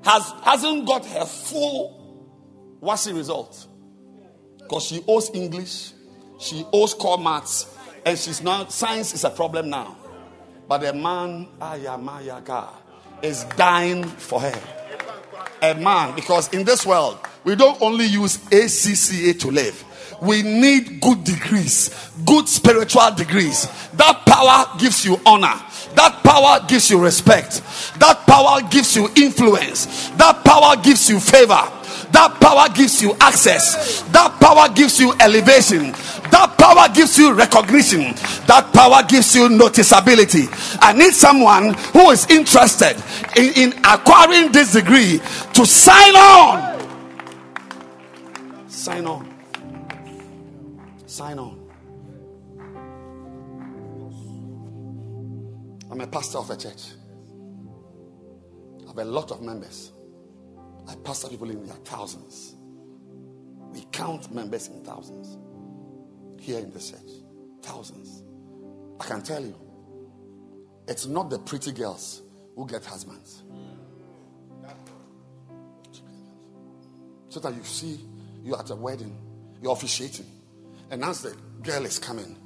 has, 0.04 0.32
hasn't 0.42 0.86
got 0.86 1.04
her 1.06 1.24
full 1.24 1.93
WASSCE 2.80 3.12
result 3.14 3.66
because 4.58 4.84
she 4.84 5.02
owes 5.06 5.30
English, 5.34 5.92
she 6.38 6.64
owes 6.72 6.94
core 6.94 7.18
maths, 7.18 7.76
and 8.04 8.18
she's 8.18 8.42
not, 8.42 8.72
science 8.72 9.14
is 9.14 9.24
a 9.24 9.30
problem 9.30 9.70
now. 9.70 9.96
But 10.68 10.78
the 10.78 10.92
man, 10.92 11.48
Ayamayaga, 11.60 12.68
is 13.22 13.44
dying 13.56 14.04
for 14.04 14.40
her. 14.40 14.60
A 15.62 15.74
man, 15.74 16.14
because 16.14 16.52
in 16.52 16.64
this 16.64 16.84
world, 16.84 17.18
we 17.44 17.54
don't 17.56 17.80
only 17.80 18.06
use 18.06 18.38
ACCA 18.38 19.38
to 19.40 19.50
live. 19.50 19.84
We 20.22 20.42
need 20.42 21.00
good 21.00 21.24
degrees, 21.24 22.10
good 22.24 22.48
spiritual 22.48 23.10
degrees. 23.14 23.68
That 23.94 24.24
power 24.26 24.78
gives 24.78 25.04
you 25.04 25.20
honor. 25.26 25.54
That 25.94 26.20
power 26.22 26.66
gives 26.66 26.90
you 26.90 27.02
respect. 27.02 27.62
That 27.98 28.24
power 28.26 28.60
gives 28.68 28.96
you 28.96 29.08
influence. 29.16 30.08
That 30.10 30.42
power 30.44 30.76
gives 30.82 31.08
you 31.10 31.20
favor. 31.20 31.70
That 32.14 32.38
power 32.40 32.72
gives 32.72 33.02
you 33.02 33.12
access. 33.18 34.02
That 34.12 34.38
power 34.40 34.72
gives 34.72 35.00
you 35.00 35.12
elevation. 35.18 35.90
That 36.30 36.54
power 36.56 36.88
gives 36.94 37.18
you 37.18 37.34
recognition. 37.34 38.14
That 38.46 38.70
power 38.72 39.02
gives 39.02 39.34
you 39.34 39.48
noticeability. 39.48 40.46
I 40.80 40.92
need 40.92 41.12
someone 41.12 41.74
who 41.74 42.10
is 42.12 42.30
interested 42.30 43.02
in, 43.36 43.72
in 43.72 43.84
acquiring 43.84 44.52
this 44.52 44.74
degree 44.74 45.20
to 45.54 45.66
sign 45.66 46.14
on. 46.14 46.80
Sign 48.68 49.06
on. 49.06 49.34
Sign 51.06 51.38
on. 51.40 51.68
I'm 55.90 56.00
a 56.00 56.06
pastor 56.06 56.38
of 56.38 56.48
a 56.48 56.56
church. 56.56 56.92
I 58.84 58.86
have 58.86 58.98
a 58.98 59.04
lot 59.04 59.32
of 59.32 59.42
members. 59.42 59.93
I 60.88 60.94
pastor 60.96 61.28
people 61.28 61.50
in 61.50 61.64
their 61.66 61.76
thousands. 61.76 62.54
We 63.72 63.84
count 63.92 64.32
members 64.32 64.68
in 64.68 64.84
thousands 64.84 65.38
here 66.38 66.58
in 66.58 66.70
the 66.70 66.78
church. 66.78 67.00
Thousands. 67.62 68.22
I 69.00 69.04
can 69.04 69.22
tell 69.22 69.42
you, 69.42 69.54
it's 70.86 71.06
not 71.06 71.30
the 71.30 71.38
pretty 71.38 71.72
girls 71.72 72.22
who 72.54 72.66
get 72.66 72.84
husbands. 72.84 73.42
So 77.30 77.40
that 77.40 77.54
you 77.54 77.64
see 77.64 78.00
you 78.44 78.54
at 78.54 78.70
a 78.70 78.76
wedding, 78.76 79.16
you're 79.60 79.72
officiating, 79.72 80.26
and 80.90 81.02
as 81.02 81.22
the 81.22 81.36
girl 81.62 81.84
is 81.84 81.98
coming, 81.98 82.36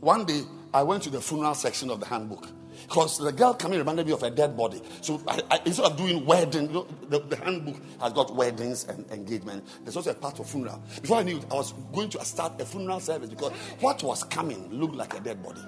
one 0.00 0.24
day 0.24 0.42
I 0.74 0.82
went 0.82 1.02
to 1.04 1.10
the 1.10 1.20
funeral 1.20 1.54
section 1.54 1.90
of 1.90 2.00
the 2.00 2.06
handbook 2.06 2.48
because 2.82 3.18
the 3.18 3.32
girl 3.32 3.54
coming 3.54 3.78
reminded 3.78 4.06
me 4.06 4.12
of 4.12 4.22
a 4.22 4.30
dead 4.30 4.56
body. 4.56 4.80
So 5.00 5.20
I, 5.26 5.40
I, 5.50 5.60
instead 5.64 5.86
of 5.86 5.96
doing 5.96 6.24
wedding, 6.24 6.68
you 6.68 6.72
know, 6.72 6.86
the, 7.08 7.20
the, 7.20 7.36
handbook 7.36 7.76
has 8.00 8.12
got 8.12 8.34
weddings 8.34 8.84
and 8.84 9.08
engagement. 9.10 9.66
There's 9.84 9.96
also 9.96 10.10
a 10.10 10.14
part 10.14 10.38
of 10.38 10.48
funeral. 10.48 10.82
Before 11.00 11.18
I 11.18 11.22
knew 11.22 11.38
it, 11.38 11.44
I 11.50 11.54
was 11.54 11.72
going 11.92 12.10
to 12.10 12.24
start 12.24 12.60
a 12.60 12.64
funeral 12.64 13.00
service 13.00 13.30
because 13.30 13.52
what 13.80 14.02
was 14.02 14.24
coming 14.24 14.68
looked 14.70 14.94
like 14.94 15.14
a 15.14 15.20
dead 15.20 15.42
body. 15.42 15.60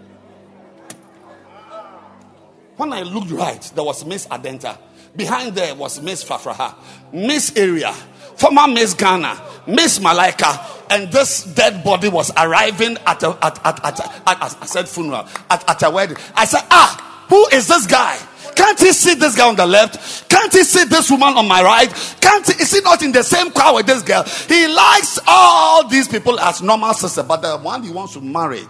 When 2.76 2.92
I 2.92 3.02
looked 3.02 3.30
right, 3.30 3.60
there 3.74 3.84
was 3.84 4.04
Miss 4.04 4.26
Adenta. 4.26 4.78
Behind 5.14 5.54
there 5.54 5.74
was 5.74 6.00
Miss 6.00 6.24
Frafraha, 6.24 6.74
Miss 7.12 7.54
Area, 7.54 7.94
former 8.36 8.66
Miss 8.68 8.94
Ghana, 8.94 9.40
Miss 9.66 10.00
Malika, 10.00 10.60
and 10.90 11.10
this 11.10 11.44
dead 11.44 11.82
body 11.82 12.08
was 12.08 12.30
arriving 12.36 12.98
at 13.06 13.22
a, 13.22 13.30
at, 13.44 13.64
at, 13.64 13.84
at, 13.84 14.00
at, 14.00 14.62
I 14.62 14.66
said 14.66 14.88
funeral, 14.88 15.26
at, 15.50 15.68
at 15.68 15.82
a 15.82 15.90
wedding. 15.90 16.16
I 16.34 16.44
said, 16.44 16.62
ah, 16.70 17.26
who 17.28 17.46
is 17.56 17.66
this 17.68 17.86
guy? 17.86 18.18
Can't 18.54 18.78
he 18.78 18.92
see 18.92 19.14
this 19.14 19.36
guy 19.36 19.48
on 19.48 19.56
the 19.56 19.66
left? 19.66 20.28
Can't 20.28 20.52
he 20.52 20.62
see 20.64 20.84
this 20.84 21.10
woman 21.10 21.34
on 21.36 21.48
my 21.48 21.62
right? 21.62 22.16
Can't 22.20 22.46
he, 22.46 22.62
is 22.62 22.72
he 22.72 22.80
not 22.82 23.02
in 23.02 23.12
the 23.12 23.22
same 23.22 23.50
car 23.50 23.74
with 23.74 23.86
this 23.86 24.02
girl? 24.02 24.22
He 24.24 24.68
likes 24.68 25.18
all 25.26 25.88
these 25.88 26.08
people 26.08 26.38
as 26.38 26.60
normal 26.60 26.92
sister, 26.92 27.22
but 27.22 27.40
the 27.40 27.56
one 27.58 27.82
he 27.82 27.90
wants 27.90 28.12
to 28.14 28.20
marry 28.20 28.62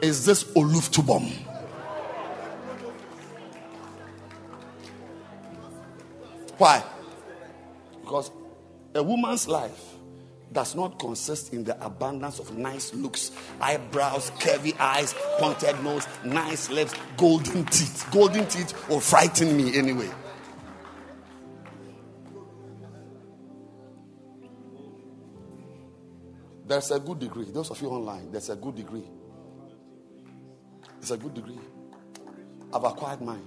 is 0.00 0.24
this 0.24 0.44
Oluf 0.44 0.90
Tubom. 0.90 1.32
Why? 6.58 6.84
Because 8.02 8.30
a 8.94 9.02
woman's 9.02 9.48
life 9.48 9.94
does 10.52 10.76
not 10.76 10.98
consist 11.00 11.52
in 11.52 11.64
the 11.64 11.84
abundance 11.84 12.38
of 12.38 12.56
nice 12.56 12.94
looks, 12.94 13.32
eyebrows, 13.60 14.30
curvy 14.38 14.78
eyes, 14.78 15.14
pointed 15.38 15.82
nose, 15.82 16.06
nice 16.24 16.70
lips, 16.70 16.94
golden 17.16 17.64
teeth. 17.64 18.08
Golden 18.12 18.46
teeth 18.46 18.88
will 18.88 19.00
frighten 19.00 19.56
me 19.56 19.76
anyway. 19.76 20.08
There's 26.66 26.90
a 26.92 27.00
good 27.00 27.18
degree. 27.18 27.44
Those 27.44 27.70
of 27.70 27.82
you 27.82 27.88
online, 27.88 28.30
there's 28.30 28.48
a 28.48 28.56
good 28.56 28.76
degree. 28.76 29.04
It's 31.00 31.10
a 31.10 31.16
good 31.16 31.34
degree. 31.34 31.58
I've 32.72 32.84
acquired 32.84 33.20
mine. 33.20 33.46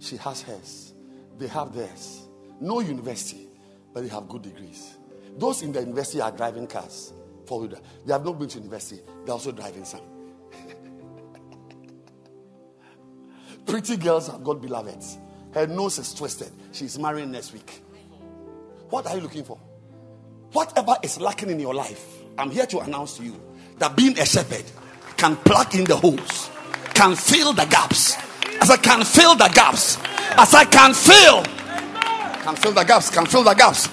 She 0.00 0.16
has 0.18 0.42
hers. 0.42 0.92
They 1.38 1.46
have 1.46 1.74
theirs. 1.74 2.26
No 2.60 2.80
university, 2.80 3.48
but 3.92 4.02
they 4.02 4.08
have 4.08 4.28
good 4.28 4.42
degrees. 4.42 4.96
Those 5.36 5.62
in 5.62 5.72
the 5.72 5.80
university 5.80 6.20
are 6.20 6.32
driving 6.32 6.66
cars. 6.66 7.12
For 7.46 7.64
you. 7.64 7.76
They 8.06 8.12
have 8.12 8.24
not 8.24 8.38
been 8.38 8.48
to 8.48 8.58
university. 8.58 9.00
They're 9.24 9.32
also 9.32 9.52
driving 9.52 9.84
some. 9.84 10.00
Pretty 13.66 13.96
girls 13.96 14.28
have 14.28 14.44
got 14.44 14.62
beloveds. 14.62 15.18
Her 15.52 15.66
nose 15.66 15.98
is 15.98 16.14
twisted. 16.14 16.50
She's 16.72 16.98
marrying 16.98 17.30
next 17.30 17.52
week. 17.52 17.82
What 18.90 19.06
are 19.06 19.16
you 19.16 19.22
looking 19.22 19.44
for? 19.44 19.58
Whatever 20.52 20.96
is 21.02 21.20
lacking 21.20 21.50
in 21.50 21.58
your 21.58 21.74
life, 21.74 22.18
I'm 22.38 22.50
here 22.50 22.66
to 22.66 22.80
announce 22.80 23.16
to 23.16 23.24
you 23.24 23.40
that 23.78 23.96
being 23.96 24.18
a 24.18 24.26
shepherd 24.26 24.64
can 25.16 25.36
plug 25.36 25.74
in 25.74 25.84
the 25.84 25.96
holes, 25.96 26.50
can 26.94 27.16
fill 27.16 27.52
the 27.52 27.64
gaps. 27.66 28.16
As 28.60 28.70
I 28.70 28.76
can 28.76 29.04
fill 29.04 29.34
the 29.34 29.50
gaps, 29.54 29.98
as 30.36 30.54
I 30.54 30.64
can 30.64 30.94
fill, 30.94 31.42
can 32.42 32.56
fill 32.56 32.72
the 32.72 32.84
gaps, 32.84 33.10
can 33.10 33.26
fill 33.26 33.44
the 33.44 33.54
gaps, 33.54 33.88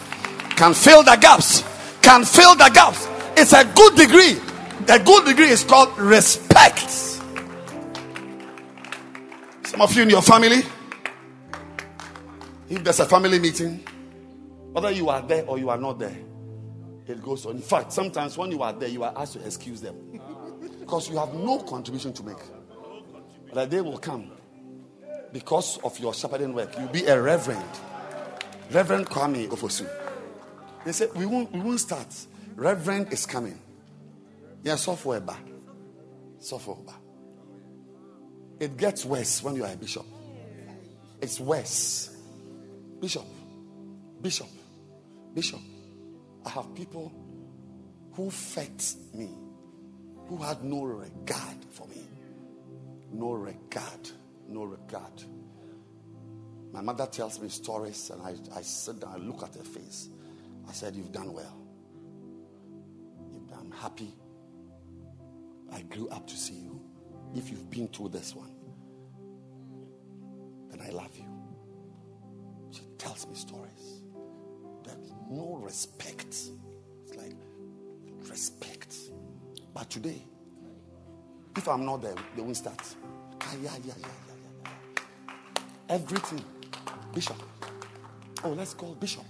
can 0.55 0.73
fill 0.73 1.03
the 1.03 1.15
gaps, 1.15 1.63
can 2.01 2.25
fill 2.25 2.55
the 2.55 2.69
gaps. 2.73 3.07
It's 3.37 3.53
a 3.53 3.63
good 3.63 3.95
degree. 3.95 4.33
The 4.85 5.01
good 5.05 5.25
degree 5.25 5.49
is 5.49 5.63
called 5.63 5.97
respect. 5.97 6.89
Some 9.63 9.81
of 9.81 9.95
you 9.95 10.03
in 10.03 10.09
your 10.09 10.23
family, 10.23 10.63
if 12.69 12.83
there's 12.83 12.99
a 12.99 13.05
family 13.05 13.37
meeting, 13.39 13.83
whether 14.71 14.91
you 14.91 15.09
are 15.09 15.21
there 15.21 15.45
or 15.45 15.59
you 15.59 15.69
are 15.69 15.77
not 15.77 15.99
there, 15.99 16.17
it 17.07 17.21
goes 17.21 17.45
on. 17.45 17.55
In 17.55 17.61
fact, 17.61 17.93
sometimes 17.93 18.37
when 18.37 18.51
you 18.51 18.61
are 18.63 18.73
there, 18.73 18.89
you 18.89 19.03
are 19.03 19.13
asked 19.15 19.33
to 19.33 19.45
excuse 19.45 19.81
them 19.81 19.95
because 20.79 21.09
you 21.09 21.17
have 21.17 21.33
no 21.33 21.59
contribution 21.59 22.13
to 22.13 22.23
make. 22.23 22.37
But 23.53 23.67
a 23.67 23.67
day 23.67 23.81
will 23.81 23.97
come 23.97 24.31
because 25.31 25.77
of 25.83 25.99
your 25.99 26.13
shepherding 26.13 26.53
work. 26.53 26.75
You'll 26.77 26.87
be 26.87 27.05
a 27.05 27.19
reverend, 27.21 27.63
Reverend 28.71 29.07
Kwame 29.07 29.47
Ofosu. 29.47 29.89
They 30.85 30.91
said 30.91 31.09
we 31.15 31.25
won't 31.25 31.51
we 31.51 31.59
won't 31.59 31.79
start. 31.79 32.07
Reverend 32.55 33.11
is 33.11 33.25
coming. 33.25 33.59
Yeah, 34.63 34.75
software 34.75 35.19
bar. 35.19 35.37
Software 36.39 36.77
bar. 36.77 36.95
It 38.59 38.77
gets 38.77 39.05
worse 39.05 39.41
when 39.41 39.55
you 39.55 39.63
are 39.63 39.71
a 39.71 39.77
bishop. 39.77 40.05
It's 41.21 41.39
worse. 41.39 42.15
Bishop, 42.99 43.25
Bishop, 44.21 44.47
Bishop. 45.33 45.59
I 46.45 46.49
have 46.49 46.75
people 46.75 47.13
who 48.13 48.29
fed 48.29 48.83
me, 49.13 49.29
who 50.27 50.37
had 50.37 50.63
no 50.63 50.83
regard 50.83 51.57
for 51.71 51.87
me. 51.87 52.03
No 53.13 53.31
regard, 53.31 54.09
no 54.49 54.63
regard. 54.63 55.23
My 56.71 56.81
mother 56.81 57.07
tells 57.07 57.39
me 57.39 57.49
stories, 57.49 58.11
and 58.11 58.21
I, 58.21 58.35
I 58.57 58.61
sit 58.61 58.99
down, 58.99 59.13
I 59.13 59.17
look 59.17 59.43
at 59.43 59.55
her 59.55 59.63
face. 59.63 60.09
I 60.67 60.73
said, 60.73 60.95
You've 60.95 61.11
done 61.11 61.33
well. 61.33 61.59
I'm 63.59 63.71
happy. 63.71 64.13
I 65.71 65.81
grew 65.81 66.07
up 66.09 66.27
to 66.27 66.35
see 66.35 66.55
you. 66.55 66.81
If 67.35 67.51
you've 67.51 67.69
been 67.69 67.87
through 67.87 68.09
this 68.09 68.35
one, 68.35 68.51
then 70.69 70.81
I 70.81 70.89
love 70.89 71.15
you. 71.15 71.25
She 72.71 72.81
tells 72.97 73.27
me 73.27 73.35
stories. 73.35 74.01
There's 74.83 75.13
no 75.29 75.59
respect. 75.61 76.25
It's 76.27 77.15
like 77.15 77.35
respect. 78.27 78.95
But 79.73 79.89
today, 79.89 80.23
if 81.55 81.67
I'm 81.67 81.85
not 81.85 82.01
there, 82.01 82.15
they 82.35 82.41
won't 82.41 82.57
start. 82.57 82.81
Ah, 83.41 83.53
yeah, 83.61 83.71
yeah, 83.85 83.93
yeah, 83.99 84.05
yeah, 84.27 84.33
yeah. 84.63 85.93
Everything. 85.95 86.43
Bishop. 87.13 87.41
Oh, 88.43 88.49
let's 88.49 88.73
call 88.73 88.95
Bishop. 88.95 89.25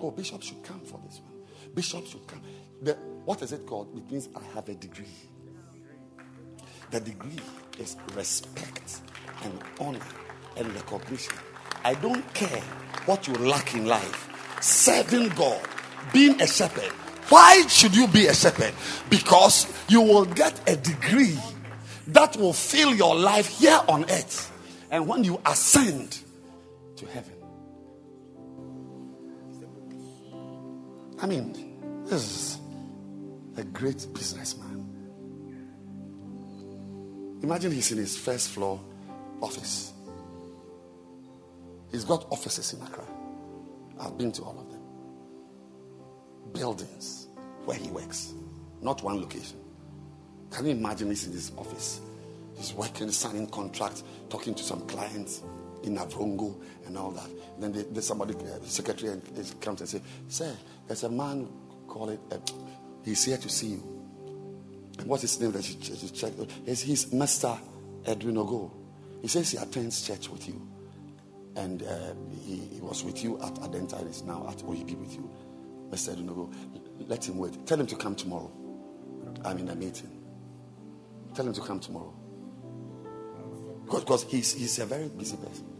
Oh, 0.00 0.10
Bishop 0.10 0.42
should 0.42 0.62
come 0.62 0.80
for 0.80 1.00
this 1.06 1.20
one. 1.20 1.74
Bishop 1.74 2.06
should 2.06 2.26
come. 2.26 2.42
The, 2.82 2.94
what 3.24 3.42
is 3.42 3.52
it 3.52 3.66
called? 3.66 3.96
It 3.96 4.10
means 4.10 4.28
I 4.34 4.42
have 4.54 4.68
a 4.68 4.74
degree. 4.74 5.06
The 6.90 7.00
degree 7.00 7.38
is 7.78 7.96
respect 8.14 9.00
and 9.44 9.62
honor 9.80 10.00
and 10.56 10.74
recognition. 10.74 11.34
I 11.84 11.94
don't 11.94 12.22
care 12.34 12.60
what 13.06 13.26
you 13.26 13.34
lack 13.34 13.74
in 13.74 13.86
life. 13.86 14.28
Serving 14.60 15.30
God, 15.30 15.60
being 16.12 16.40
a 16.40 16.46
shepherd. 16.46 16.92
Why 17.28 17.66
should 17.66 17.96
you 17.96 18.08
be 18.08 18.26
a 18.26 18.34
shepherd? 18.34 18.74
Because 19.08 19.72
you 19.88 20.00
will 20.02 20.26
get 20.26 20.60
a 20.68 20.76
degree 20.76 21.38
that 22.08 22.36
will 22.36 22.52
fill 22.52 22.94
your 22.94 23.14
life 23.14 23.58
here 23.58 23.80
on 23.88 24.04
earth. 24.04 24.50
And 24.90 25.08
when 25.08 25.24
you 25.24 25.40
ascend 25.46 26.20
to 27.02 27.08
heaven, 27.12 27.34
I 31.20 31.26
mean, 31.26 32.04
this 32.06 32.22
is 32.22 32.60
a 33.56 33.64
great 33.64 34.06
businessman. 34.14 34.88
Imagine 37.42 37.72
he's 37.72 37.90
in 37.90 37.98
his 37.98 38.16
first 38.16 38.50
floor 38.50 38.80
office. 39.40 39.92
He's 41.90 42.04
got 42.04 42.26
offices 42.30 42.72
in 42.72 42.82
Accra. 42.82 43.04
I've 44.00 44.16
been 44.16 44.32
to 44.32 44.42
all 44.42 44.58
of 44.58 44.70
them. 44.70 44.80
Buildings 46.52 47.26
where 47.64 47.76
he 47.76 47.88
works, 47.90 48.32
not 48.80 49.02
one 49.02 49.20
location. 49.20 49.58
Can 50.50 50.66
you 50.66 50.72
imagine 50.72 51.08
he's 51.08 51.26
in 51.26 51.32
his 51.32 51.50
office? 51.56 52.00
He's 52.56 52.72
working, 52.74 53.10
signing 53.10 53.48
contracts, 53.48 54.04
talking 54.28 54.54
to 54.54 54.62
some 54.62 54.80
clients 54.86 55.42
in 55.82 55.96
Avrongo 55.96 56.60
and 56.86 56.96
all 56.96 57.10
that. 57.12 57.28
Then 57.58 57.72
there's 57.90 58.06
somebody, 58.06 58.34
uh, 58.34 58.64
secretary, 58.64 59.20
comes 59.60 59.80
and 59.80 59.88
says, 59.88 60.00
Sir, 60.28 60.56
there's 60.86 61.04
a 61.04 61.10
man 61.10 61.48
call 61.86 62.10
it, 62.10 62.20
uh, 62.30 62.38
he's 63.04 63.24
here 63.24 63.36
to 63.36 63.48
see 63.48 63.68
you. 63.68 64.02
And 64.98 65.06
what's 65.06 65.22
his 65.22 65.40
name 65.40 65.52
that 65.52 65.68
you, 65.68 65.76
you 65.94 66.08
check? 66.10 66.32
He's, 66.64 66.82
he's 66.82 67.06
Mr. 67.06 67.58
Edwin 68.06 68.36
Ogo. 68.36 68.70
He 69.20 69.28
says 69.28 69.50
he 69.50 69.58
attends 69.58 70.06
church 70.06 70.28
with 70.28 70.48
you. 70.48 70.60
And 71.56 71.82
uh, 71.82 72.14
he, 72.44 72.56
he, 72.74 72.80
was 72.80 73.04
with 73.04 73.22
you 73.22 73.38
at 73.42 73.54
Adenta 73.56 74.08
is 74.08 74.22
now 74.22 74.46
at 74.48 74.58
OEP 74.58 74.96
with 74.98 75.14
you. 75.14 75.30
Mr. 75.90 76.12
Edwin 76.12 76.28
Ogo. 76.28 76.54
Let 77.08 77.28
him 77.28 77.38
wait. 77.38 77.66
Tell 77.66 77.78
him 77.78 77.86
to 77.86 77.96
come 77.96 78.14
tomorrow. 78.14 78.50
I'm 79.44 79.58
in 79.58 79.68
a 79.68 79.74
meeting. 79.74 80.10
Tell 81.34 81.46
him 81.46 81.52
to 81.52 81.60
come 81.60 81.80
tomorrow. 81.80 82.14
Because 83.84 84.24
he's, 84.24 84.54
he's 84.54 84.78
a 84.78 84.86
very 84.86 85.08
busy 85.08 85.36
person. 85.36 85.71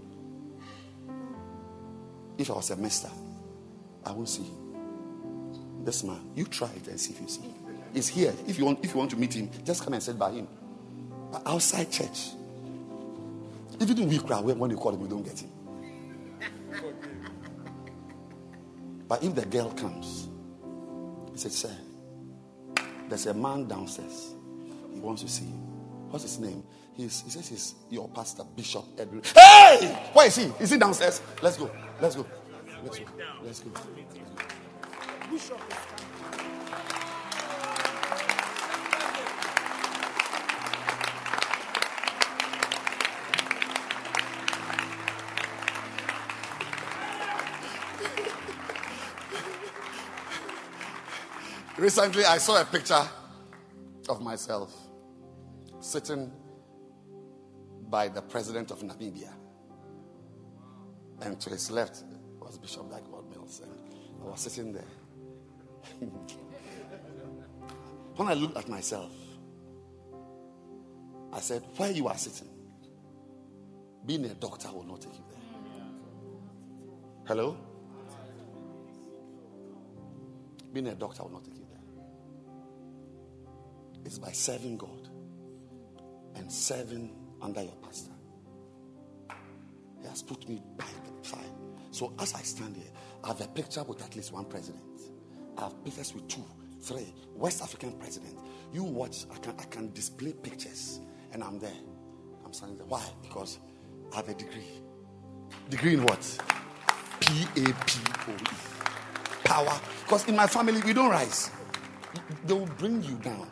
If 2.39 2.51
I 2.51 2.55
was 2.55 2.71
a 2.71 2.77
mister, 2.77 3.09
I 4.05 4.13
won't 4.13 4.29
see 4.29 4.43
him. 4.43 5.85
This 5.85 6.05
man, 6.05 6.21
you 6.35 6.45
try 6.45 6.71
it 6.77 6.87
and 6.89 6.99
see 6.99 7.13
if 7.13 7.21
you 7.21 7.29
see. 7.29 7.43
He's 7.93 8.09
here. 8.09 8.33
If 8.47 8.59
you 8.59 8.65
want, 8.65 8.85
if 8.85 8.93
you 8.93 8.99
want 8.99 9.11
to 9.11 9.17
meet 9.17 9.35
him, 9.35 9.51
just 9.65 9.85
come 9.85 9.93
and 9.95 10.03
sit 10.03 10.19
by 10.19 10.31
him. 10.31 10.49
But 11.31 11.43
outside 11.47 11.91
church, 11.91 12.31
if 13.81 13.91
even 13.91 14.05
in 14.05 14.09
we 14.09 14.19
cry 14.19 14.41
when 14.41 14.71
you 14.71 14.77
call 14.77 14.95
him, 14.95 15.01
you 15.03 15.09
don't 15.09 15.23
get 15.23 15.41
him. 15.41 15.51
But 19.09 19.23
if 19.23 19.35
the 19.35 19.45
girl 19.45 19.71
comes, 19.73 20.29
he 21.33 21.39
said, 21.39 21.53
Sir, 21.53 21.77
there's 23.11 23.27
a 23.27 23.35
man 23.35 23.69
downstairs. 23.69 24.33
He 24.91 25.01
wants 25.01 25.21
to 25.21 25.29
see 25.29 25.45
you. 25.45 25.61
What's 26.09 26.25
his 26.25 26.39
name? 26.39 26.63
He's, 26.95 27.21
he 27.21 27.29
says 27.29 27.49
he's 27.49 27.75
your 27.91 28.09
pastor, 28.09 28.45
Bishop 28.57 28.85
Edwin. 28.99 29.23
Hey! 29.37 29.99
Where 30.15 30.27
is 30.29 30.37
he? 30.37 30.45
Is 30.61 30.71
he 30.71 30.79
downstairs? 30.79 31.21
Let's 31.43 31.59
go. 31.59 31.71
Let's 32.03 32.17
go. 32.17 32.27
Let's 32.83 32.99
go. 32.99 33.05
Let's 33.45 33.61
go. 33.61 33.71
Bishop 35.31 35.61
Recently, 51.79 52.25
I 52.25 52.39
saw 52.39 52.61
a 52.61 52.65
picture 52.65 53.09
of 54.09 54.21
myself 54.21 54.75
sitting 55.79 56.33
by 57.89 58.09
the 58.09 58.23
president 58.23 58.73
of 58.73 58.81
Namibia. 58.81 59.42
And 61.23 61.41
to 61.41 61.51
his 61.51 61.71
left 61.71 62.03
was 62.41 62.59
Bishop 62.59 62.91
Dag 62.91 63.05
Heward-Mills. 63.05 63.61
And 63.63 63.73
I 64.23 64.31
was 64.31 64.41
sitting 64.41 64.73
there. 64.73 64.83
when 68.17 68.29
I 68.29 68.35
looked 68.35 68.57
at 68.57 68.69
myself, 68.69 69.13
I 71.33 71.41
said, 71.41 71.63
Where 71.77 71.93
you 71.93 72.09
are 72.09 72.19
sitting, 72.19 72.49
being 74.05 74.25
a 74.25 74.35
doctor 74.35 74.71
will 74.73 74.85
not 74.85 75.01
take 75.01 75.15
you 75.15 75.25
there. 75.31 75.39
Hello? 77.27 77.57
Being 80.73 80.89
a 80.89 80.95
doctor 80.95 81.23
will 81.23 81.31
not 81.31 81.45
take 81.45 81.55
you 81.57 81.67
there. 81.71 81.79
It's 84.05 84.19
by 84.19 84.33
serving 84.33 84.77
God 84.77 85.09
and 86.35 86.51
serving 86.51 87.15
under 87.41 87.63
your 87.63 87.77
pastor. 87.77 88.12
He 90.03 90.09
has 90.09 90.23
put 90.23 90.49
me 90.49 90.63
by 90.77 90.85
the 90.85 91.29
side. 91.29 91.39
So 91.91 92.13
as 92.19 92.35
I 92.35 92.43
stand 92.43 92.77
here, 92.77 92.91
I 93.25 93.29
have 93.29 93.41
a 93.41 93.49
picture 93.49 93.83
with 93.85 94.03
at 94.03 94.15
least 94.17 94.33
one 94.33 94.45
president. 94.45 94.83
I 95.57 95.63
have 95.63 95.85
pictures 95.85 96.13
with 96.15 96.27
two, 96.29 96.45
three 96.83 97.15
West 97.35 97.63
African 97.63 97.93
president. 97.93 98.39
You 98.73 98.83
watch, 98.83 99.27
I 99.33 99.39
can 99.39 99.55
I 99.59 99.65
can 99.65 99.93
display 99.93 100.33
pictures, 100.33 101.01
and 101.33 101.43
I'm 101.45 101.59
there. 101.59 101.71
I'm 102.45 102.53
standing 102.53 102.79
there. 102.79 102.87
Why? 102.87 103.03
Because 103.23 103.59
I 104.13 104.17
have 104.17 104.29
a 104.29 104.35
degree. 104.35 104.83
Degree 105.71 105.95
in 105.95 106.03
what? 106.03 106.39
P 107.21 107.45
A 107.57 107.65
P 107.87 108.01
O 108.29 108.33
E. 108.33 108.47
Power. 109.45 109.81
Because 110.05 110.27
in 110.29 110.35
my 110.35 110.47
family, 110.47 110.81
we 110.83 110.93
don't 110.93 111.11
rise, 111.11 111.51
they 112.45 112.55
will 112.55 112.67
bring 112.79 113.03
you 113.03 113.15
down. 113.17 113.49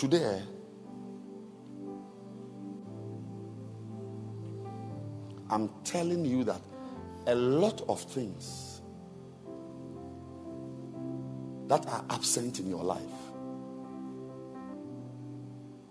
Today, 0.00 0.24
eh? 0.24 0.40
I'm 5.50 5.68
telling 5.84 6.24
you 6.24 6.42
that 6.44 6.62
a 7.26 7.34
lot 7.34 7.82
of 7.86 8.00
things 8.00 8.80
that 11.68 11.86
are 11.86 12.02
absent 12.08 12.60
in 12.60 12.70
your 12.70 12.82
life 12.82 13.02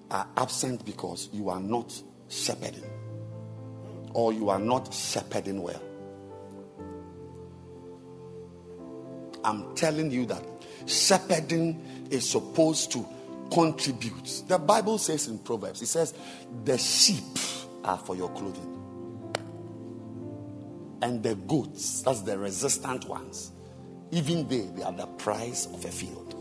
are 0.10 0.28
absent 0.38 0.84
because 0.86 1.30
you 1.32 1.50
are 1.50 1.62
not 1.62 1.94
shepherding 2.30 2.90
or 4.16 4.34
you 4.34 4.50
are 4.50 4.58
not 4.58 4.92
shepherding 4.92 5.62
well. 5.62 5.84
I'm 9.44 9.76
telling 9.76 10.10
you 10.10 10.26
that 10.26 10.44
shepherding 10.88 12.08
is 12.10 12.28
supposed 12.28 12.92
to 12.94 13.06
contribute. 13.52 14.44
The 14.48 14.58
Bible 14.58 14.98
says 14.98 15.28
in 15.28 15.40
Proverbs, 15.40 15.82
it 15.82 15.88
says, 15.88 16.14
the 16.66 16.78
sheep 16.78 17.24
are 17.84 17.98
for 17.98 18.16
your 18.16 18.30
clothing. 18.30 18.76
And 21.02 21.24
the 21.24 21.36
goats, 21.36 22.02
that's 22.02 22.22
the 22.22 22.38
resistant 22.38 23.06
ones, 23.06 23.52
even 24.12 24.48
they, 24.48 24.62
they 24.76 24.84
are 24.84 24.92
the 24.92 25.08
price 25.08 25.66
of 25.68 25.84
a 25.86 25.90
field. 25.90 26.36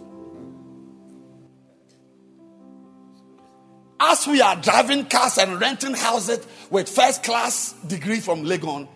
As 4.00 4.26
we 4.26 4.40
are 4.40 4.56
driving 4.56 5.06
cars 5.06 5.38
and 5.38 5.60
renting 5.60 5.94
houses 5.94 6.46
with 6.70 6.88
first 6.88 7.22
class 7.22 7.72
degree 7.86 8.20
from 8.20 8.44
Legon, 8.44 8.88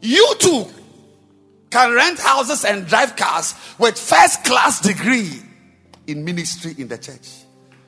you 0.00 0.34
too 0.38 0.66
can 1.70 1.92
rent 1.92 2.18
houses 2.18 2.64
and 2.64 2.86
drive 2.86 3.16
cars 3.16 3.54
with 3.78 3.98
first 3.98 4.44
class 4.44 4.80
degree 4.80 5.40
in 6.10 6.24
ministry 6.24 6.74
in 6.78 6.88
the 6.88 6.98
church. 6.98 7.44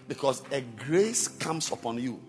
Because 0.09 0.43
a 0.51 0.61
grace 0.61 1.29
comes 1.29 1.71
upon 1.73 1.99
you. 1.99 2.21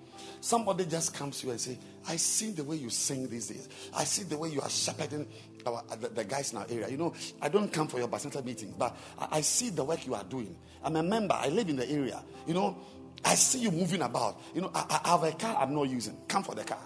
Somebody 0.42 0.86
just 0.86 1.14
comes 1.14 1.40
to 1.40 1.48
you 1.48 1.52
and 1.52 1.62
say 1.62 1.78
i 2.06 2.18
see 2.18 2.52
the 2.52 2.64
way 2.64 2.76
you 2.76 2.90
sing 2.90 3.30
these 3.30 3.48
days. 3.48 3.70
I 3.96 4.04
see 4.04 4.24
the 4.24 4.38
way 4.38 4.50
you 4.50 4.60
are 4.62 4.70
shepherding 4.70 5.26
our, 5.66 5.84
uh, 5.90 5.96
the, 5.96 6.10
the 6.10 6.24
guys 6.26 6.52
in 6.52 6.58
our 6.58 6.66
area. 6.70 6.90
You 6.90 6.98
know 6.98 7.14
i 7.42 7.48
don't 7.48 7.72
come 7.72 7.88
for 7.88 7.98
your 7.98 8.10
bacenta 8.10 8.44
meeting 8.44 8.74
but 8.78 8.96
I, 9.18 9.38
I 9.38 9.42
see 9.42 9.70
the 9.70 9.84
work 9.84 10.06
you 10.06 10.16
are 10.16 10.24
doing. 10.24 10.56
I'm 10.84 10.98
a 10.98 11.04
member. 11.04 11.34
I 11.34 11.48
live 11.48 11.70
in 11.70 11.78
the 11.78 11.90
area. 11.90 12.22
You 12.46 12.56
know 12.56 12.78
i 13.24 13.36
see 13.36 13.60
you 13.60 13.72
moving 13.72 14.02
about. 14.02 14.42
You 14.54 14.62
know 14.62 14.72
i, 14.76 15.00
I 15.04 15.10
have 15.10 15.24
a 15.24 15.32
car 15.32 15.56
i'm 15.60 15.74
not 15.74 15.90
using. 15.90 16.18
Come 16.28 16.44
for 16.44 16.56
the 16.56 16.64
car. 16.64 16.80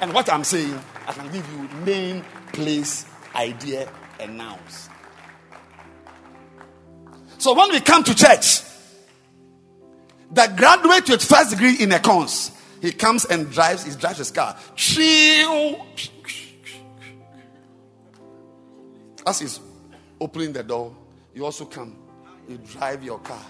And 0.00 0.12
what 0.12 0.30
I'm 0.30 0.44
saying, 0.44 0.78
I 1.08 1.12
can 1.12 1.32
give 1.32 1.50
you 1.52 1.84
name, 1.84 2.22
place, 2.52 3.06
idea, 3.34 3.88
and. 4.20 4.88
So 7.38 7.54
when 7.54 7.70
we 7.70 7.80
come 7.80 8.02
to 8.04 8.14
church, 8.14 8.62
the 10.32 10.52
graduate 10.56 11.08
with 11.08 11.22
first 11.22 11.50
degree 11.50 11.76
in 11.80 11.92
accounts, 11.92 12.50
he 12.80 12.92
comes 12.92 13.24
and 13.24 13.50
drives, 13.50 13.84
he 13.84 13.94
drives 13.98 14.18
his 14.18 14.30
car. 14.30 14.56
As 19.26 19.38
he's 19.40 19.60
opening 20.20 20.52
the 20.52 20.62
door, 20.62 20.94
you 21.34 21.44
also 21.44 21.64
come, 21.64 21.96
you 22.48 22.58
drive 22.58 23.02
your 23.02 23.18
car. 23.18 23.42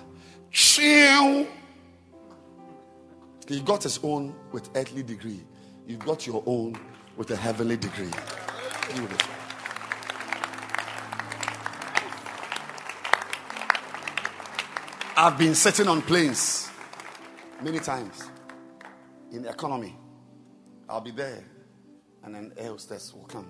He 3.49 3.61
got 3.65 3.83
his 3.83 4.01
own 4.03 4.35
with 4.53 4.71
earthly 4.75 5.03
degree. 5.03 5.45
You 5.87 5.97
got 5.97 6.27
your 6.27 6.43
own 6.47 6.77
with 7.17 7.31
a 7.31 7.37
heavenly 7.37 7.77
degree. 7.77 8.11
Beautiful. 8.93 9.36
I've 15.19 15.39
been 15.39 15.55
sitting 15.55 15.89
on 15.89 16.03
planes 16.03 16.69
many 17.63 17.79
times 17.79 18.23
in 19.33 19.47
economy. 19.47 19.97
I'll 20.91 21.01
be 21.01 21.11
there, 21.11 21.43
and 22.23 22.37
an 22.37 22.53
air 22.59 22.69
hostess 22.69 23.15
will 23.15 23.25
come. 23.25 23.47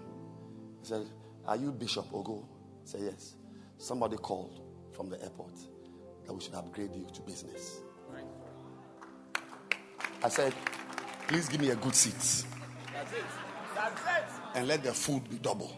He 0.80 0.86
said, 0.86 1.08
Are 1.44 1.56
you 1.56 1.72
Bishop 1.72 2.08
Ogo? 2.12 2.44
I 2.44 2.86
say, 2.88 2.98
Yes. 3.06 3.34
Somebody 3.78 4.16
called 4.16 4.60
from 4.92 5.10
the 5.10 5.20
airport 5.20 5.54
that 6.24 6.32
we 6.32 6.40
should 6.40 6.54
upgrade 6.54 6.94
you 6.94 7.04
to 7.12 7.20
business. 7.22 7.80
I 10.22 10.28
said, 10.28 10.54
Please 11.26 11.48
give 11.48 11.60
me 11.60 11.70
a 11.70 11.76
good 11.76 11.96
seat. 11.96 12.46
That's 12.94 13.12
it. 13.12 13.24
That's 13.74 14.00
it. 14.02 14.24
And 14.54 14.68
let 14.68 14.84
the 14.84 14.94
food 14.94 15.28
be 15.28 15.38
double. 15.38 15.72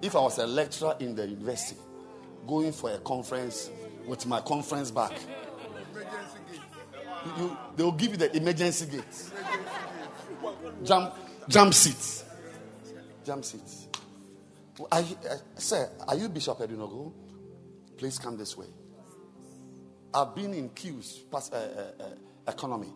If 0.00 0.14
I 0.14 0.20
was 0.20 0.38
a 0.38 0.46
lecturer 0.46 0.94
in 1.00 1.14
the 1.14 1.26
university, 1.26 1.80
going 2.46 2.72
for 2.72 2.92
a 2.92 2.98
conference 2.98 3.70
with 4.06 4.26
my 4.26 4.40
conference 4.40 4.90
bag, 4.90 5.12
you, 7.36 7.56
they 7.76 7.82
will 7.82 7.92
give 7.92 8.12
you 8.12 8.16
the 8.16 8.36
emergency 8.36 8.86
gate. 8.86 9.30
Jump, 10.84 11.14
jump 11.48 11.74
seats. 11.74 12.24
Jump 13.24 13.44
seats. 13.44 13.88
Uh, 14.90 15.02
sir, 15.56 15.90
are 16.06 16.14
you 16.14 16.28
Bishop 16.28 16.58
Edinogo? 16.58 17.12
Please 17.96 18.18
come 18.18 18.36
this 18.36 18.56
way. 18.56 18.66
I've 20.14 20.34
been 20.34 20.54
in 20.54 20.68
queues, 20.70 21.24
past, 21.30 21.52
uh, 21.52 21.56
uh, 21.56 22.02
uh, 22.02 22.04
economy. 22.46 22.92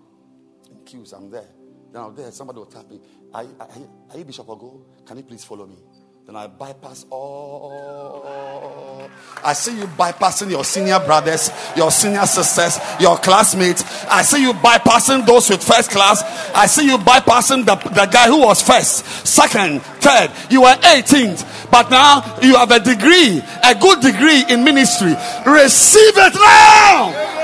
In 0.71 0.85
queues, 0.85 1.13
I'm 1.13 1.29
there. 1.29 1.49
Then 1.93 2.03
I'm 2.03 2.15
there, 2.15 2.31
somebody 2.31 2.61
will 2.61 2.67
tap 2.67 2.89
me. 2.89 3.01
Are, 3.35 3.45
are, 3.61 3.69
are 4.11 4.19
you 4.19 4.25
Bishop 4.25 4.47
Ogo? 4.47 4.83
Can 5.05 5.17
you 5.19 5.25
please 5.25 5.45
follow 5.45 5.67
me? 5.67 5.77
Then 6.25 6.37
I 6.37 6.47
bypass 6.47 7.05
all. 7.11 9.11
I 9.45 9.55
see 9.55 9.77
you 9.77 9.87
bypassing 9.87 10.51
your 10.51 10.65
senior 10.65 11.01
brothers, 11.01 11.51
your 11.77 11.91
senior 11.91 12.25
sisters, 12.27 12.79
your 13.01 13.17
classmates. 13.17 13.83
I 14.05 14.23
see 14.23 14.43
you 14.43 14.53
bypassing 14.53 15.27
those 15.27 15.51
with 15.51 15.65
first 15.65 15.91
class. 15.91 16.23
I 16.55 16.67
see 16.67 16.87
you 16.87 16.99
bypassing 16.99 17.67
the, 17.67 17.75
the 17.75 18.07
guy 18.07 18.29
who 18.29 18.43
was 18.43 18.63
first, 18.63 19.05
second, 19.27 19.83
third. 20.01 20.31
You 20.49 20.63
were 20.63 20.75
18th, 20.75 21.71
but 21.73 21.91
now 21.91 22.39
you 22.41 22.55
have 22.55 22.71
a 22.71 22.79
degree, 22.79 23.43
a 23.65 23.75
good 23.75 24.01
degree 24.01 24.45
in 24.49 24.63
ministry. 24.63 25.17
Receive 25.45 26.17
it 26.17 26.35
now. 26.35 27.42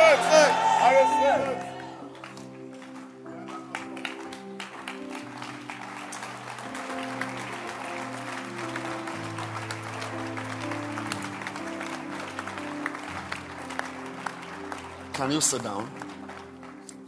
Can 15.28 15.34
you 15.34 15.42
sit 15.42 15.62
down? 15.62 15.90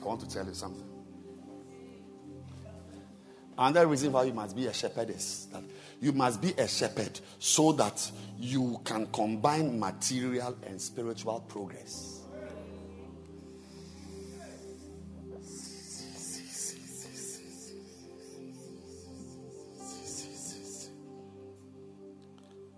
I 0.02 0.04
want 0.04 0.20
to 0.20 0.28
tell 0.28 0.44
you 0.44 0.52
something. 0.52 0.84
Another 3.56 3.86
reason 3.86 4.12
why 4.12 4.24
you 4.24 4.34
must 4.34 4.54
be 4.54 4.66
a 4.66 4.74
shepherd 4.74 5.08
is 5.08 5.48
that 5.50 5.62
you 6.02 6.12
must 6.12 6.42
be 6.42 6.52
a 6.58 6.68
shepherd 6.68 7.18
so 7.38 7.72
that 7.72 8.12
you 8.38 8.78
can 8.84 9.06
combine 9.06 9.80
material 9.80 10.54
and 10.66 10.78
spiritual 10.78 11.40
progress. 11.48 12.20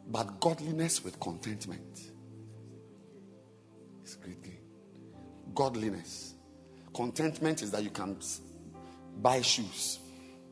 But 0.06 0.38
godliness 0.38 1.02
with 1.02 1.18
contentment 1.18 2.11
Godliness. 5.54 6.34
Contentment 6.94 7.62
is 7.62 7.70
that 7.70 7.82
you 7.82 7.90
can 7.90 8.16
buy 9.20 9.40
shoes, 9.40 9.98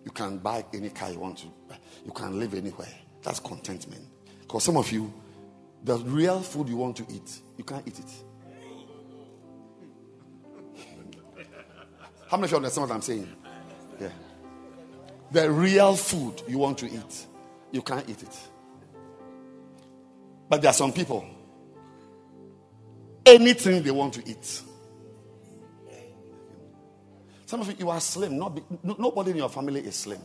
you 0.05 0.11
can 0.11 0.39
buy 0.39 0.65
any 0.73 0.91
car 0.91 1.11
you 1.11 1.19
want 1.19 1.39
to, 1.39 1.47
uh, 1.71 1.75
you 2.05 2.13
can 2.13 2.39
live 2.39 2.55
anywhere. 2.55 2.89
That's 3.23 3.41
contentment. 3.41 4.03
Because 4.41 4.65
some 4.65 4.77
of 4.77 4.91
you, 4.91 5.13
the 5.85 5.97
real 5.99 6.41
food 6.41 6.69
you 6.69 6.77
want 6.77 6.97
to 6.97 7.07
eat, 7.11 7.41
you 7.57 7.65
can't 7.65 7.87
eat 7.87 7.99
it. 7.99 8.11
How 12.29 12.37
many 12.37 12.45
of 12.45 12.51
you 12.53 12.57
understand 12.59 12.89
what 12.89 12.95
I'm 12.95 13.03
saying? 13.03 13.29
Yeah. 14.01 14.09
The 15.33 15.51
real 15.51 15.97
food 15.97 16.43
you 16.49 16.59
want 16.59 16.79
to 16.79 16.87
eat, 16.87 17.27
you 17.73 17.83
can't 17.83 18.09
eat 18.09 18.23
it. 18.23 18.39
But 20.49 20.63
there 20.63 20.71
are 20.71 20.75
some 20.75 20.93
people, 20.93 21.25
anything 23.27 23.83
they 23.83 23.91
want 23.91 24.15
to 24.15 24.29
eat. 24.29 24.63
Some 27.51 27.63
of 27.63 27.67
you, 27.67 27.75
you 27.81 27.91
are 27.91 28.01
slim. 28.01 28.39
Not 28.39 28.55
be, 28.55 28.63
nobody 28.85 29.33
in 29.33 29.39
your 29.39 29.49
family 29.49 29.81
is 29.81 29.97
slim. 29.97 30.21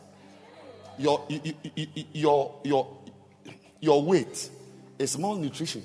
your, 0.99 1.25
your, 2.13 2.59
your, 2.63 2.97
your 3.79 4.03
weight 4.03 4.47
is 4.99 5.17
malnutrition. 5.17 5.81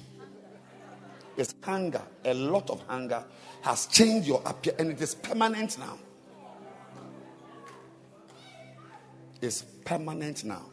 It's 1.39 1.55
hunger. 1.63 2.03
A 2.27 2.35
lot 2.35 2.69
of 2.69 2.83
hunger 2.87 3.25
has 3.63 3.87
changed 3.87 4.29
your 4.29 4.43
appearance 4.45 4.83
and 4.83 4.91
it 4.91 5.01
is 5.01 5.15
permanent 5.15 5.79
now. 5.79 5.97
It's 9.41 9.63
permanent 9.63 10.45
now. 10.45 10.67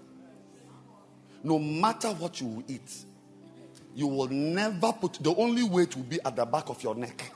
No 1.45 1.59
matter 1.59 2.09
what 2.09 2.41
you 2.41 2.61
eat, 2.67 3.05
you 3.95 4.07
will 4.07 4.27
never 4.27 4.91
put 4.91 5.13
the 5.13 5.33
only 5.33 5.63
weight 5.63 5.95
will 5.95 6.03
be 6.03 6.19
at 6.25 6.35
the 6.35 6.43
back 6.43 6.67
of 6.67 6.83
your 6.83 6.93
neck. 6.93 7.31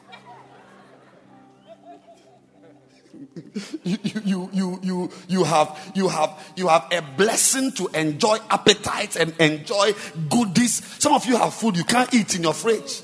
You, 3.84 3.98
you, 4.04 4.50
you, 4.54 4.80
you, 4.82 5.10
you 5.28 5.44
have 5.44 5.92
you 5.96 6.08
have 6.08 6.54
you 6.56 6.68
have 6.68 6.88
a 6.92 7.02
blessing 7.02 7.72
to 7.74 7.88
enjoy 7.94 8.38
appetite 8.50 9.16
and 9.16 9.34
enjoy 9.40 9.94
goodies. 10.30 10.84
Some 11.00 11.14
of 11.14 11.26
you 11.26 11.38
have 11.38 11.54
food 11.54 11.78
you 11.78 11.84
can't 11.84 12.14
eat 12.14 12.36
in 12.36 12.44
your 12.44 12.54
fridge. 12.54 13.02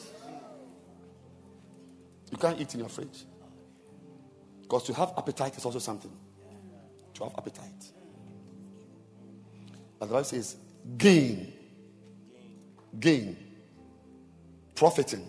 You 2.31 2.37
can't 2.37 2.59
eat 2.59 2.73
in 2.73 2.81
your 2.81 2.89
fridge. 2.89 3.25
Because 4.61 4.83
to 4.83 4.93
have 4.93 5.13
appetite 5.17 5.57
is 5.57 5.65
also 5.65 5.79
something. 5.79 6.11
To 7.15 7.23
have 7.23 7.33
appetite. 7.37 7.91
But 9.97 10.07
the 10.07 10.13
Bible 10.13 10.25
says 10.25 10.55
gain. 10.97 11.53
Gain. 12.99 13.37
Profiting. 14.75 15.27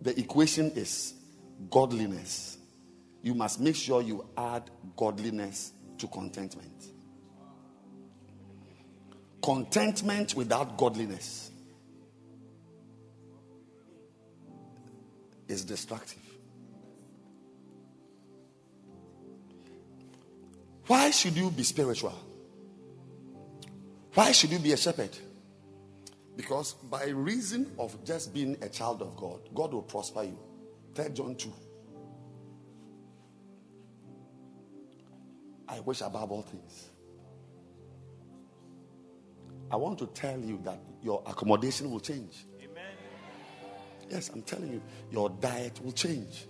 The 0.00 0.18
equation 0.18 0.70
is 0.70 1.14
godliness. 1.68 2.56
You 3.22 3.34
must 3.34 3.60
make 3.60 3.76
sure 3.76 4.02
you 4.02 4.26
add 4.36 4.70
godliness 4.96 5.72
to 5.98 6.06
contentment. 6.06 6.84
Contentment 9.42 10.34
without 10.34 10.76
godliness 10.76 11.50
is 15.48 15.64
destructive. 15.64 16.18
Why 20.86 21.10
should 21.10 21.36
you 21.36 21.50
be 21.50 21.62
spiritual? 21.62 22.14
Why 24.14 24.32
should 24.32 24.50
you 24.50 24.58
be 24.58 24.72
a 24.72 24.76
shepherd? 24.76 25.16
Because 26.36 26.72
by 26.72 27.06
reason 27.06 27.70
of 27.78 28.02
just 28.04 28.32
being 28.34 28.56
a 28.62 28.68
child 28.68 29.02
of 29.02 29.16
God, 29.16 29.40
God 29.54 29.72
will 29.72 29.82
prosper 29.82 30.24
you. 30.24 30.38
3 30.94 31.10
John 31.10 31.34
2. 31.36 31.52
I 35.70 35.78
wish 35.80 36.00
above 36.00 36.32
all 36.32 36.42
things. 36.42 36.90
I 39.70 39.76
want 39.76 40.00
to 40.00 40.06
tell 40.08 40.38
you 40.40 40.60
that 40.64 40.80
your 41.00 41.22
accommodation 41.24 41.92
will 41.92 42.00
change. 42.00 42.44
Amen. 42.60 42.92
Yes, 44.08 44.30
I'm 44.30 44.42
telling 44.42 44.72
you, 44.72 44.82
your 45.12 45.30
diet 45.30 45.80
will 45.84 45.92
change. 45.92 46.46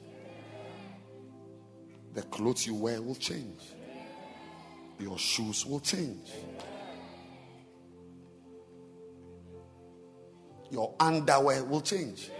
The 2.14 2.22
clothes 2.22 2.66
you 2.66 2.74
wear 2.74 3.02
will 3.02 3.14
change. 3.14 3.60
Your 4.98 5.18
shoes 5.18 5.66
will 5.66 5.80
change. 5.80 6.30
Your 10.70 10.94
underwear 10.98 11.62
will 11.64 11.82
change. 11.82 12.30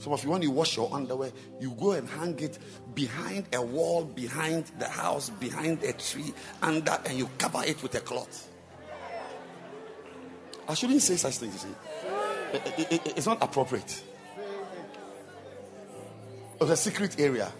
Some 0.00 0.14
of 0.14 0.24
you, 0.24 0.30
when 0.30 0.40
you 0.40 0.50
wash 0.50 0.78
your 0.78 0.88
underwear, 0.94 1.30
you 1.60 1.72
go 1.72 1.92
and 1.92 2.08
hang 2.08 2.38
it 2.40 2.58
behind 2.94 3.44
a 3.52 3.60
wall, 3.60 4.04
behind 4.04 4.64
the 4.78 4.88
house, 4.88 5.28
behind 5.28 5.82
a 5.84 5.92
tree, 5.92 6.32
under, 6.62 6.98
and 7.04 7.18
you 7.18 7.28
cover 7.36 7.62
it 7.66 7.82
with 7.82 7.94
a 7.94 8.00
cloth. 8.00 8.48
I 10.66 10.72
shouldn't 10.72 11.02
say 11.02 11.16
such 11.16 11.36
things. 11.36 11.66
It- 12.54 12.78
it- 12.78 12.92
it- 12.92 13.12
it's 13.18 13.26
not 13.26 13.42
appropriate. 13.42 14.02
It's 16.60 16.70
a 16.70 16.76
secret 16.76 17.20
area. 17.20 17.52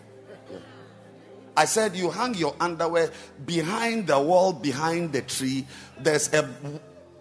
I 1.54 1.66
said 1.66 1.94
you 1.94 2.10
hang 2.10 2.34
your 2.36 2.54
underwear 2.58 3.10
behind 3.44 4.06
the 4.06 4.18
wall, 4.18 4.54
behind 4.54 5.12
the 5.12 5.20
tree. 5.20 5.66
There's 5.98 6.32
a 6.32 6.48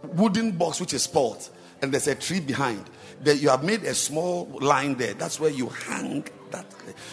wooden 0.03 0.53
box 0.53 0.80
which 0.80 0.93
is 0.93 1.03
spoiled, 1.03 1.49
and 1.81 1.91
there's 1.91 2.07
a 2.07 2.15
tree 2.15 2.39
behind. 2.39 2.85
There 3.22 3.35
you 3.35 3.49
have 3.49 3.64
made 3.64 3.83
a 3.83 3.93
small 3.93 4.45
line 4.61 4.95
there. 4.95 5.14
That's 5.14 5.39
where 5.39 5.51
you 5.51 5.69
hang 5.69 6.25
that. 6.51 6.65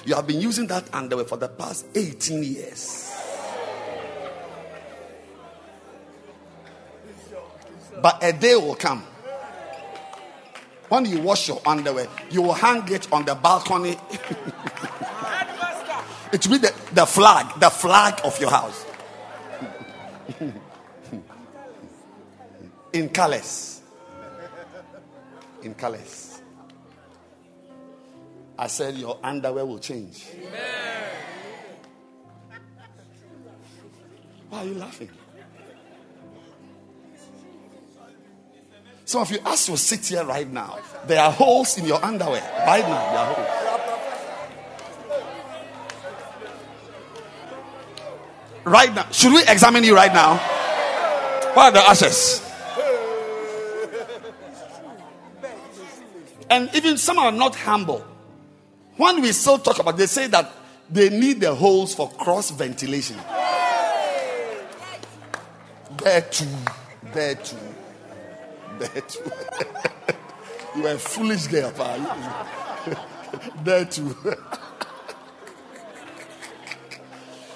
You 0.04 0.14
have 0.14 0.26
been 0.26 0.40
using 0.40 0.66
that 0.68 0.92
underwear 0.94 1.24
for 1.24 1.36
the 1.36 1.48
past 1.48 1.86
18 1.94 2.42
years. 2.42 3.12
But 8.00 8.22
a 8.22 8.32
day 8.32 8.54
will 8.54 8.76
come 8.76 9.04
when 10.88 11.04
you 11.04 11.20
wash 11.20 11.48
your 11.48 11.60
underwear, 11.66 12.06
you 12.30 12.42
will 12.42 12.52
hang 12.52 12.88
it 12.92 13.12
on 13.12 13.24
the 13.24 13.34
balcony. 13.34 13.96
it 16.32 16.46
will 16.46 16.52
be 16.52 16.58
the, 16.58 16.72
the 16.92 17.06
flag, 17.06 17.58
the 17.58 17.70
flag 17.70 18.20
of 18.24 18.40
your 18.40 18.50
house. 18.50 18.86
In 22.92 23.08
colors. 23.08 23.75
In 25.66 25.74
colors. 25.74 26.40
I 28.56 28.68
said 28.68 28.94
your 28.94 29.18
underwear 29.20 29.66
will 29.66 29.80
change. 29.80 30.24
Why 34.48 34.60
are 34.60 34.64
you 34.64 34.74
laughing? 34.74 35.10
Some 39.04 39.22
of 39.22 39.30
you, 39.32 39.38
as 39.44 39.68
you 39.68 39.76
sit 39.76 40.06
here 40.06 40.24
right 40.24 40.48
now, 40.48 40.78
there 41.08 41.20
are 41.20 41.32
holes 41.32 41.76
in 41.78 41.84
your 41.84 42.02
underwear. 42.04 42.42
Right 42.64 42.88
now, 42.88 43.10
there 43.10 43.18
are 43.18 43.34
holes. 43.34 43.48
Right 48.64 48.94
now, 48.94 49.10
should 49.10 49.32
we 49.32 49.42
examine 49.48 49.82
you 49.82 49.96
right 49.96 50.14
now? 50.14 50.36
What 51.54 51.66
are 51.66 51.72
the 51.72 51.90
ashes? 51.90 52.45
And 56.48 56.70
even 56.74 56.96
some 56.96 57.18
are 57.18 57.32
not 57.32 57.54
humble. 57.54 58.04
When 58.96 59.20
we 59.20 59.32
still 59.32 59.58
talk 59.58 59.78
about, 59.78 59.96
they 59.96 60.06
say 60.06 60.26
that 60.28 60.50
they 60.88 61.10
need 61.10 61.40
the 61.40 61.54
holes 61.54 61.94
for 61.94 62.08
cross 62.10 62.50
ventilation. 62.50 63.16
There 66.02 66.20
too, 66.22 66.46
there 67.12 67.34
too, 67.34 67.56
there 68.78 69.00
too. 69.00 69.30
you 70.76 70.82
were 70.82 70.96
foolish 70.98 71.46
girl, 71.48 71.72
pal. 71.72 71.98
there 73.64 73.84
too. 73.86 74.16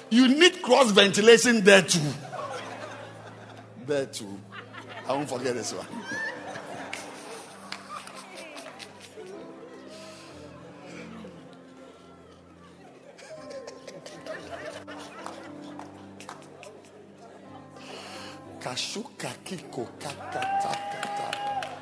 you 0.09 0.27
need 0.27 0.61
cross 0.61 0.91
ventilation 0.91 1.63
there 1.63 1.83
too. 1.83 1.99
There 3.85 4.05
too. 4.07 4.39
I 5.07 5.13
won't 5.13 5.29
forget 5.29 5.55
this 5.55 5.73
one. 5.73 5.87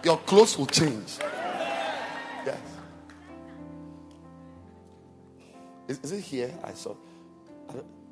Your 0.04 0.18
clothes 0.20 0.58
will 0.58 0.66
change. 0.66 1.18
Yes. 2.46 2.60
Is, 5.88 6.00
is 6.04 6.12
it 6.14 6.22
here? 6.22 6.54
I 6.64 6.74
saw. 6.74 6.96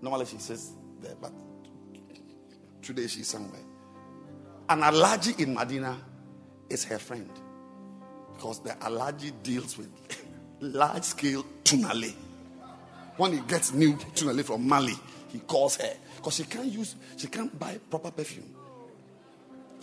Normally 0.02 0.26
she 0.26 0.38
says 0.38 0.74
there, 1.02 1.16
but 1.22 1.32
today 2.82 3.08
she's 3.08 3.28
somewhere. 3.28 3.62
An 4.70 4.82
Alhaji 4.82 5.40
in 5.40 5.56
Madina 5.56 5.96
is 6.70 6.84
her 6.86 7.00
friend 7.00 7.30
because 8.36 8.60
the 8.62 8.72
Alhaji 8.72 9.32
deals 9.44 9.78
with 9.78 9.90
large 10.60 11.04
scale 11.04 11.46
tunale. 11.64 12.14
When 13.16 13.34
he 13.34 13.40
gets 13.48 13.74
new 13.74 13.94
tunale 13.94 14.44
from 14.44 14.68
Mali, 14.68 14.94
he 15.30 15.40
calls 15.40 15.78
her 15.78 15.94
because 16.18 16.36
she 16.36 16.44
can't 16.44 16.66
use, 16.72 16.96
she 17.16 17.28
can't 17.28 17.58
buy 17.58 17.80
proper 17.90 18.12
perfume. 18.12 18.54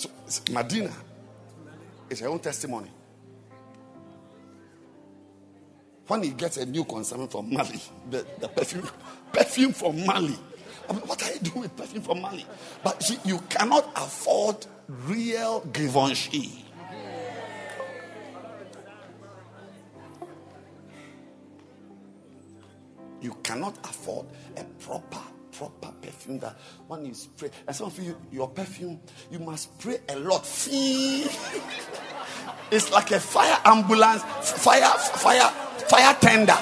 So 0.04 0.40
Madina 0.52 0.92
is 2.10 2.20
her 2.20 2.28
own 2.28 2.40
testimony. 2.40 2.90
When 6.06 6.22
he 6.22 6.30
gets 6.30 6.58
a 6.58 6.66
new 6.66 6.84
consignment 6.84 7.32
from 7.32 7.50
Mali, 7.52 7.80
the, 8.10 8.26
the 8.38 8.48
perfume, 8.48 8.88
perfume 9.32 9.72
from 9.72 10.04
Mali. 10.04 10.38
I 10.88 10.92
mean, 10.92 11.02
what 11.02 11.22
are 11.22 11.32
you 11.32 11.38
doing 11.40 11.60
with 11.62 11.76
perfume 11.76 12.02
from 12.02 12.20
Mali? 12.20 12.44
But 12.82 13.10
you 13.24 13.38
cannot 13.48 13.90
afford 13.96 14.66
real 14.88 15.60
Givenchy. 15.72 16.66
You 23.22 23.34
cannot 23.42 23.78
afford 23.84 24.26
a 24.58 24.64
proper 24.64 25.22
proper 25.56 25.92
perfume 26.02 26.38
that 26.40 26.56
when 26.88 27.06
you 27.06 27.14
spray, 27.14 27.50
and 27.66 27.74
some 27.74 27.86
of 27.86 27.98
you, 27.98 28.16
your 28.32 28.48
perfume, 28.48 29.00
you 29.30 29.38
must 29.38 29.78
spray 29.78 29.98
a 30.08 30.16
lot. 30.18 30.42
It's 32.70 32.90
like 32.90 33.10
a 33.12 33.20
fire 33.20 33.58
ambulance, 33.64 34.22
fire, 34.22 34.90
fire, 34.98 35.50
fire 35.88 36.16
tender. 36.20 36.56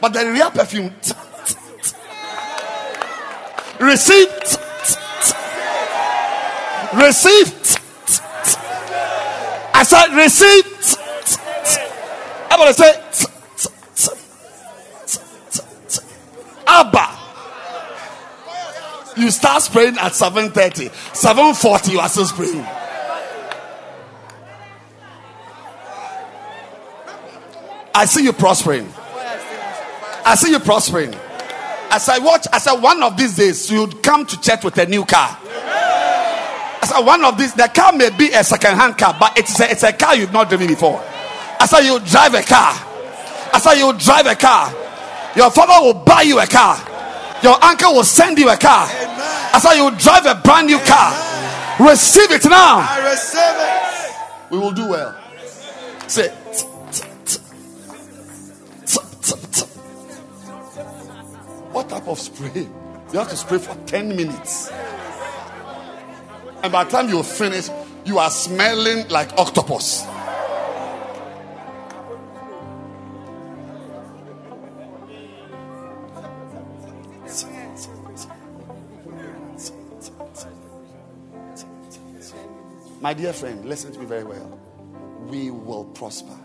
But 0.00 0.12
the 0.12 0.30
real 0.30 0.50
perfume, 0.50 0.94
receive, 3.80 4.28
receive. 6.94 7.54
I 9.72 9.82
said, 9.84 10.14
receive. 10.16 10.66
I'm 12.50 12.66
to 12.66 12.74
say, 12.74 12.99
You 19.20 19.30
start 19.30 19.62
spraying 19.62 19.98
at 19.98 20.12
7:30. 20.12 20.90
7:40, 21.12 21.92
you 21.92 22.00
are 22.00 22.08
still 22.08 22.26
spraying. 22.26 22.66
I 27.94 28.06
see 28.06 28.24
you 28.24 28.32
prospering. 28.32 28.92
I 30.24 30.34
see 30.34 30.50
you 30.50 30.58
prospering. 30.58 31.14
As 31.90 32.08
I 32.08 32.18
watch, 32.18 32.46
I 32.52 32.74
one 32.76 33.02
of 33.02 33.16
these 33.16 33.36
days, 33.36 33.70
you'd 33.70 34.02
come 34.02 34.24
to 34.24 34.40
church 34.40 34.64
with 34.64 34.78
a 34.78 34.86
new 34.86 35.04
car. 35.04 35.36
I 36.82 37.00
one 37.00 37.24
of 37.24 37.36
these, 37.36 37.52
the 37.54 37.68
car 37.68 37.92
may 37.92 38.10
be 38.10 38.32
a 38.32 38.42
second-hand 38.42 38.96
car, 38.96 39.16
but 39.18 39.38
it's 39.38 39.60
a, 39.60 39.70
it's 39.70 39.82
a 39.82 39.92
car 39.92 40.16
you've 40.16 40.32
not 40.32 40.48
driven 40.48 40.66
before. 40.66 41.00
I 41.60 41.80
you 41.80 42.00
drive 42.00 42.34
a 42.34 42.42
car. 42.42 42.74
I 43.52 43.74
you 43.76 43.92
drive 43.98 44.26
a 44.26 44.34
car. 44.34 44.72
Your 45.36 45.50
father 45.50 45.84
will 45.84 45.94
buy 46.04 46.22
you 46.22 46.40
a 46.40 46.46
car. 46.46 46.89
Your 47.42 47.62
uncle 47.62 47.94
will 47.94 48.04
send 48.04 48.38
you 48.38 48.48
a 48.50 48.56
car. 48.56 48.86
As 49.52 49.64
I 49.64 49.74
saw 49.76 49.90
you 49.90 49.96
drive 49.96 50.26
a 50.26 50.34
brand 50.34 50.66
new 50.66 50.78
car. 50.80 51.12
Receive 51.80 52.30
it 52.30 52.44
now. 52.44 52.86
I 52.88 53.10
receive 53.10 53.40
it. 53.56 54.50
We 54.50 54.58
will 54.58 54.72
do 54.72 54.88
well. 54.88 55.16
Say. 56.06 56.28
What 61.72 61.88
type 61.88 62.08
of 62.08 62.18
spray? 62.18 62.68
You 63.12 63.18
have 63.18 63.30
to 63.30 63.36
spray 63.36 63.58
for 63.58 63.74
10 63.86 64.14
minutes. 64.14 64.70
And 66.62 66.70
by 66.72 66.84
the 66.84 66.90
time 66.90 67.08
you 67.08 67.22
finish, 67.22 67.70
you 68.04 68.18
are 68.18 68.30
smelling 68.30 69.08
like 69.08 69.32
octopus. 69.38 70.04
My 83.00 83.14
dear 83.14 83.32
friend, 83.32 83.64
listen 83.64 83.92
to 83.92 83.98
me 83.98 84.04
very 84.04 84.24
well. 84.24 84.58
We 85.26 85.50
will 85.50 85.84
prosper. 85.84 86.36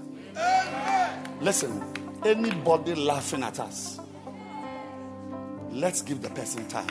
Listen, 1.42 1.84
anybody 2.24 2.96
laughing 2.96 3.44
at 3.44 3.60
us, 3.60 4.00
let's 5.70 6.02
give 6.02 6.22
the 6.22 6.30
person 6.30 6.68
time. 6.68 6.90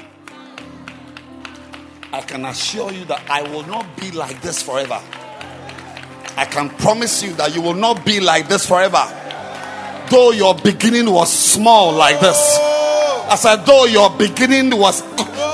I 2.12 2.20
can 2.20 2.44
assure 2.44 2.92
you 2.92 3.04
that 3.06 3.22
I 3.28 3.42
will 3.42 3.66
not 3.66 3.96
be 3.96 4.10
like 4.10 4.40
this 4.42 4.62
forever. 4.62 5.00
I 6.36 6.44
can 6.44 6.68
promise 6.70 7.22
you 7.22 7.32
that 7.34 7.54
you 7.54 7.62
will 7.62 7.74
not 7.74 8.04
be 8.04 8.20
like 8.20 8.48
this 8.48 8.66
forever. 8.66 9.02
Though 10.10 10.32
your 10.32 10.54
beginning 10.56 11.10
was 11.10 11.32
small 11.32 11.92
like 11.92 12.20
this, 12.20 12.58
As 13.30 13.42
though 13.64 13.86
your 13.86 14.10
beginning 14.10 14.78
was 14.78 15.02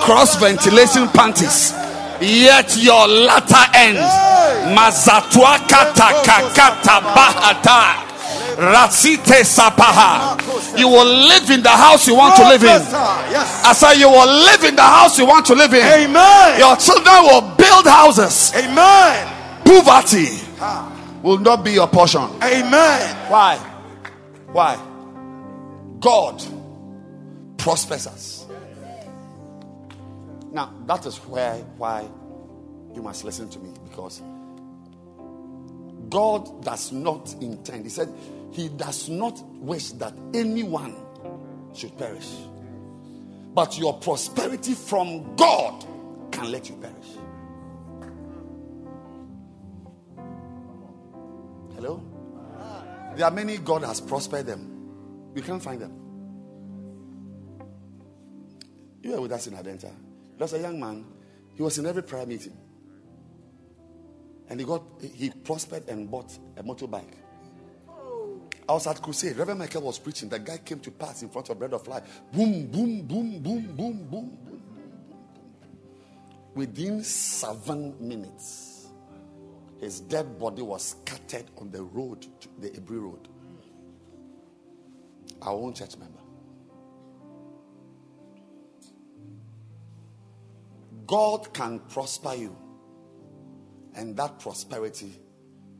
cross 0.03 0.37
ventilation 0.41 1.07
panties, 1.09 1.73
yet 2.21 2.77
your 2.77 3.09
latter 3.09 3.67
end, 3.75 3.99
mazatwa 4.77 5.59
kata 5.69 6.23
kakata 6.25 7.01
bahata. 7.01 8.07
Rasite 8.57 9.43
Sapaha. 9.45 10.37
You 10.79 10.89
will 10.89 11.07
live 11.29 11.51
in 11.51 11.63
the 11.63 11.71
house 11.71 12.07
you 12.07 12.15
want 12.15 12.37
to 12.37 12.43
live 12.47 12.63
in. 12.63 12.69
I 12.69 13.73
said, 13.75 13.95
You 13.95 14.09
will 14.11 14.27
live 14.27 14.65
in 14.65 14.77
the 14.77 14.83
house 14.83 15.19
you 15.19 15.27
want 15.27 15.47
to 15.47 15.55
live 15.55 15.73
in. 15.73 15.81
Amen. 15.83 16.59
Your 16.59 16.77
children 16.77 17.23
will 17.23 17.41
build 17.57 17.87
houses. 17.87 18.53
Amen. 18.55 19.37
Poverty 19.65 20.29
will 21.23 21.39
not 21.39 21.65
be 21.65 21.73
your 21.73 21.87
portion. 21.89 22.21
Amen. 22.43 23.31
Why? 23.31 23.57
Why? 24.53 24.79
God 26.01 26.43
prospers 27.57 28.07
us. 28.07 28.40
Now, 30.53 30.75
that 30.87 31.07
is 31.07 31.17
where 31.19 31.57
why 31.77 32.09
you 32.95 33.03
must 33.03 33.25
listen 33.25 33.49
to 33.51 33.59
me 33.59 33.73
because 33.89 34.23
God 36.09 36.65
does 36.65 36.91
not 36.93 37.35
intend. 37.41 37.85
He 37.85 37.91
said, 37.91 38.13
He 38.51 38.69
does 38.69 39.09
not 39.09 39.41
wish 39.57 39.91
that 39.93 40.13
anyone 40.35 40.97
should 41.73 41.97
perish. 41.97 42.29
But 43.55 43.79
your 43.79 43.99
prosperity 43.99 44.75
from 44.75 45.37
God 45.37 45.85
can 46.33 46.51
let 46.51 46.69
you 46.69 46.77
perish. 46.77 46.97
Hello? 51.75 52.03
There 53.17 53.25
are 53.25 53.31
many 53.31 53.59
God 53.59 53.85
has 53.85 54.01
prospered 54.01 54.47
them. 54.47 55.33
We 55.35 55.43
can't 55.43 55.63
find 55.63 55.81
them. 55.81 55.93
You 59.03 59.13
were 59.13 59.21
with 59.23 59.33
us 59.33 59.47
in 59.47 59.55
Adenta. 59.55 59.91
There's 60.41 60.55
a 60.55 60.59
young 60.59 60.81
man. 60.81 61.05
He 61.55 61.63
was 61.63 61.77
in 61.77 61.85
every 61.85 62.03
prayer 62.03 62.25
meeting. 62.25 62.57
And 64.49 64.59
he 64.59 64.65
got 64.65 64.83
he 64.99 65.29
prospered 65.29 65.87
and 65.87 66.11
bought 66.11 66.33
a 66.57 66.63
motorbike. 66.63 67.13
I 68.67 68.73
was 68.73 68.87
at 68.87 69.03
crusade. 69.03 69.37
Reverend 69.37 69.59
Michael 69.59 69.83
was 69.83 69.99
preaching. 69.99 70.31
The 70.31 70.39
guy 70.39 70.57
came 70.57 70.81
to 70.81 70.91
pass 70.93 71.21
in 71.21 71.29
front 71.29 71.51
of 71.51 71.59
bread 71.59 71.75
of 71.75 71.87
life. 71.87 72.23
Boom, 72.33 72.69
boom, 72.69 73.03
boom, 73.03 73.39
boom, 73.43 73.43
boom, 73.43 73.77
boom, 73.77 74.07
boom, 74.11 74.39
boom. 74.47 74.63
Within 76.55 77.05
seven 77.05 77.95
minutes, 78.01 78.89
his 79.79 80.01
dead 80.01 80.39
body 80.39 80.63
was 80.63 80.97
scattered 81.05 81.51
on 81.59 81.71
the 81.71 81.83
road, 81.83 82.27
the 82.59 82.71
Ebri 82.71 83.03
Road. 83.03 83.29
Our 85.43 85.53
own 85.53 85.75
church 85.75 85.99
member. 85.99 86.20
God 91.11 91.53
can 91.53 91.81
prosper 91.89 92.37
you, 92.37 92.57
and 93.97 94.17
that 94.17 94.39
prosperity 94.39 95.13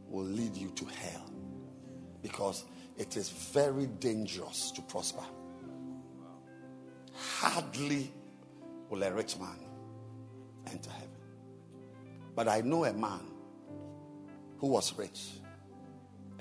will 0.09 0.25
lead 0.25 0.57
you 0.57 0.71
to 0.71 0.85
hell 0.87 1.31
because 2.21 2.65
it 2.99 3.17
is 3.17 3.29
very 3.29 3.87
dangerous 3.87 4.73
to 4.73 4.83
prosper. 4.83 5.23
Hardly 7.15 8.13
will 8.89 9.05
a 9.05 9.13
rich 9.13 9.39
man 9.39 9.57
enter 10.67 10.91
heaven. 10.91 11.09
But 12.35 12.49
I 12.49 12.63
know 12.63 12.85
a 12.85 12.93
man 12.93 13.21
who 14.59 14.67
was 14.67 14.99
rich 14.99 15.29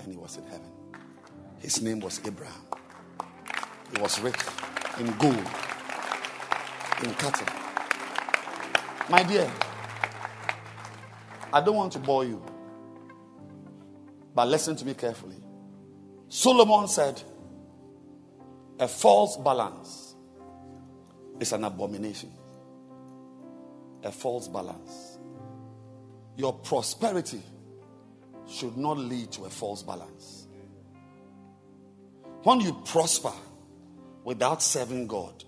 and 0.00 0.10
he 0.10 0.18
was 0.18 0.36
in 0.36 0.46
heaven. 0.46 0.72
His 1.60 1.80
name 1.80 2.00
was 2.00 2.20
Abraham. 2.26 2.66
He 3.94 4.02
was 4.02 4.18
rich 4.18 4.40
in 4.98 5.06
gold, 5.18 5.46
in 7.04 7.14
cattle. 7.14 7.69
My 9.10 9.24
dear, 9.24 9.50
I 11.52 11.60
don't 11.60 11.74
want 11.74 11.92
to 11.94 11.98
bore 11.98 12.24
you, 12.24 12.40
but 14.36 14.46
listen 14.46 14.76
to 14.76 14.84
me 14.84 14.94
carefully. 14.94 15.34
Solomon 16.28 16.86
said, 16.86 17.20
A 18.78 18.86
false 18.86 19.36
balance 19.36 20.14
is 21.40 21.52
an 21.52 21.64
abomination. 21.64 22.30
A 24.04 24.12
false 24.12 24.46
balance. 24.46 25.18
Your 26.36 26.52
prosperity 26.52 27.42
should 28.48 28.76
not 28.76 28.96
lead 28.96 29.32
to 29.32 29.44
a 29.44 29.50
false 29.50 29.82
balance. 29.82 30.46
When 32.44 32.60
you 32.60 32.80
prosper 32.84 33.32
without 34.22 34.62
serving 34.62 35.08
God, 35.08 35.42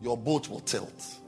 your 0.00 0.16
boat 0.16 0.48
will 0.48 0.60
tilt. 0.60 1.18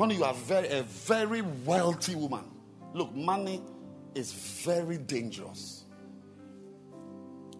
When 0.00 0.08
you 0.08 0.24
are 0.24 0.32
very 0.32 0.68
a 0.68 0.82
very 0.82 1.42
wealthy 1.42 2.14
woman, 2.14 2.44
look, 2.94 3.14
money 3.14 3.60
is 4.14 4.32
very 4.32 4.96
dangerous. 4.96 5.84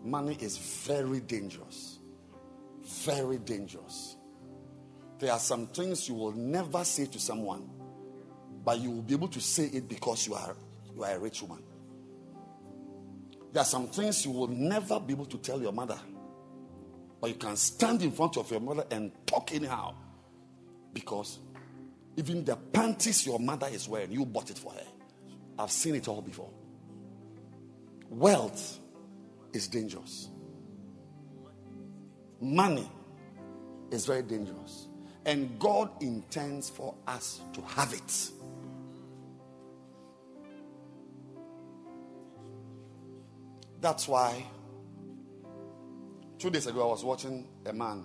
Money 0.02 0.38
is 0.40 0.56
very 0.56 1.20
dangerous. 1.20 1.98
Very 3.04 3.36
dangerous. 3.36 4.16
There 5.18 5.30
are 5.30 5.38
some 5.38 5.66
things 5.66 6.08
you 6.08 6.14
will 6.14 6.32
never 6.32 6.82
say 6.82 7.04
to 7.08 7.20
someone, 7.20 7.68
but 8.64 8.80
you 8.80 8.90
will 8.90 9.02
be 9.02 9.12
able 9.12 9.28
to 9.28 9.40
say 9.42 9.66
it 9.66 9.86
because 9.86 10.26
you 10.26 10.32
are 10.32 10.56
you 10.96 11.04
are 11.04 11.16
a 11.16 11.18
rich 11.18 11.42
woman. 11.42 11.62
There 13.52 13.60
are 13.60 13.66
some 13.66 13.88
things 13.88 14.24
you 14.24 14.30
will 14.30 14.48
never 14.48 14.98
be 14.98 15.12
able 15.12 15.26
to 15.26 15.36
tell 15.36 15.60
your 15.60 15.72
mother. 15.72 15.98
But 17.20 17.28
you 17.28 17.36
can 17.36 17.56
stand 17.56 18.00
in 18.00 18.12
front 18.12 18.38
of 18.38 18.50
your 18.50 18.60
mother 18.60 18.86
and 18.90 19.12
talk 19.26 19.52
anyhow. 19.52 19.94
Because 20.94 21.38
even 22.20 22.44
the 22.44 22.54
panties 22.54 23.24
your 23.24 23.38
mother 23.38 23.66
is 23.72 23.88
wearing, 23.88 24.12
you 24.12 24.26
bought 24.26 24.50
it 24.50 24.58
for 24.58 24.72
her. 24.72 24.86
I've 25.58 25.70
seen 25.70 25.94
it 25.94 26.06
all 26.06 26.20
before. 26.20 26.50
Wealth 28.10 28.78
is 29.54 29.68
dangerous. 29.68 30.28
Money 32.38 32.90
is 33.90 34.04
very 34.04 34.22
dangerous. 34.22 34.88
And 35.24 35.58
God 35.58 35.90
intends 36.02 36.68
for 36.68 36.94
us 37.06 37.40
to 37.54 37.62
have 37.62 37.94
it. 37.94 38.30
That's 43.80 44.06
why 44.06 44.44
two 46.38 46.50
days 46.50 46.66
ago 46.66 46.82
I 46.82 46.90
was 46.90 47.02
watching 47.02 47.48
a 47.64 47.72
man, 47.72 48.04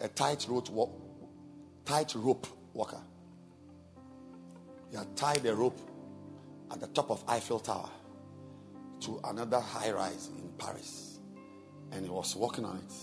a 0.00 0.06
tight 0.06 0.46
rope, 0.48 0.68
tight 1.84 2.14
rope 2.14 2.46
walker. 2.74 3.00
He 4.90 4.96
had 4.96 5.16
tied 5.16 5.44
a 5.46 5.54
rope 5.54 5.78
at 6.70 6.80
the 6.80 6.86
top 6.88 7.10
of 7.10 7.22
Eiffel 7.28 7.60
Tower 7.60 7.90
to 9.00 9.20
another 9.24 9.60
high 9.60 9.90
rise 9.92 10.30
in 10.38 10.50
Paris. 10.58 11.18
And 11.92 12.04
he 12.04 12.10
was 12.10 12.36
walking 12.36 12.64
on 12.64 12.76
it. 12.76 12.94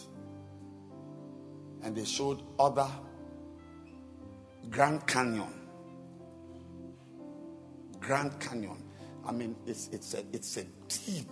And 1.86 1.96
they 1.96 2.06
showed 2.06 2.42
other 2.60 2.88
Grand 4.70 5.06
Canyon. 5.08 5.54
Grand 8.00 8.40
Canyon. 8.40 8.84
I 9.26 9.32
mean, 9.32 9.56
it's, 9.66 9.90
it's, 9.92 10.14
a, 10.14 10.24
it's 10.32 10.58
a 10.58 10.64
deep, 10.88 11.30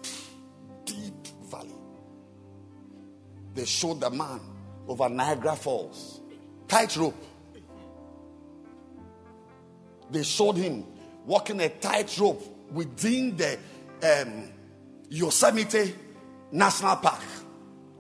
deep 0.83 1.27
valley. 1.49 1.75
They 3.53 3.65
showed 3.65 4.01
the 4.01 4.09
man 4.09 4.41
over 4.87 5.07
Niagara 5.09 5.55
Falls, 5.55 6.21
tightrope. 6.67 7.15
They 10.09 10.23
showed 10.23 10.57
him 10.57 10.85
walking 11.25 11.59
a 11.61 11.69
tightrope 11.69 12.43
within 12.71 13.35
the 13.37 13.57
um, 14.03 14.49
Yosemite 15.09 15.95
National 16.51 16.95
Park. 16.97 17.21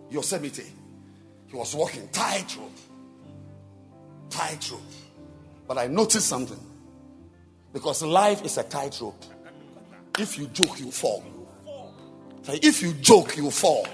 Yosemite. 0.09 0.65
He 1.47 1.55
was 1.55 1.75
walking 1.75 2.07
tightrope. 2.09 2.71
Tightrope. 4.29 4.81
But 5.67 5.77
I 5.77 5.87
noticed 5.87 6.27
something. 6.27 6.59
Because 7.73 8.03
life 8.03 8.43
is 8.45 8.57
a 8.57 8.63
tightrope. 8.63 9.23
If 10.17 10.37
you 10.37 10.47
joke, 10.47 10.79
you 10.79 10.91
fall. 10.91 11.23
If 12.47 12.81
you 12.81 12.93
joke, 12.93 13.35
you 13.35 13.51
fall. 13.51 13.87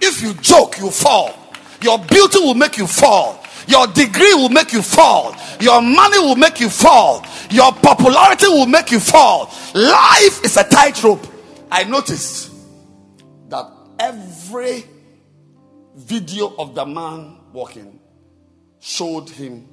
If 0.00 0.22
you 0.22 0.34
joke, 0.34 0.78
you 0.78 0.90
fall. 0.90 1.47
Your 1.82 1.98
beauty 1.98 2.38
will 2.40 2.54
make 2.54 2.76
you 2.76 2.86
fall. 2.86 3.42
Your 3.66 3.86
degree 3.86 4.34
will 4.34 4.48
make 4.48 4.72
you 4.72 4.82
fall. 4.82 5.36
Your 5.60 5.82
money 5.82 6.18
will 6.18 6.36
make 6.36 6.58
you 6.60 6.70
fall. 6.70 7.24
Your 7.50 7.72
popularity 7.72 8.46
will 8.48 8.66
make 8.66 8.90
you 8.90 8.98
fall. 9.00 9.50
Life 9.74 10.44
is 10.44 10.56
a 10.56 10.64
tightrope. 10.64 11.26
I 11.70 11.84
noticed 11.84 12.50
that 13.48 13.70
every 13.98 14.84
video 15.94 16.54
of 16.56 16.74
the 16.74 16.86
man 16.86 17.38
walking 17.52 18.00
showed 18.80 19.28
him 19.28 19.68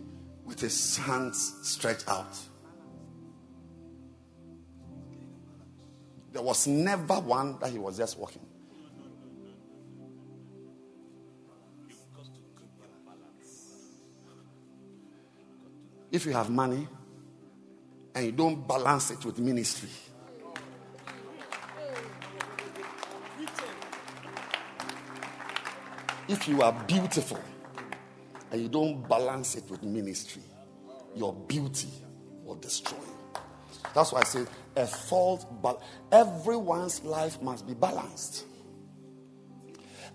with 0.46 0.60
his 0.60 0.98
hands 0.98 1.56
stretched 1.64 2.08
out. 2.08 2.38
There 6.34 6.44
was 6.44 6.68
never 6.68 7.16
one 7.16 7.58
that 7.60 7.70
he 7.70 7.80
was 7.80 7.98
just 7.98 8.20
walking. 8.20 8.46
If 16.16 16.26
you 16.26 16.32
have 16.32 16.50
money 16.50 16.88
and 18.16 18.26
you 18.26 18.32
don't 18.32 18.66
balance 18.66 19.12
it 19.12 19.26
with 19.26 19.38
ministry, 19.38 19.90
if 26.30 26.48
you 26.48 26.62
are 26.62 26.72
beautiful 26.88 27.42
and 28.50 28.62
you 28.62 28.70
don't 28.70 29.06
balance 29.10 29.56
it 29.56 29.70
with 29.70 29.84
ministry, 29.84 30.44
your 31.18 31.34
beauty 31.34 31.90
will 32.46 32.56
destroy 32.56 32.98
you. 32.98 33.42
That's 33.94 34.14
why 34.14 34.22
I 34.22 34.24
say 34.24 34.46
a 34.78 34.88
fault, 34.88 35.62
but 35.62 35.82
everyone's 36.14 37.04
life 37.04 37.42
must 37.42 37.68
be 37.68 37.74
balanced. 37.74 38.46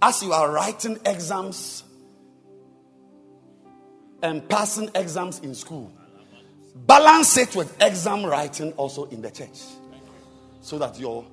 As 0.01 0.23
you 0.23 0.33
are 0.33 0.51
writing 0.51 0.99
exams 1.05 1.85
and 4.23 4.47
passing 4.49 4.91
exams 4.95 5.39
in 5.41 5.55
school, 5.55 5.93
balance 6.87 7.37
it 7.37 7.55
with 7.57 7.81
exam 7.83 8.25
writing 8.25 8.73
also 8.73 9.05
in 9.07 9.23
the 9.23 9.31
church 9.31 9.61
so 10.61 10.79
that 10.79 10.99
your 10.99 11.25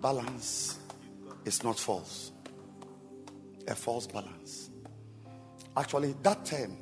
balance 0.00 0.78
is 1.44 1.62
not 1.62 1.78
false. 1.78 2.32
A 3.68 3.74
false 3.74 4.06
balance. 4.06 4.70
Actually, 5.76 6.14
that 6.22 6.44
term, 6.44 6.76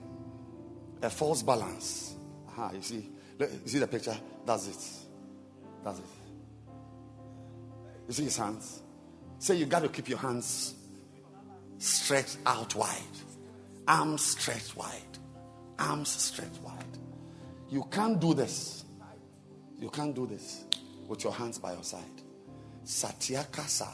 a 1.02 1.10
false 1.10 1.42
balance. 1.42 2.14
Aha, 2.48 2.70
you 2.72 2.82
see, 2.82 3.10
you 3.38 3.48
see 3.66 3.78
the 3.78 3.86
picture? 3.86 4.16
That's 4.46 4.68
it. 4.68 5.06
That's 5.84 5.98
it. 5.98 6.04
You 8.08 8.14
see 8.14 8.24
his 8.24 8.36
hands? 8.36 8.82
Say 9.38 9.56
you 9.56 9.66
got 9.66 9.82
to 9.82 9.88
keep 9.88 10.08
your 10.08 10.18
hands 10.18 10.74
stretched 11.78 12.38
out 12.46 12.74
wide, 12.74 12.96
arms 13.88 14.22
stretched 14.22 14.76
wide, 14.76 15.18
arms 15.78 16.10
stretched 16.10 16.60
wide. 16.62 16.84
You 17.70 17.84
can't 17.90 18.20
do 18.20 18.34
this. 18.34 18.84
You 19.78 19.88
can't 19.90 20.14
do 20.14 20.26
this 20.26 20.64
with 21.08 21.24
your 21.24 21.32
hands 21.32 21.58
by 21.58 21.72
your 21.72 21.82
side. 21.82 22.02
Satyakasa. 22.84 23.88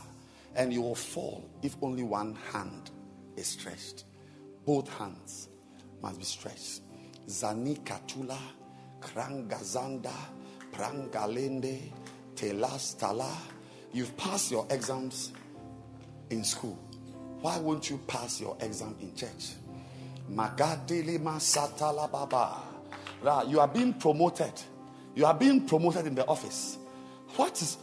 And 0.57 0.73
you 0.73 0.83
will 0.83 0.95
fall 0.95 1.49
if 1.63 1.77
only 1.83 2.05
one 2.05 2.37
hand 2.53 2.91
is 3.37 3.49
stretched. 3.49 4.05
Both 4.65 4.89
hands 4.99 5.49
must 6.01 6.19
be 6.19 6.25
stretched. 6.25 6.83
Zanikatula, 7.27 8.39
Krangazanda, 9.01 10.13
Prangalende, 10.73 11.91
Telastala. 12.37 13.35
You've 13.93 14.17
passed 14.17 14.53
your 14.53 14.67
exams 14.71 15.33
in 16.31 16.45
school. 16.45 16.79
Why 17.41 17.59
won't 17.59 17.91
you 17.91 17.99
pass 18.07 18.41
your 18.41 18.57
exam 18.61 18.97
in 19.01 19.15
church? 19.17 19.55
You 20.29 20.41
are 23.61 23.69
being 23.69 23.93
promoted. 23.95 24.53
You 25.15 25.27
are 25.27 25.35
being 25.35 25.67
promoted 25.67 26.07
in 26.07 26.15
the 26.15 26.27
office. 26.27 26.79
What 27.37 27.61
is 27.61 27.77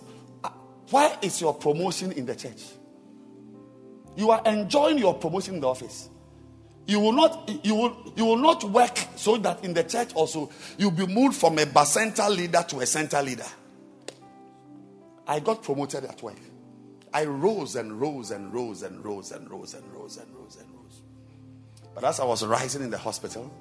uh, 0.43 0.49
why 0.89 1.17
is 1.21 1.39
your 1.41 1.53
promotion 1.53 2.11
in 2.11 2.25
the 2.25 2.35
church? 2.35 2.63
You 4.15 4.31
are 4.31 4.41
enjoying 4.45 4.97
your 4.97 5.13
promotion 5.13 5.55
in 5.55 5.61
the 5.61 5.67
office. 5.67 6.09
You 6.87 6.99
will 6.99 7.13
not 7.13 7.49
you 7.63 7.75
will 7.75 8.13
you 8.15 8.25
will 8.25 8.37
not 8.37 8.63
work 8.63 8.97
so 9.15 9.37
that 9.37 9.63
in 9.63 9.73
the 9.73 9.83
church 9.83 10.13
also 10.13 10.49
you'll 10.77 10.91
be 10.91 11.07
moved 11.07 11.37
from 11.37 11.57
a 11.59 11.65
bacenta 11.65 12.29
leader 12.29 12.65
to 12.67 12.81
a 12.81 12.85
center 12.85 13.21
leader. 13.21 13.45
I 15.27 15.39
got 15.39 15.63
promoted 15.63 16.05
at 16.05 16.21
work. 16.21 16.39
I 17.13 17.25
rose 17.25 17.75
and 17.75 17.99
rose 17.99 18.31
and 18.31 18.53
rose 18.53 18.81
and 18.81 19.03
rose 19.03 19.31
and 19.31 19.49
rose 19.49 19.73
and 19.73 19.91
rose 19.91 19.91
and 19.91 19.93
rose 19.93 20.17
and 20.17 20.35
rose. 20.35 20.40
But 21.93 22.03
as 22.03 22.19
I 22.19 22.25
was 22.25 22.45
rising 22.45 22.81
in 22.83 22.89
the 22.89 22.97
hospital, 22.97 23.51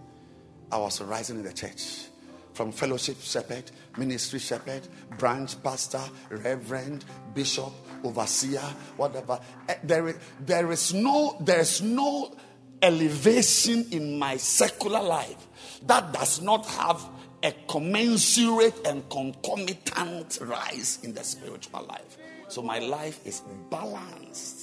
I 0.70 0.78
was 0.78 1.00
rising 1.00 1.36
in 1.36 1.42
the 1.42 1.52
church. 1.52 2.07
From 2.52 2.73
fellowship 2.73 3.20
shepherd, 3.20 3.70
ministry 3.97 4.39
shepherd, 4.39 4.86
branch 5.18 5.60
pastor, 5.62 6.02
reverend, 6.31 7.05
bishop, 7.34 7.73
overseer, 8.05 8.60
whatever. 8.97 9.41
Eh, 9.68 9.76
there 9.84 10.09
is, 10.09 10.17
there 10.41 10.70
is 10.70 10.92
no 10.92 11.36
there 11.41 11.60
is 11.60 11.81
no 11.81 12.34
elevation 12.83 13.86
in 13.91 14.18
my 14.18 14.36
secular 14.36 15.02
life 15.02 15.47
that 15.86 16.12
does 16.12 16.41
not 16.41 16.67
have 16.67 17.09
a 17.42 17.52
commensurate 17.68 18.86
and 18.86 19.09
concomitant 19.10 20.39
rise 20.42 20.99
in 21.02 21.15
the 21.15 21.23
spiritual 21.25 21.84
life. 21.86 22.18
So 22.49 22.62
my 22.62 22.78
life 22.78 23.25
is 23.26 23.42
balanced 23.70 24.59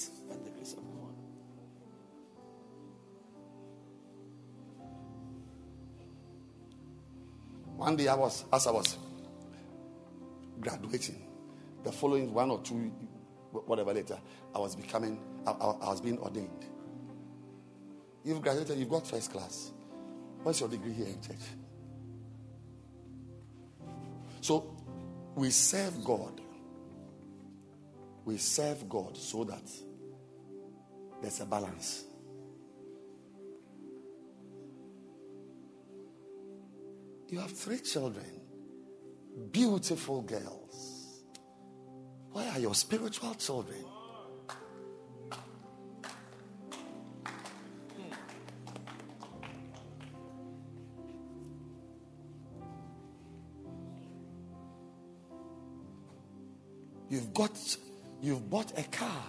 One 7.78 7.96
day 7.96 8.08
I 8.08 8.14
was, 8.14 8.44
as 8.52 8.66
I 8.66 8.72
was 8.72 8.98
graduating, 10.60 11.22
the 11.84 11.92
following 11.92 12.34
one 12.34 12.50
or 12.50 12.60
two, 12.60 12.92
whatever 13.52 13.94
later, 13.94 14.18
I 14.54 14.58
was 14.58 14.76
becoming, 14.76 15.20
I, 15.46 15.52
I, 15.52 15.88
was 15.88 16.00
being 16.00 16.18
ordained. 16.18 16.66
You've 18.24 18.42
graduated, 18.42 18.78
you've 18.78 18.90
got 18.90 19.06
first 19.06 19.32
class. 19.32 19.70
What's 20.42 20.60
your 20.60 20.68
degree 20.68 20.92
here 20.92 21.06
in 21.06 21.20
church? 21.22 21.36
So 24.40 24.76
we 25.34 25.50
serve 25.50 26.04
God 26.04 26.40
we 28.28 28.36
serve 28.36 28.86
God 28.90 29.16
so 29.16 29.42
that 29.44 29.62
there's 31.22 31.40
a 31.40 31.46
balance. 31.46 32.04
You 37.30 37.40
have 37.40 37.52
three 37.52 37.78
children, 37.80 38.24
beautiful 39.52 40.22
girls. 40.22 41.24
Where 42.32 42.50
are 42.50 42.58
your 42.58 42.74
spiritual 42.74 43.34
children? 43.34 43.84
You've 57.10 57.34
got 57.34 57.76
you've 58.22 58.48
bought 58.48 58.72
a 58.78 58.84
car. 58.84 59.22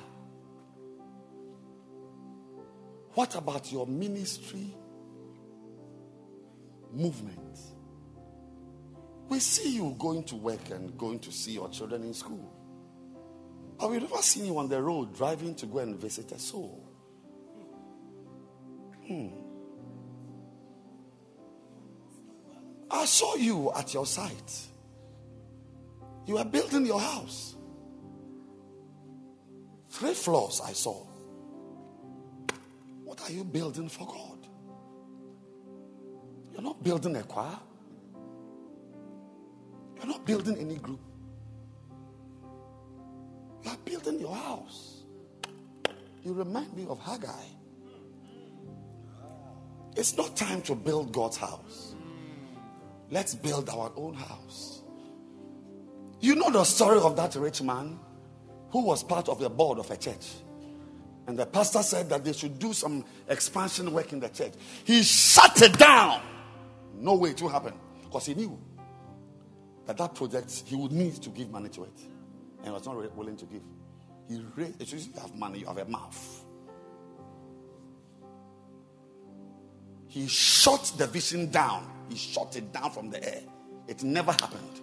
What 3.13 3.35
about 3.35 3.71
your 3.73 3.87
ministry 3.87 4.73
movement? 6.93 7.57
We 9.29 9.39
see 9.39 9.75
you 9.75 9.95
going 9.99 10.23
to 10.23 10.35
work 10.35 10.71
and 10.71 10.97
going 10.97 11.19
to 11.19 11.31
see 11.31 11.51
your 11.51 11.69
children 11.69 12.03
in 12.03 12.13
school. 12.15 12.51
But 13.77 13.91
we've 13.91 14.01
never 14.01 14.21
seen 14.21 14.45
you 14.45 14.57
on 14.57 14.67
the 14.67 14.81
road 14.81 15.15
driving 15.15 15.55
to 15.55 15.67
go 15.67 15.79
and 15.79 15.95
visit 15.95 16.31
a 16.31 16.39
soul. 16.39 16.83
Hmm. 19.07 19.27
I 22.91 23.05
saw 23.05 23.35
you 23.35 23.71
at 23.73 23.93
your 23.93 24.05
site. 24.05 24.67
You 26.25 26.37
are 26.39 26.45
building 26.45 26.85
your 26.85 26.99
house. 26.99 27.55
Three 29.89 30.13
floors 30.13 30.59
I 30.65 30.73
saw. 30.73 31.05
What 33.03 33.21
are 33.21 33.31
you 33.31 33.43
building 33.43 33.89
for 33.89 34.07
God? 34.07 34.47
You're 36.51 36.61
not 36.61 36.83
building 36.83 37.15
a 37.15 37.23
choir. 37.23 37.57
You're 39.99 40.07
not 40.07 40.25
building 40.25 40.57
any 40.57 40.75
group. 40.75 40.99
You 43.63 43.71
are 43.71 43.77
building 43.83 44.19
your 44.19 44.35
house. 44.35 45.03
You 46.23 46.33
remind 46.33 46.73
me 46.75 46.85
of 46.87 46.99
Haggai. 46.99 47.29
It's 49.95 50.15
not 50.15 50.35
time 50.35 50.61
to 50.63 50.75
build 50.75 51.11
God's 51.11 51.37
house. 51.37 51.95
Let's 53.11 53.35
build 53.35 53.69
our 53.69 53.91
own 53.95 54.13
house. 54.13 54.81
You 56.21 56.35
know 56.35 56.49
the 56.51 56.63
story 56.63 56.99
of 56.99 57.15
that 57.15 57.35
rich 57.35 57.61
man 57.61 57.99
who 58.71 58.83
was 58.83 59.03
part 59.03 59.29
of 59.29 59.39
the 59.39 59.49
board 59.49 59.79
of 59.79 59.89
a 59.89 59.97
church. 59.97 60.27
And 61.27 61.37
the 61.37 61.45
pastor 61.45 61.83
said 61.83 62.09
that 62.09 62.23
they 62.23 62.33
should 62.33 62.59
do 62.59 62.73
some 62.73 63.05
expansion 63.27 63.91
work 63.93 64.13
in 64.13 64.19
the 64.19 64.29
church. 64.29 64.53
He 64.83 65.03
shut 65.03 65.61
it 65.61 65.77
down. 65.77 66.21
No 66.95 67.15
way 67.15 67.33
to 67.33 67.47
happen 67.47 67.73
because 68.03 68.25
he 68.25 68.33
knew 68.35 68.59
that 69.89 69.97
that 69.97 70.13
project 70.13 70.65
he 70.67 70.75
would 70.75 70.91
need 70.91 71.15
to 71.15 71.31
give 71.31 71.49
money 71.49 71.67
to 71.67 71.81
it 71.81 71.99
and 72.63 72.71
was 72.71 72.85
not 72.85 73.17
willing 73.17 73.35
to 73.35 73.45
give. 73.45 73.63
He 74.27 74.39
raised, 74.55 74.93
you 74.93 75.19
have 75.19 75.33
money, 75.33 75.57
you 75.57 75.65
have 75.65 75.79
a 75.79 75.85
mouth. 75.85 76.45
He 80.05 80.27
shot 80.27 80.93
the 80.95 81.07
vision 81.07 81.49
down. 81.49 81.89
He 82.07 82.15
shot 82.15 82.55
it 82.55 82.71
down 82.71 82.91
from 82.91 83.09
the 83.09 83.23
air. 83.23 83.41
It 83.87 84.03
never 84.03 84.31
happened. 84.31 84.79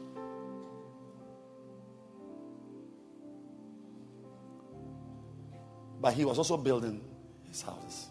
But 6.01 6.15
he 6.15 6.25
was 6.25 6.37
also 6.37 6.57
building 6.57 7.01
his 7.49 7.63
houses. 7.63 8.09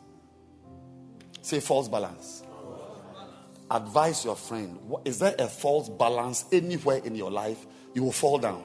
Say 1.42 1.60
false 1.60 1.90
balance. 1.90 2.45
Advise 3.72 4.24
your 4.24 4.36
friend. 4.36 4.80
Is 5.06 5.20
there 5.20 5.36
a 5.40 5.48
false 5.48 5.90
balance 5.90 6.46
anywhere 6.52 7.02
in 7.04 7.16
your 7.16 7.32
life? 7.32 7.66
You 7.94 8.04
will 8.04 8.12
fall 8.12 8.38
down. 8.38 8.64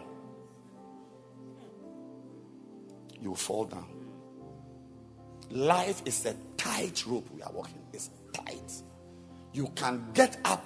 You 3.20 3.30
will 3.30 3.36
fall 3.36 3.64
down. 3.64 3.86
Life 5.50 6.02
is 6.04 6.24
a 6.26 6.34
tight 6.56 7.04
rope 7.06 7.28
we 7.34 7.42
are 7.42 7.52
walking. 7.52 7.82
It's 7.92 8.10
tight. 8.32 8.72
You 9.52 9.68
can 9.74 10.10
get 10.12 10.38
up 10.44 10.64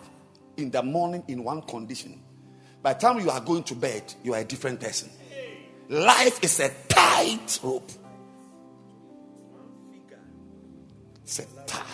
in 0.57 0.71
the 0.71 0.83
morning 0.83 1.25
in 1.29 1.43
one 1.43 1.63
condition. 1.63 2.21
By 2.83 2.95
the 2.95 3.01
time 3.01 3.21
you 3.21 3.31
are 3.31 3.41
going 3.41 3.63
to 3.65 3.75
bed, 3.75 4.13
you 4.23 4.35
are 4.35 4.41
a 4.41 4.45
different 4.45 4.81
person. 4.81 5.11
Life 5.89 6.43
is 6.43 6.61
a 6.61 6.71
tight 6.89 7.61
rope. 7.63 7.91
It's 11.23 11.39
a 11.39 11.47
time. 11.67 11.94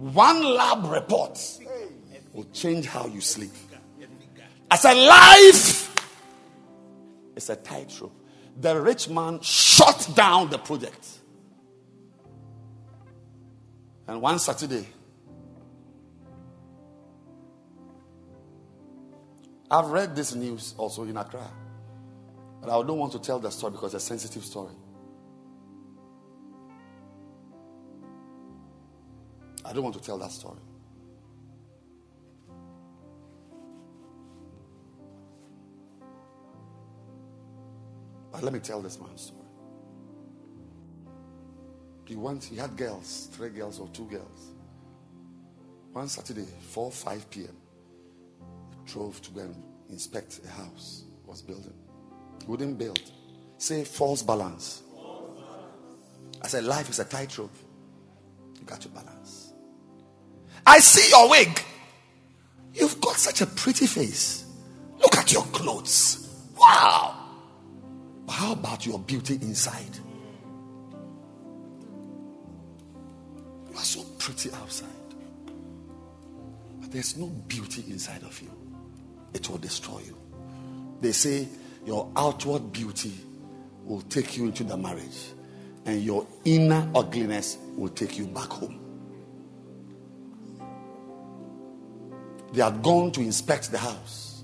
One 0.00 0.42
lab 0.42 0.86
report 0.86 1.38
will 2.32 2.46
change 2.54 2.86
how 2.86 3.06
you 3.06 3.20
sleep. 3.20 3.52
As 4.70 4.86
a 4.86 4.94
life, 4.94 5.94
it's 7.36 7.50
a 7.50 7.56
tightrope. 7.56 8.14
The 8.58 8.80
rich 8.80 9.10
man 9.10 9.40
shut 9.42 10.08
down 10.14 10.48
the 10.48 10.56
project. 10.56 11.06
And 14.08 14.22
one 14.22 14.38
Saturday, 14.38 14.88
I've 19.70 19.90
read 19.90 20.16
this 20.16 20.34
news 20.34 20.74
also 20.78 21.02
in 21.02 21.18
Accra. 21.18 21.46
But 22.62 22.70
I 22.70 22.86
don't 22.86 22.98
want 22.98 23.12
to 23.12 23.18
tell 23.18 23.38
the 23.38 23.50
story 23.50 23.72
because 23.72 23.92
it's 23.92 24.04
a 24.04 24.06
sensitive 24.06 24.46
story. 24.46 24.72
I 29.64 29.72
don't 29.72 29.82
want 29.82 29.94
to 29.96 30.02
tell 30.02 30.18
that 30.18 30.32
story. 30.32 30.58
But 38.32 38.42
let 38.42 38.52
me 38.52 38.60
tell 38.60 38.80
this 38.80 38.98
man's 39.00 39.20
story. 39.22 39.40
He 42.06 42.16
went, 42.16 42.42
he 42.42 42.56
had 42.56 42.76
girls, 42.76 43.28
three 43.32 43.50
girls 43.50 43.78
or 43.78 43.88
two 43.88 44.06
girls. 44.06 44.54
One 45.92 46.08
Saturday, 46.08 46.46
4 46.60 46.90
5 46.90 47.30
p.m., 47.30 47.56
he 48.70 48.92
drove 48.92 49.20
to 49.22 49.30
go 49.30 49.42
and 49.42 49.62
inspect 49.90 50.40
a 50.44 50.48
house 50.48 51.04
was 51.26 51.42
building. 51.42 51.74
Wouldn't 52.46 52.78
build. 52.78 53.00
Say 53.58 53.84
false 53.84 54.22
balance. 54.22 54.82
I 56.42 56.48
said, 56.48 56.64
life 56.64 56.88
is 56.88 56.98
a 56.98 57.04
tightrope. 57.04 57.54
You 58.58 58.64
got 58.64 58.80
to 58.80 58.88
balance. 58.88 59.39
I 60.70 60.78
see 60.78 61.10
your 61.10 61.28
wig. 61.28 61.60
You've 62.74 63.00
got 63.00 63.16
such 63.16 63.40
a 63.40 63.46
pretty 63.46 63.86
face. 63.88 64.44
Look 65.00 65.16
at 65.16 65.32
your 65.32 65.42
clothes. 65.46 66.28
Wow. 66.56 67.16
But 68.24 68.32
how 68.32 68.52
about 68.52 68.86
your 68.86 69.00
beauty 69.00 69.34
inside? 69.42 69.98
You 73.68 73.76
are 73.76 73.82
so 73.82 74.04
pretty 74.18 74.52
outside. 74.52 74.88
But 76.80 76.92
there's 76.92 77.16
no 77.16 77.26
beauty 77.26 77.84
inside 77.88 78.22
of 78.22 78.40
you. 78.40 78.52
It 79.34 79.50
will 79.50 79.58
destroy 79.58 79.98
you. 80.06 80.16
They 81.00 81.10
say 81.10 81.48
your 81.84 82.12
outward 82.14 82.72
beauty 82.72 83.14
will 83.84 84.02
take 84.02 84.36
you 84.36 84.44
into 84.44 84.62
the 84.62 84.76
marriage, 84.76 85.32
and 85.84 86.00
your 86.00 86.24
inner 86.44 86.88
ugliness 86.94 87.58
will 87.74 87.88
take 87.88 88.16
you 88.16 88.26
back 88.28 88.50
home. 88.50 88.89
They 92.52 92.62
had 92.62 92.82
gone 92.82 93.12
to 93.12 93.20
inspect 93.20 93.70
the 93.70 93.78
house. 93.78 94.42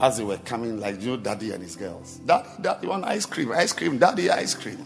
As 0.00 0.18
they 0.18 0.24
were 0.24 0.36
coming, 0.38 0.78
like 0.78 1.00
you 1.00 1.08
know, 1.08 1.16
daddy 1.16 1.52
and 1.52 1.62
his 1.62 1.74
girls. 1.74 2.18
Daddy, 2.18 2.48
daddy, 2.60 2.86
want 2.86 3.04
ice 3.04 3.26
cream, 3.26 3.50
ice 3.52 3.72
cream, 3.72 3.98
daddy, 3.98 4.30
ice 4.30 4.54
cream. 4.54 4.84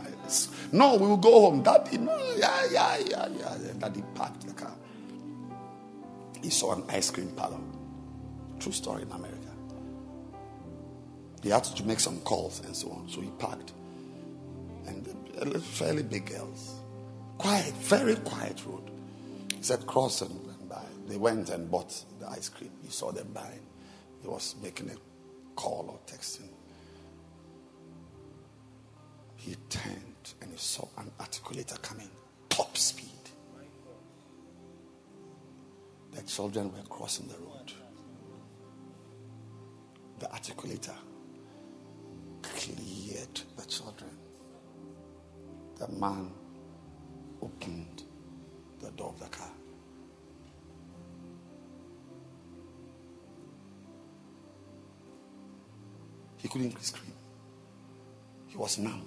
No, 0.72 0.96
we 0.96 1.08
will 1.08 1.16
go 1.16 1.40
home. 1.40 1.62
Daddy, 1.62 1.98
no, 1.98 2.16
yeah, 2.36 2.66
yeah, 2.70 2.96
yeah, 2.98 3.28
yeah. 3.36 3.56
Daddy 3.78 4.04
parked 4.14 4.46
the 4.46 4.52
car. 4.52 4.72
He 6.40 6.48
saw 6.48 6.74
an 6.74 6.84
ice 6.88 7.10
cream 7.10 7.32
parlor. 7.32 7.58
True 8.60 8.72
story 8.72 9.02
in 9.02 9.10
America. 9.10 9.36
He 11.42 11.48
had 11.48 11.64
to 11.64 11.84
make 11.84 11.98
some 12.00 12.20
calls 12.20 12.60
and 12.64 12.76
so 12.76 12.90
on. 12.90 13.08
So 13.08 13.20
he 13.20 13.30
parked. 13.30 13.72
And 14.86 15.62
fairly 15.62 16.02
big 16.02 16.26
girls. 16.26 16.76
Quiet, 17.38 17.74
very 17.74 18.14
quiet 18.16 18.62
road. 18.66 18.90
He 19.56 19.62
said, 19.62 19.86
cross 19.86 20.22
and. 20.22 20.49
They 21.10 21.16
went 21.16 21.50
and 21.50 21.70
bought 21.70 22.04
the 22.20 22.28
ice 22.28 22.48
cream. 22.48 22.70
He 22.82 22.90
saw 22.90 23.10
them 23.10 23.28
buying. 23.34 23.66
He 24.22 24.28
was 24.28 24.54
making 24.62 24.90
a 24.90 24.96
call 25.56 25.86
or 25.88 25.98
texting. 26.06 26.48
He 29.36 29.56
turned 29.68 30.34
and 30.40 30.52
he 30.52 30.56
saw 30.56 30.86
an 30.98 31.10
articulator 31.18 31.80
coming, 31.82 32.10
top 32.48 32.76
speed. 32.76 33.08
The 36.12 36.22
children 36.22 36.72
were 36.72 36.82
crossing 36.88 37.28
the 37.28 37.38
road. 37.38 37.72
The 40.18 40.26
articulator 40.26 40.94
get 43.30 43.44
the 43.56 43.66
children, 43.66 44.10
the 45.78 45.88
man 45.88 46.30
opened 47.42 48.04
the 48.80 48.90
door 48.92 49.10
of 49.10 49.20
the 49.20 49.26
car. 49.26 49.50
He 56.42 56.48
couldn't 56.48 56.82
scream. 56.82 57.12
He 58.46 58.56
was 58.56 58.78
numb. 58.78 59.06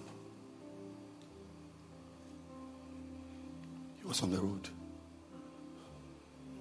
He 3.99 4.05
was 4.05 4.21
on 4.21 4.31
the 4.31 4.39
road, 4.39 4.69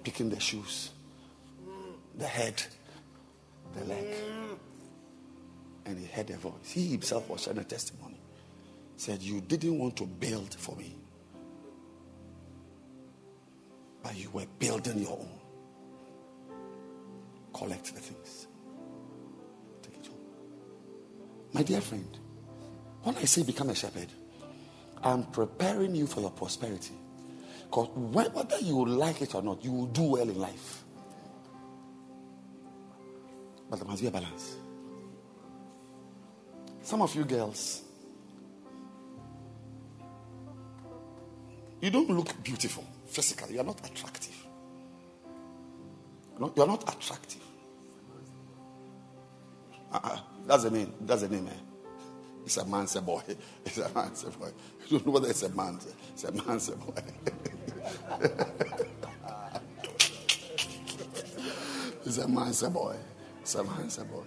picking 0.03 0.29
the 0.29 0.39
shoes, 0.39 0.91
the 2.17 2.25
head, 2.25 2.63
the 3.75 3.85
leg. 3.85 4.05
And 5.85 5.99
he 5.99 6.05
heard 6.05 6.29
a 6.29 6.37
voice. 6.37 6.53
He 6.71 6.87
himself 6.87 7.29
was 7.29 7.41
sharing 7.43 7.59
a 7.59 7.63
testimony. 7.65 8.19
Said, 8.95 9.21
You 9.21 9.41
didn't 9.41 9.77
want 9.77 9.97
to 9.97 10.05
build 10.05 10.53
for 10.55 10.75
me, 10.77 10.95
but 14.01 14.15
you 14.15 14.29
were 14.31 14.45
building 14.57 14.99
your 14.99 15.11
own. 15.11 15.39
Collect 17.53 17.93
the 17.93 17.99
things. 17.99 18.47
My 21.53 21.61
dear 21.61 21.81
friend, 21.81 22.17
when 23.03 23.15
I 23.15 23.25
say 23.25 23.43
become 23.43 23.69
a 23.69 23.75
shepherd, 23.75 24.07
I'm 25.03 25.23
preparing 25.25 25.95
you 25.95 26.07
for 26.07 26.21
your 26.21 26.31
prosperity. 26.31 26.95
Because 27.65 27.89
whether 27.95 28.59
you 28.59 28.85
like 28.85 29.21
it 29.21 29.35
or 29.35 29.43
not, 29.43 29.63
you 29.63 29.71
will 29.71 29.85
do 29.87 30.03
well 30.03 30.27
in 30.27 30.39
life. 30.39 30.83
But 33.69 33.77
there 33.79 33.87
must 33.87 34.01
be 34.01 34.07
a 34.07 34.11
balance. 34.11 34.55
Some 36.81 37.01
of 37.01 37.13
you 37.15 37.23
girls, 37.23 37.83
you 41.81 41.89
don't 41.91 42.09
look 42.09 42.43
beautiful 42.43 42.85
physically. 43.05 43.53
You 43.53 43.61
are 43.61 43.65
not 43.65 43.79
attractive. 43.85 44.35
You 46.39 46.63
are 46.63 46.67
not 46.67 46.83
attractive. 46.93 47.42
Uh-uh. 49.93 50.17
That's 50.47 50.63
the 50.63 50.71
name. 50.71 50.93
That's 51.01 51.21
the 51.21 51.29
name. 51.29 51.47
Eh? 51.47 51.51
It's 52.45 52.57
a 52.57 52.65
man's 52.65 52.95
a 52.95 53.01
boy. 53.01 53.21
It's 53.65 53.77
a 53.77 53.89
man's 53.93 54.23
boy. 54.23 54.49
You 54.89 54.97
don't 54.99 55.05
know 55.07 55.11
whether 55.13 55.29
it's 55.29 55.43
a 55.43 55.49
man. 55.49 55.79
It's 56.11 56.23
a 56.25 56.31
man's 56.31 56.69
a 56.69 56.75
boy. 56.75 56.93
it's 62.05 62.17
a 62.17 62.27
man's 62.27 62.63
a 62.63 62.69
boy. 62.69 62.95
It's 63.41 63.55
a 63.55 63.63
man's 63.63 63.97
a 63.99 64.03
boy. 64.05 64.23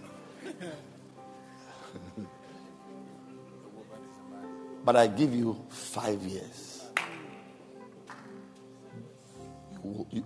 but 4.84 4.96
I 4.96 5.08
give 5.08 5.34
you 5.34 5.60
five 5.68 6.22
years. 6.22 6.84
You 9.72 9.80
will, 9.82 10.06
you, 10.10 10.24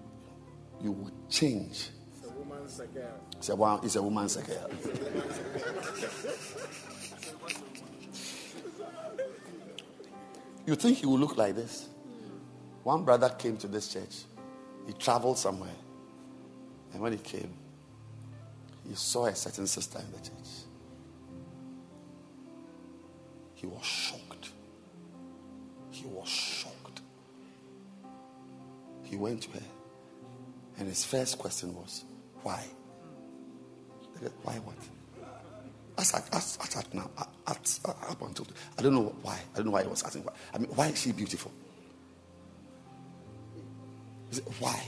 you 0.83 0.93
will 0.93 1.11
change. 1.29 1.91
It's 3.37 3.49
a, 3.49 3.57
woman, 3.57 3.81
it's 3.85 3.97
a 3.97 4.03
woman's. 4.03 4.39
You 10.67 10.77
think 10.77 10.99
he 10.99 11.07
will 11.07 11.19
look 11.19 11.37
like 11.37 11.57
this? 11.57 11.89
One 12.85 13.05
brother 13.05 13.29
came 13.31 13.57
to 13.59 13.67
this 13.67 13.93
church. 13.93 14.23
He 14.87 14.93
traveled 14.93 15.39
somewhere. 15.39 15.75
And 16.93 17.03
when 17.03 17.13
he 17.13 17.19
came, 17.19 17.53
he 18.89 18.95
saw 18.95 19.27
a 19.27 19.35
certain 19.35 19.67
sister 19.67 19.99
in 19.99 20.13
the 20.13 20.19
church. 20.19 20.67
He 23.55 23.67
was 23.67 23.85
shocked. 23.85 24.51
He 25.91 26.07
was 26.07 26.29
shocked. 26.29 27.01
He 29.03 29.17
went 29.17 29.43
to 29.43 29.51
her. 29.51 29.67
And 30.79 30.89
his 30.89 31.05
first 31.05 31.37
question 31.39 31.75
was, 31.75 32.05
Why? 32.43 32.65
Why 34.43 34.55
what? 34.55 34.77
As 35.99 36.15
at, 36.15 36.35
as, 36.35 36.59
at 36.77 36.95
now, 36.95 37.11
at, 37.47 37.79
up 37.87 38.23
until 38.23 38.47
I 38.79 38.83
don't 38.83 38.95
know 38.95 39.15
why. 39.23 39.39
I 39.55 39.57
don't 39.57 39.67
know 39.67 39.73
why 39.73 39.83
he 39.83 39.89
was 39.89 40.03
asking 40.03 40.25
why. 40.25 40.33
I 40.55 40.59
mean, 40.59 40.71
why 40.71 40.89
is 40.89 41.01
she 41.01 41.13
beautiful? 41.13 41.53
It, 44.33 44.43
why? 44.59 44.83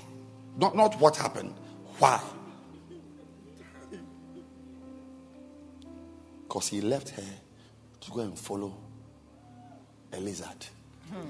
Not 0.56 0.76
not 0.76 0.98
what 1.00 1.16
happened. 1.16 1.54
Why? 1.98 2.20
Because 6.42 6.68
he 6.68 6.80
left 6.80 7.10
her 7.10 7.22
to 8.00 8.10
go 8.10 8.20
and 8.20 8.38
follow 8.38 8.74
a 10.12 10.20
lizard. 10.20 10.66
Hmm. 11.10 11.26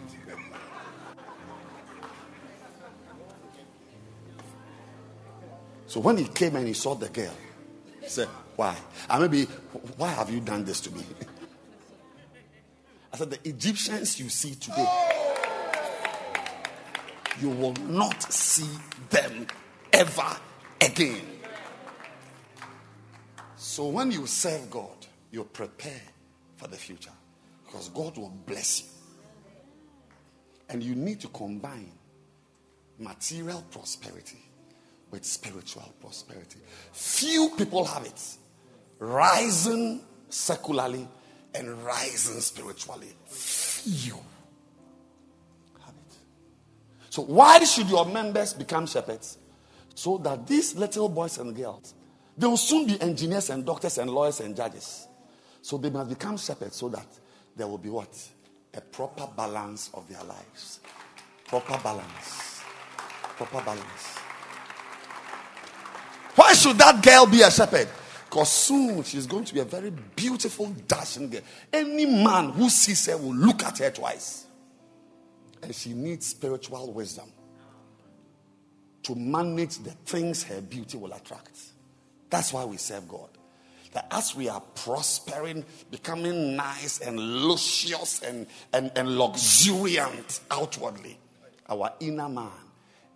So 5.92 6.00
when 6.00 6.16
he 6.16 6.24
came 6.24 6.56
and 6.56 6.66
he 6.66 6.72
saw 6.72 6.94
the 6.94 7.10
girl, 7.10 7.34
he 8.00 8.08
said, 8.08 8.26
Why? 8.56 8.74
And 9.10 9.20
maybe, 9.20 9.44
why 9.98 10.08
have 10.08 10.30
you 10.30 10.40
done 10.40 10.64
this 10.64 10.80
to 10.80 10.90
me? 10.90 11.04
I 13.12 13.18
said, 13.18 13.28
The 13.28 13.46
Egyptians 13.46 14.18
you 14.18 14.30
see 14.30 14.54
today, 14.54 14.88
you 17.42 17.50
will 17.50 17.74
not 17.74 18.22
see 18.32 18.70
them 19.10 19.46
ever 19.92 20.34
again. 20.80 21.26
So 23.56 23.88
when 23.88 24.12
you 24.12 24.26
serve 24.26 24.70
God, 24.70 24.96
you 25.30 25.44
prepare 25.44 26.00
for 26.56 26.68
the 26.68 26.78
future 26.78 27.12
because 27.66 27.90
God 27.90 28.16
will 28.16 28.32
bless 28.46 28.80
you. 28.80 28.88
And 30.70 30.82
you 30.82 30.94
need 30.94 31.20
to 31.20 31.28
combine 31.28 31.92
material 32.98 33.62
prosperity 33.70 34.38
with 35.12 35.24
spiritual 35.24 35.92
prosperity. 36.00 36.58
Few 36.92 37.50
people 37.56 37.84
have 37.84 38.04
it. 38.04 38.36
Rising 38.98 40.00
secularly 40.28 41.06
and 41.54 41.84
rising 41.84 42.40
spiritually. 42.40 43.14
Few 43.26 44.14
have 45.84 45.94
it. 45.94 46.16
So, 47.10 47.22
why 47.22 47.62
should 47.64 47.88
your 47.88 48.06
members 48.06 48.54
become 48.54 48.86
shepherds? 48.86 49.38
So 49.94 50.16
that 50.18 50.46
these 50.46 50.74
little 50.74 51.10
boys 51.10 51.36
and 51.38 51.54
girls, 51.54 51.94
they 52.36 52.46
will 52.46 52.56
soon 52.56 52.86
be 52.86 53.00
engineers 53.00 53.50
and 53.50 53.66
doctors 53.66 53.98
and 53.98 54.10
lawyers 54.10 54.40
and 54.40 54.56
judges. 54.56 55.06
So, 55.60 55.76
they 55.76 55.90
must 55.90 56.08
become 56.08 56.38
shepherds 56.38 56.76
so 56.76 56.88
that 56.88 57.06
there 57.54 57.68
will 57.68 57.78
be 57.78 57.90
what? 57.90 58.16
A 58.74 58.80
proper 58.80 59.28
balance 59.36 59.90
of 59.92 60.08
their 60.08 60.24
lives. 60.24 60.80
Proper 61.46 61.78
balance. 61.82 62.62
Proper 63.36 63.62
balance. 63.62 64.21
Why 66.34 66.54
should 66.54 66.78
that 66.78 67.02
girl 67.02 67.26
be 67.26 67.42
a 67.42 67.50
shepherd? 67.50 67.88
Because 68.24 68.50
soon 68.50 69.02
she's 69.02 69.26
going 69.26 69.44
to 69.44 69.52
be 69.52 69.60
a 69.60 69.64
very 69.64 69.90
beautiful, 69.90 70.74
dashing 70.88 71.28
girl. 71.28 71.42
Any 71.72 72.06
man 72.06 72.50
who 72.50 72.70
sees 72.70 73.04
her 73.06 73.18
will 73.18 73.34
look 73.34 73.62
at 73.62 73.78
her 73.78 73.90
twice. 73.90 74.46
And 75.62 75.74
she 75.74 75.92
needs 75.92 76.26
spiritual 76.26 76.92
wisdom 76.92 77.30
to 79.02 79.14
manage 79.14 79.78
the 79.78 79.90
things 79.90 80.42
her 80.44 80.60
beauty 80.60 80.96
will 80.96 81.12
attract. 81.12 81.58
That's 82.30 82.52
why 82.52 82.64
we 82.64 82.78
serve 82.78 83.06
God. 83.06 83.28
That 83.92 84.06
as 84.10 84.34
we 84.34 84.48
are 84.48 84.62
prospering, 84.74 85.66
becoming 85.90 86.56
nice 86.56 87.00
and 87.00 87.20
luscious 87.20 88.22
and, 88.22 88.46
and, 88.72 88.90
and 88.96 89.18
luxuriant 89.18 90.40
outwardly, 90.50 91.18
our 91.68 91.92
inner 92.00 92.30
man 92.30 92.50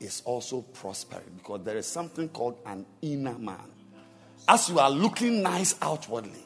is 0.01 0.23
also 0.25 0.63
prospering 0.63 1.31
because 1.37 1.63
there 1.65 1.77
is 1.77 1.87
something 1.87 2.29
called 2.29 2.59
an 2.67 2.85
inner 3.03 3.39
man. 3.39 3.71
As 4.49 4.69
you 4.69 4.79
are 4.79 4.91
looking 4.91 5.43
nice 5.43 5.75
outwardly, 5.83 6.45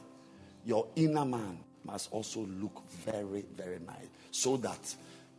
your 0.64 0.86
inner 0.96 1.24
man 1.24 1.58
must 1.84 2.12
also 2.12 2.40
look 2.40 2.82
very, 3.04 3.44
very 3.56 3.78
nice 3.80 4.06
so 4.30 4.56
that 4.58 4.94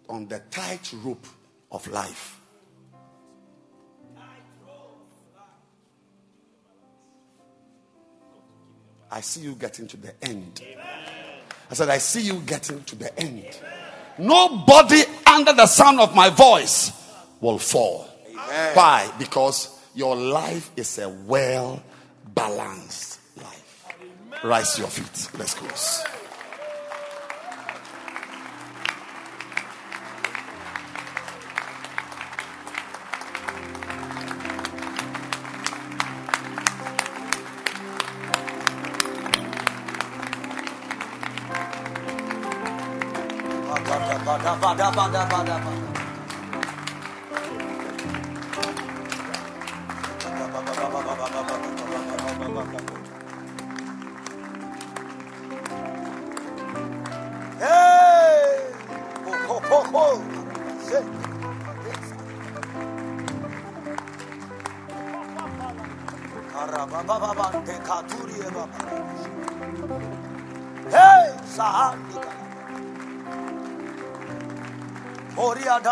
on 0.09 0.27
the 0.27 0.40
tight 0.51 0.93
rope 1.03 1.25
of 1.72 1.88
life, 1.88 2.40
I 9.09 9.22
see 9.22 9.41
you 9.41 9.56
getting 9.56 9.88
to 9.88 9.98
the 9.98 10.14
end. 10.22 10.61
I 11.69 11.73
said, 11.73 11.90
I 11.90 11.98
see 11.98 12.22
you 12.22 12.41
getting 12.45 12.83
to 12.83 12.95
the 12.95 13.17
end. 13.19 13.59
Nobody 14.17 15.03
under 15.25 15.53
the 15.53 15.65
sound 15.65 15.99
of 15.99 16.15
my 16.15 16.30
voice 16.30 17.01
will 17.42 17.58
fall. 17.58 18.08
Amen. 18.30 18.76
Why? 18.76 19.11
Because 19.20 19.78
your 19.94 20.16
life 20.16 20.72
is 20.78 20.98
a 21.00 21.10
well 21.10 21.84
balanced 22.34 23.20
life. 23.38 23.86
Rise 24.44 24.80
your 24.80 24.88
feet. 24.88 25.30
Let's 25.38 25.53
close. 25.56 26.03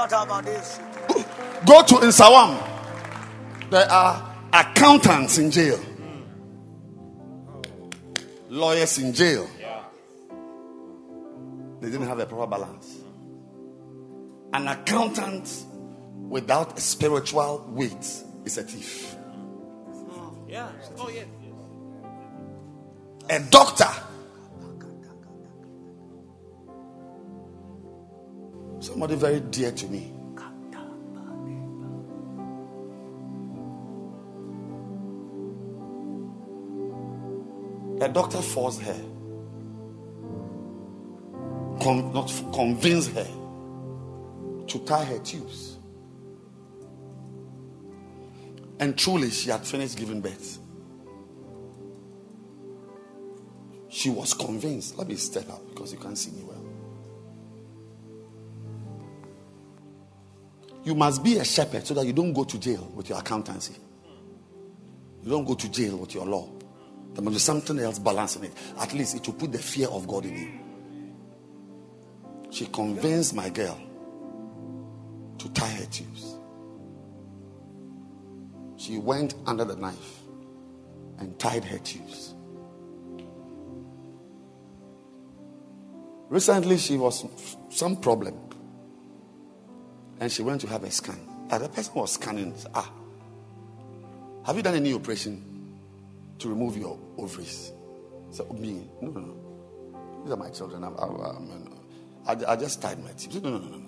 Go 0.09 1.83
to 1.83 1.95
Insawam. 2.05 2.57
There 3.69 3.91
are 3.91 4.35
accountants 4.51 5.37
in 5.37 5.51
jail, 5.51 5.79
lawyers 8.49 8.97
in 8.97 9.13
jail. 9.13 9.47
They 11.79 11.91
didn't 11.91 12.07
have 12.07 12.17
a 12.19 12.25
proper 12.25 12.47
balance. 12.47 12.97
An 14.51 14.67
accountant 14.67 15.65
without 16.27 16.75
a 16.77 16.81
spiritual 16.81 17.67
weight 17.69 18.23
is 18.45 18.57
a 18.57 18.63
thief. 18.63 19.15
Oh, 20.11 20.33
yeah. 20.47 20.71
Oh, 20.97 21.09
yes. 21.09 21.27
A 23.29 23.39
doctor. 23.51 23.87
Somebody 28.79 29.15
very 29.15 29.39
dear 29.41 29.71
to 29.71 29.87
me. 29.87 30.13
A 38.01 38.07
doctor 38.07 38.41
forced 38.41 38.81
her, 38.81 38.99
con- 41.81 42.13
not 42.13 42.31
convinced 42.53 43.11
her 43.11 43.27
to 44.67 44.79
tie 44.85 45.03
her 45.03 45.19
tubes. 45.19 45.77
And 48.79 48.97
truly, 48.97 49.29
she 49.29 49.49
had 49.49 49.65
finished 49.67 49.97
giving 49.97 50.21
birth. 50.21 50.59
She 53.89 54.09
was 54.09 54.33
convinced. 54.33 54.97
Let 54.97 55.09
me 55.09 55.15
step 55.15 55.49
up 55.49 55.67
because 55.69 55.91
you 55.91 55.99
can't 55.99 56.17
see 56.17 56.31
me 56.31 56.43
well. 56.43 56.58
You 60.89 60.95
must 60.95 61.23
be 61.23 61.37
a 61.37 61.45
shepherd 61.45 61.85
so 61.85 61.93
that 61.93 62.07
you 62.07 62.13
don't 62.13 62.33
go 62.33 62.43
to 62.43 62.59
jail 62.59 62.91
with 62.95 63.09
your 63.09 63.19
accountancy. 63.19 63.75
You 65.21 65.29
don't 65.29 65.45
go 65.45 65.53
to 65.53 65.69
jail 65.69 65.97
with 65.97 66.15
your 66.15 66.25
law. 66.25 66.49
There 67.13 67.23
must 67.23 67.35
be 67.35 67.39
something 67.39 67.77
else 67.77 67.99
balancing 67.99 68.45
it. 68.45 68.53
At 68.79 68.91
least 68.95 69.15
it 69.15 69.27
will 69.27 69.35
put 69.35 69.51
the 69.51 69.59
fear 69.59 69.87
of 69.87 70.07
God 70.07 70.25
in 70.25 70.35
you. 70.35 70.49
She 72.49 72.65
convinced 72.65 73.35
my 73.35 73.49
girl 73.49 73.79
to 75.37 75.49
tie 75.49 75.69
her 75.69 75.85
tubes. 75.85 76.37
She 78.77 78.97
went 78.97 79.35
under 79.45 79.65
the 79.65 79.75
knife 79.75 80.21
and 81.19 81.37
tied 81.37 81.65
her 81.65 81.77
tubes. 81.77 82.33
Recently, 86.29 86.79
she 86.79 86.97
was 86.97 87.25
some 87.69 87.95
problem, 87.95 88.48
and 90.19 90.31
she 90.31 90.41
went 90.43 90.61
to 90.61 90.67
have 90.67 90.83
a 90.83 90.91
scan. 90.91 91.19
And 91.51 91.63
the 91.63 91.69
person 91.69 91.93
was 91.95 92.11
scanning. 92.13 92.53
Ah, 92.75 92.91
have 94.45 94.55
you 94.55 94.61
done 94.63 94.75
any 94.75 94.93
operation 94.93 95.77
to 96.39 96.49
remove 96.49 96.77
your 96.77 96.99
ovaries? 97.17 97.71
So 98.31 98.45
me, 98.53 98.87
no, 99.01 99.09
no, 99.11 99.19
no. 99.21 99.35
These 100.23 100.33
are 100.33 100.37
my 100.37 100.49
children. 100.49 100.83
I'm, 100.83 100.95
I'm, 100.95 101.21
I'm- 101.21 101.75
I, 102.27 102.35
I 102.51 102.55
just 102.57 102.81
tied 102.81 103.03
my 103.03 103.11
tubes. 103.11 103.41
No, 103.41 103.49
no, 103.49 103.57
no, 103.57 103.67
no, 103.69 103.77
no. 103.77 103.85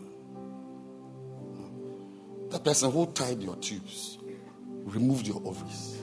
The 2.50 2.60
person 2.60 2.92
who 2.92 3.06
tied 3.08 3.42
your 3.42 3.56
tubes 3.58 4.18
removed 4.86 5.28
your 5.28 5.42
ovaries. 5.46 5.98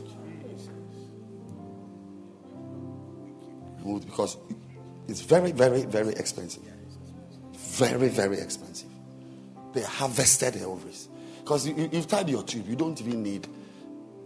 Removed 3.78 4.06
because 4.06 4.36
it's 5.08 5.22
very, 5.22 5.52
very, 5.52 5.82
very 5.84 6.12
expensive. 6.12 6.62
Very, 7.54 8.08
very 8.08 8.38
expensive. 8.38 8.87
They 9.72 9.82
harvested 9.82 10.54
the 10.54 10.64
ovaries. 10.64 11.08
Because 11.40 11.66
you, 11.66 11.88
you've 11.92 12.08
tied 12.08 12.28
your 12.28 12.42
tube, 12.42 12.68
you 12.68 12.76
don't 12.76 13.00
even 13.00 13.22
need 13.22 13.46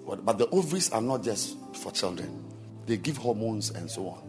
what, 0.05 0.25
but 0.25 0.39
the 0.39 0.49
ovaries 0.49 0.91
are 0.91 1.01
not 1.01 1.23
just 1.23 1.57
for 1.75 1.93
children, 1.93 2.45
they 2.87 2.97
give 2.97 3.17
hormones 3.17 3.71
and 3.71 3.91
so 3.91 4.09
on. 4.09 4.23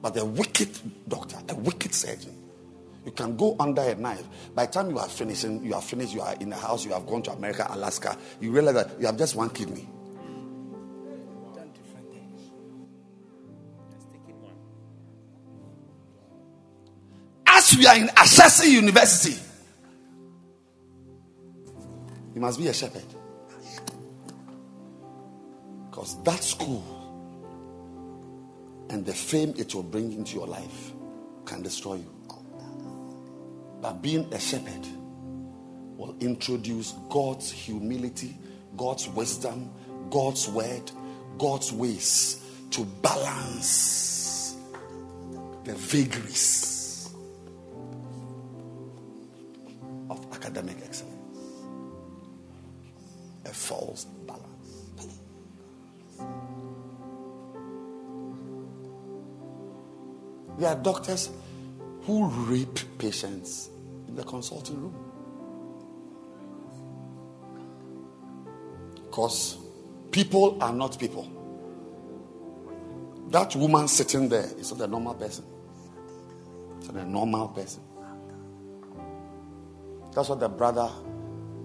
But 0.00 0.14
the 0.14 0.24
wicked 0.24 0.70
doctor, 1.08 1.36
a 1.48 1.54
wicked 1.54 1.94
surgeon, 1.94 2.34
you 3.04 3.12
can 3.12 3.36
go 3.36 3.56
under 3.60 3.82
a 3.82 3.94
knife. 3.94 4.24
By 4.54 4.66
the 4.66 4.72
time 4.72 4.90
you 4.90 4.98
are 4.98 5.08
finishing, 5.08 5.64
you 5.64 5.74
are 5.74 5.82
finished, 5.82 6.14
you 6.14 6.20
are 6.20 6.34
in 6.40 6.50
the 6.50 6.56
house, 6.56 6.84
you 6.84 6.92
have 6.92 7.06
gone 7.06 7.22
to 7.22 7.32
America, 7.32 7.66
Alaska, 7.70 8.16
you 8.40 8.50
realize 8.50 8.74
that 8.74 9.00
you 9.00 9.06
have 9.06 9.18
just 9.18 9.34
one 9.34 9.50
kidney. 9.50 9.86
As 17.46 17.76
we 17.76 17.86
are 17.86 17.96
in 17.96 18.06
Ashesi 18.08 18.70
University, 18.70 19.38
you 22.38 22.42
must 22.42 22.60
be 22.60 22.68
a 22.68 22.72
shepherd. 22.72 23.02
Because 25.90 26.22
that 26.22 26.44
school 26.44 26.84
and 28.90 29.04
the 29.04 29.12
fame 29.12 29.54
it 29.58 29.74
will 29.74 29.82
bring 29.82 30.12
into 30.12 30.36
your 30.36 30.46
life 30.46 30.92
can 31.44 31.62
destroy 31.62 31.94
you. 31.96 32.14
But 33.82 34.02
being 34.02 34.32
a 34.32 34.38
shepherd 34.38 34.86
will 35.96 36.14
introduce 36.20 36.92
God's 37.10 37.50
humility, 37.50 38.38
God's 38.76 39.08
wisdom, 39.08 39.72
God's 40.08 40.48
word, 40.48 40.92
God's 41.38 41.72
ways 41.72 42.40
to 42.70 42.84
balance 43.02 44.54
the 45.64 45.74
vagaries 45.74 47.12
of 50.08 50.24
academic 50.32 50.77
There 60.58 60.68
are 60.68 60.74
doctors 60.74 61.30
who 62.02 62.26
rape 62.26 62.80
patients 62.98 63.70
in 64.08 64.16
the 64.16 64.24
consulting 64.24 64.80
room. 64.80 64.94
Because 69.06 69.56
people 70.10 70.58
are 70.60 70.72
not 70.72 70.98
people. 70.98 71.30
That 73.30 73.54
woman 73.54 73.86
sitting 73.86 74.28
there 74.28 74.48
is 74.58 74.72
not 74.72 74.80
a 74.80 74.90
normal 74.90 75.14
person. 75.14 75.44
It's 76.78 76.88
not 76.88 77.02
a 77.04 77.08
normal 77.08 77.48
person. 77.48 77.82
That's 80.14 80.28
what 80.28 80.40
the 80.40 80.48
brother 80.48 80.90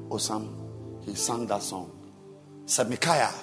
Osam 0.10 0.54
he 1.04 1.16
sang 1.16 1.48
that 1.48 1.64
song. 1.64 1.92
Semikaya. 2.66 3.34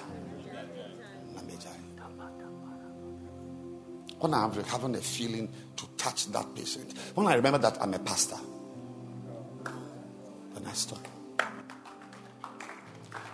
When 4.21 4.35
I'm 4.35 4.51
having 4.51 4.93
a 4.93 4.99
feeling 4.99 5.51
to 5.75 5.87
touch 5.97 6.27
that 6.27 6.53
patient, 6.53 6.93
when 7.15 7.25
I 7.25 7.33
remember 7.33 7.57
that 7.57 7.81
I'm 7.81 7.91
a 7.95 7.97
pastor, 7.97 8.37
then 10.53 10.63
I 10.63 10.73
stop. 10.73 11.07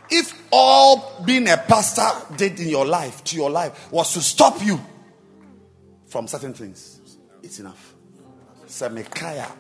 If 0.10 0.34
all 0.50 1.22
being 1.26 1.50
a 1.50 1.58
pastor 1.58 2.08
did 2.38 2.62
in 2.62 2.70
your 2.70 2.86
life, 2.86 3.22
to 3.26 3.36
your 3.36 3.50
life, 3.50 3.92
was 3.92 4.14
to 4.14 4.22
stop 4.22 4.64
you 4.64 4.80
from 6.08 6.26
certain 6.26 6.54
things, 6.54 7.02
it's 7.44 7.60
enough. 7.60 7.94
Semikaya. 8.66 9.52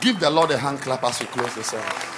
Give 0.00 0.20
the 0.20 0.30
Lord 0.30 0.52
a 0.52 0.58
hand 0.58 0.80
clap 0.80 1.02
as 1.02 1.18
we 1.18 1.26
close 1.26 1.56
the 1.56 1.64
service. 1.64 2.11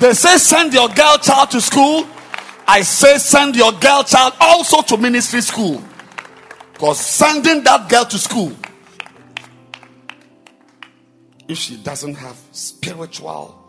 They 0.00 0.14
say 0.14 0.38
send 0.38 0.72
your 0.72 0.88
girl 0.88 1.18
child 1.18 1.50
to 1.50 1.60
school. 1.60 2.06
I 2.66 2.80
say 2.80 3.18
send 3.18 3.54
your 3.54 3.72
girl 3.72 4.02
child 4.02 4.32
also 4.40 4.80
to 4.80 4.96
ministry 4.96 5.42
school. 5.42 5.82
Because 6.72 6.98
sending 6.98 7.62
that 7.64 7.90
girl 7.90 8.06
to 8.06 8.18
school, 8.18 8.56
if 11.48 11.58
she 11.58 11.76
doesn't 11.76 12.14
have 12.14 12.38
spiritual 12.52 13.62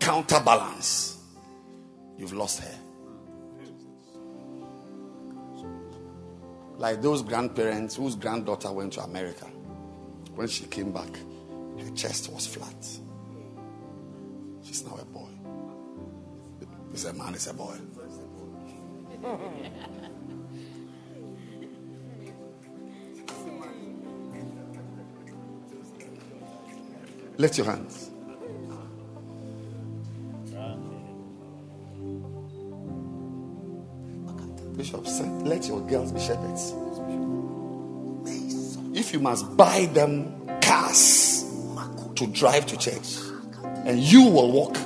counterbalance, 0.00 1.18
you've 2.16 2.32
lost 2.32 2.60
her. 2.60 2.74
Like 6.78 7.02
those 7.02 7.20
grandparents 7.20 7.96
whose 7.96 8.16
granddaughter 8.16 8.72
went 8.72 8.94
to 8.94 9.02
America. 9.02 9.44
When 10.34 10.48
she 10.48 10.64
came 10.64 10.92
back, 10.92 11.18
her 11.80 11.90
chest 11.94 12.32
was 12.32 12.46
flat. 12.46 12.86
She's 14.62 14.82
now 14.82 14.96
a 15.00 15.04
boy. 15.04 15.25
He's 16.96 17.04
a 17.04 17.12
man, 17.12 17.34
is 17.34 17.46
a 17.46 17.52
boy. 17.52 17.74
Lift 27.36 27.58
your 27.58 27.66
hands. 27.66 28.08
Bishop 34.74 35.04
let 35.44 35.68
your 35.68 35.86
girls 35.86 36.12
be 36.12 36.20
shepherds. 36.20 36.72
If 38.98 39.12
you 39.12 39.20
must 39.20 39.54
buy 39.54 39.84
them 39.92 40.48
cars 40.62 41.44
to 42.14 42.26
drive 42.28 42.64
to 42.64 42.78
church, 42.78 43.18
and 43.84 44.00
you 44.00 44.22
will 44.22 44.50
walk, 44.50 44.78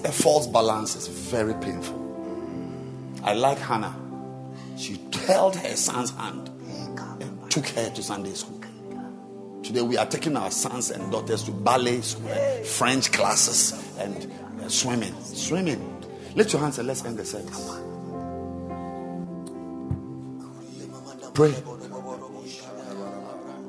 A 0.00 0.12
false 0.12 0.46
balance 0.46 0.96
is 0.96 1.06
very 1.06 1.54
painful. 1.54 1.98
I 3.22 3.34
like 3.34 3.58
Hannah. 3.58 3.94
She 4.76 4.98
held 5.26 5.54
her 5.56 5.76
son's 5.76 6.10
hand 6.10 6.50
and 7.20 7.50
took 7.50 7.66
her 7.68 7.90
to 7.90 8.02
Sunday 8.02 8.32
school. 8.32 8.60
Today 9.62 9.82
we 9.82 9.96
are 9.96 10.06
taking 10.06 10.36
our 10.36 10.50
sons 10.50 10.90
and 10.90 11.12
daughters 11.12 11.44
to 11.44 11.50
ballet 11.52 12.00
school, 12.00 12.28
French 12.64 13.12
classes, 13.12 13.96
and 13.98 14.32
uh, 14.60 14.68
swimming. 14.68 15.14
Swimming. 15.22 16.04
Lift 16.34 16.52
your 16.52 16.62
hands 16.62 16.78
and 16.78 16.88
let's 16.88 17.04
end 17.04 17.18
the 17.18 17.24
service. 17.24 17.78
Pray 21.34 21.54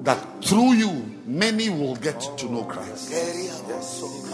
that 0.03 0.43
through 0.43 0.73
you 0.73 1.19
many 1.25 1.69
will 1.69 1.95
get 1.95 2.19
to 2.37 2.49
know 2.49 2.63
Christ. 2.63 3.13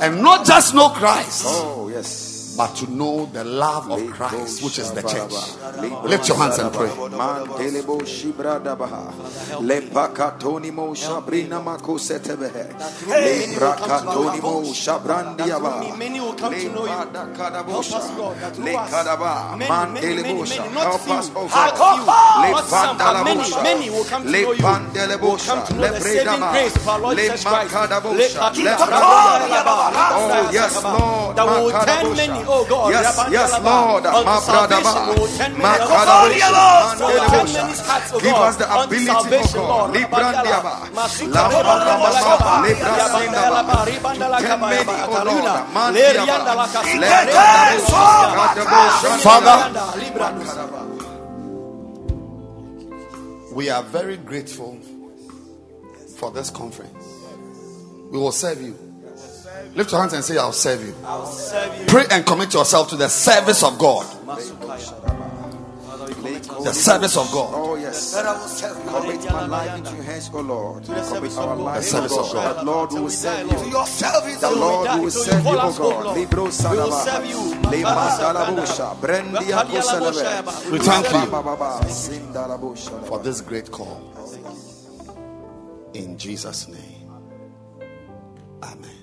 And 0.02 0.22
not 0.22 0.46
just 0.46 0.74
know 0.74 0.90
Christ. 0.90 1.44
Oh, 1.46 1.90
yes 1.90 2.39
but 2.60 2.76
to 2.76 2.92
know 2.92 3.26
the 3.32 3.42
love 3.46 3.90
of 3.90 4.06
Christ, 4.12 4.62
which 4.62 4.80
is 4.80 4.92
the 4.92 5.02
church. 5.02 5.32
Lift 6.04 6.28
your 6.28 6.36
hands 6.38 6.60
and 6.60 6.74
pray. 6.74 6.90
Many 15.98 16.20
will 16.20 16.34
come 16.34 16.54
to 16.54 16.70
know 16.70 16.84
you. 16.84 16.92
Help 16.92 17.80
us, 17.80 18.08
God. 18.18 18.36
Many, 23.64 23.90
will 23.90 24.04
come 24.04 24.24
to 24.26 24.34
know. 24.34 24.60
Oh, 30.12 30.50
yes, 30.52 30.84
Lord. 30.84 31.36
That 31.36 31.46
will 31.46 31.72
turn 31.72 32.16
many 32.16 32.49
oh 32.50 32.66
God. 32.66 32.92
Yes, 32.92 33.16
yes, 33.32 33.52
Lord. 33.64 34.04
My 34.04 34.40
brother, 34.42 34.82
my 34.82 35.78
brother, 35.78 36.34
Give 38.20 38.36
us 38.36 38.56
the 38.58 38.66
ability, 38.66 39.10
oh 39.10 39.54
God. 39.54 39.94
Librandiaba. 39.94 40.90
Oh 49.02 49.18
Father, 49.24 49.58
we 53.54 53.70
are 53.70 53.84
very 53.84 54.18
grateful 54.18 54.78
for 56.18 56.32
this 56.32 56.50
conference. 56.50 57.26
We 58.12 58.18
will 58.18 58.32
serve 58.32 58.62
you. 58.62 58.89
Lift 59.76 59.92
your 59.92 60.02
hands 60.02 60.14
and 60.14 60.24
say, 60.24 60.38
I'll 60.38 60.52
serve 60.52 60.86
you. 60.86 60.94
I'll 61.06 61.26
serve 61.26 61.80
you. 61.80 61.86
Pray 61.88 62.06
and 62.12 62.26
commit 62.26 62.54
yourself 62.54 62.90
to 62.90 62.96
the 62.96 63.08
service 63.08 63.64
of 63.64 63.78
God. 63.78 64.06
The 66.64 66.74
service 66.74 67.16
of 67.18 67.32
God. 67.32 67.54
Oh, 67.56 67.76
yes. 67.76 68.14
Commit 68.14 69.24
my 69.32 69.46
life 69.46 69.78
into 69.78 69.96
your 69.96 70.04
hands, 70.04 70.30
oh 70.34 70.42
Lord. 70.42 70.84
Commit 70.84 71.38
our 71.38 71.56
The 71.56 71.62
life, 71.64 71.84
service 71.84 72.12
oh 72.14 72.26
of 72.26 72.34
God. 72.34 72.56
God. 72.58 72.66
Lord, 72.66 72.92
we 72.94 73.00
will 73.02 73.10
serve 73.10 73.48
you. 73.52 73.58
To 73.58 73.64
The 74.42 74.52
Lord 74.56 74.88
God. 74.88 75.02
will 75.02 75.12
serve 75.12 75.46
you, 75.46 75.52
your 75.52 75.60
oh 75.62 75.74
God. 75.78 76.18
Libro 76.18 76.44
We 76.44 76.48
will 76.50 76.52
Sadaba. 76.52 77.06
serve 77.06 77.26
you. 77.30 77.38
Brendia 79.02 79.64
Kusalebe. 79.66 80.72
We 80.72 80.80
thank 80.80 81.06
you 81.14 83.06
for 83.08 83.20
this 83.20 83.42
great 83.42 83.72
call. 83.72 84.02
In 85.94 86.18
Jesus' 86.18 86.68
name. 86.68 87.12
Amen. 88.62 88.99